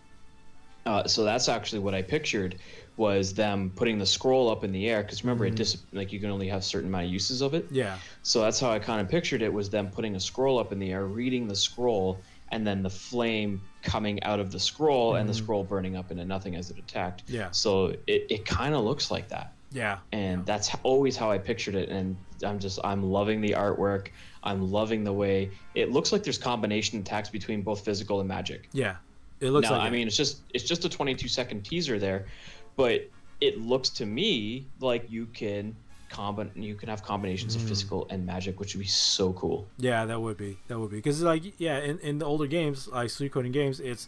Uh, 0.85 1.07
so 1.07 1.23
that's 1.23 1.49
actually 1.49 1.79
what 1.79 1.95
I 1.95 2.03
pictured 2.03 2.59
was 2.97 3.33
them 3.33 3.71
putting 3.75 3.97
the 3.97 4.05
scroll 4.05 4.49
up 4.51 4.63
in 4.63 4.71
the 4.71 4.87
air 4.87 5.01
because 5.01 5.23
remember 5.23 5.45
Mm-hmm. 5.45 5.53
it 5.53 5.57
dis- 5.57 5.83
like 5.93 6.11
you 6.13 6.19
can 6.19 6.29
only 6.29 6.47
have 6.49 6.63
certain 6.63 6.89
amount 6.89 7.05
of 7.05 7.11
uses 7.11 7.41
of 7.41 7.55
it. 7.55 7.65
Yeah, 7.71 7.97
So 8.21 8.41
that's 8.41 8.59
how 8.59 8.69
I 8.69 8.77
kind 8.77 9.01
of 9.01 9.09
pictured 9.09 9.41
it 9.41 9.51
was 9.51 9.67
them 9.71 9.89
putting 9.89 10.15
a 10.15 10.19
scroll 10.19 10.59
up 10.59 10.71
in 10.71 10.77
the 10.77 10.91
air, 10.91 11.05
reading 11.07 11.47
the 11.47 11.55
scroll, 11.55 12.21
and 12.51 12.67
then 12.67 12.83
the 12.83 12.89
flame 12.89 13.61
coming 13.81 14.21
out 14.23 14.39
of 14.39 14.51
the 14.51 14.59
scroll 14.59 15.15
and 15.15 15.27
the 15.27 15.33
scroll 15.33 15.63
burning 15.63 15.95
up 15.95 16.11
into 16.11 16.23
nothing 16.25 16.55
as 16.55 16.69
it 16.69 16.77
attacked. 16.77 17.23
Yeah. 17.27 17.49
So 17.51 17.95
it, 18.05 18.27
it 18.29 18.45
kind 18.45 18.75
of 18.75 18.83
looks 18.83 19.09
like 19.09 19.27
that. 19.29 19.53
Yeah, 19.71 19.99
And 20.11 20.45
that's 20.45 20.69
always 20.83 21.15
how 21.17 21.31
I 21.31 21.37
pictured 21.37 21.75
it. 21.75 21.89
And 21.89 22.17
I'm 22.43 22.59
just, 22.59 22.79
I'm 22.83 23.03
loving 23.03 23.39
the 23.41 23.51
artwork. 23.51 24.07
I'm 24.43 24.71
loving 24.71 25.03
the 25.03 25.13
way 25.13 25.51
it 25.75 25.91
looks 25.91 26.11
like 26.11 26.23
there's 26.23 26.37
combination 26.37 26.99
attacks 26.99 27.29
between 27.29 27.61
both 27.61 27.85
physical 27.85 28.19
and 28.19 28.27
magic. 28.27 28.67
yeah. 28.73 28.95
It 29.39 29.49
looks 29.49 29.69
now, 29.69 29.77
like 29.77 29.81
I 29.85 29.87
it. 29.87 29.91
mean, 29.91 30.05
it's 30.07 30.15
just 30.15 30.41
it's 30.53 30.63
just 30.63 30.85
a 30.85 30.89
22 30.89 31.27
second 31.27 31.63
teaser 31.63 31.97
there, 31.97 32.27
but 32.75 33.09
it 33.39 33.59
looks 33.59 33.89
to 33.89 34.05
me 34.05 34.67
like 34.79 35.09
you 35.09 35.25
can 35.25 35.75
combine 36.09 36.51
you 36.53 36.75
can 36.75 36.89
have 36.89 37.01
combinations 37.01 37.55
Mm. 37.57 37.61
of 37.63 37.67
physical 37.69 38.05
and 38.11 38.23
magic, 38.23 38.59
which 38.59 38.75
would 38.75 38.81
be 38.81 38.87
so 38.87 39.33
cool. 39.33 39.65
Yeah, 39.79 40.05
that 40.05 40.21
would 40.21 40.37
be 40.37 40.59
that 40.67 40.77
would 40.77 40.91
be 40.91 40.97
because 40.97 41.23
like 41.23 41.59
yeah, 41.59 41.79
in, 41.79 41.97
in 41.99 42.19
the 42.19 42.25
older 42.25 42.45
games 42.45 42.87
like 42.87 43.07
Suikoden 43.09 43.51
games, 43.51 43.79
it's 43.79 44.07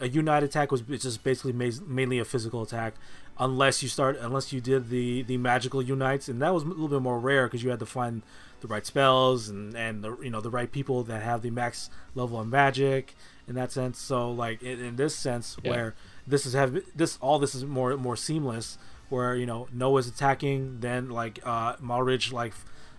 a 0.00 0.08
unite 0.08 0.42
attack 0.44 0.72
was 0.72 0.80
just 0.80 1.22
basically 1.22 1.52
ma- 1.52 1.84
mainly 1.86 2.18
a 2.18 2.24
physical 2.24 2.62
attack, 2.62 2.94
unless 3.40 3.82
you 3.82 3.88
start 3.88 4.16
unless 4.20 4.52
you 4.52 4.60
did 4.60 4.90
the 4.90 5.22
the 5.22 5.36
magical 5.38 5.82
unites, 5.82 6.28
and 6.28 6.40
that 6.42 6.54
was 6.54 6.62
a 6.62 6.66
little 6.66 6.88
bit 6.88 7.02
more 7.02 7.18
rare 7.18 7.46
because 7.46 7.62
you 7.64 7.70
had 7.70 7.80
to 7.80 7.86
find 7.86 8.22
the 8.60 8.68
right 8.68 8.84
spells 8.86 9.48
and 9.48 9.74
and 9.74 10.04
the 10.04 10.16
you 10.18 10.30
know 10.30 10.40
the 10.40 10.50
right 10.50 10.70
people 10.70 11.02
that 11.04 11.22
have 11.22 11.42
the 11.42 11.50
max 11.50 11.90
level 12.14 12.38
of 12.38 12.46
magic 12.46 13.16
in 13.48 13.54
that 13.56 13.72
sense. 13.72 13.98
So 13.98 14.30
like 14.30 14.62
in, 14.62 14.78
in 14.80 14.96
this 14.96 15.16
sense 15.16 15.56
Yeah. 15.64 15.70
where 15.70 15.94
this 16.26 16.46
is 16.46 16.52
have 16.52 16.78
this 16.94 17.16
all 17.20 17.38
this 17.38 17.54
is 17.54 17.64
more 17.64 17.96
more 17.96 18.16
seamless 18.16 18.78
where 19.08 19.34
you 19.34 19.46
know 19.46 19.66
Nowa's 19.72 20.06
attacking, 20.06 20.80
then 20.80 21.08
like 21.10 21.40
uh 21.44 21.74
Malridge 21.76 22.32
like 22.32 22.52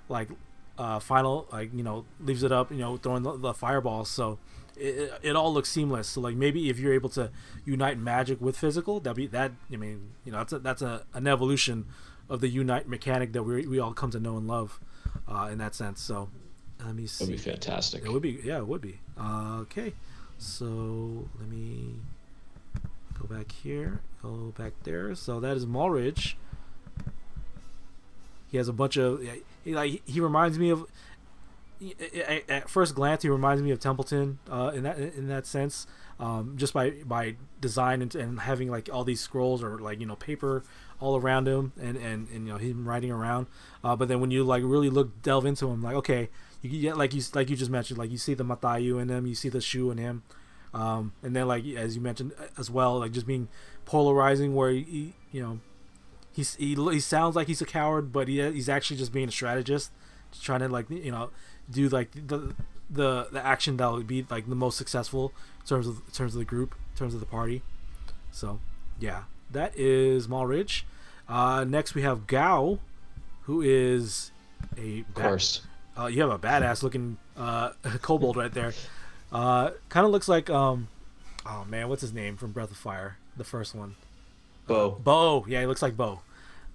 like 0.10 0.30
uh 0.78 1.00
final 1.00 1.48
like 1.52 1.72
you 1.74 1.84
know 1.84 2.06
leaves 2.20 2.42
it 2.44 2.52
up, 2.52 2.72
you 2.72 2.78
know 2.80 2.98
throwing 2.98 3.24
the, 3.24 3.38
the 3.38 3.54
fireballs. 3.54 4.10
So 4.10 4.40
it, 4.78 4.82
it, 4.82 5.20
it 5.22 5.36
all 5.36 5.54
looks 5.54 5.70
seamless. 5.70 6.08
So 6.08 6.22
like 6.22 6.36
maybe 6.36 6.70
if 6.70 6.80
you're 6.80 6.94
able 6.94 7.10
to 7.10 7.32
unite 7.66 7.98
magic 7.98 8.42
with 8.42 8.58
physical, 8.58 9.00
that 9.02 9.16
be 9.16 9.28
that 9.28 9.52
I 9.72 9.76
mean 9.76 10.12
you 10.26 10.32
know 10.32 10.40
that's 10.40 10.54
a, 10.54 10.60
that's 10.60 10.82
a 10.82 11.06
an 11.14 11.28
evolution 11.28 11.86
of 12.30 12.42
the 12.42 12.48
unite 12.48 12.88
mechanic 12.88 13.34
that 13.34 13.44
we 13.44 13.66
we 13.68 13.80
all 13.80 13.94
come 13.94 14.12
to 14.12 14.20
know 14.20 14.38
and 14.38 14.48
love 14.48 14.80
uh, 15.28 15.50
in 15.52 15.58
that 15.58 15.76
sense. 15.76 16.02
So 16.02 16.30
let 16.86 16.96
me 16.96 17.06
see. 17.08 17.26
That'd 17.26 17.44
be 17.44 17.52
fantastic. 17.52 18.06
It 18.06 18.12
would 18.12 18.22
be, 18.22 18.40
yeah, 18.44 18.58
it 18.58 18.68
would 18.68 18.82
be. 18.82 19.00
Uh, 19.20 19.60
okay, 19.62 19.94
so 20.38 21.28
let 21.40 21.50
me 21.50 21.96
go 23.20 23.28
back 23.28 23.52
here, 23.52 24.02
go 24.22 24.54
back 24.58 24.74
there. 24.84 25.14
So 25.16 25.40
that 25.40 25.56
is 25.58 25.66
Malridge. 25.66 26.36
He 28.50 28.58
has 28.58 28.68
a 28.68 28.74
bunch 28.74 28.98
of, 28.98 29.24
yeah, 29.24 29.34
he, 29.64 29.76
like 29.76 30.02
he 30.06 30.20
reminds 30.20 30.58
me 30.58 30.70
of. 30.70 30.86
At 32.48 32.70
first 32.70 32.94
glance, 32.94 33.24
he 33.24 33.30
reminds 33.30 33.64
me 33.64 33.72
of 33.72 33.80
Templeton 33.80 34.40
uh, 34.50 34.72
in 34.74 34.84
that 34.84 35.00
in 35.00 35.28
that 35.28 35.46
sense, 35.48 35.88
um, 36.20 36.54
just 36.56 36.74
by 36.74 36.92
by 37.06 37.36
design 37.60 38.02
and, 38.02 38.14
and 38.14 38.40
having 38.42 38.70
like 38.70 38.90
all 38.92 39.04
these 39.04 39.20
scrolls 39.20 39.64
or 39.64 39.80
like 39.80 40.00
you 40.00 40.06
know 40.06 40.16
paper 40.16 40.64
all 41.00 41.18
around 41.18 41.48
him 41.48 41.74
and 41.82 41.98
and, 41.98 42.28
and 42.30 42.48
you 42.48 42.54
know 42.54 42.58
him 42.58 42.88
riding 42.88 43.12
around. 43.12 43.48
Uh, 43.84 43.96
but 43.96 44.08
then 44.08 44.22
when 44.22 44.30
you 44.32 44.44
like 44.44 44.62
really 44.64 44.90
look 44.90 45.22
delve 45.24 45.46
into 45.46 45.68
him, 45.70 45.82
like 45.82 45.96
okay, 45.96 46.30
you 46.62 46.82
get 46.82 46.98
like 46.98 47.14
you 47.14 47.22
like 47.34 47.50
you 47.50 47.56
just 47.56 47.72
mentioned, 47.72 47.98
like 47.98 48.12
you 48.12 48.18
see 48.18 48.36
the 48.36 48.46
Mathiu 48.46 49.02
in 49.02 49.10
him, 49.10 49.26
you 49.26 49.36
see 49.36 49.50
the 49.50 49.62
Shu 49.62 49.90
in 49.90 49.98
him, 49.98 50.24
um, 50.74 51.14
and 51.24 51.36
then 51.36 51.48
like 51.48 51.66
as 51.66 51.96
you 51.96 52.02
mentioned 52.02 52.34
uh, 52.40 52.46
as 52.58 52.70
well, 52.70 53.00
like 53.00 53.12
just 53.12 53.26
being 53.26 53.48
polarizing, 53.86 54.54
where 54.54 54.72
he, 54.72 55.16
you 55.32 55.42
know 55.42 55.60
he's 56.32 56.56
he, 56.56 56.76
he 56.76 57.00
sounds 57.00 57.36
like 57.36 57.48
he's 57.48 57.62
a 57.62 57.66
coward, 57.66 58.12
but 58.12 58.28
he 58.28 58.42
he's 58.52 58.70
actually 58.70 58.98
just 58.98 59.12
being 59.12 59.28
a 59.28 59.32
strategist, 59.32 59.92
trying 60.42 60.60
to 60.60 60.70
like 60.70 60.90
you 60.90 61.12
know 61.12 61.32
do 61.70 61.90
like 61.90 62.12
the 62.14 62.54
the 62.90 63.28
the 63.32 63.46
action 63.46 63.78
that 63.78 63.92
would 63.92 64.08
be 64.08 64.26
like 64.30 64.48
the 64.50 64.56
most 64.56 64.78
successful 64.78 65.32
in 65.62 65.66
terms 65.66 65.88
of 65.88 65.98
in 66.08 66.12
terms 66.14 66.34
of 66.34 66.40
the 66.40 66.46
group, 66.46 66.76
in 66.94 66.98
terms 66.98 67.14
of 67.14 67.20
the 67.20 67.26
party. 67.26 67.62
So 68.32 68.60
yeah, 69.00 69.24
that 69.52 69.78
is 69.78 70.28
Malridge. 70.28 70.84
Uh, 71.30 71.64
next 71.68 71.96
we 71.96 72.02
have 72.02 72.28
Gao, 72.28 72.80
who 73.44 73.62
is 73.62 74.32
a 74.78 75.00
Of 75.02 75.14
course. 75.14 75.62
uh, 75.98 76.08
you 76.08 76.22
have 76.22 76.32
a 76.32 76.40
badass 76.40 76.84
looking 76.84 77.18
uh, 77.38 77.72
kobold 78.02 78.36
right 78.38 78.52
there. 78.54 78.74
Uh, 79.32 79.72
kind 79.90 80.06
of 80.06 80.12
looks 80.12 80.28
like 80.28 80.50
um, 80.50 80.88
oh 81.46 81.66
man, 81.70 81.88
what's 81.90 82.02
his 82.02 82.14
name 82.14 82.36
from 82.38 82.52
Breath 82.52 82.72
of 82.72 82.78
Fire, 82.78 83.18
the 83.38 83.44
first 83.46 83.74
one? 83.76 83.96
Bo. 84.68 84.92
Bo. 84.92 85.46
Yeah, 85.48 85.62
he 85.62 85.66
looks 85.68 85.82
like 85.82 85.96
Bo. 85.98 86.22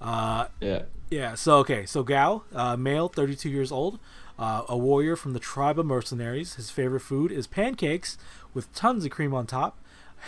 Uh, 0.00 0.46
Yeah. 0.60 0.82
yeah. 1.10 1.34
So 1.34 1.58
okay. 1.58 1.86
So 1.86 2.02
Gao, 2.02 2.42
uh, 2.54 2.76
male, 2.76 3.08
32 3.08 3.48
years 3.48 3.70
old, 3.72 3.98
uh, 4.38 4.62
a 4.68 4.76
warrior 4.76 5.16
from 5.16 5.32
the 5.32 5.40
tribe 5.40 5.78
of 5.78 5.86
mercenaries. 5.86 6.54
His 6.54 6.70
favorite 6.70 7.00
food 7.00 7.32
is 7.32 7.46
pancakes 7.46 8.18
with 8.54 8.72
tons 8.74 9.04
of 9.04 9.10
cream 9.10 9.34
on 9.34 9.46
top. 9.46 9.78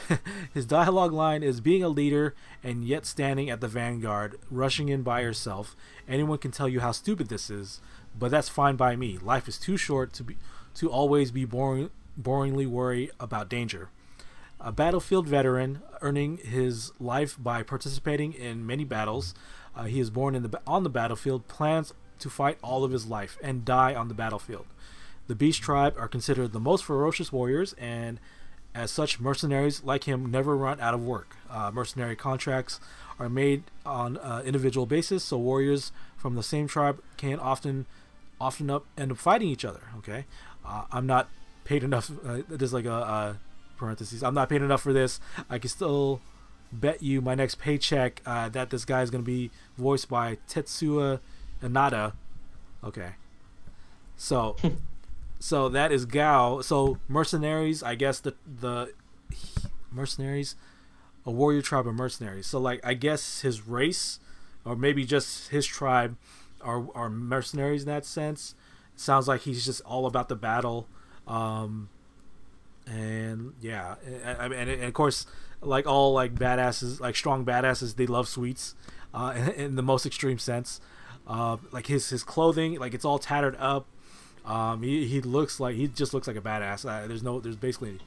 His 0.54 0.66
dialogue 0.66 1.12
line 1.12 1.42
is 1.42 1.60
being 1.60 1.82
a 1.82 1.88
leader 1.88 2.34
and 2.62 2.84
yet 2.84 3.06
standing 3.06 3.50
at 3.50 3.60
the 3.60 3.68
vanguard, 3.68 4.38
rushing 4.50 4.88
in 4.88 5.02
by 5.02 5.20
yourself. 5.20 5.74
Anyone 6.08 6.38
can 6.38 6.50
tell 6.50 6.68
you 6.68 6.80
how 6.80 6.92
stupid 6.92 7.28
this 7.28 7.50
is, 7.50 7.80
but 8.18 8.30
that's 8.30 8.48
fine 8.48 8.76
by 8.76 8.96
me. 8.96 9.18
Life 9.18 9.48
is 9.48 9.58
too 9.58 9.76
short 9.76 10.12
to 10.14 10.24
be 10.24 10.36
to 10.74 10.90
always 10.90 11.32
be 11.32 11.44
boring, 11.44 11.90
boringly 12.20 12.66
worry 12.66 13.10
about 13.18 13.48
danger. 13.48 13.88
A 14.60 14.70
battlefield 14.70 15.26
veteran, 15.26 15.82
earning 16.02 16.36
his 16.36 16.92
life 17.00 17.36
by 17.38 17.62
participating 17.62 18.32
in 18.32 18.66
many 18.66 18.84
battles. 18.84 19.34
Uh, 19.74 19.84
he 19.84 19.98
is 19.98 20.10
born 20.10 20.34
in 20.34 20.42
the 20.42 20.60
on 20.66 20.82
the 20.84 20.90
battlefield, 20.90 21.48
plans 21.48 21.94
to 22.20 22.30
fight 22.30 22.58
all 22.62 22.84
of 22.84 22.92
his 22.92 23.06
life 23.06 23.38
and 23.42 23.64
die 23.64 23.94
on 23.94 24.08
the 24.08 24.14
battlefield. 24.14 24.66
The 25.26 25.34
Beast 25.34 25.62
Tribe 25.62 25.94
are 25.98 26.08
considered 26.08 26.52
the 26.52 26.60
most 26.60 26.84
ferocious 26.84 27.32
warriors, 27.32 27.74
and 27.74 28.18
as 28.74 28.90
such, 28.90 29.20
mercenaries 29.20 29.82
like 29.82 30.04
him 30.04 30.30
never 30.30 30.56
run 30.56 30.80
out 30.80 30.94
of 30.94 31.04
work. 31.04 31.36
Uh, 31.50 31.70
mercenary 31.72 32.16
contracts 32.16 32.80
are 33.18 33.28
made 33.28 33.64
on 33.84 34.16
individual 34.44 34.86
basis, 34.86 35.24
so 35.24 35.36
warriors 35.36 35.92
from 36.16 36.34
the 36.34 36.42
same 36.42 36.66
tribe 36.66 37.02
can 37.16 37.38
often, 37.38 37.86
often 38.40 38.70
up 38.70 38.86
end 38.96 39.12
up 39.12 39.18
fighting 39.18 39.48
each 39.48 39.64
other. 39.64 39.82
Okay, 39.98 40.24
uh, 40.64 40.84
I'm 40.92 41.06
not 41.06 41.28
paid 41.64 41.82
enough. 41.82 42.10
Uh, 42.24 42.42
there's 42.48 42.72
like 42.72 42.86
a, 42.86 42.92
uh 42.92 43.34
parentheses. 43.78 44.22
I'm 44.22 44.34
not 44.34 44.48
paid 44.50 44.60
enough 44.60 44.82
for 44.82 44.92
this. 44.92 45.20
I 45.48 45.58
can 45.58 45.70
still 45.70 46.20
bet 46.70 47.02
you 47.02 47.22
my 47.22 47.34
next 47.34 47.58
paycheck 47.58 48.20
uh, 48.26 48.50
that 48.50 48.68
this 48.70 48.84
guy 48.84 49.00
is 49.00 49.10
going 49.10 49.24
to 49.24 49.26
be 49.26 49.50
voiced 49.78 50.08
by 50.10 50.36
Tetsuya 50.48 51.20
Inada. 51.62 52.12
Okay, 52.84 53.10
so 54.16 54.56
so 55.38 55.68
that 55.68 55.92
is 55.92 56.04
Gao. 56.04 56.60
So 56.60 56.98
mercenaries, 57.08 57.82
I 57.82 57.94
guess 57.94 58.20
the 58.20 58.34
the 58.46 58.92
mercenaries, 59.90 60.54
a 61.26 61.30
warrior 61.30 61.62
tribe 61.62 61.86
of 61.86 61.94
mercenaries. 61.94 62.46
So 62.46 62.58
like 62.58 62.80
I 62.84 62.94
guess 62.94 63.40
his 63.40 63.66
race, 63.66 64.20
or 64.64 64.76
maybe 64.76 65.04
just 65.04 65.48
his 65.48 65.66
tribe, 65.66 66.16
are 66.60 66.86
are 66.94 67.10
mercenaries 67.10 67.82
in 67.82 67.88
that 67.88 68.04
sense. 68.04 68.54
sounds 68.96 69.28
like 69.28 69.42
he's 69.42 69.64
just 69.64 69.80
all 69.82 70.06
about 70.06 70.28
the 70.28 70.36
battle. 70.36 70.88
Um, 71.26 71.88
and 72.86 73.52
yeah, 73.60 73.96
I 74.24 74.48
mean, 74.48 74.58
and, 74.58 74.70
and 74.70 74.84
of 74.84 74.94
course, 74.94 75.26
like 75.60 75.86
all 75.86 76.12
like 76.12 76.34
badasses, 76.34 77.00
like 77.00 77.16
strong 77.16 77.44
badasses, 77.44 77.96
they 77.96 78.06
love 78.06 78.28
sweets, 78.28 78.74
uh, 79.14 79.34
in, 79.36 79.48
in 79.64 79.74
the 79.76 79.82
most 79.82 80.06
extreme 80.06 80.38
sense. 80.38 80.80
Uh, 81.28 81.58
like 81.72 81.86
his 81.86 82.08
his 82.08 82.24
clothing, 82.24 82.78
like 82.78 82.94
it's 82.94 83.04
all 83.04 83.18
tattered 83.18 83.56
up. 83.58 83.86
Um, 84.46 84.82
he, 84.82 85.06
he 85.06 85.20
looks 85.20 85.60
like 85.60 85.76
he 85.76 85.86
just 85.86 86.14
looks 86.14 86.26
like 86.26 86.36
a 86.36 86.40
badass. 86.40 86.88
Uh, 86.88 87.06
there's 87.06 87.22
no, 87.22 87.38
there's 87.38 87.56
basically 87.56 87.98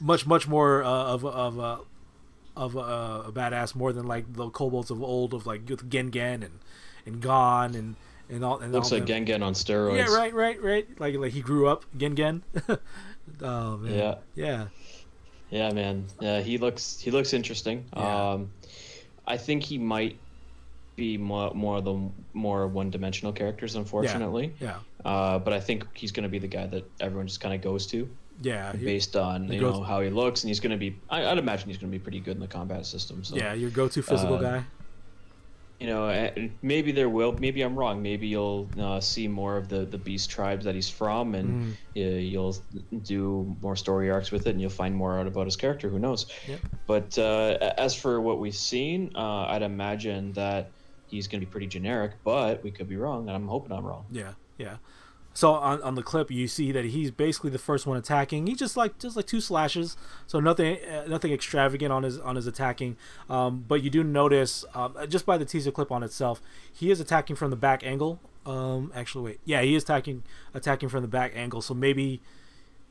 much 0.00 0.26
much 0.26 0.46
more 0.46 0.84
uh, 0.84 0.88
of 0.88 1.24
of 1.24 1.58
uh, 1.58 1.78
of 2.56 2.76
a, 2.76 3.24
a 3.28 3.32
badass 3.32 3.74
more 3.74 3.92
than 3.92 4.06
like 4.06 4.30
the 4.34 4.50
kobolds 4.50 4.90
of 4.90 5.02
old 5.02 5.32
of 5.32 5.46
like 5.46 5.68
with 5.68 5.88
Gengen 5.88 6.44
and 6.44 6.58
and 7.06 7.22
Gon 7.22 7.74
and 7.74 7.96
and 8.28 8.44
all. 8.44 8.58
And 8.58 8.72
Looks 8.72 8.92
all 8.92 8.98
like 8.98 9.06
them. 9.06 9.24
Gengen 9.24 9.42
on 9.42 9.54
steroids. 9.54 9.96
Yeah, 9.96 10.14
right, 10.14 10.34
right, 10.34 10.62
right. 10.62 11.00
Like 11.00 11.16
like 11.16 11.32
he 11.32 11.40
grew 11.40 11.68
up 11.68 11.84
Gengen. 11.96 12.42
oh 13.40 13.76
man. 13.78 13.94
Yeah. 13.94 14.14
Yeah. 14.34 14.66
Yeah, 15.50 15.72
man. 15.72 16.06
Yeah, 16.20 16.40
he 16.40 16.58
looks 16.58 17.00
he 17.00 17.10
looks 17.10 17.32
interesting. 17.32 17.86
Yeah. 17.96 18.30
Um, 18.32 18.50
I 19.26 19.36
think 19.36 19.62
he 19.62 19.78
might 19.78 20.18
be 21.06 21.16
more 21.30 21.48
more 21.64 21.76
of 21.80 21.84
the 21.90 21.96
more 22.34 22.62
one 22.80 22.88
dimensional 22.90 23.32
characters, 23.40 23.74
unfortunately. 23.82 24.46
Yeah. 24.60 24.78
Uh, 25.04 25.38
but 25.44 25.52
I 25.58 25.60
think 25.66 25.78
he's 26.00 26.12
going 26.12 26.24
to 26.28 26.32
be 26.36 26.40
the 26.46 26.52
guy 26.58 26.66
that 26.74 26.84
everyone 27.00 27.26
just 27.26 27.40
kind 27.40 27.54
of 27.56 27.60
goes 27.70 27.86
to 27.92 27.98
Yeah. 28.42 28.72
based 28.92 29.14
on 29.16 29.36
you 29.52 29.60
know 29.60 29.82
how 29.82 29.98
he 30.06 30.10
looks, 30.22 30.42
and 30.42 30.48
he's 30.52 30.60
going 30.64 30.76
to 30.78 30.82
be. 30.86 30.90
I, 31.08 31.18
I'd 31.30 31.38
imagine 31.46 31.68
he's 31.70 31.78
going 31.82 31.90
to 31.92 31.98
be 31.98 32.02
pretty 32.06 32.20
good 32.26 32.36
in 32.38 32.42
the 32.48 32.52
combat 32.58 32.84
system. 32.94 33.24
So 33.24 33.36
yeah. 33.36 33.54
Your 33.62 33.70
go-to 33.70 34.02
physical 34.02 34.36
Uh, 34.36 34.48
guy. 34.50 34.60
you 35.80 35.86
know, 35.86 36.02
maybe 36.72 36.92
there 36.92 37.08
will. 37.08 37.32
Maybe 37.46 37.62
I'm 37.66 37.74
wrong. 37.80 37.96
Maybe 38.02 38.26
you'll 38.34 38.68
uh, 38.78 39.00
see 39.00 39.26
more 39.28 39.54
of 39.60 39.64
the 39.72 39.80
the 39.94 39.96
beast 40.08 40.26
tribes 40.36 40.62
that 40.66 40.74
he's 40.78 40.90
from, 41.00 41.34
and 41.38 41.48
Mm. 41.48 41.72
uh, 41.96 42.18
you'll 42.32 42.56
do 43.14 43.20
more 43.66 43.76
story 43.84 44.10
arcs 44.16 44.30
with 44.34 44.44
it, 44.46 44.50
and 44.54 44.60
you'll 44.60 44.78
find 44.84 44.94
more 44.94 45.12
out 45.18 45.26
about 45.32 45.46
his 45.50 45.56
character. 45.56 45.86
Who 45.88 45.98
knows? 45.98 46.20
Yep. 46.52 46.60
But 46.92 47.08
uh, 47.18 47.72
as 47.86 47.92
for 48.02 48.20
what 48.26 48.36
we've 48.42 48.60
seen, 48.72 48.98
uh, 49.24 49.52
I'd 49.52 49.62
imagine 49.74 50.32
that 50.42 50.62
he's 51.10 51.28
going 51.28 51.40
to 51.40 51.46
be 51.46 51.50
pretty 51.50 51.66
generic. 51.66 52.12
But 52.24 52.62
we 52.62 52.70
could 52.70 52.88
be 52.88 52.96
wrong, 52.96 53.28
and 53.28 53.36
I'm 53.36 53.48
hoping 53.48 53.72
I'm 53.72 53.84
wrong. 53.84 54.06
Yeah, 54.10 54.32
yeah. 54.58 54.76
So 55.32 55.52
on, 55.52 55.80
on 55.82 55.94
the 55.94 56.02
clip, 56.02 56.30
you 56.30 56.48
see 56.48 56.72
that 56.72 56.86
he's 56.86 57.10
basically 57.10 57.50
the 57.50 57.58
first 57.58 57.86
one 57.86 57.96
attacking. 57.96 58.46
He 58.46 58.54
just 58.54 58.76
like 58.76 58.98
just 58.98 59.16
like 59.16 59.26
two 59.26 59.40
slashes, 59.40 59.96
so 60.26 60.40
nothing 60.40 60.78
uh, 60.84 61.06
nothing 61.06 61.32
extravagant 61.32 61.92
on 61.92 62.02
his 62.02 62.18
on 62.18 62.36
his 62.36 62.46
attacking. 62.46 62.96
Um, 63.28 63.64
but 63.66 63.82
you 63.82 63.90
do 63.90 64.02
notice 64.02 64.64
um, 64.74 64.96
just 65.08 65.26
by 65.26 65.38
the 65.38 65.44
teaser 65.44 65.70
clip 65.70 65.92
on 65.92 66.02
itself, 66.02 66.42
he 66.72 66.90
is 66.90 67.00
attacking 67.00 67.36
from 67.36 67.50
the 67.50 67.56
back 67.56 67.84
angle. 67.84 68.20
Um, 68.44 68.90
actually, 68.94 69.24
wait, 69.24 69.40
yeah, 69.44 69.62
he 69.62 69.74
is 69.74 69.84
attacking 69.84 70.24
attacking 70.52 70.88
from 70.88 71.02
the 71.02 71.08
back 71.08 71.32
angle. 71.36 71.62
So 71.62 71.74
maybe 71.74 72.20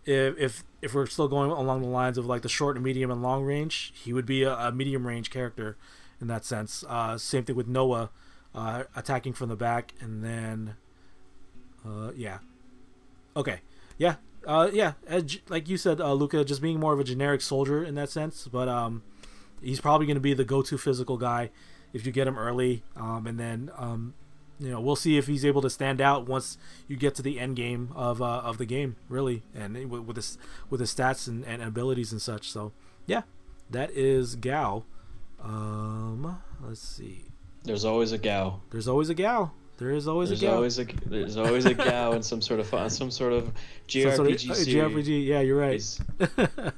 if 0.05 0.37
if 0.37 0.63
if 0.81 0.93
we're 0.93 1.07
still 1.07 1.27
going 1.27 1.51
along 1.51 1.81
the 1.81 1.89
lines 1.89 2.17
of 2.17 2.25
like 2.25 2.41
the 2.41 2.49
short 2.49 2.77
and 2.77 2.85
medium 2.85 3.11
and 3.11 3.21
long 3.21 3.43
range, 3.43 3.91
he 3.95 4.13
would 4.13 4.25
be 4.25 4.43
a, 4.43 4.55
a 4.55 4.71
medium 4.71 5.05
range 5.05 5.29
character 5.29 5.75
in 6.21 6.27
that 6.27 6.45
sense. 6.45 6.83
Uh, 6.87 7.17
same 7.17 7.43
thing 7.43 7.55
with 7.55 7.67
Nowa 7.67 8.09
uh, 8.53 8.83
attacking 8.95 9.33
from 9.33 9.49
the 9.49 9.55
back, 9.55 9.93
and 9.99 10.23
then 10.23 10.75
uh, 11.85 12.11
yeah. 12.15 12.39
Okay. 13.35 13.61
Yeah. 13.97 14.15
Uh, 14.45 14.69
yeah. 14.73 14.93
As, 15.07 15.37
like 15.49 15.69
you 15.69 15.77
said, 15.77 16.01
uh, 16.01 16.13
Luca, 16.13 16.43
just 16.43 16.61
being 16.61 16.79
more 16.79 16.93
of 16.93 16.99
a 16.99 17.03
generic 17.03 17.41
soldier 17.41 17.83
in 17.83 17.95
that 17.95 18.09
sense, 18.09 18.47
but 18.51 18.67
um, 18.67 19.03
he's 19.61 19.79
probably 19.79 20.07
going 20.07 20.15
to 20.15 20.21
be 20.21 20.33
the 20.33 20.45
go-to 20.45 20.77
physical 20.77 21.17
guy 21.17 21.51
if 21.93 22.05
you 22.05 22.11
get 22.11 22.27
him 22.27 22.37
early. 22.37 22.83
Um, 22.95 23.27
and 23.27 23.39
then 23.39 23.71
um, 23.77 24.13
you 24.59 24.69
know, 24.69 24.81
we'll 24.81 24.95
see 24.95 25.17
if 25.17 25.27
he's 25.27 25.45
able 25.45 25.61
to 25.61 25.69
stand 25.69 26.01
out 26.01 26.27
once 26.27 26.57
you 26.87 26.97
get 26.97 27.15
to 27.15 27.21
the 27.21 27.39
end 27.39 27.55
game 27.55 27.91
of 27.95 28.21
uh, 28.21 28.39
of 28.39 28.57
the 28.57 28.65
game, 28.65 28.97
really, 29.07 29.43
and 29.55 29.89
with, 29.89 30.01
with 30.01 30.15
his 30.17 30.37
with 30.69 30.81
his 30.81 30.93
stats 30.93 31.27
and, 31.27 31.45
and 31.45 31.61
abilities 31.61 32.11
and 32.11 32.21
such. 32.21 32.49
So, 32.51 32.73
yeah, 33.05 33.21
that 33.69 33.89
is 33.91 34.35
Gao. 34.35 34.83
Um, 35.43 36.37
let's 36.61 36.81
see. 36.81 37.25
There's 37.63 37.85
always 37.85 38.11
a 38.11 38.17
Gao. 38.17 38.61
There's 38.71 38.87
always 38.87 39.09
a 39.09 39.13
Gao. 39.13 39.51
There 39.77 39.91
is 39.91 40.07
always 40.07 40.29
There's 40.29 40.43
a 40.43 40.45
Gao. 40.45 40.55
always 40.55 40.79
a 40.79 40.83
there's 41.05 41.37
always 41.37 41.65
a 41.65 41.73
Gao 41.73 42.11
in 42.11 42.21
some 42.21 42.41
sort 42.41 42.59
of 42.59 42.67
fun, 42.67 42.89
some 42.89 43.09
sort 43.11 43.31
of 43.33 43.51
JRPG 43.87 44.15
sort 44.15 44.29
of-. 44.29 44.35
JRPG. 44.37 45.25
Yeah, 45.25 45.39
you're 45.39 45.57
right. 45.59 45.99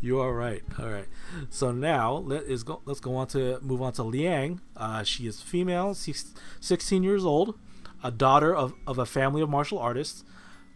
You 0.00 0.20
are 0.20 0.32
right. 0.32 0.62
All 0.78 0.88
right. 0.88 1.04
So 1.50 1.70
now 1.70 2.14
let 2.14 2.44
is 2.44 2.62
go. 2.62 2.80
Let's 2.86 3.00
go 3.00 3.14
on 3.16 3.26
to 3.28 3.58
move 3.60 3.82
on 3.82 3.92
to 3.94 4.04
Liang. 4.04 4.60
Uh, 4.76 5.02
she 5.02 5.26
is 5.26 5.42
female, 5.42 5.92
six, 5.94 6.32
16 6.60 7.02
years 7.02 7.24
old, 7.26 7.58
a 8.02 8.10
daughter 8.10 8.54
of, 8.54 8.72
of 8.86 8.98
a 8.98 9.04
family 9.06 9.42
of 9.42 9.50
martial 9.50 9.78
artists. 9.78 10.24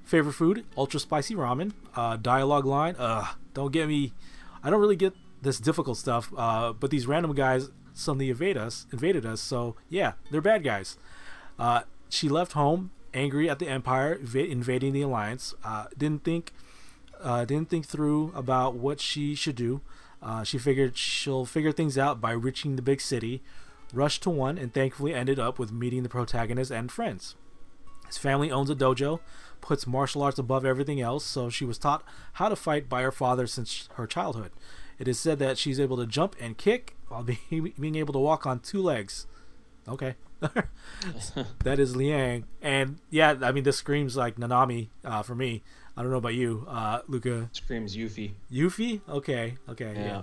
Favorite 0.05 0.35
food: 0.35 0.66
ultra 0.76 1.01
spicy 1.01 1.35
ramen. 1.35 1.72
Uh, 1.97 2.16
dialogue 2.16 2.66
line: 2.66 2.95
Uh, 2.99 3.26
don't 3.55 3.72
get 3.72 3.89
me. 3.89 4.12
I 4.62 4.68
don't 4.68 4.81
really 4.81 4.97
get 4.97 5.14
this 5.43 5.59
difficult 5.61 5.97
stuff. 5.97 6.32
Uh, 6.36 6.72
but 6.72 6.91
these 6.91 7.07
random 7.07 7.34
guys 7.34 7.70
suddenly 7.95 8.30
invade 8.30 8.57
us, 8.57 8.86
invaded 8.93 9.26
us. 9.26 9.41
So 9.41 9.76
yeah, 9.88 10.12
they're 10.30 10.41
bad 10.41 10.64
guys. 10.64 10.97
Uh, 11.59 11.82
she 12.09 12.28
left 12.28 12.53
home 12.53 12.91
angry 13.12 13.49
at 13.49 13.59
the 13.59 13.68
Empire 13.68 14.16
inv- 14.18 14.51
invading 14.51 14.93
the 14.93 15.03
Alliance. 15.03 15.55
Uh, 15.64 15.86
didn't 15.97 16.24
think 16.24 16.53
uh, 17.22 17.45
didn't 17.45 17.68
think 17.68 17.86
through 17.86 18.32
about 18.34 18.74
what 18.74 19.01
she 19.01 19.34
should 19.34 19.57
do. 19.57 19.82
Uh, 20.22 20.43
she 20.43 20.59
figured 20.59 20.97
she'll 20.97 21.45
figure 21.45 21.72
things 21.72 21.97
out 21.97 22.20
by 22.20 22.32
reaching 22.32 22.76
the 22.76 22.82
big 22.82 23.01
city, 23.01 23.43
rushed 23.93 24.22
to 24.22 24.30
one, 24.30 24.59
and 24.59 24.72
thankfully 24.72 25.14
ended 25.14 25.38
up 25.38 25.59
with 25.59 25.72
meeting 25.72 26.03
the 26.03 26.09
protagonist 26.09 26.70
and 26.70 26.93
friends. 26.93 27.36
His 28.07 28.18
family 28.18 28.51
owns 28.51 28.70
a 28.70 28.74
dojo, 28.74 29.20
puts 29.61 29.86
martial 29.86 30.22
arts 30.22 30.38
above 30.38 30.64
everything 30.64 31.01
else, 31.01 31.24
so 31.24 31.49
she 31.49 31.64
was 31.64 31.78
taught 31.78 32.03
how 32.34 32.49
to 32.49 32.57
fight 32.57 32.88
by 32.88 33.03
her 33.03 33.12
father 33.12 33.47
since 33.47 33.88
her 33.95 34.07
childhood. 34.07 34.51
It 35.01 35.09
is 35.09 35.19
said 35.19 35.39
that 35.41 35.59
she's 35.59 35.81
able 35.81 35.97
to 35.97 36.07
jump 36.07 36.37
and 36.39 36.57
kick 36.57 36.95
while 37.09 37.23
being, 37.51 37.73
being 37.81 37.97
able 37.97 38.13
to 38.13 38.19
walk 38.21 38.47
on 38.47 38.61
two 38.61 38.81
legs. 38.83 39.27
Okay. 39.89 40.15
that 41.65 41.79
is 41.79 41.97
Liang. 41.97 42.45
And 42.63 42.99
yeah, 43.11 43.35
I 43.43 43.51
mean, 43.53 43.65
this 43.65 43.77
screams 43.79 44.17
like 44.17 44.37
Nanami 44.37 44.89
uh, 45.05 45.23
for 45.23 45.35
me. 45.35 45.63
I 45.97 46.03
don't 46.03 46.11
know 46.11 46.19
about 46.19 46.35
you, 46.35 46.67
uh, 46.69 47.01
Luca. 47.09 47.49
screams 47.53 47.97
Yuffie. 47.97 48.33
Yuffie? 48.53 49.01
Okay, 49.09 49.57
okay, 49.69 49.93
yeah. 49.95 50.05
Yeah. 50.07 50.23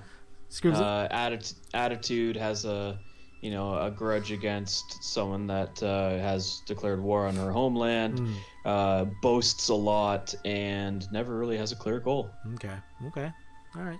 Screams. 0.49 0.79
Uh, 0.79 1.07
atti- 1.11 1.55
attitude 1.73 2.35
has 2.37 2.63
a, 2.65 2.97
you 3.41 3.51
know, 3.51 3.77
a 3.77 3.91
grudge 3.91 4.31
against 4.31 5.03
someone 5.03 5.45
that 5.47 5.83
uh, 5.83 6.11
has 6.19 6.61
declared 6.65 7.01
war 7.01 7.27
on 7.27 7.35
her 7.35 7.51
homeland. 7.51 8.19
Mm, 8.19 8.33
Uh, 8.65 9.05
boasts 9.21 9.69
a 9.69 9.73
lot 9.73 10.33
and 10.45 11.07
never 11.11 11.37
really 11.37 11.57
has 11.57 11.71
a 11.71 11.75
clear 11.75 11.99
goal. 11.99 12.29
okay, 12.55 12.75
okay, 13.07 13.31
all 13.75 13.83
right. 13.83 13.99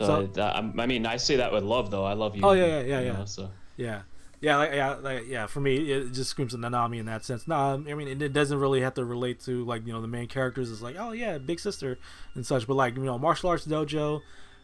So, 0.00 0.28
I'm- 0.42 0.78
I 0.78 0.86
mean, 0.86 1.06
I 1.06 1.16
say 1.16 1.36
that 1.36 1.52
with 1.52 1.64
love, 1.64 1.90
though. 1.90 2.04
I 2.04 2.12
love 2.12 2.36
you. 2.36 2.42
Oh, 2.44 2.52
yeah, 2.52 2.66
yeah, 2.66 2.80
yeah, 2.80 3.00
you 3.00 3.06
yeah. 3.06 3.12
know, 3.18 3.24
so 3.24 3.50
Yeah, 3.76 4.02
yeah, 4.40 4.56
like, 4.56 4.72
yeah, 4.72 4.94
like, 4.94 5.26
yeah. 5.26 5.46
For 5.46 5.60
me, 5.60 5.90
it 5.90 6.12
just 6.12 6.30
screams 6.30 6.54
Nanami 6.54 6.98
in 7.00 7.06
that 7.06 7.24
sense. 7.24 7.48
No, 7.48 7.56
I 7.56 7.76
mean, 7.94 8.06
it, 8.06 8.22
it 8.22 8.32
doesn't 8.32 8.58
really 8.60 8.80
have 8.82 8.94
to 8.94 9.04
relate 9.04 9.40
to 9.46 9.64
like 9.64 9.84
you 9.86 9.92
know 9.92 10.00
the 10.00 10.06
main 10.06 10.28
characters. 10.28 10.70
Is 10.70 10.80
like, 10.82 10.96
oh 10.98 11.10
yeah, 11.12 11.38
big 11.38 11.58
sister 11.58 11.98
and 12.34 12.46
such. 12.46 12.66
But 12.68 12.74
like 12.74 12.96
you 12.96 13.02
know, 13.04 13.18
martial 13.18 13.50
arts 13.50 13.66
dojo, 13.66 14.20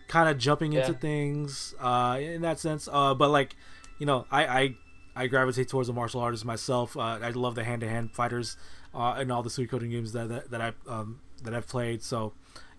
kind 0.06 0.28
of 0.28 0.38
jumping 0.38 0.72
into 0.74 0.92
things 0.94 1.74
uh, 1.80 2.18
in 2.20 2.42
that 2.42 2.60
sense. 2.60 2.88
Uh, 2.90 3.14
but 3.14 3.30
like, 3.30 3.56
you 3.98 4.06
know, 4.06 4.26
I 4.30 4.46
I, 4.46 4.74
I 5.16 5.26
gravitate 5.26 5.68
towards 5.68 5.88
the 5.88 5.94
martial 5.94 6.20
artists 6.20 6.44
myself. 6.44 6.96
Uh, 6.96 7.18
I 7.20 7.30
love 7.30 7.56
the 7.56 7.64
hand 7.64 7.80
to 7.80 7.88
hand 7.88 8.12
fighters 8.12 8.56
uh, 8.94 9.16
in 9.20 9.32
all 9.32 9.42
the 9.42 9.50
Suikoden 9.50 9.90
games 9.90 10.12
that 10.12 10.28
that, 10.28 10.50
that 10.52 10.60
I 10.60 10.72
um, 10.88 11.18
that 11.42 11.52
I've 11.54 11.66
played. 11.66 12.02
So. 12.04 12.32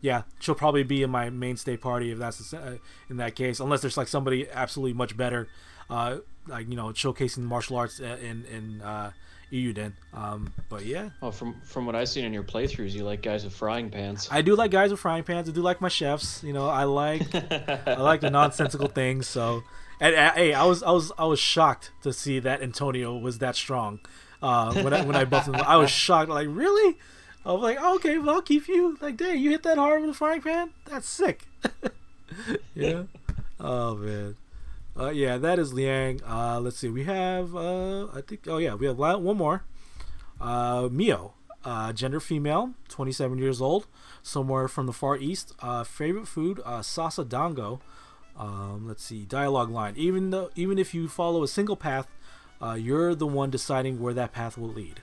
Yeah, 0.06 0.22
she'll 0.40 0.56
probably 0.56 0.84
be 0.84 1.02
in 1.02 1.10
my 1.10 1.30
mainstay 1.32 1.77
party 1.77 2.11
if 2.11 2.19
that's 2.19 2.53
uh, 2.53 2.77
in 3.10 3.18
that 3.18 3.34
case, 3.36 3.60
unless 3.60 3.82
there's 3.82 3.98
like 3.98 4.07
somebody 4.07 4.48
absolutely 4.49 4.94
much 4.94 5.18
better 5.18 5.48
uh, 5.90 6.18
like 6.48 6.69
you 6.69 6.76
know 6.76 6.88
showcasing 6.88 7.40
martial 7.40 7.77
arts 7.77 7.99
uh, 7.99 8.18
in 8.22 8.45
in 8.45 8.82
uh, 8.82 9.11
Eiyuden. 9.52 9.94
Um, 10.14 10.53
but 10.69 10.86
yeah, 10.86 11.10
oh, 11.22 11.32
from 11.32 11.60
from 11.61 11.86
what 11.86 11.95
I've 11.95 12.10
seen 12.10 12.26
in 12.26 12.34
your 12.34 12.44
playthroughs, 12.44 12.91
you 12.91 13.03
like 13.03 13.22
guys 13.22 13.44
with 13.44 13.53
frying 13.53 13.90
pans. 13.90 14.27
I 14.32 14.41
do 14.41 14.56
like 14.56 14.72
guys 14.72 14.91
with 14.91 14.99
frying 14.99 15.23
pans. 15.23 15.49
I 15.49 15.52
do 15.52 15.61
like 15.61 15.82
my 15.82 15.90
chefs. 15.90 16.44
You 16.44 16.53
know, 16.53 16.68
I 16.68 16.84
like 16.84 17.23
I 17.88 17.99
like 17.99 18.22
the 18.22 18.30
nonsensical 18.30 18.88
things. 19.02 19.27
So, 19.27 19.64
and, 19.99 20.15
uh, 20.15 20.34
hey, 20.34 20.53
I 20.53 20.65
was 20.65 20.84
I 20.84 20.91
was 20.91 21.11
I 21.18 21.26
was 21.26 21.40
shocked 21.40 21.91
to 22.03 22.14
see 22.14 22.40
that 22.40 22.61
Antonio 22.61 23.18
was 23.18 23.40
that 23.40 23.56
strong. 23.56 23.99
Uh, 24.41 24.73
when 24.84 24.94
I 24.94 25.03
when 25.03 25.15
I 25.15 25.26
buffed 25.26 25.48
him, 25.48 25.56
I 25.56 25.77
was 25.77 25.90
shocked. 25.90 26.30
Like 26.30 26.48
really. 26.49 26.98
I 27.45 27.51
was 27.51 27.61
like, 27.61 27.77
oh, 27.80 27.95
okay, 27.95 28.17
well, 28.17 28.35
I'll 28.35 28.41
keep 28.41 28.67
you. 28.67 28.97
Like, 29.01 29.17
dang, 29.17 29.39
you 29.39 29.51
hit 29.51 29.63
that 29.63 29.77
hard 29.77 30.01
with 30.01 30.09
a 30.11 30.13
frying 30.13 30.41
pan? 30.41 30.72
That's 30.85 31.07
sick. 31.07 31.43
yeah. 32.76 33.03
Oh 33.59 33.95
man. 33.95 34.35
Uh, 34.97 35.09
yeah, 35.09 35.38
that 35.38 35.59
is 35.59 35.73
Liang. 35.73 36.22
Uh, 36.26 36.59
let's 36.59 36.77
see. 36.77 36.89
We 36.89 37.03
have, 37.03 37.55
uh, 37.55 38.07
I 38.07 38.22
think, 38.22 38.47
oh 38.47 38.57
yeah, 38.57 38.76
we 38.76 38.88
have 38.88 38.97
one 38.97 39.38
more. 39.38 39.63
Uh, 40.39 40.88
Mio, 40.91 41.34
uh, 41.63 41.91
gender 41.93 42.19
female, 42.19 42.73
27 42.88 43.38
years 43.38 43.61
old, 43.61 43.88
somewhere 44.23 44.67
from 44.67 44.85
the 44.85 44.93
Far 44.93 45.17
East. 45.17 45.53
Uh, 45.59 45.84
favorite 45.84 46.27
food, 46.27 46.61
uh, 46.65 46.80
salsa 46.80 47.27
dango. 47.27 47.81
Um, 48.38 48.88
let's 48.88 49.03
see. 49.03 49.23
Dialogue 49.23 49.69
line. 49.69 49.93
Even 49.97 50.30
though, 50.30 50.49
even 50.55 50.77
if 50.77 50.93
you 50.93 51.07
follow 51.07 51.43
a 51.43 51.47
single 51.47 51.76
path, 51.76 52.07
uh, 52.61 52.73
you're 52.73 53.15
the 53.15 53.27
one 53.27 53.49
deciding 53.49 53.99
where 53.99 54.13
that 54.13 54.31
path 54.34 54.57
will 54.57 54.69
lead. 54.69 55.01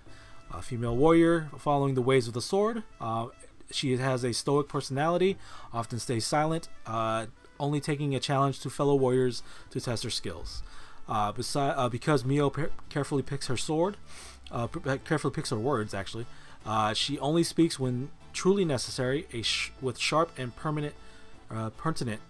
A 0.54 0.60
female 0.60 0.96
warrior 0.96 1.48
following 1.58 1.94
the 1.94 2.02
ways 2.02 2.28
of 2.28 2.34
the 2.34 2.42
sword. 2.42 2.82
Uh, 3.00 3.28
she 3.70 3.96
has 3.96 4.22
a 4.22 4.32
stoic 4.34 4.68
personality, 4.68 5.38
often 5.72 5.98
stays 5.98 6.26
silent, 6.26 6.68
uh, 6.86 7.26
only 7.58 7.80
taking 7.80 8.14
a 8.14 8.20
challenge 8.20 8.60
to 8.60 8.70
fellow 8.70 8.94
warriors 8.94 9.42
to 9.70 9.80
test 9.80 10.04
her 10.04 10.10
skills. 10.10 10.62
Uh, 11.08 11.32
besi- 11.32 11.74
uh, 11.76 11.88
because 11.88 12.24
Mio 12.24 12.52
carefully 12.90 13.22
picks 13.22 13.46
her 13.46 13.56
sword, 13.56 13.96
uh, 14.50 14.66
carefully 15.04 15.32
picks 15.32 15.50
her 15.50 15.56
words, 15.58 15.94
actually, 15.94 16.26
uh, 16.66 16.92
she 16.92 17.18
only 17.18 17.42
speaks 17.42 17.78
when 17.78 18.10
truly 18.32 18.64
necessary, 18.64 19.26
sh- 19.42 19.70
with 19.80 19.98
sharp 19.98 20.30
and 20.38 20.54
permanent, 20.54 20.94
pertinent 21.76 22.20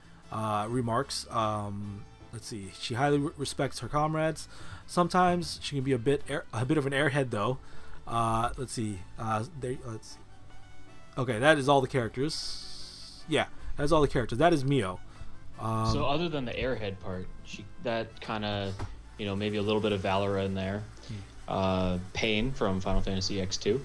remarks. 0.69 1.27
Um, 1.31 2.05
let's 2.33 2.47
see. 2.47 2.71
She 2.79 2.95
highly 2.95 3.19
re- 3.19 3.33
respects 3.37 3.81
her 3.81 3.89
comrades. 3.89 4.49
Sometimes 4.87 5.59
she 5.63 5.77
can 5.77 5.85
be 5.85 5.93
a 5.93 5.99
bit 5.99 6.23
air, 6.29 6.45
a 6.53 6.65
bit 6.65 6.79
of 6.79 6.87
an 6.87 6.93
airhead 6.93 7.31
though. 7.31 7.59
Uh, 8.07 8.51
let's 8.57 8.73
see. 8.73 8.99
Uh, 9.19 9.45
there, 9.61 9.77
let's. 9.87 10.19
Okay, 11.17 11.39
that 11.39 11.59
is 11.59 11.69
all 11.69 11.81
the 11.81 11.89
characters. 11.89 13.23
Yeah, 13.29 13.47
that's 13.77 13.93
all 13.93 14.01
the 14.01 14.09
characters. 14.09 14.39
That 14.39 14.53
is 14.53 14.65
Mio. 14.65 14.99
Um, 15.61 15.87
so 15.93 16.05
other 16.05 16.29
than 16.29 16.45
the 16.45 16.53
airhead 16.53 16.99
part, 17.01 17.27
she 17.45 17.65
that 17.85 18.21
kind 18.21 18.45
of, 18.45 18.75
you 19.19 19.27
know, 19.27 19.37
maybe 19.37 19.59
a 19.59 19.63
little 19.63 19.81
bit 19.81 19.93
of 19.93 20.01
Valeria 20.01 20.45
in 20.45 20.55
there. 20.55 20.83
Hmm. 21.07 21.15
Uh, 21.49 21.99
Paine 22.15 22.53
from 22.53 22.81
Final 22.81 23.01
Fantasy 23.01 23.37
X2. 23.37 23.81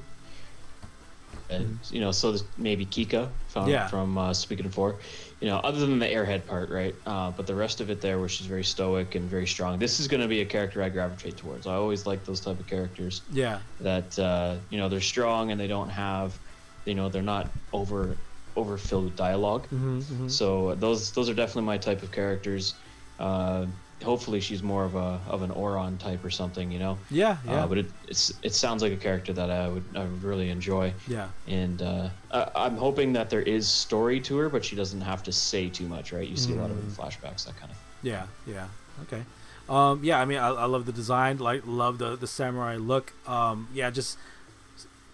And, 1.50 1.80
you 1.92 2.02
know, 2.02 2.12
so 2.12 2.36
maybe 2.58 2.86
Kika 2.86 3.30
from, 3.48 3.64
Hmm. 3.66 3.70
Yeah. 3.70 3.88
from 3.88 4.18
uh, 4.18 4.34
Speaking 4.34 4.66
of 4.66 4.74
Four. 4.74 4.96
You 5.40 5.48
know, 5.50 5.58
other 5.58 5.80
than 5.86 6.00
the 6.00 6.08
airhead 6.08 6.48
part, 6.48 6.72
right? 6.72 6.96
Uh, 7.06 7.30
but 7.32 7.46
the 7.46 7.56
rest 7.56 7.80
of 7.80 7.92
it 7.92 8.02
there, 8.02 8.20
where 8.20 8.28
she's 8.30 8.48
very 8.48 8.64
stoic 8.64 9.14
and 9.14 9.30
very 9.30 9.46
strong. 9.46 9.78
This 9.78 10.00
is 10.00 10.08
going 10.08 10.22
to 10.22 10.28
be 10.28 10.42
a 10.42 10.46
character 10.46 10.82
I 10.82 10.90
gravitate 10.90 11.38
towards. 11.38 11.68
I 11.68 11.76
always 11.76 12.08
like 12.08 12.24
those 12.24 12.42
type 12.42 12.60
of 12.60 12.66
characters 12.66 13.28
yeah, 13.30 13.62
that 13.80 14.18
uh, 14.18 14.62
you 14.70 14.80
know 14.80 14.90
they're 14.90 15.00
strong 15.02 15.52
and 15.52 15.60
they 15.60 15.68
don't 15.68 15.90
have, 15.90 16.40
you 16.86 16.96
know, 16.96 17.10
they're 17.10 17.22
not 17.22 17.56
over 17.72 18.24
overfilled 18.56 19.06
with 19.06 19.16
dialogue. 19.16 19.68
hmm 19.70 20.00
hmm 20.02 20.28
So 20.28 20.76
those 20.76 21.12
those 21.14 21.30
are 21.30 21.36
definitely 21.36 21.64
my 21.68 21.78
type 21.78 22.02
of 22.02 22.12
characters. 22.12 22.80
Uh, 23.20 23.68
hopefully, 24.04 24.40
she's 24.40 24.62
more 24.64 24.86
of 24.86 24.96
a 24.96 25.20
of 25.28 25.42
an 25.42 25.52
Oron 25.52 25.98
type 25.98 26.24
or 26.24 26.30
something, 26.30 26.72
you 26.72 26.80
know. 26.80 26.98
yeah, 27.10 27.38
yeah, 27.46 27.64
Uh, 27.64 27.68
but 27.68 27.78
it 27.80 27.86
it's, 28.08 28.34
it 28.44 28.54
sounds 28.54 28.82
like 28.82 28.92
a 28.94 28.98
character 28.98 29.34
that 29.34 29.50
I 29.50 29.68
would 29.68 29.84
I 29.96 30.02
would 30.04 30.24
really 30.24 30.50
enjoy, 30.50 30.94
yeah. 31.08 31.30
and 31.48 31.82
uh, 31.82 32.10
I, 32.32 32.50
I'm 32.56 32.78
hoping 32.78 33.14
that 33.14 33.30
there 33.30 33.42
is 33.42 33.68
story 33.68 34.20
to 34.22 34.38
her, 34.38 34.50
but 34.50 34.64
she 34.64 34.76
doesn't 34.76 35.02
have 35.02 35.24
to 35.24 35.32
say 35.32 35.70
too 35.70 35.88
much, 35.88 36.12
right? 36.14 36.28
You 36.28 36.38
see 36.38 36.54
a 36.54 36.56
lot 36.56 36.70
of 36.72 36.78
Mm. 36.78 36.92
flashbacks, 36.96 37.46
that 37.46 37.58
kind 37.58 37.72
of. 37.72 37.78
Yeah, 38.04 38.26
yeah. 38.46 38.68
Okay. 39.04 39.24
Um, 39.70 40.02
yeah, 40.04 40.20
I 40.22 40.26
mean, 40.26 40.38
I, 40.38 40.50
I 40.50 40.66
love 40.66 40.86
the 40.86 40.94
design. 40.94 41.40
Like, 41.40 41.64
love 41.66 41.98
the 41.98 42.16
the 42.16 42.28
samurai 42.28 42.78
look. 42.78 43.12
Um, 43.28 43.68
yeah, 43.74 43.90
just 43.90 44.18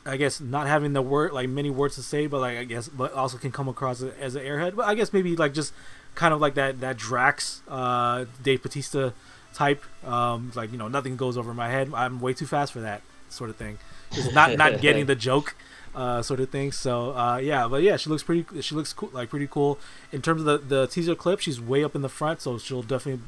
I 0.05 0.17
guess 0.17 0.41
not 0.41 0.67
having 0.67 0.91
the 0.93 1.01
word 1.01 1.31
like 1.31 1.47
many 1.49 1.69
words 1.69 1.95
to 1.95 2.03
say, 2.03 2.27
but 2.27 2.41
like 2.41 2.57
I 2.57 2.65
guess, 2.65 2.89
but 2.89 3.13
also 3.13 3.37
can 3.37 3.51
come 3.51 3.67
across 3.69 4.01
as 4.03 4.35
an 4.35 4.43
airhead. 4.43 4.75
But 4.75 4.85
I 4.85 4.95
guess 4.95 5.13
maybe 5.13 5.35
like 5.35 5.53
just 5.53 5.73
kind 6.15 6.33
of 6.33 6.41
like 6.41 6.55
that 6.55 6.79
that 6.81 6.97
Drax, 6.97 7.61
uh, 7.67 8.25
Dave 8.41 8.61
Batista 8.63 9.11
type. 9.53 9.83
Um, 10.05 10.51
like 10.55 10.71
you 10.71 10.77
know, 10.77 10.87
nothing 10.87 11.15
goes 11.15 11.37
over 11.37 11.53
my 11.53 11.69
head. 11.69 11.91
I'm 11.93 12.19
way 12.19 12.33
too 12.33 12.45
fast 12.45 12.73
for 12.73 12.81
that 12.81 13.01
sort 13.29 13.49
of 13.49 13.55
thing. 13.55 13.77
Just 14.11 14.33
not 14.33 14.57
not 14.57 14.81
getting 14.81 15.05
the 15.05 15.15
joke. 15.15 15.55
Uh, 15.95 16.23
sort 16.23 16.39
of 16.39 16.49
thing. 16.49 16.71
So 16.71 17.15
uh, 17.15 17.37
yeah, 17.37 17.67
but 17.67 17.83
yeah, 17.83 17.97
she 17.97 18.09
looks 18.09 18.23
pretty. 18.23 18.61
She 18.61 18.73
looks 18.73 18.93
cool, 18.93 19.11
like 19.13 19.29
pretty 19.29 19.47
cool. 19.47 19.77
In 20.11 20.23
terms 20.23 20.41
of 20.41 20.45
the, 20.45 20.57
the 20.57 20.87
teaser 20.87 21.13
clip, 21.13 21.39
she's 21.39 21.61
way 21.61 21.83
up 21.83 21.93
in 21.93 22.01
the 22.01 22.09
front, 22.09 22.41
so 22.41 22.57
she'll 22.57 22.81
definitely 22.81 23.23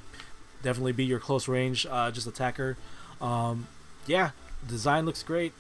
definitely 0.64 0.94
be 0.94 1.06
your 1.06 1.20
close 1.20 1.48
range 1.48 1.86
uh, 1.90 2.10
just 2.10 2.26
attacker. 2.26 2.76
Um, 3.22 3.68
yeah, 4.08 4.32
design 4.68 5.06
looks 5.06 5.22
great. 5.22 5.54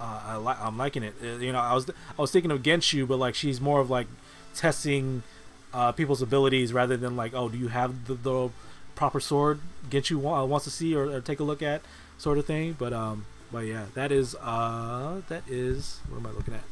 Uh, 0.00 0.20
I 0.24 0.36
li- 0.36 0.56
I'm 0.60 0.78
liking 0.78 1.02
it. 1.02 1.14
Uh, 1.20 1.38
you 1.38 1.52
know, 1.52 1.58
I 1.58 1.74
was 1.74 1.90
I 1.90 2.20
was 2.20 2.30
thinking 2.30 2.52
of 2.52 2.62
Genshu, 2.62 3.08
but 3.08 3.18
like 3.18 3.34
she's 3.34 3.60
more 3.60 3.80
of 3.80 3.90
like 3.90 4.06
testing 4.54 5.24
uh, 5.72 5.92
people's 5.92 6.22
abilities 6.22 6.72
rather 6.72 6.96
than 6.96 7.16
like, 7.16 7.32
oh, 7.34 7.48
do 7.48 7.58
you 7.58 7.68
have 7.68 8.06
the, 8.06 8.14
the 8.14 8.50
proper 8.94 9.20
sword 9.20 9.60
Genshu 9.90 10.16
wa- 10.16 10.44
wants 10.44 10.64
to 10.64 10.70
see 10.70 10.94
or, 10.94 11.10
or 11.10 11.20
take 11.20 11.40
a 11.40 11.44
look 11.44 11.62
at, 11.62 11.82
sort 12.18 12.38
of 12.38 12.46
thing. 12.46 12.76
But 12.78 12.92
um, 12.92 13.26
but 13.50 13.66
yeah, 13.66 13.86
that 13.94 14.12
is 14.12 14.34
uh, 14.40 15.22
that 15.28 15.42
is 15.48 16.00
what 16.08 16.18
am 16.18 16.26
I 16.26 16.30
looking 16.30 16.54
at? 16.54 16.64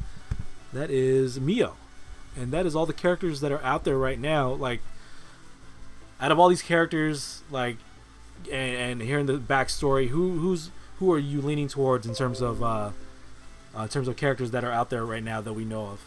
That 0.72 0.90
is 0.90 1.40
Mio, 1.40 1.76
and 2.36 2.52
that 2.52 2.66
is 2.66 2.76
all 2.76 2.86
the 2.86 2.92
characters 2.92 3.40
that 3.40 3.52
are 3.52 3.62
out 3.62 3.84
there 3.84 3.98
right 3.98 4.18
now. 4.18 4.50
Like, 4.52 4.80
out 6.20 6.30
of 6.30 6.38
all 6.38 6.48
these 6.48 6.62
characters, 6.62 7.42
like, 7.50 7.76
and, 8.50 9.00
and 9.00 9.02
hearing 9.02 9.26
the 9.26 9.38
backstory, 9.38 10.08
who 10.08 10.38
who's 10.38 10.70
who 10.98 11.12
are 11.12 11.18
you 11.18 11.40
leaning 11.40 11.68
towards 11.68 12.06
in 12.06 12.14
terms 12.14 12.40
of 12.40 12.62
uh, 12.62 12.90
uh, 13.76 13.82
in 13.82 13.88
terms 13.88 14.08
of 14.08 14.16
characters 14.16 14.52
that 14.52 14.64
are 14.64 14.72
out 14.72 14.90
there 14.90 15.04
right 15.04 15.22
now 15.22 15.40
that 15.40 15.54
we 15.54 15.64
know 15.64 15.86
of? 15.86 16.00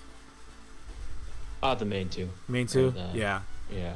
Ah, 1.64 1.76
the 1.76 1.86
main 1.86 2.10
two. 2.10 2.28
Main 2.50 2.68
two, 2.68 2.88
And, 2.90 2.98
uh, 2.98 3.10
yeah, 3.14 3.42
Yeah. 3.74 3.94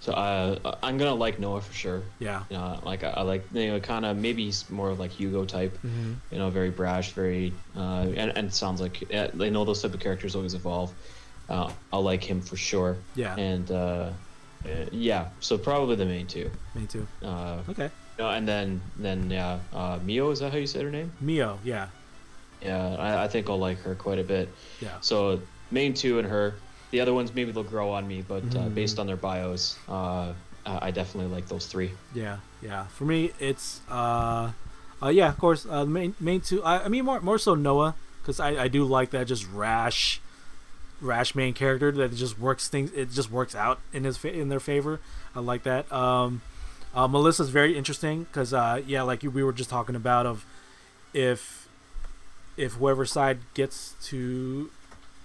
So 0.00 0.12
uh, 0.12 0.76
I'm 0.82 0.98
gonna 0.98 1.14
like 1.14 1.40
Nowa 1.40 1.60
for 1.62 1.72
sure. 1.72 2.02
yeah, 2.20 2.44
You 2.50 2.58
know, 2.58 2.78
like 2.84 3.02
I, 3.02 3.08
I 3.08 3.22
like 3.22 3.42
you 3.52 3.68
know, 3.72 3.80
kind 3.80 4.04
of 4.04 4.16
maybe 4.16 4.44
he's 4.44 4.68
more 4.70 4.90
of 4.90 5.00
like 5.00 5.10
Hugo 5.10 5.44
type. 5.46 5.72
mm-hmm. 5.84 6.12
You 6.30 6.38
know, 6.38 6.50
very 6.50 6.70
brash, 6.70 7.12
very 7.12 7.52
uh, 7.74 8.06
and 8.14 8.30
and 8.36 8.52
sounds 8.52 8.80
like 8.80 9.02
uh, 9.12 9.28
they 9.34 9.50
know 9.50 9.64
those 9.64 9.80
type 9.82 9.94
of 9.94 10.00
characters 10.00 10.36
always 10.36 10.54
evolve. 10.54 10.92
Uh, 11.48 11.72
I'll 11.92 12.02
like 12.04 12.22
him 12.22 12.40
for 12.42 12.56
sure. 12.56 12.96
yeah, 13.16 13.34
And 13.36 13.70
uh, 13.70 14.10
uh, 14.64 14.68
yeah, 14.92 15.28
so 15.40 15.56
probably 15.58 15.96
the 15.96 16.06
main 16.06 16.26
two. 16.26 16.50
main 16.74 16.86
two. 16.86 17.06
Uh, 17.24 17.62
Okay, 17.68 17.90
no, 18.18 18.28
and 18.30 18.46
then 18.46 18.80
then 18.98 19.30
yeah, 19.30 19.58
uh, 19.72 19.98
Mio 20.04 20.30
is 20.30 20.38
that 20.40 20.52
how 20.52 20.58
you 20.58 20.66
said 20.68 20.82
her 20.82 20.90
name? 20.90 21.10
Mio, 21.20 21.58
yeah, 21.64 21.88
Yeah, 22.62 22.94
I, 22.98 23.24
I 23.24 23.28
think 23.28 23.48
I'll 23.48 23.58
like 23.58 23.78
her 23.80 23.94
quite 23.96 24.18
a 24.20 24.24
bit. 24.24 24.48
yeah, 24.80 25.00
So 25.00 25.40
main 25.70 25.94
two 25.94 26.18
and 26.20 26.28
her. 26.28 26.54
The 26.90 27.00
other 27.00 27.12
ones 27.14 27.34
maybe 27.34 27.50
they'll 27.52 27.64
grow 27.64 27.90
on 27.90 28.06
me, 28.06 28.22
but 28.26 28.44
uh, 28.54 28.68
Mhm. 28.70 28.74
based 28.74 28.98
on 28.98 29.06
their 29.06 29.16
bios, 29.16 29.76
uh, 29.88 30.32
I 30.64 30.90
definitely 30.90 31.32
like 31.32 31.46
those 31.48 31.66
three. 31.66 31.92
yeah, 32.14 32.38
yeah. 32.62 32.86
For 32.88 33.04
me, 33.04 33.30
it's 33.38 33.80
uh, 33.90 34.50
uh 35.02 35.08
yeah, 35.08 35.28
of 35.28 35.38
course, 35.38 35.66
uh, 35.68 35.84
main 35.84 36.14
main 36.18 36.40
two. 36.40 36.62
I, 36.64 36.84
I 36.84 36.88
mean 36.88 37.04
more 37.04 37.20
more 37.20 37.38
so 37.38 37.54
Nowa 37.54 37.94
because 38.22 38.40
I 38.40 38.64
I 38.64 38.68
do 38.68 38.84
like 38.84 39.10
that 39.10 39.26
just 39.28 39.46
rash, 39.52 40.20
rash 41.00 41.34
main 41.34 41.54
character 41.54 41.92
that 41.92 42.14
just 42.14 42.38
works 42.38 42.68
things. 42.68 42.90
It 42.92 43.10
just 43.10 43.30
works 43.30 43.54
out 43.54 43.78
in 43.92 44.02
his 44.04 44.16
fa- 44.16 44.32
in 44.32 44.48
their 44.48 44.60
favor. 44.60 44.98
I 45.36 45.40
like 45.40 45.62
that. 45.64 45.90
Um, 45.92 46.40
uh, 46.94 47.06
Melissa's 47.06 47.50
very 47.50 47.76
interesting 47.76 48.24
because 48.24 48.52
uh 48.54 48.80
yeah, 48.86 49.02
like 49.02 49.22
we 49.22 49.42
were 49.44 49.52
just 49.52 49.70
talking 49.70 49.94
about 49.94 50.26
of 50.26 50.44
if 51.12 51.68
if 52.56 52.72
whoever 52.74 53.04
side 53.04 53.38
gets 53.54 53.94
to 54.08 54.70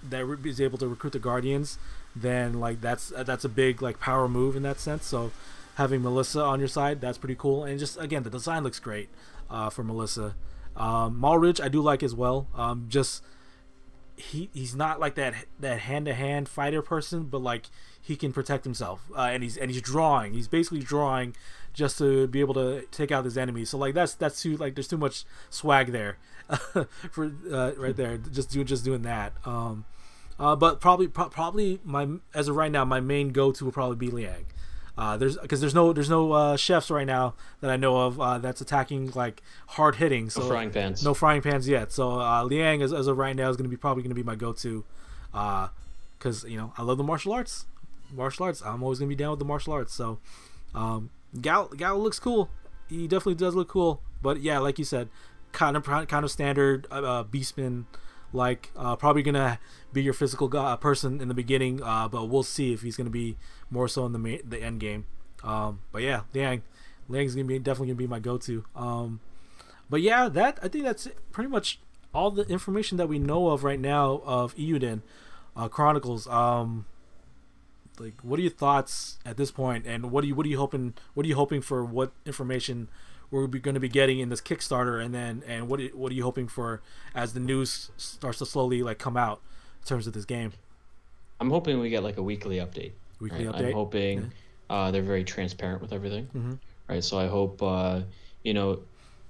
that 0.08 0.26
is 0.44 0.60
able 0.60 0.78
to 0.78 0.88
recruit 0.88 1.12
the 1.12 1.18
guardians 1.18 1.78
then 2.14 2.54
like 2.54 2.80
that's 2.80 3.12
that's 3.24 3.44
a 3.44 3.48
big 3.48 3.80
like 3.80 3.98
power 4.00 4.28
move 4.28 4.56
in 4.56 4.62
that 4.62 4.78
sense. 4.78 5.06
So 5.06 5.32
having 5.76 6.02
melissa 6.02 6.42
on 6.42 6.58
your 6.58 6.68
side 6.68 7.00
that's 7.00 7.18
pretty 7.18 7.36
cool. 7.36 7.64
And 7.64 7.78
just 7.78 7.98
again 7.98 8.22
the 8.22 8.30
design 8.30 8.62
looks 8.62 8.78
great 8.78 9.08
uh, 9.50 9.70
for 9.70 9.82
melissa. 9.82 10.34
Um, 10.76 11.20
Malridge 11.20 11.60
I 11.62 11.68
do 11.68 11.80
like 11.80 12.02
as 12.02 12.14
well. 12.14 12.48
Um, 12.54 12.86
just 12.88 13.22
he 14.16 14.50
he's 14.52 14.74
not 14.74 15.00
like 15.00 15.14
that 15.14 15.34
that 15.58 15.80
hand 15.80 16.06
to 16.06 16.14
hand 16.14 16.48
fighter 16.48 16.82
person 16.82 17.24
but 17.24 17.40
like 17.40 17.66
he 18.00 18.14
can 18.14 18.32
protect 18.32 18.64
himself 18.64 19.10
uh, 19.16 19.22
and 19.22 19.42
he's 19.42 19.56
and 19.56 19.70
he's 19.70 19.80
drawing. 19.80 20.34
He's 20.34 20.48
basically 20.48 20.80
drawing 20.80 21.34
just 21.72 21.96
to 21.98 22.26
be 22.26 22.40
able 22.40 22.54
to 22.54 22.82
take 22.90 23.10
out 23.10 23.24
his 23.24 23.38
enemies. 23.38 23.70
So 23.70 23.78
like 23.78 23.94
that's 23.94 24.12
that's 24.14 24.42
too 24.42 24.58
like 24.58 24.74
there's 24.74 24.88
too 24.88 24.98
much 24.98 25.24
swag 25.48 25.92
there 25.92 26.18
for 27.10 27.32
uh, 27.50 27.72
right 27.78 27.96
there 27.96 28.18
just 28.18 28.50
doing 28.50 28.66
just 28.66 28.84
doing 28.84 29.00
that. 29.02 29.32
Um 29.46 29.86
uh, 30.42 30.54
but 30.56 30.80
probably 30.80 31.08
pro- 31.08 31.28
probably 31.30 31.80
my 31.84 32.06
as 32.34 32.48
of 32.48 32.56
right 32.56 32.70
now 32.70 32.84
my 32.84 33.00
main 33.00 33.30
go-to 33.30 33.64
will 33.64 33.72
probably 33.72 33.96
be 33.96 34.10
liang 34.10 34.44
uh, 34.98 35.16
there's 35.16 35.38
because 35.38 35.60
there's 35.62 35.74
no 35.74 35.92
there's 35.94 36.10
no 36.10 36.32
uh, 36.32 36.56
chefs 36.56 36.90
right 36.90 37.06
now 37.06 37.32
that 37.62 37.70
I 37.70 37.76
know 37.78 37.96
of 37.96 38.20
uh, 38.20 38.36
that's 38.38 38.60
attacking 38.60 39.12
like 39.14 39.42
hard 39.68 39.94
hitting. 39.96 40.28
So 40.28 40.42
No 40.42 40.48
frying 40.48 40.70
pans. 40.70 41.02
no 41.02 41.14
frying 41.14 41.40
pans 41.40 41.66
yet. 41.66 41.90
So 41.92 42.20
uh, 42.20 42.44
Liang 42.44 42.82
as, 42.82 42.92
as 42.92 43.06
of 43.06 43.16
right 43.16 43.34
now 43.34 43.48
is 43.48 43.56
going 43.56 43.64
to 43.64 43.70
be 43.70 43.76
probably 43.78 44.02
going 44.02 44.10
to 44.10 44.14
be 44.14 44.22
my 44.22 44.34
go-to, 44.34 44.84
because 45.32 46.44
you 46.46 46.58
know 46.58 46.74
I 46.76 46.82
love 46.82 46.98
the 46.98 47.04
martial 47.04 47.32
arts. 47.32 47.64
Martial 48.14 48.44
arts. 48.44 48.60
I'm 48.62 48.82
always 48.82 48.98
going 48.98 49.08
to 49.08 49.16
be 49.16 49.18
down 49.18 49.30
with 49.30 49.38
the 49.38 49.46
martial 49.46 49.72
arts. 49.72 49.94
So 49.94 50.18
um, 50.74 51.08
Gal 51.40 51.68
Gal 51.68 51.98
looks 51.98 52.18
cool. 52.18 52.50
He 52.90 53.08
definitely 53.08 53.36
does 53.36 53.54
look 53.54 53.68
cool. 53.68 54.02
But 54.20 54.42
yeah, 54.42 54.58
like 54.58 54.78
you 54.78 54.84
said, 54.84 55.08
kind 55.52 55.74
of 55.74 55.84
kind 55.84 56.22
of 56.24 56.30
standard 56.30 56.86
uh, 56.90 56.96
uh, 57.02 57.24
beastman. 57.24 57.86
Like 58.32 58.70
uh, 58.76 58.96
probably 58.96 59.22
gonna 59.22 59.58
be 59.92 60.02
your 60.02 60.14
physical 60.14 60.48
go- 60.48 60.60
uh, 60.60 60.76
person 60.76 61.20
in 61.20 61.28
the 61.28 61.34
beginning, 61.34 61.82
uh, 61.82 62.08
but 62.08 62.26
we'll 62.26 62.42
see 62.42 62.72
if 62.72 62.82
he's 62.82 62.96
gonna 62.96 63.10
be 63.10 63.36
more 63.70 63.88
so 63.88 64.06
in 64.06 64.12
the 64.12 64.18
ma- 64.18 64.42
the 64.44 64.62
end 64.62 64.80
game. 64.80 65.06
Um, 65.44 65.80
but 65.92 66.02
yeah, 66.02 66.22
Liang, 66.32 66.62
Liang's 67.08 67.34
gonna 67.34 67.46
be 67.46 67.58
definitely 67.58 67.88
gonna 67.88 67.96
be 67.98 68.06
my 68.06 68.20
go-to. 68.20 68.64
Um, 68.74 69.20
but 69.90 70.00
yeah, 70.00 70.28
that 70.28 70.58
I 70.62 70.68
think 70.68 70.84
that's 70.84 71.08
pretty 71.30 71.50
much 71.50 71.78
all 72.14 72.30
the 72.30 72.42
information 72.44 72.96
that 72.98 73.08
we 73.08 73.18
know 73.18 73.48
of 73.48 73.64
right 73.64 73.80
now 73.80 74.22
of 74.24 74.54
Eiyuden 74.56 75.02
uh, 75.56 75.68
Chronicles. 75.68 76.26
Um, 76.26 76.86
like, 77.98 78.14
what 78.22 78.38
are 78.38 78.42
your 78.42 78.50
thoughts 78.50 79.18
at 79.26 79.36
this 79.36 79.50
point, 79.50 79.86
and 79.86 80.10
what 80.10 80.24
are 80.24 80.26
you 80.26 80.34
what 80.34 80.46
are 80.46 80.48
you 80.48 80.58
hoping 80.58 80.94
what 81.14 81.26
are 81.26 81.28
you 81.28 81.36
hoping 81.36 81.60
for? 81.60 81.84
What 81.84 82.12
information 82.24 82.88
we're 83.32 83.46
going 83.48 83.74
to 83.74 83.80
be 83.80 83.88
getting 83.88 84.20
in 84.20 84.28
this 84.28 84.40
Kickstarter, 84.40 85.04
and 85.04 85.12
then 85.12 85.42
and 85.48 85.66
what 85.68 85.80
are- 85.80 85.88
what 85.96 86.12
are 86.12 86.14
you 86.14 86.22
hoping 86.22 86.46
for 86.46 86.80
as 87.14 87.32
the 87.32 87.40
news 87.40 87.90
starts 87.96 88.38
to 88.38 88.46
slowly 88.46 88.82
like 88.84 88.98
come 88.98 89.16
out 89.16 89.40
in 89.82 89.86
terms 89.88 90.06
of 90.06 90.12
this 90.12 90.24
game? 90.24 90.52
I'm 91.40 91.50
hoping 91.50 91.80
we 91.80 91.90
get 91.90 92.04
like 92.04 92.18
a 92.18 92.22
weekly 92.22 92.56
update. 92.58 92.92
Weekly 93.20 93.46
right? 93.46 93.54
update. 93.56 93.66
I'm 93.68 93.72
hoping 93.72 94.32
uh, 94.70 94.90
they're 94.92 95.02
very 95.02 95.24
transparent 95.24 95.82
with 95.82 95.92
everything. 95.92 96.28
Mhm. 96.36 96.58
Right. 96.88 97.02
So 97.02 97.18
I 97.18 97.26
hope 97.26 97.60
uh, 97.62 98.02
you 98.44 98.54
know, 98.54 98.80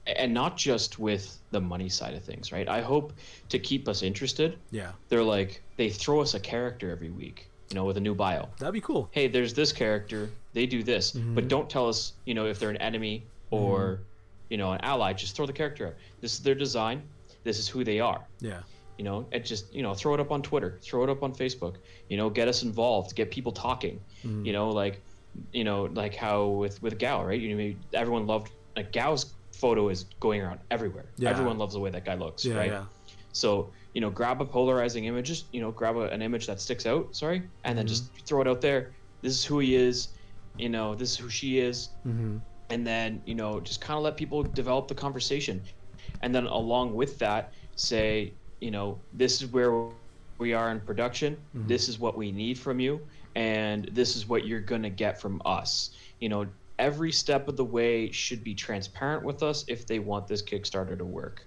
and 0.06 0.34
not 0.34 0.56
just 0.56 0.98
with 0.98 1.38
the 1.52 1.60
money 1.60 1.88
side 1.88 2.14
of 2.14 2.22
things. 2.24 2.50
Right. 2.52 2.68
I 2.68 2.80
hope 2.82 3.12
to 3.50 3.58
keep 3.58 3.88
us 3.88 4.02
interested. 4.02 4.58
Yeah. 4.72 4.92
They're 5.08 5.22
like 5.22 5.62
they 5.76 5.88
throw 5.90 6.20
us 6.20 6.34
a 6.34 6.40
character 6.40 6.90
every 6.90 7.10
week. 7.10 7.48
you 7.70 7.76
know, 7.76 7.86
with 7.86 7.96
a 7.96 8.00
new 8.00 8.14
bio. 8.14 8.50
That'd 8.58 8.74
be 8.74 8.82
cool. 8.82 9.08
Hey, 9.12 9.28
there's 9.28 9.54
this 9.54 9.72
character. 9.72 10.28
They 10.52 10.66
do 10.66 10.82
this, 10.82 11.12
Mm-hmm. 11.12 11.34
but 11.34 11.48
don't 11.48 11.70
tell 11.70 11.88
us, 11.88 12.12
you 12.26 12.34
know, 12.34 12.44
if 12.44 12.58
they're 12.58 12.68
an 12.68 12.76
enemy 12.76 13.24
or, 13.52 14.00
you 14.50 14.56
know, 14.56 14.72
an 14.72 14.80
ally. 14.82 15.12
Just 15.12 15.36
throw 15.36 15.46
the 15.46 15.52
character 15.52 15.86
out. 15.88 15.94
This 16.20 16.32
is 16.34 16.40
their 16.40 16.54
design. 16.54 17.02
This 17.44 17.58
is 17.58 17.68
who 17.68 17.84
they 17.84 18.00
are. 18.00 18.20
Yeah. 18.40 18.60
You 18.98 19.04
know, 19.04 19.26
and 19.32 19.44
just 19.44 19.72
you 19.74 19.82
know, 19.82 19.94
throw 19.94 20.14
it 20.14 20.20
up 20.20 20.30
on 20.30 20.42
Twitter, 20.42 20.78
throw 20.82 21.02
it 21.04 21.10
up 21.10 21.22
on 21.22 21.32
Facebook. 21.34 21.76
You 22.08 22.16
know, 22.16 22.28
get 22.30 22.46
us 22.48 22.62
involved, 22.62 23.14
get 23.14 23.30
people 23.30 23.52
talking. 23.52 24.00
Mm-hmm. 24.24 24.44
You 24.44 24.52
know, 24.52 24.68
like, 24.70 25.00
you 25.52 25.64
know, 25.64 25.84
like 25.94 26.14
how 26.14 26.46
with 26.46 26.82
with 26.82 26.98
Gao, 26.98 27.24
right? 27.24 27.40
You 27.40 27.54
know, 27.56 27.74
everyone 27.94 28.26
loved 28.26 28.52
like 28.76 28.92
Gao's 28.92 29.32
photo 29.56 29.88
is 29.88 30.04
going 30.20 30.40
around 30.42 30.60
everywhere. 30.70 31.06
Yeah. 31.16 31.30
Everyone 31.30 31.58
loves 31.58 31.74
the 31.74 31.80
way 31.80 31.90
that 31.90 32.04
guy 32.04 32.14
looks, 32.14 32.44
Yeah. 32.44 32.56
right? 32.56 32.70
Yeah. 32.70 32.84
So, 33.32 33.70
you 33.94 34.00
know, 34.00 34.10
grab 34.10 34.40
a 34.40 34.44
polarizing 34.44 35.04
image, 35.06 35.26
just, 35.26 35.46
you 35.52 35.60
know, 35.60 35.70
grab 35.70 35.96
a, 35.96 36.04
an 36.10 36.20
image 36.20 36.46
that 36.46 36.60
sticks 36.60 36.84
out, 36.86 37.14
sorry, 37.16 37.42
and 37.64 37.76
then 37.78 37.86
just 37.86 38.04
Mm-hmm. 38.04 38.24
throw 38.26 38.40
it 38.42 38.48
out 38.48 38.60
there. 38.60 38.92
This 39.22 39.32
is 39.32 39.44
who 39.44 39.58
he 39.60 39.74
is, 39.74 40.08
you 40.58 40.68
know, 40.68 40.94
this 40.94 41.12
is 41.12 41.16
who 41.16 41.28
she 41.30 41.58
is. 41.60 41.90
Mm-hmm. 42.06 42.38
And 42.72 42.86
then, 42.86 43.20
you 43.26 43.34
know, 43.34 43.60
just 43.60 43.82
kind 43.82 43.98
of 43.98 44.02
let 44.02 44.16
people 44.16 44.42
develop 44.42 44.88
the 44.88 44.94
conversation. 44.94 45.60
And 46.22 46.34
then 46.34 46.46
along 46.46 46.94
with 46.94 47.18
that, 47.18 47.52
say, 47.76 48.32
you 48.60 48.70
know, 48.70 48.98
this 49.12 49.42
is 49.42 49.52
where 49.52 49.88
we 50.38 50.54
are 50.54 50.70
in 50.70 50.80
production. 50.80 51.36
Mm-hmm. 51.54 51.68
This 51.68 51.90
is 51.90 51.98
what 51.98 52.16
we 52.16 52.32
need 52.32 52.58
from 52.58 52.80
you. 52.80 52.98
And 53.34 53.90
this 53.92 54.16
is 54.16 54.26
what 54.26 54.46
you're 54.46 54.60
going 54.60 54.82
to 54.84 54.90
get 54.90 55.20
from 55.20 55.42
us. 55.44 55.90
You 56.18 56.30
know, 56.30 56.46
every 56.78 57.12
step 57.12 57.46
of 57.46 57.58
the 57.58 57.64
way 57.64 58.10
should 58.10 58.42
be 58.42 58.54
transparent 58.54 59.22
with 59.22 59.42
us 59.42 59.66
if 59.68 59.86
they 59.86 59.98
want 59.98 60.26
this 60.26 60.40
Kickstarter 60.40 60.96
to 60.96 61.04
work. 61.04 61.44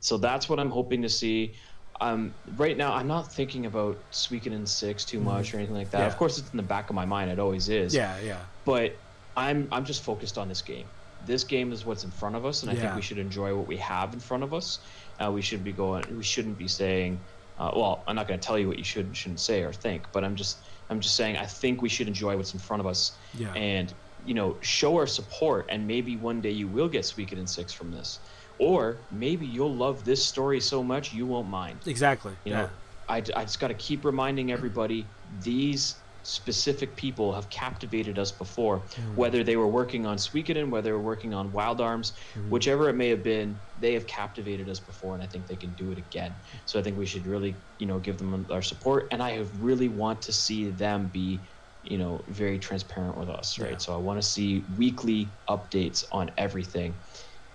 So 0.00 0.16
that's 0.16 0.48
what 0.48 0.58
I'm 0.58 0.70
hoping 0.70 1.02
to 1.02 1.08
see. 1.10 1.52
Um, 2.00 2.32
right 2.56 2.78
now, 2.78 2.94
I'm 2.94 3.06
not 3.06 3.30
thinking 3.30 3.66
about 3.66 3.98
Suikoden 4.10 4.66
6 4.66 5.04
too 5.04 5.20
much 5.20 5.52
or 5.52 5.58
anything 5.58 5.76
like 5.76 5.90
that. 5.90 5.98
Mm-hmm. 5.98 6.06
Yeah. 6.06 6.12
Of 6.12 6.16
course, 6.16 6.38
it's 6.38 6.50
in 6.50 6.56
the 6.56 6.62
back 6.62 6.88
of 6.88 6.96
my 6.96 7.04
mind. 7.04 7.30
It 7.30 7.38
always 7.38 7.68
is. 7.68 7.94
Yeah. 7.94 8.18
Yeah. 8.24 8.38
But 8.64 8.96
I'm 9.36 9.68
I'm 9.72 9.84
just 9.84 10.02
focused 10.02 10.38
on 10.38 10.48
this 10.48 10.62
game. 10.62 10.86
This 11.26 11.44
game 11.44 11.72
is 11.72 11.86
what's 11.86 12.02
in 12.04 12.10
front 12.10 12.34
of 12.34 12.44
us, 12.44 12.62
and 12.62 12.70
I 12.70 12.74
think 12.74 12.96
we 12.96 13.02
should 13.02 13.18
enjoy 13.18 13.54
what 13.54 13.66
we 13.68 13.76
have 13.76 14.12
in 14.12 14.18
front 14.18 14.42
of 14.42 14.52
us. 14.52 14.80
Uh, 15.24 15.30
we 15.30 15.40
should 15.40 15.62
be 15.62 15.70
going. 15.72 16.04
We 16.16 16.24
shouldn't 16.24 16.58
be 16.58 16.66
saying. 16.68 17.20
Uh, 17.58 17.70
well, 17.76 18.02
I'm 18.08 18.16
not 18.16 18.26
going 18.26 18.40
to 18.40 18.44
tell 18.44 18.58
you 18.58 18.66
what 18.66 18.78
you 18.78 18.82
should 18.82 19.06
and 19.06 19.16
shouldn't 19.16 19.38
say 19.38 19.62
or 19.62 19.72
think, 19.72 20.02
but 20.12 20.24
I'm 20.24 20.34
just 20.34 20.58
I'm 20.90 21.00
just 21.00 21.14
saying 21.14 21.36
I 21.36 21.46
think 21.46 21.80
we 21.80 21.88
should 21.88 22.08
enjoy 22.08 22.36
what's 22.36 22.54
in 22.54 22.60
front 22.60 22.80
of 22.80 22.86
us 22.86 23.12
Yeah. 23.38 23.52
and 23.54 23.92
you 24.26 24.34
know 24.34 24.56
show 24.62 24.96
our 24.96 25.06
support. 25.06 25.66
And 25.68 25.86
maybe 25.86 26.16
one 26.16 26.40
day 26.40 26.50
you 26.50 26.66
will 26.66 26.88
get 26.88 27.02
Suikoden 27.02 27.48
six 27.48 27.72
from 27.72 27.92
this, 27.92 28.18
or 28.58 28.96
maybe 29.12 29.46
you'll 29.46 29.74
love 29.74 30.04
this 30.04 30.24
story 30.24 30.60
so 30.60 30.82
much 30.82 31.12
you 31.12 31.26
won't 31.26 31.48
mind. 31.48 31.78
Exactly. 31.86 32.32
You 32.44 32.52
yeah. 32.52 32.62
know, 32.62 32.70
I, 33.08 33.16
I 33.18 33.44
just 33.44 33.60
got 33.60 33.68
to 33.68 33.74
keep 33.74 34.04
reminding 34.04 34.50
everybody 34.50 35.06
these 35.42 35.96
specific 36.22 36.96
people 36.96 37.32
have 37.34 37.48
captivated 37.50 38.18
us 38.18 38.32
before, 38.32 38.86
Mm-hmm. 38.86 39.14
whether 39.14 39.44
they 39.44 39.56
were 39.56 39.68
working 39.68 40.06
on 40.06 40.16
Suikoden, 40.16 40.70
whether 40.70 40.84
they 40.88 40.92
were 40.92 41.02
working 41.02 41.34
on 41.34 41.52
Wild 41.52 41.80
Arms, 41.80 42.12
Mm-hmm. 42.34 42.48
whichever 42.50 42.88
it 42.88 42.94
may 42.94 43.08
have 43.08 43.22
been, 43.22 43.60
they 43.76 43.94
have 43.94 44.06
captivated 44.06 44.68
us 44.68 44.80
before, 44.80 45.14
and 45.14 45.22
I 45.22 45.26
think 45.26 45.46
they 45.46 45.56
can 45.56 45.74
do 45.74 45.90
it 45.90 45.98
again. 45.98 46.36
So 46.66 46.78
I 46.78 46.82
think 46.82 46.96
we 46.96 47.06
should 47.06 47.26
really, 47.26 47.62
you 47.78 47.86
know, 47.86 47.98
give 47.98 48.18
them 48.18 48.46
our 48.50 48.62
support, 48.62 49.08
and 49.12 49.22
I 49.22 49.32
have 49.32 49.50
really 49.58 49.88
want 49.88 50.22
to 50.22 50.32
see 50.32 50.70
them 50.70 51.08
be, 51.08 51.48
you 51.82 51.98
know, 51.98 52.24
very 52.28 52.58
transparent 52.60 53.18
with 53.18 53.28
us, 53.28 53.58
right? 53.58 53.72
Yeah. 53.72 53.76
So 53.78 53.94
I 53.94 53.98
want 53.98 54.20
to 54.22 54.26
see 54.26 54.66
weekly 54.76 55.36
updates 55.48 56.04
on 56.12 56.30
everything, 56.38 57.00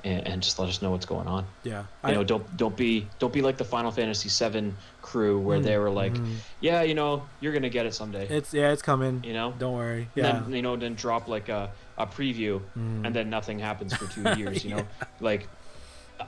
and, 0.07 0.27
and 0.27 0.41
just 0.41 0.57
let 0.59 0.67
us 0.69 0.81
know 0.81 0.91
what's 0.91 1.05
going 1.05 1.27
on 1.27 1.45
Yeah. 1.63 1.83
you 2.07 2.13
know 2.15 2.23
don't 2.23 2.45
don't 2.57 2.75
be 2.75 3.07
don't 3.19 3.33
be 3.33 3.41
like 3.41 3.57
the 3.57 3.65
final 3.75 3.91
fantasy 3.91 4.29
7 4.29 4.75
crew 5.01 5.39
where 5.47 5.59
they 5.59 5.77
were 5.77 5.89
like 6.03 6.13
Mhm. 6.13 6.35
yeah 6.67 6.81
you 6.89 6.95
know 6.99 7.11
you're 7.41 7.53
gonna 7.57 7.69
get 7.77 7.85
it 7.85 7.93
someday 7.93 8.25
It's 8.37 8.53
yeah. 8.53 8.71
It's 8.73 8.81
coming. 8.81 9.15
you 9.23 9.33
know 9.33 9.53
Don't 9.59 9.75
worry. 9.75 10.07
Yeah. 10.15 10.23
then 10.41 10.53
you 10.53 10.61
know 10.61 10.75
then 10.75 10.95
drop 10.95 11.27
like 11.27 11.49
a, 11.49 11.69
a 11.97 12.05
preview 12.07 12.61
Mm. 12.77 13.05
and 13.05 13.11
then 13.15 13.29
nothing 13.29 13.59
happens 13.59 13.93
for 13.93 14.05
two 14.15 14.23
years 14.41 14.63
you 14.65 14.71
know 14.75 14.83
like 15.19 15.47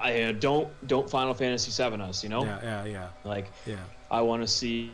i 0.09 0.21
uh, 0.23 0.31
don't 0.33 0.67
don't 0.87 1.09
final 1.09 1.33
fantasy 1.33 1.71
7 1.71 1.99
us 2.01 2.23
you 2.23 2.29
know 2.29 2.43
Yeah. 2.43 2.59
Yeah. 2.63 2.85
Yeah. 2.85 3.07
like 3.23 3.47
Yeah. 3.65 3.77
i 4.11 4.21
want 4.21 4.41
to 4.43 4.47
see 4.47 4.91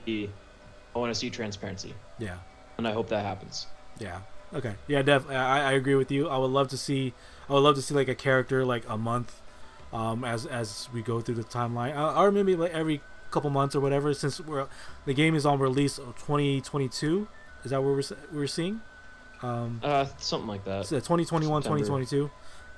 i 0.95 0.99
want 0.99 1.11
to 1.13 1.19
see 1.19 1.29
transparency 1.29 1.93
Yeah. 2.17 2.37
and 2.77 2.87
i 2.87 2.91
hope 2.91 3.09
that 3.09 3.23
happens 3.25 3.67
Yeah. 3.99 4.19
Okay. 4.53 4.75
Yeah, 4.87 5.01
definitely. 5.01 5.35
I, 5.37 5.71
I 5.71 5.73
agree 5.73 5.95
with 5.95 6.11
you. 6.11 6.29
I 6.29 6.37
would 6.37 6.51
love 6.51 6.67
to 6.69 6.77
see. 6.77 7.13
I 7.49 7.53
would 7.53 7.59
love 7.59 7.75
to 7.75 7.81
see 7.81 7.93
like 7.93 8.07
a 8.07 8.15
character 8.15 8.65
like 8.65 8.83
a 8.89 8.97
month, 8.97 9.41
um, 9.93 10.23
as 10.23 10.45
as 10.45 10.89
we 10.93 11.01
go 11.01 11.21
through 11.21 11.35
the 11.35 11.43
timeline, 11.43 11.95
uh, 11.95 12.19
or 12.19 12.31
maybe 12.31 12.55
like 12.55 12.73
every 12.73 13.01
couple 13.31 13.49
months 13.49 13.75
or 13.75 13.79
whatever. 13.79 14.13
Since 14.13 14.39
we're 14.41 14.67
the 15.05 15.13
game 15.13 15.35
is 15.35 15.45
on 15.45 15.59
release 15.59 15.97
of 15.97 16.15
2022, 16.17 17.27
is 17.63 17.71
that 17.71 17.83
what 17.83 17.95
we're 17.95 18.03
we're 18.31 18.47
seeing? 18.47 18.81
Um, 19.41 19.81
uh 19.83 20.05
something 20.17 20.47
like 20.47 20.63
that 20.65 20.85
so 20.85 20.95
2021, 20.95 21.63
September. 21.63 21.83
2022. 21.83 22.31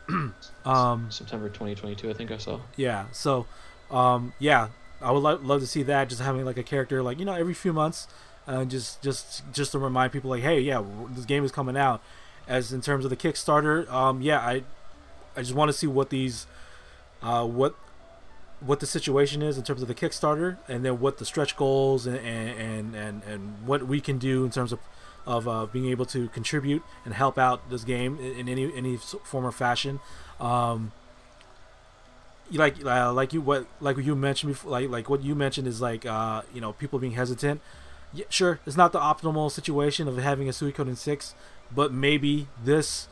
um, 0.65 1.11
september 1.11 1.49
2022 1.49 2.09
i 2.09 2.13
think 2.13 2.31
i 2.31 2.37
saw 2.37 2.61
yeah. 2.77 3.07
So, 3.11 3.45
um, 3.91 4.31
yeah, 4.39 4.69
I 5.01 5.11
would 5.11 5.21
lo- 5.21 5.39
love 5.41 5.59
to 5.59 5.67
see 5.67 5.83
that. 5.83 6.07
Just 6.09 6.21
having 6.21 6.45
like 6.45 6.57
a 6.57 6.63
character 6.63 7.03
like 7.03 7.19
you 7.19 7.25
know 7.25 7.33
every 7.33 7.53
few 7.53 7.73
months, 7.73 8.07
uh, 8.47 8.65
just 8.65 9.01
just 9.01 9.43
just 9.53 9.73
to 9.73 9.79
remind 9.79 10.11
people 10.11 10.29
like, 10.29 10.43
hey, 10.43 10.59
yeah, 10.61 10.83
this 11.11 11.25
game 11.25 11.43
is 11.43 11.51
coming 11.51 11.77
out. 11.77 12.01
As 12.47 12.71
in 12.71 12.81
terms 12.81 13.03
of 13.03 13.09
the 13.09 13.17
Kickstarter, 13.17 13.89
um, 13.91 14.21
yeah, 14.21 14.39
I 14.39 14.63
I 15.35 15.41
just 15.41 15.53
want 15.53 15.69
to 15.69 15.73
see 15.73 15.87
what 15.87 16.09
these, 16.09 16.47
uh, 17.21 17.45
what 17.45 17.75
what 18.59 18.79
the 18.79 18.87
situation 18.87 19.41
is 19.41 19.57
in 19.57 19.63
terms 19.63 19.81
of 19.81 19.87
the 19.87 19.93
Kickstarter, 19.95 20.57
and 20.67 20.83
then 20.83 20.99
what 20.99 21.17
the 21.17 21.25
stretch 21.25 21.55
goals 21.55 22.07
and 22.07 22.17
and 22.17 22.95
and 22.95 23.23
and, 23.23 23.67
what 23.67 23.87
we 23.87 24.01
can 24.01 24.17
do 24.17 24.45
in 24.45 24.51
terms 24.51 24.71
of 24.71 24.79
of 25.25 25.47
uh, 25.47 25.65
being 25.65 25.87
able 25.87 26.05
to 26.05 26.29
contribute 26.29 26.81
and 27.05 27.13
help 27.13 27.37
out 27.37 27.69
this 27.69 27.83
game 27.83 28.17
in, 28.19 28.47
any 28.47 28.73
any 28.75 28.97
form 28.97 29.45
or 29.45 29.51
fashion. 29.51 29.99
Um, 30.39 30.91
like 32.51 32.83
uh, 32.85 33.11
like 33.13 33.33
you 33.33 33.41
what 33.41 33.67
like 33.81 33.97
you 33.97 34.15
mentioned 34.15 34.53
before 34.53 34.71
like 34.71 34.89
like 34.89 35.09
what 35.09 35.21
you 35.21 35.35
mentioned 35.35 35.67
is 35.67 35.81
like 35.81 36.05
uh 36.05 36.41
you 36.53 36.61
know 36.61 36.71
people 36.73 36.97
being 36.97 37.11
hesitant 37.11 37.59
yeah, 38.13 38.23
sure 38.29 38.59
it's 38.65 38.77
not 38.77 38.93
the 38.93 38.99
optimal 38.99 39.51
situation 39.51 40.07
of 40.07 40.17
having 40.17 40.47
a 40.47 40.51
Suikoden 40.51 40.95
6 40.95 41.35
but 41.73 41.91
maybe 41.91 42.47
this 42.63 43.07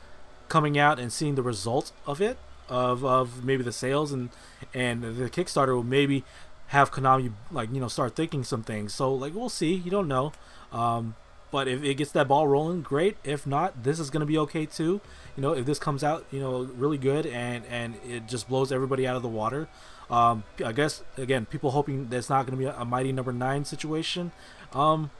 coming 0.48 0.78
out 0.78 1.00
and 1.00 1.12
seeing 1.12 1.36
the 1.36 1.44
result 1.44 1.92
of 2.06 2.22
it 2.22 2.38
of 2.70 3.04
of 3.06 3.44
maybe 3.44 3.64
the 3.64 3.72
sales 3.72 4.12
and 4.12 4.30
and 4.74 5.04
the 5.04 5.30
Kickstarter 5.30 5.76
will 5.76 5.84
maybe 5.84 6.24
have 6.68 6.92
Konami 6.92 7.32
like 7.52 7.72
you 7.72 7.80
know 7.80 7.88
start 7.88 8.16
thinking 8.16 8.44
some 8.44 8.64
things. 8.64 8.94
So 8.94 9.14
like 9.14 9.34
we'll 9.34 9.50
see. 9.50 9.74
You 9.74 9.92
don't 9.92 10.08
know. 10.08 10.34
Um 10.72 11.16
but 11.52 11.68
if 11.68 11.84
it 11.84 11.96
gets 11.96 12.12
that 12.12 12.28
ball 12.28 12.48
rolling 12.48 12.82
great. 12.82 13.18
If 13.24 13.46
not 13.46 13.84
this 13.84 14.00
is 14.00 14.10
to 14.22 14.26
be 14.26 14.38
okay 14.40 14.66
too. 14.66 15.00
You 15.36 15.42
know 15.42 15.54
if 15.54 15.66
this 15.66 15.80
comes 15.80 16.04
out 16.04 16.26
you 16.32 16.40
know 16.40 16.64
really 16.64 16.98
good 16.98 17.26
and 17.26 17.66
and 17.70 17.96
it 18.08 18.28
just 18.28 18.50
blows 18.50 18.72
everybody 18.72 19.08
out 19.08 19.16
of 19.16 19.22
the 19.22 19.30
water. 19.30 19.68
Um 20.10 20.44
i 20.64 20.72
guess 20.72 21.04
again 21.18 21.46
people 21.46 21.72
hoping 21.72 22.10
that's 22.10 22.30
not 22.30 22.46
to 22.52 22.58
be 22.58 22.66
a, 22.66 22.76
a 22.76 22.86
mighty 22.86 23.12
number 23.12 23.32
nine 23.32 23.66
situation. 23.66 24.32
Um 24.74 25.12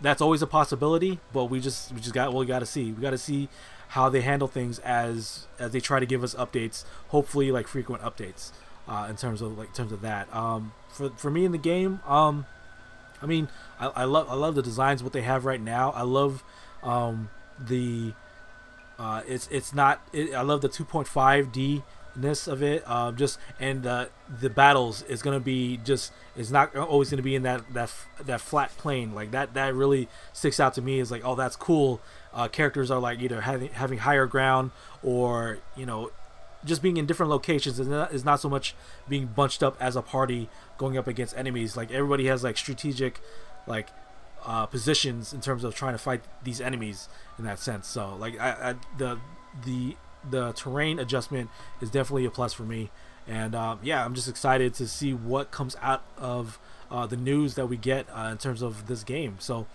that's 0.00 0.22
always 0.22 0.42
a 0.42 0.46
possibility 0.46 1.18
but 1.32 1.46
we 1.46 1.60
just 1.60 1.92
we 1.92 2.00
just 2.00 2.14
got 2.14 2.30
well, 2.30 2.40
we 2.40 2.46
got 2.46 2.60
to 2.60 2.66
see 2.66 2.92
we 2.92 3.02
got 3.02 3.10
to 3.10 3.18
see 3.18 3.48
how 3.88 4.08
they 4.08 4.20
handle 4.20 4.48
things 4.48 4.78
as 4.80 5.46
as 5.58 5.72
they 5.72 5.80
try 5.80 6.00
to 6.00 6.06
give 6.06 6.22
us 6.22 6.34
updates 6.34 6.84
hopefully 7.08 7.50
like 7.50 7.66
frequent 7.66 8.02
updates 8.02 8.52
uh 8.88 9.06
in 9.10 9.16
terms 9.16 9.40
of 9.42 9.56
like 9.58 9.68
in 9.68 9.74
terms 9.74 9.92
of 9.92 10.00
that 10.00 10.32
um 10.34 10.72
for 10.88 11.10
for 11.10 11.30
me 11.30 11.44
in 11.44 11.52
the 11.52 11.58
game 11.58 12.00
um 12.06 12.46
i 13.20 13.26
mean 13.26 13.48
i, 13.78 13.86
I 13.88 14.04
love 14.04 14.28
i 14.30 14.34
love 14.34 14.54
the 14.54 14.62
designs 14.62 15.02
what 15.02 15.12
they 15.12 15.22
have 15.22 15.44
right 15.44 15.60
now 15.60 15.90
i 15.90 16.02
love 16.02 16.42
um 16.82 17.28
the 17.58 18.12
uh, 19.00 19.22
it's 19.26 19.48
it's 19.50 19.72
not. 19.72 20.06
It, 20.12 20.34
I 20.34 20.42
love 20.42 20.60
the 20.60 20.68
2.5D 20.68 21.82
ness 22.20 22.46
of 22.46 22.62
it. 22.62 22.88
Um, 22.88 23.16
just 23.16 23.38
and 23.58 23.86
uh, 23.86 24.06
the 24.40 24.50
battles 24.50 25.02
is 25.02 25.22
gonna 25.22 25.40
be 25.40 25.78
just. 25.78 26.12
It's 26.36 26.50
not 26.50 26.74
always 26.76 27.10
gonna 27.10 27.22
be 27.22 27.34
in 27.34 27.42
that 27.42 27.72
that 27.74 27.92
that 28.24 28.40
flat 28.40 28.76
plane 28.76 29.14
like 29.14 29.30
that. 29.32 29.54
That 29.54 29.74
really 29.74 30.08
sticks 30.32 30.60
out 30.60 30.74
to 30.74 30.82
me. 30.82 31.00
Is 31.00 31.10
like, 31.10 31.24
oh, 31.24 31.34
that's 31.34 31.56
cool. 31.56 32.00
Uh, 32.32 32.48
characters 32.48 32.90
are 32.90 33.00
like 33.00 33.20
either 33.20 33.42
having 33.42 33.68
having 33.70 33.98
higher 33.98 34.26
ground 34.26 34.70
or 35.02 35.58
you 35.76 35.86
know 35.86 36.10
just 36.64 36.82
being 36.82 36.96
in 36.96 37.06
different 37.06 37.30
locations 37.30 37.80
is 37.80 37.88
not, 37.88 38.12
is 38.12 38.24
not 38.24 38.40
so 38.40 38.48
much 38.48 38.74
being 39.08 39.26
bunched 39.26 39.62
up 39.62 39.76
as 39.80 39.96
a 39.96 40.02
party 40.02 40.48
going 40.78 40.98
up 40.98 41.06
against 41.06 41.36
enemies. 41.36 41.76
Like 41.76 41.90
everybody 41.90 42.26
has 42.26 42.44
like 42.44 42.56
strategic, 42.56 43.20
like 43.66 43.88
uh, 44.44 44.66
positions 44.66 45.32
in 45.32 45.40
terms 45.40 45.64
of 45.64 45.74
trying 45.74 45.94
to 45.94 45.98
fight 45.98 46.22
these 46.44 46.60
enemies 46.60 47.08
in 47.38 47.44
that 47.44 47.58
sense. 47.58 47.86
So 47.86 48.14
like 48.16 48.38
I, 48.38 48.70
I 48.70 48.74
the 48.98 49.18
the 49.64 49.96
the 50.28 50.52
terrain 50.52 50.98
adjustment 50.98 51.50
is 51.80 51.90
definitely 51.90 52.24
a 52.24 52.30
plus 52.30 52.52
for 52.52 52.64
me. 52.64 52.90
And 53.26 53.54
um, 53.54 53.78
yeah, 53.82 54.04
I'm 54.04 54.14
just 54.14 54.28
excited 54.28 54.74
to 54.74 54.88
see 54.88 55.12
what 55.12 55.50
comes 55.50 55.76
out 55.80 56.02
of 56.18 56.58
uh, 56.90 57.06
the 57.06 57.16
news 57.16 57.54
that 57.54 57.66
we 57.66 57.76
get 57.76 58.06
uh, 58.12 58.28
in 58.32 58.38
terms 58.38 58.62
of 58.62 58.86
this 58.86 59.04
game. 59.04 59.36
So 59.38 59.66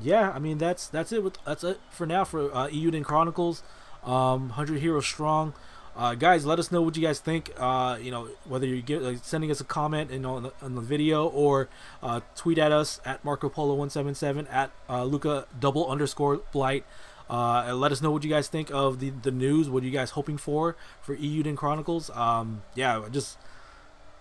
yeah, 0.00 0.30
I 0.30 0.38
mean 0.38 0.58
that's 0.58 0.86
that's 0.86 1.12
it. 1.12 1.22
With, 1.22 1.38
that's 1.44 1.64
it 1.64 1.80
for 1.90 2.06
now 2.06 2.24
for 2.24 2.54
uh, 2.54 2.68
Eiyuden 2.68 3.04
Chronicles. 3.04 3.62
Um, 4.04 4.48
100 4.48 4.80
Heroes 4.80 5.06
Strong. 5.06 5.52
uh, 5.96 6.14
guys, 6.14 6.46
let 6.46 6.58
us 6.58 6.72
know 6.72 6.80
what 6.80 6.96
you 6.96 7.02
guys 7.02 7.20
think. 7.20 7.50
Uh, 7.58 7.98
you 8.00 8.10
know, 8.10 8.28
whether 8.44 8.66
you're 8.66 8.80
get, 8.80 9.02
like, 9.02 9.18
sending 9.22 9.50
us 9.50 9.60
a 9.60 9.64
comment, 9.64 10.10
know, 10.18 10.36
on 10.36 10.42
the, 10.44 10.52
on 10.62 10.74
the 10.74 10.80
video 10.80 11.26
or 11.26 11.68
uh, 12.02 12.20
tweet 12.36 12.58
at 12.58 12.72
us 12.72 13.00
at 13.04 13.22
Marco 13.24 13.48
Polo 13.48 13.74
one 13.74 13.90
seven 13.90 14.14
seven 14.14 14.46
at 14.46 14.70
uh, 14.88 15.04
Luca 15.04 15.46
double 15.58 15.88
underscore 15.90 16.38
Blight. 16.52 16.84
Uh, 17.30 17.72
let 17.74 17.92
us 17.92 18.02
know 18.02 18.10
what 18.10 18.24
you 18.24 18.30
guys 18.30 18.48
think 18.48 18.70
of 18.72 18.98
the, 18.98 19.10
the 19.10 19.30
news. 19.30 19.70
What 19.70 19.82
are 19.82 19.86
you 19.86 19.92
guys 19.92 20.10
hoping 20.10 20.36
for 20.36 20.76
for 21.00 21.16
Eiyuden 21.16 21.56
Chronicles? 21.56 22.10
Um, 22.10 22.62
yeah, 22.74 23.06
just 23.10 23.38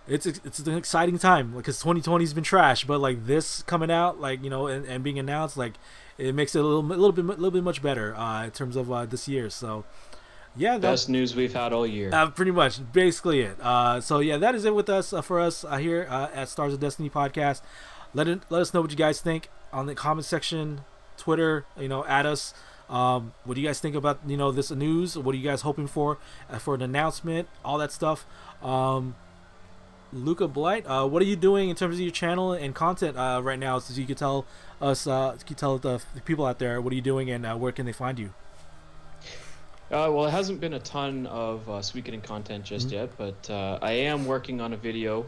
it's 0.07 0.26
it's 0.26 0.60
an 0.60 0.76
exciting 0.77 1.18
time 1.18 1.56
because 1.56 1.80
2020 1.80 2.23
has 2.23 2.34
been 2.34 2.44
trash, 2.44 2.86
but 2.86 2.99
like 2.99 3.26
this 3.26 3.64
coming 3.64 3.91
out, 3.91 4.19
like 4.22 4.44
you 4.44 4.49
know, 4.49 4.68
and, 4.68 4.86
and 4.86 5.03
being 5.03 5.19
announced, 5.19 5.57
like 5.57 5.73
it 6.18 6.36
makes 6.36 6.56
it 6.56 6.60
a 6.60 6.64
little 6.64 6.81
a 6.81 6.94
little 6.94 7.11
bit 7.11 7.26
a 7.26 7.27
little 7.27 7.52
bit 7.52 7.64
much 7.64 7.81
better 7.81 8.15
uh, 8.15 8.45
in 8.45 8.52
terms 8.52 8.76
of 8.76 8.91
uh, 8.91 9.06
this 9.06 9.27
year. 9.27 9.49
So 9.49 9.86
yeah, 10.56 10.73
that, 10.73 10.81
Best 10.81 11.10
news 11.10 11.36
we've 11.36 11.53
had 11.53 11.73
all 11.73 11.86
year. 11.88 12.10
uh, 12.14 12.30
pretty 12.31 12.52
much, 12.52 12.80
basically 12.91 13.41
it. 13.41 13.60
Uh, 13.61 14.02
so 14.02 14.19
yeah, 14.19 14.38
that 14.38 14.56
is 14.56 14.65
it 14.65 14.73
with 14.73 14.90
us 14.90 15.14
uh, 15.14 15.22
for 15.22 15.40
us 15.40 15.64
uh, 15.64 15.77
here 15.77 16.07
uh, 16.10 16.27
at 16.34 16.49
Stars 16.49 16.73
of 16.73 16.80
Destiny 16.80 17.10
podcast. 17.10 17.61
Let 18.14 18.27
it 18.27 18.41
let 18.49 18.61
us 18.61 18.73
know 18.73 18.81
what 18.81 18.91
you 18.91 18.98
guys 18.98 19.22
think 19.22 19.49
on 19.72 19.86
the 19.86 19.94
comment 19.95 20.26
section, 20.26 20.81
Twitter. 21.18 21.65
You 21.80 21.88
know, 21.88 22.03
at 22.06 22.26
us. 22.26 22.53
Um, 22.90 23.34
what 23.44 23.53
do 23.56 23.61
you 23.61 23.68
guys 23.68 23.80
think 23.80 23.95
about 23.95 24.20
you 24.26 24.36
know 24.38 24.52
this 24.52 24.72
news? 24.72 25.18
What 25.18 25.36
are 25.36 25.38
you 25.38 25.48
guys 25.48 25.61
hoping 25.61 25.88
for 25.88 26.18
uh, 26.49 26.57
for 26.57 26.76
an 26.76 26.82
announcement? 26.82 27.48
All 27.64 27.78
that 27.78 27.91
stuff. 27.91 28.26
Um, 28.64 29.16
Luca 30.11 30.48
Blight, 30.48 30.86
uh, 30.88 31.06
what 31.06 31.22
are 31.22 31.26
you 31.26 31.36
doing 31.36 31.70
in 31.70 31.76
terms 31.76 31.95
of 31.95 32.02
your 32.02 32.11
channel 32.11 32.53
and 32.53 32.74
content 32.74 33.16
uh, 33.16 33.41
right 33.44 33.60
now? 33.60 33.78
So 33.78 33.94
you 33.94 34.07
can 34.07 34.16
tell 34.16 34.44
us, 34.82 35.06
uh, 35.06 35.36
you 35.38 35.45
can 35.45 35.56
tell 35.56 35.78
the, 35.78 36.02
the 36.16 36.22
people 36.22 36.48
out 36.48 36.57
there 36.57 36.82
what 36.82 36.91
are 36.91 36.95
you 36.95 37.02
doing 37.02 37.30
and 37.30 37.45
uh, 37.45 37.56
where 37.56 37.72
can 37.72 37.86
they 37.86 37.91
find 37.91 38.18
you? 38.18 38.34
Uh, 39.91 40.10
well, 40.11 40.26
it 40.26 40.32
hasn't 40.32 40.60
been 40.60 40.74
a 40.74 40.80
ton 40.80 41.28
of 41.28 41.70
uh, 41.70 41.82
content 42.24 42.64
just 42.64 42.88
Mhm. 42.88 42.91
yet, 42.91 43.10
but 43.18 43.49
uh, 43.52 43.78
I 43.82 43.91
am 43.91 44.26
working 44.26 44.61
on 44.61 44.74
a 44.74 44.78
video 44.78 45.26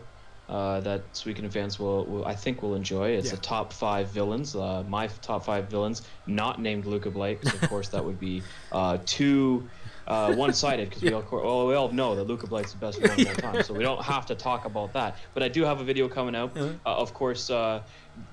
uh, 0.52 0.82
that 0.82 1.02
Suikoden 1.14 1.52
fans 1.52 1.80
will, 1.80 2.06
will, 2.06 2.26
I 2.26 2.36
think, 2.36 2.62
will 2.62 2.76
enjoy. 2.76 3.12
It's 3.12 3.30
Yeah. 3.32 3.38
a 3.38 3.42
top 3.42 3.72
five 3.72 4.10
villains, 4.10 4.54
uh, 4.56 4.84
my 4.88 5.08
top 5.22 5.46
five 5.46 5.70
villains, 5.70 6.02
not 6.28 6.60
named 6.62 6.86
Luca 6.86 7.10
Blight, 7.10 7.40
because 7.42 7.62
of 7.64 7.70
course 7.70 7.88
that 7.90 8.04
would 8.04 8.20
be 8.20 8.44
uh, 8.74 8.98
too 9.06 9.68
uh, 10.08 10.34
one-sided. 10.34 10.90
Because 10.90 11.04
we 11.04 11.14
all, 11.14 11.24
well, 11.32 11.68
we 11.68 11.76
all 11.76 11.90
know 11.94 12.16
that 12.16 12.26
Luca 12.26 12.48
Blight's 12.48 12.74
the 12.74 12.80
best 12.80 13.00
villain 13.00 13.22
of 13.22 13.28
all 13.30 13.36
time, 13.54 13.64
so 13.64 13.74
we 13.74 13.84
don't 13.84 14.04
have 14.04 14.26
to 14.26 14.36
talk 14.36 14.66
about 14.66 14.92
that. 14.94 15.16
But 15.34 15.44
I 15.44 15.48
do 15.48 15.64
have 15.64 15.80
a 15.80 15.86
video 15.86 16.10
coming 16.10 16.36
out. 16.36 16.58
Uh-huh. 16.58 16.74
Uh, 16.86 16.96
of 16.98 17.14
course, 17.14 17.50
uh, 17.50 17.82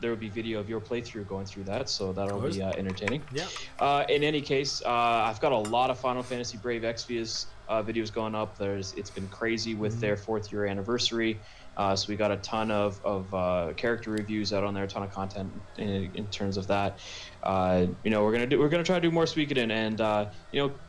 there 0.01 0.11
will 0.11 0.17
be 0.19 0.29
video 0.29 0.59
of 0.59 0.69
your 0.69 0.81
playthrough 0.81 1.29
going 1.29 1.47
through 1.47 1.65
that, 1.65 1.89
so 1.89 2.13
that'll 2.13 2.41
be 2.41 2.61
uh, 2.61 2.73
entertaining. 2.73 3.23
Yeah. 3.33 3.47
Uh, 3.79 4.05
in 4.09 4.25
any 4.25 4.41
case, 4.41 4.83
uh, 4.85 4.89
I've 4.91 5.41
got 5.41 5.53
a 5.53 5.59
lot 5.59 5.91
of 5.91 6.01
Final 6.01 6.25
Fantasy 6.25 6.57
Brave 6.57 6.83
Exvius 6.83 7.47
uh, 7.69 7.81
videos 7.83 8.13
going 8.13 8.35
up. 8.35 8.59
There's 8.59 8.93
it's 8.95 9.11
been 9.11 9.29
crazy 9.29 9.75
with 9.77 9.97
Mhm. 9.97 10.01
their 10.01 10.17
fourth 10.17 10.51
year 10.51 10.67
anniversary. 10.67 11.39
Uh, 11.79 11.95
so 11.95 12.07
we 12.09 12.17
got 12.17 12.33
a 12.33 12.37
ton 12.39 12.71
of, 12.73 13.01
of 13.05 13.33
uh, 13.33 13.73
character 13.77 14.11
reviews 14.11 14.53
out 14.53 14.65
on 14.65 14.75
there, 14.75 14.85
a 14.85 14.89
ton 14.89 15.05
of 15.05 15.11
content 15.11 15.53
in, 15.77 16.11
in 16.15 16.29
terms 16.31 16.57
of 16.57 16.67
that. 16.67 16.99
Uh, 17.43 17.87
you 18.03 18.11
know, 18.11 18.25
we're 18.25 18.33
gonna 18.33 18.47
do 18.49 18.59
we're 18.59 18.69
gonna 18.69 18.83
try 18.85 18.97
to 18.97 19.01
do 19.01 19.13
more 19.13 19.25
Suikoden, 19.25 19.71
and 19.71 20.01
uh, 20.01 20.31
you 20.51 20.61
know, 20.61 20.81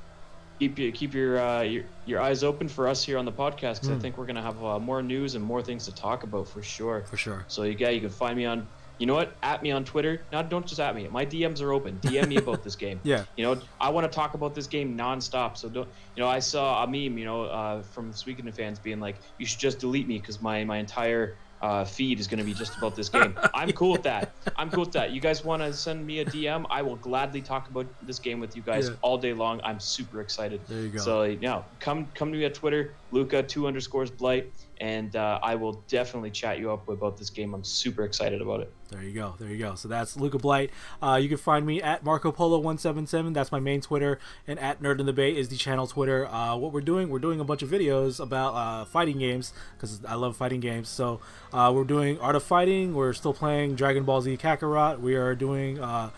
keep 0.59 0.79
you 0.79 0.91
keep 0.91 1.13
your, 1.13 1.39
uh, 1.39 1.61
your 1.61 1.83
your 2.05 2.19
eyes 2.19 2.43
open 2.43 2.67
for 2.67 2.87
us 2.87 3.03
here 3.03 3.17
on 3.19 3.25
the 3.25 3.31
podcast 3.31 3.75
because 3.75 3.89
I 3.91 3.95
Mm. 3.95 4.01
think 4.01 4.17
we're 4.17 4.25
gonna 4.25 4.41
have 4.41 4.63
uh, 4.63 4.79
more 4.79 5.01
news 5.03 5.35
and 5.35 5.43
more 5.43 5.61
things 5.61 5.85
to 5.85 5.93
talk 5.93 6.23
about 6.23 6.49
for 6.49 6.61
sure. 6.63 7.05
For 7.05 7.17
sure. 7.17 7.45
So 7.47 7.63
you 7.63 7.75
yeah, 7.79 7.89
you 7.89 8.01
can 8.01 8.09
find 8.09 8.35
me 8.35 8.45
on. 8.45 8.69
You 8.99 9.05
know 9.07 9.15
what? 9.15 9.35
At 9.41 9.63
me 9.63 9.71
on 9.71 9.85
Twitter. 9.85 10.21
Now 10.31 10.41
don't 10.41 10.65
just 10.67 10.79
at 10.79 10.93
me. 10.95 11.07
My 11.07 11.25
DMs 11.25 11.61
are 11.61 11.71
open. 11.73 11.99
DM 12.01 12.27
me 12.27 12.35
about 12.37 12.63
this 12.63 12.75
game. 12.75 12.99
Yeah. 13.09 13.23
You 13.37 13.45
know, 13.45 13.61
I 13.81 13.89
want 13.89 14.11
to 14.11 14.13
talk 14.15 14.33
about 14.35 14.53
this 14.53 14.67
game 14.67 14.95
nonstop. 14.97 15.57
So 15.57 15.69
don't. 15.69 15.87
You 16.15 16.23
know, 16.23 16.27
I 16.29 16.39
saw 16.39 16.83
a 16.83 16.87
meme. 16.87 17.17
You 17.17 17.25
know, 17.25 17.43
uh, 17.45 17.81
from 17.81 18.11
Suikoden 18.11 18.53
fans 18.53 18.77
being 18.77 18.99
like, 18.99 19.15
"You 19.37 19.45
should 19.45 19.59
just 19.59 19.79
delete 19.79 20.07
me 20.07 20.19
because 20.19 20.41
my 20.41 20.63
my 20.65 20.77
entire 20.77 21.37
uh, 21.61 21.83
feed 21.85 22.19
is 22.19 22.27
going 22.27 22.37
to 22.39 22.43
be 22.43 22.53
just 22.53 22.77
about 22.77 22.95
this 22.95 23.07
game." 23.09 23.33
I'm 23.53 23.71
cool 23.71 23.91
with 23.93 24.03
that. 24.03 24.33
I'm 24.57 24.69
cool 24.69 24.81
with 24.83 24.91
that. 24.93 25.11
You 25.11 25.21
guys 25.21 25.43
want 25.45 25.61
to 25.61 25.71
send 25.73 26.05
me 26.05 26.19
a 26.19 26.25
DM? 26.25 26.65
I 26.69 26.81
will 26.81 26.97
gladly 26.97 27.41
talk 27.41 27.69
about 27.69 27.87
this 28.05 28.19
game 28.19 28.39
with 28.41 28.55
you 28.55 28.61
guys 28.61 28.89
Yeah. 28.89 28.95
all 29.01 29.17
day 29.17 29.33
long. 29.33 29.61
I'm 29.63 29.79
super 29.79 30.19
excited. 30.21 30.59
There 30.67 30.81
you 30.81 30.89
go. 30.89 30.99
So 30.99 31.23
you 31.23 31.39
know, 31.39 31.63
come 31.79 32.07
come 32.15 32.31
to 32.33 32.37
me 32.37 32.43
at 32.45 32.53
Twitter, 32.53 32.93
Luca 33.11 33.41
two 33.43 33.65
underscores 33.65 34.11
Blight, 34.11 34.51
and 34.79 35.15
uh, 35.15 35.39
I 35.43 35.55
will 35.55 35.83
definitely 35.87 36.31
chat 36.31 36.59
you 36.59 36.71
up 36.71 36.87
about 36.87 37.17
this 37.17 37.29
game. 37.29 37.53
I'm 37.53 37.63
super 37.63 38.03
excited 38.03 38.41
about 38.41 38.61
it. 38.61 38.73
There 38.89 39.03
you 39.03 39.13
go. 39.13 39.35
There 39.37 39.49
you 39.49 39.57
go. 39.57 39.75
So 39.75 39.87
that's 39.87 40.17
Luca 40.17 40.39
Blight. 40.39 40.71
Uh, 41.01 41.19
you 41.21 41.29
can 41.29 41.37
find 41.37 41.65
me 41.65 41.81
at 41.81 42.03
Marco 42.03 42.31
Polo 42.31 42.59
one 42.59 42.77
seven 42.77 43.05
seven. 43.05 43.33
That's 43.33 43.51
my 43.51 43.59
main 43.59 43.81
Twitter, 43.81 44.19
and 44.47 44.57
at 44.59 44.81
Nerd 44.81 44.99
in 44.99 45.05
the 45.05 45.13
Bay 45.13 45.35
is 45.35 45.49
the 45.49 45.57
channel 45.57 45.85
Twitter. 45.85 46.27
Uh, 46.27 46.55
what 46.55 46.71
we're 46.71 46.81
doing, 46.81 47.09
we're 47.09 47.19
doing 47.19 47.39
a 47.39 47.43
bunch 47.43 47.61
of 47.61 47.69
videos 47.69 48.19
about 48.19 48.53
uh, 48.53 48.85
fighting 48.85 49.19
games 49.19 49.53
because 49.75 50.03
I 50.05 50.15
love 50.15 50.37
fighting 50.37 50.59
games. 50.59 50.89
So 50.89 51.19
uh, 51.53 51.71
we're 51.75 51.83
doing 51.83 52.19
Art 52.19 52.35
of 52.35 52.43
Fighting. 52.43 52.93
We're 52.95 53.13
still 53.13 53.33
playing 53.33 53.75
Dragon 53.75 54.03
Ball 54.03 54.21
Z 54.21 54.37
Kakarot. 54.37 54.99
We 54.99 55.15
are 55.15 55.35
doing 55.35 55.79
uh, 55.79 56.09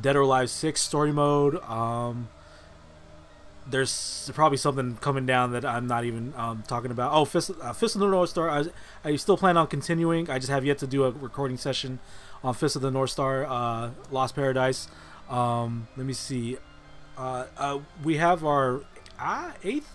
Dead 0.00 0.16
or 0.16 0.20
Alive 0.20 0.50
six 0.50 0.80
story 0.80 1.12
mode. 1.12 1.62
Um, 1.64 2.28
there's 3.68 4.30
probably 4.34 4.58
something 4.58 4.96
coming 4.96 5.26
down 5.26 5.52
that 5.52 5.64
I'm 5.64 5.86
not 5.86 6.04
even 6.04 6.32
um, 6.36 6.62
talking 6.66 6.90
about. 6.90 7.12
Oh, 7.12 7.24
Fist, 7.24 7.50
uh, 7.60 7.72
Fist 7.72 7.96
of 7.96 8.00
the 8.00 8.06
North 8.06 8.30
Star. 8.30 8.48
I, 8.48 8.64
I 9.04 9.16
still 9.16 9.36
plan 9.36 9.56
on 9.56 9.66
continuing. 9.66 10.30
I 10.30 10.38
just 10.38 10.50
have 10.50 10.64
yet 10.64 10.78
to 10.78 10.86
do 10.86 11.04
a 11.04 11.10
recording 11.10 11.56
session 11.56 11.98
on 12.44 12.54
Fist 12.54 12.76
of 12.76 12.82
the 12.82 12.90
North 12.90 13.10
Star, 13.10 13.44
uh, 13.44 13.90
Lost 14.10 14.34
Paradise. 14.34 14.88
Um, 15.28 15.88
let 15.96 16.06
me 16.06 16.12
see. 16.12 16.58
Uh, 17.18 17.46
uh, 17.56 17.80
we 18.04 18.18
have 18.18 18.44
our 18.44 18.82
uh, 19.18 19.52
eighth 19.64 19.92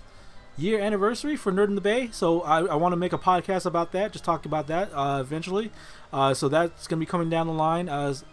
year 0.57 0.79
anniversary 0.79 1.35
for 1.37 1.51
Nerd 1.51 1.67
in 1.67 1.75
the 1.75 1.81
Bay, 1.81 2.09
so 2.11 2.41
I, 2.41 2.65
I 2.65 2.75
want 2.75 2.91
to 2.91 2.97
make 2.97 3.13
a 3.13 3.17
podcast 3.17 3.65
about 3.65 3.93
that. 3.93 4.11
Just 4.11 4.25
talk 4.25 4.45
about 4.45 4.67
that 4.67 4.91
uh, 4.93 5.19
eventually. 5.21 5.71
Uh, 6.11 6.33
so 6.33 6.49
that's 6.49 6.87
gonna 6.87 6.99
be 6.99 7.05
coming 7.05 7.29
down 7.29 7.47
the 7.47 7.53
line 7.53 7.87
as 7.87 8.25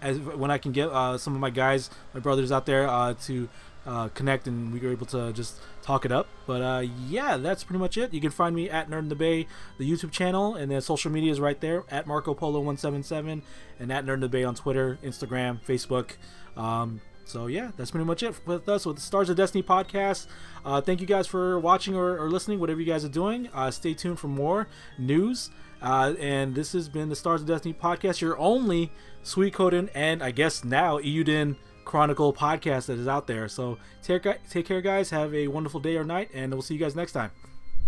as 0.00 0.18
when 0.18 0.50
I 0.50 0.58
can 0.58 0.72
get 0.72 0.88
some 1.20 1.34
of 1.34 1.40
my 1.40 1.50
guys, 1.50 1.88
my 2.12 2.18
brothers 2.18 2.50
out 2.50 2.66
there 2.66 3.14
to 3.26 3.48
uh, 3.86 4.08
connect 4.08 4.46
and 4.46 4.72
we 4.72 4.80
were 4.80 4.90
able 4.90 5.06
to 5.06 5.32
just 5.32 5.60
talk 5.82 6.04
it 6.04 6.12
up. 6.12 6.28
But 6.46 6.62
uh, 6.62 6.86
yeah, 7.08 7.36
that's 7.36 7.64
pretty 7.64 7.80
much 7.80 7.96
it. 7.96 8.12
You 8.12 8.20
can 8.20 8.30
find 8.30 8.54
me 8.54 8.70
at 8.70 8.88
Nerd 8.88 9.00
in 9.00 9.08
the 9.08 9.14
Bay, 9.14 9.46
the 9.78 9.90
YouTube 9.90 10.10
channel, 10.10 10.54
and 10.54 10.70
then 10.70 10.80
social 10.80 11.10
media 11.10 11.32
is 11.32 11.40
right 11.40 11.60
there 11.60 11.84
at 11.90 12.06
Marco 12.06 12.34
Polo 12.34 12.60
one 12.60 12.76
seven 12.76 13.02
seven 13.02 13.42
and 13.78 13.92
at 13.92 14.04
Nerd 14.04 14.14
in 14.14 14.20
the 14.20 14.28
Bay 14.28 14.44
on 14.44 14.54
Twitter, 14.54 14.98
Instagram, 15.02 15.60
Facebook. 15.64 16.12
Um, 16.56 17.00
so 17.24 17.46
yeah, 17.46 17.70
that's 17.76 17.90
pretty 17.90 18.04
much 18.04 18.22
it 18.22 18.34
with 18.46 18.68
us 18.68 18.84
with 18.84 18.96
the 18.96 19.02
Stars 19.02 19.30
of 19.30 19.36
Destiny 19.36 19.62
podcast. 19.62 20.26
Uh, 20.64 20.80
thank 20.80 21.00
you 21.00 21.06
guys 21.06 21.26
for 21.26 21.58
watching 21.58 21.94
or, 21.94 22.18
or 22.18 22.28
listening, 22.30 22.60
whatever 22.60 22.80
you 22.80 22.86
guys 22.86 23.04
are 23.04 23.08
doing. 23.08 23.48
Uh, 23.54 23.70
stay 23.70 23.94
tuned 23.94 24.18
for 24.18 24.28
more 24.28 24.68
news. 24.98 25.50
Uh, 25.80 26.14
and 26.20 26.54
this 26.54 26.72
has 26.72 26.88
been 26.88 27.08
the 27.08 27.16
Stars 27.16 27.40
of 27.40 27.48
Destiny 27.48 27.74
podcast, 27.74 28.20
your 28.20 28.38
only 28.38 28.92
sweet 29.24 29.54
Suikoden 29.54 29.88
and 29.94 30.22
I 30.22 30.30
guess 30.30 30.62
now 30.64 30.98
Eiyuden 30.98 31.56
Chronicle 31.84 32.32
podcast 32.32 32.86
that 32.86 32.98
is 32.98 33.08
out 33.08 33.26
there. 33.26 33.48
So 33.48 33.78
take, 34.02 34.26
take 34.48 34.66
care, 34.66 34.80
guys. 34.80 35.10
Have 35.10 35.34
a 35.34 35.48
wonderful 35.48 35.80
day 35.80 35.96
or 35.96 36.04
night, 36.04 36.30
and 36.32 36.52
we'll 36.52 36.62
see 36.62 36.74
you 36.74 36.80
guys 36.80 36.96
next 36.96 37.12
time. 37.12 37.30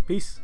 Peace. 0.07 0.41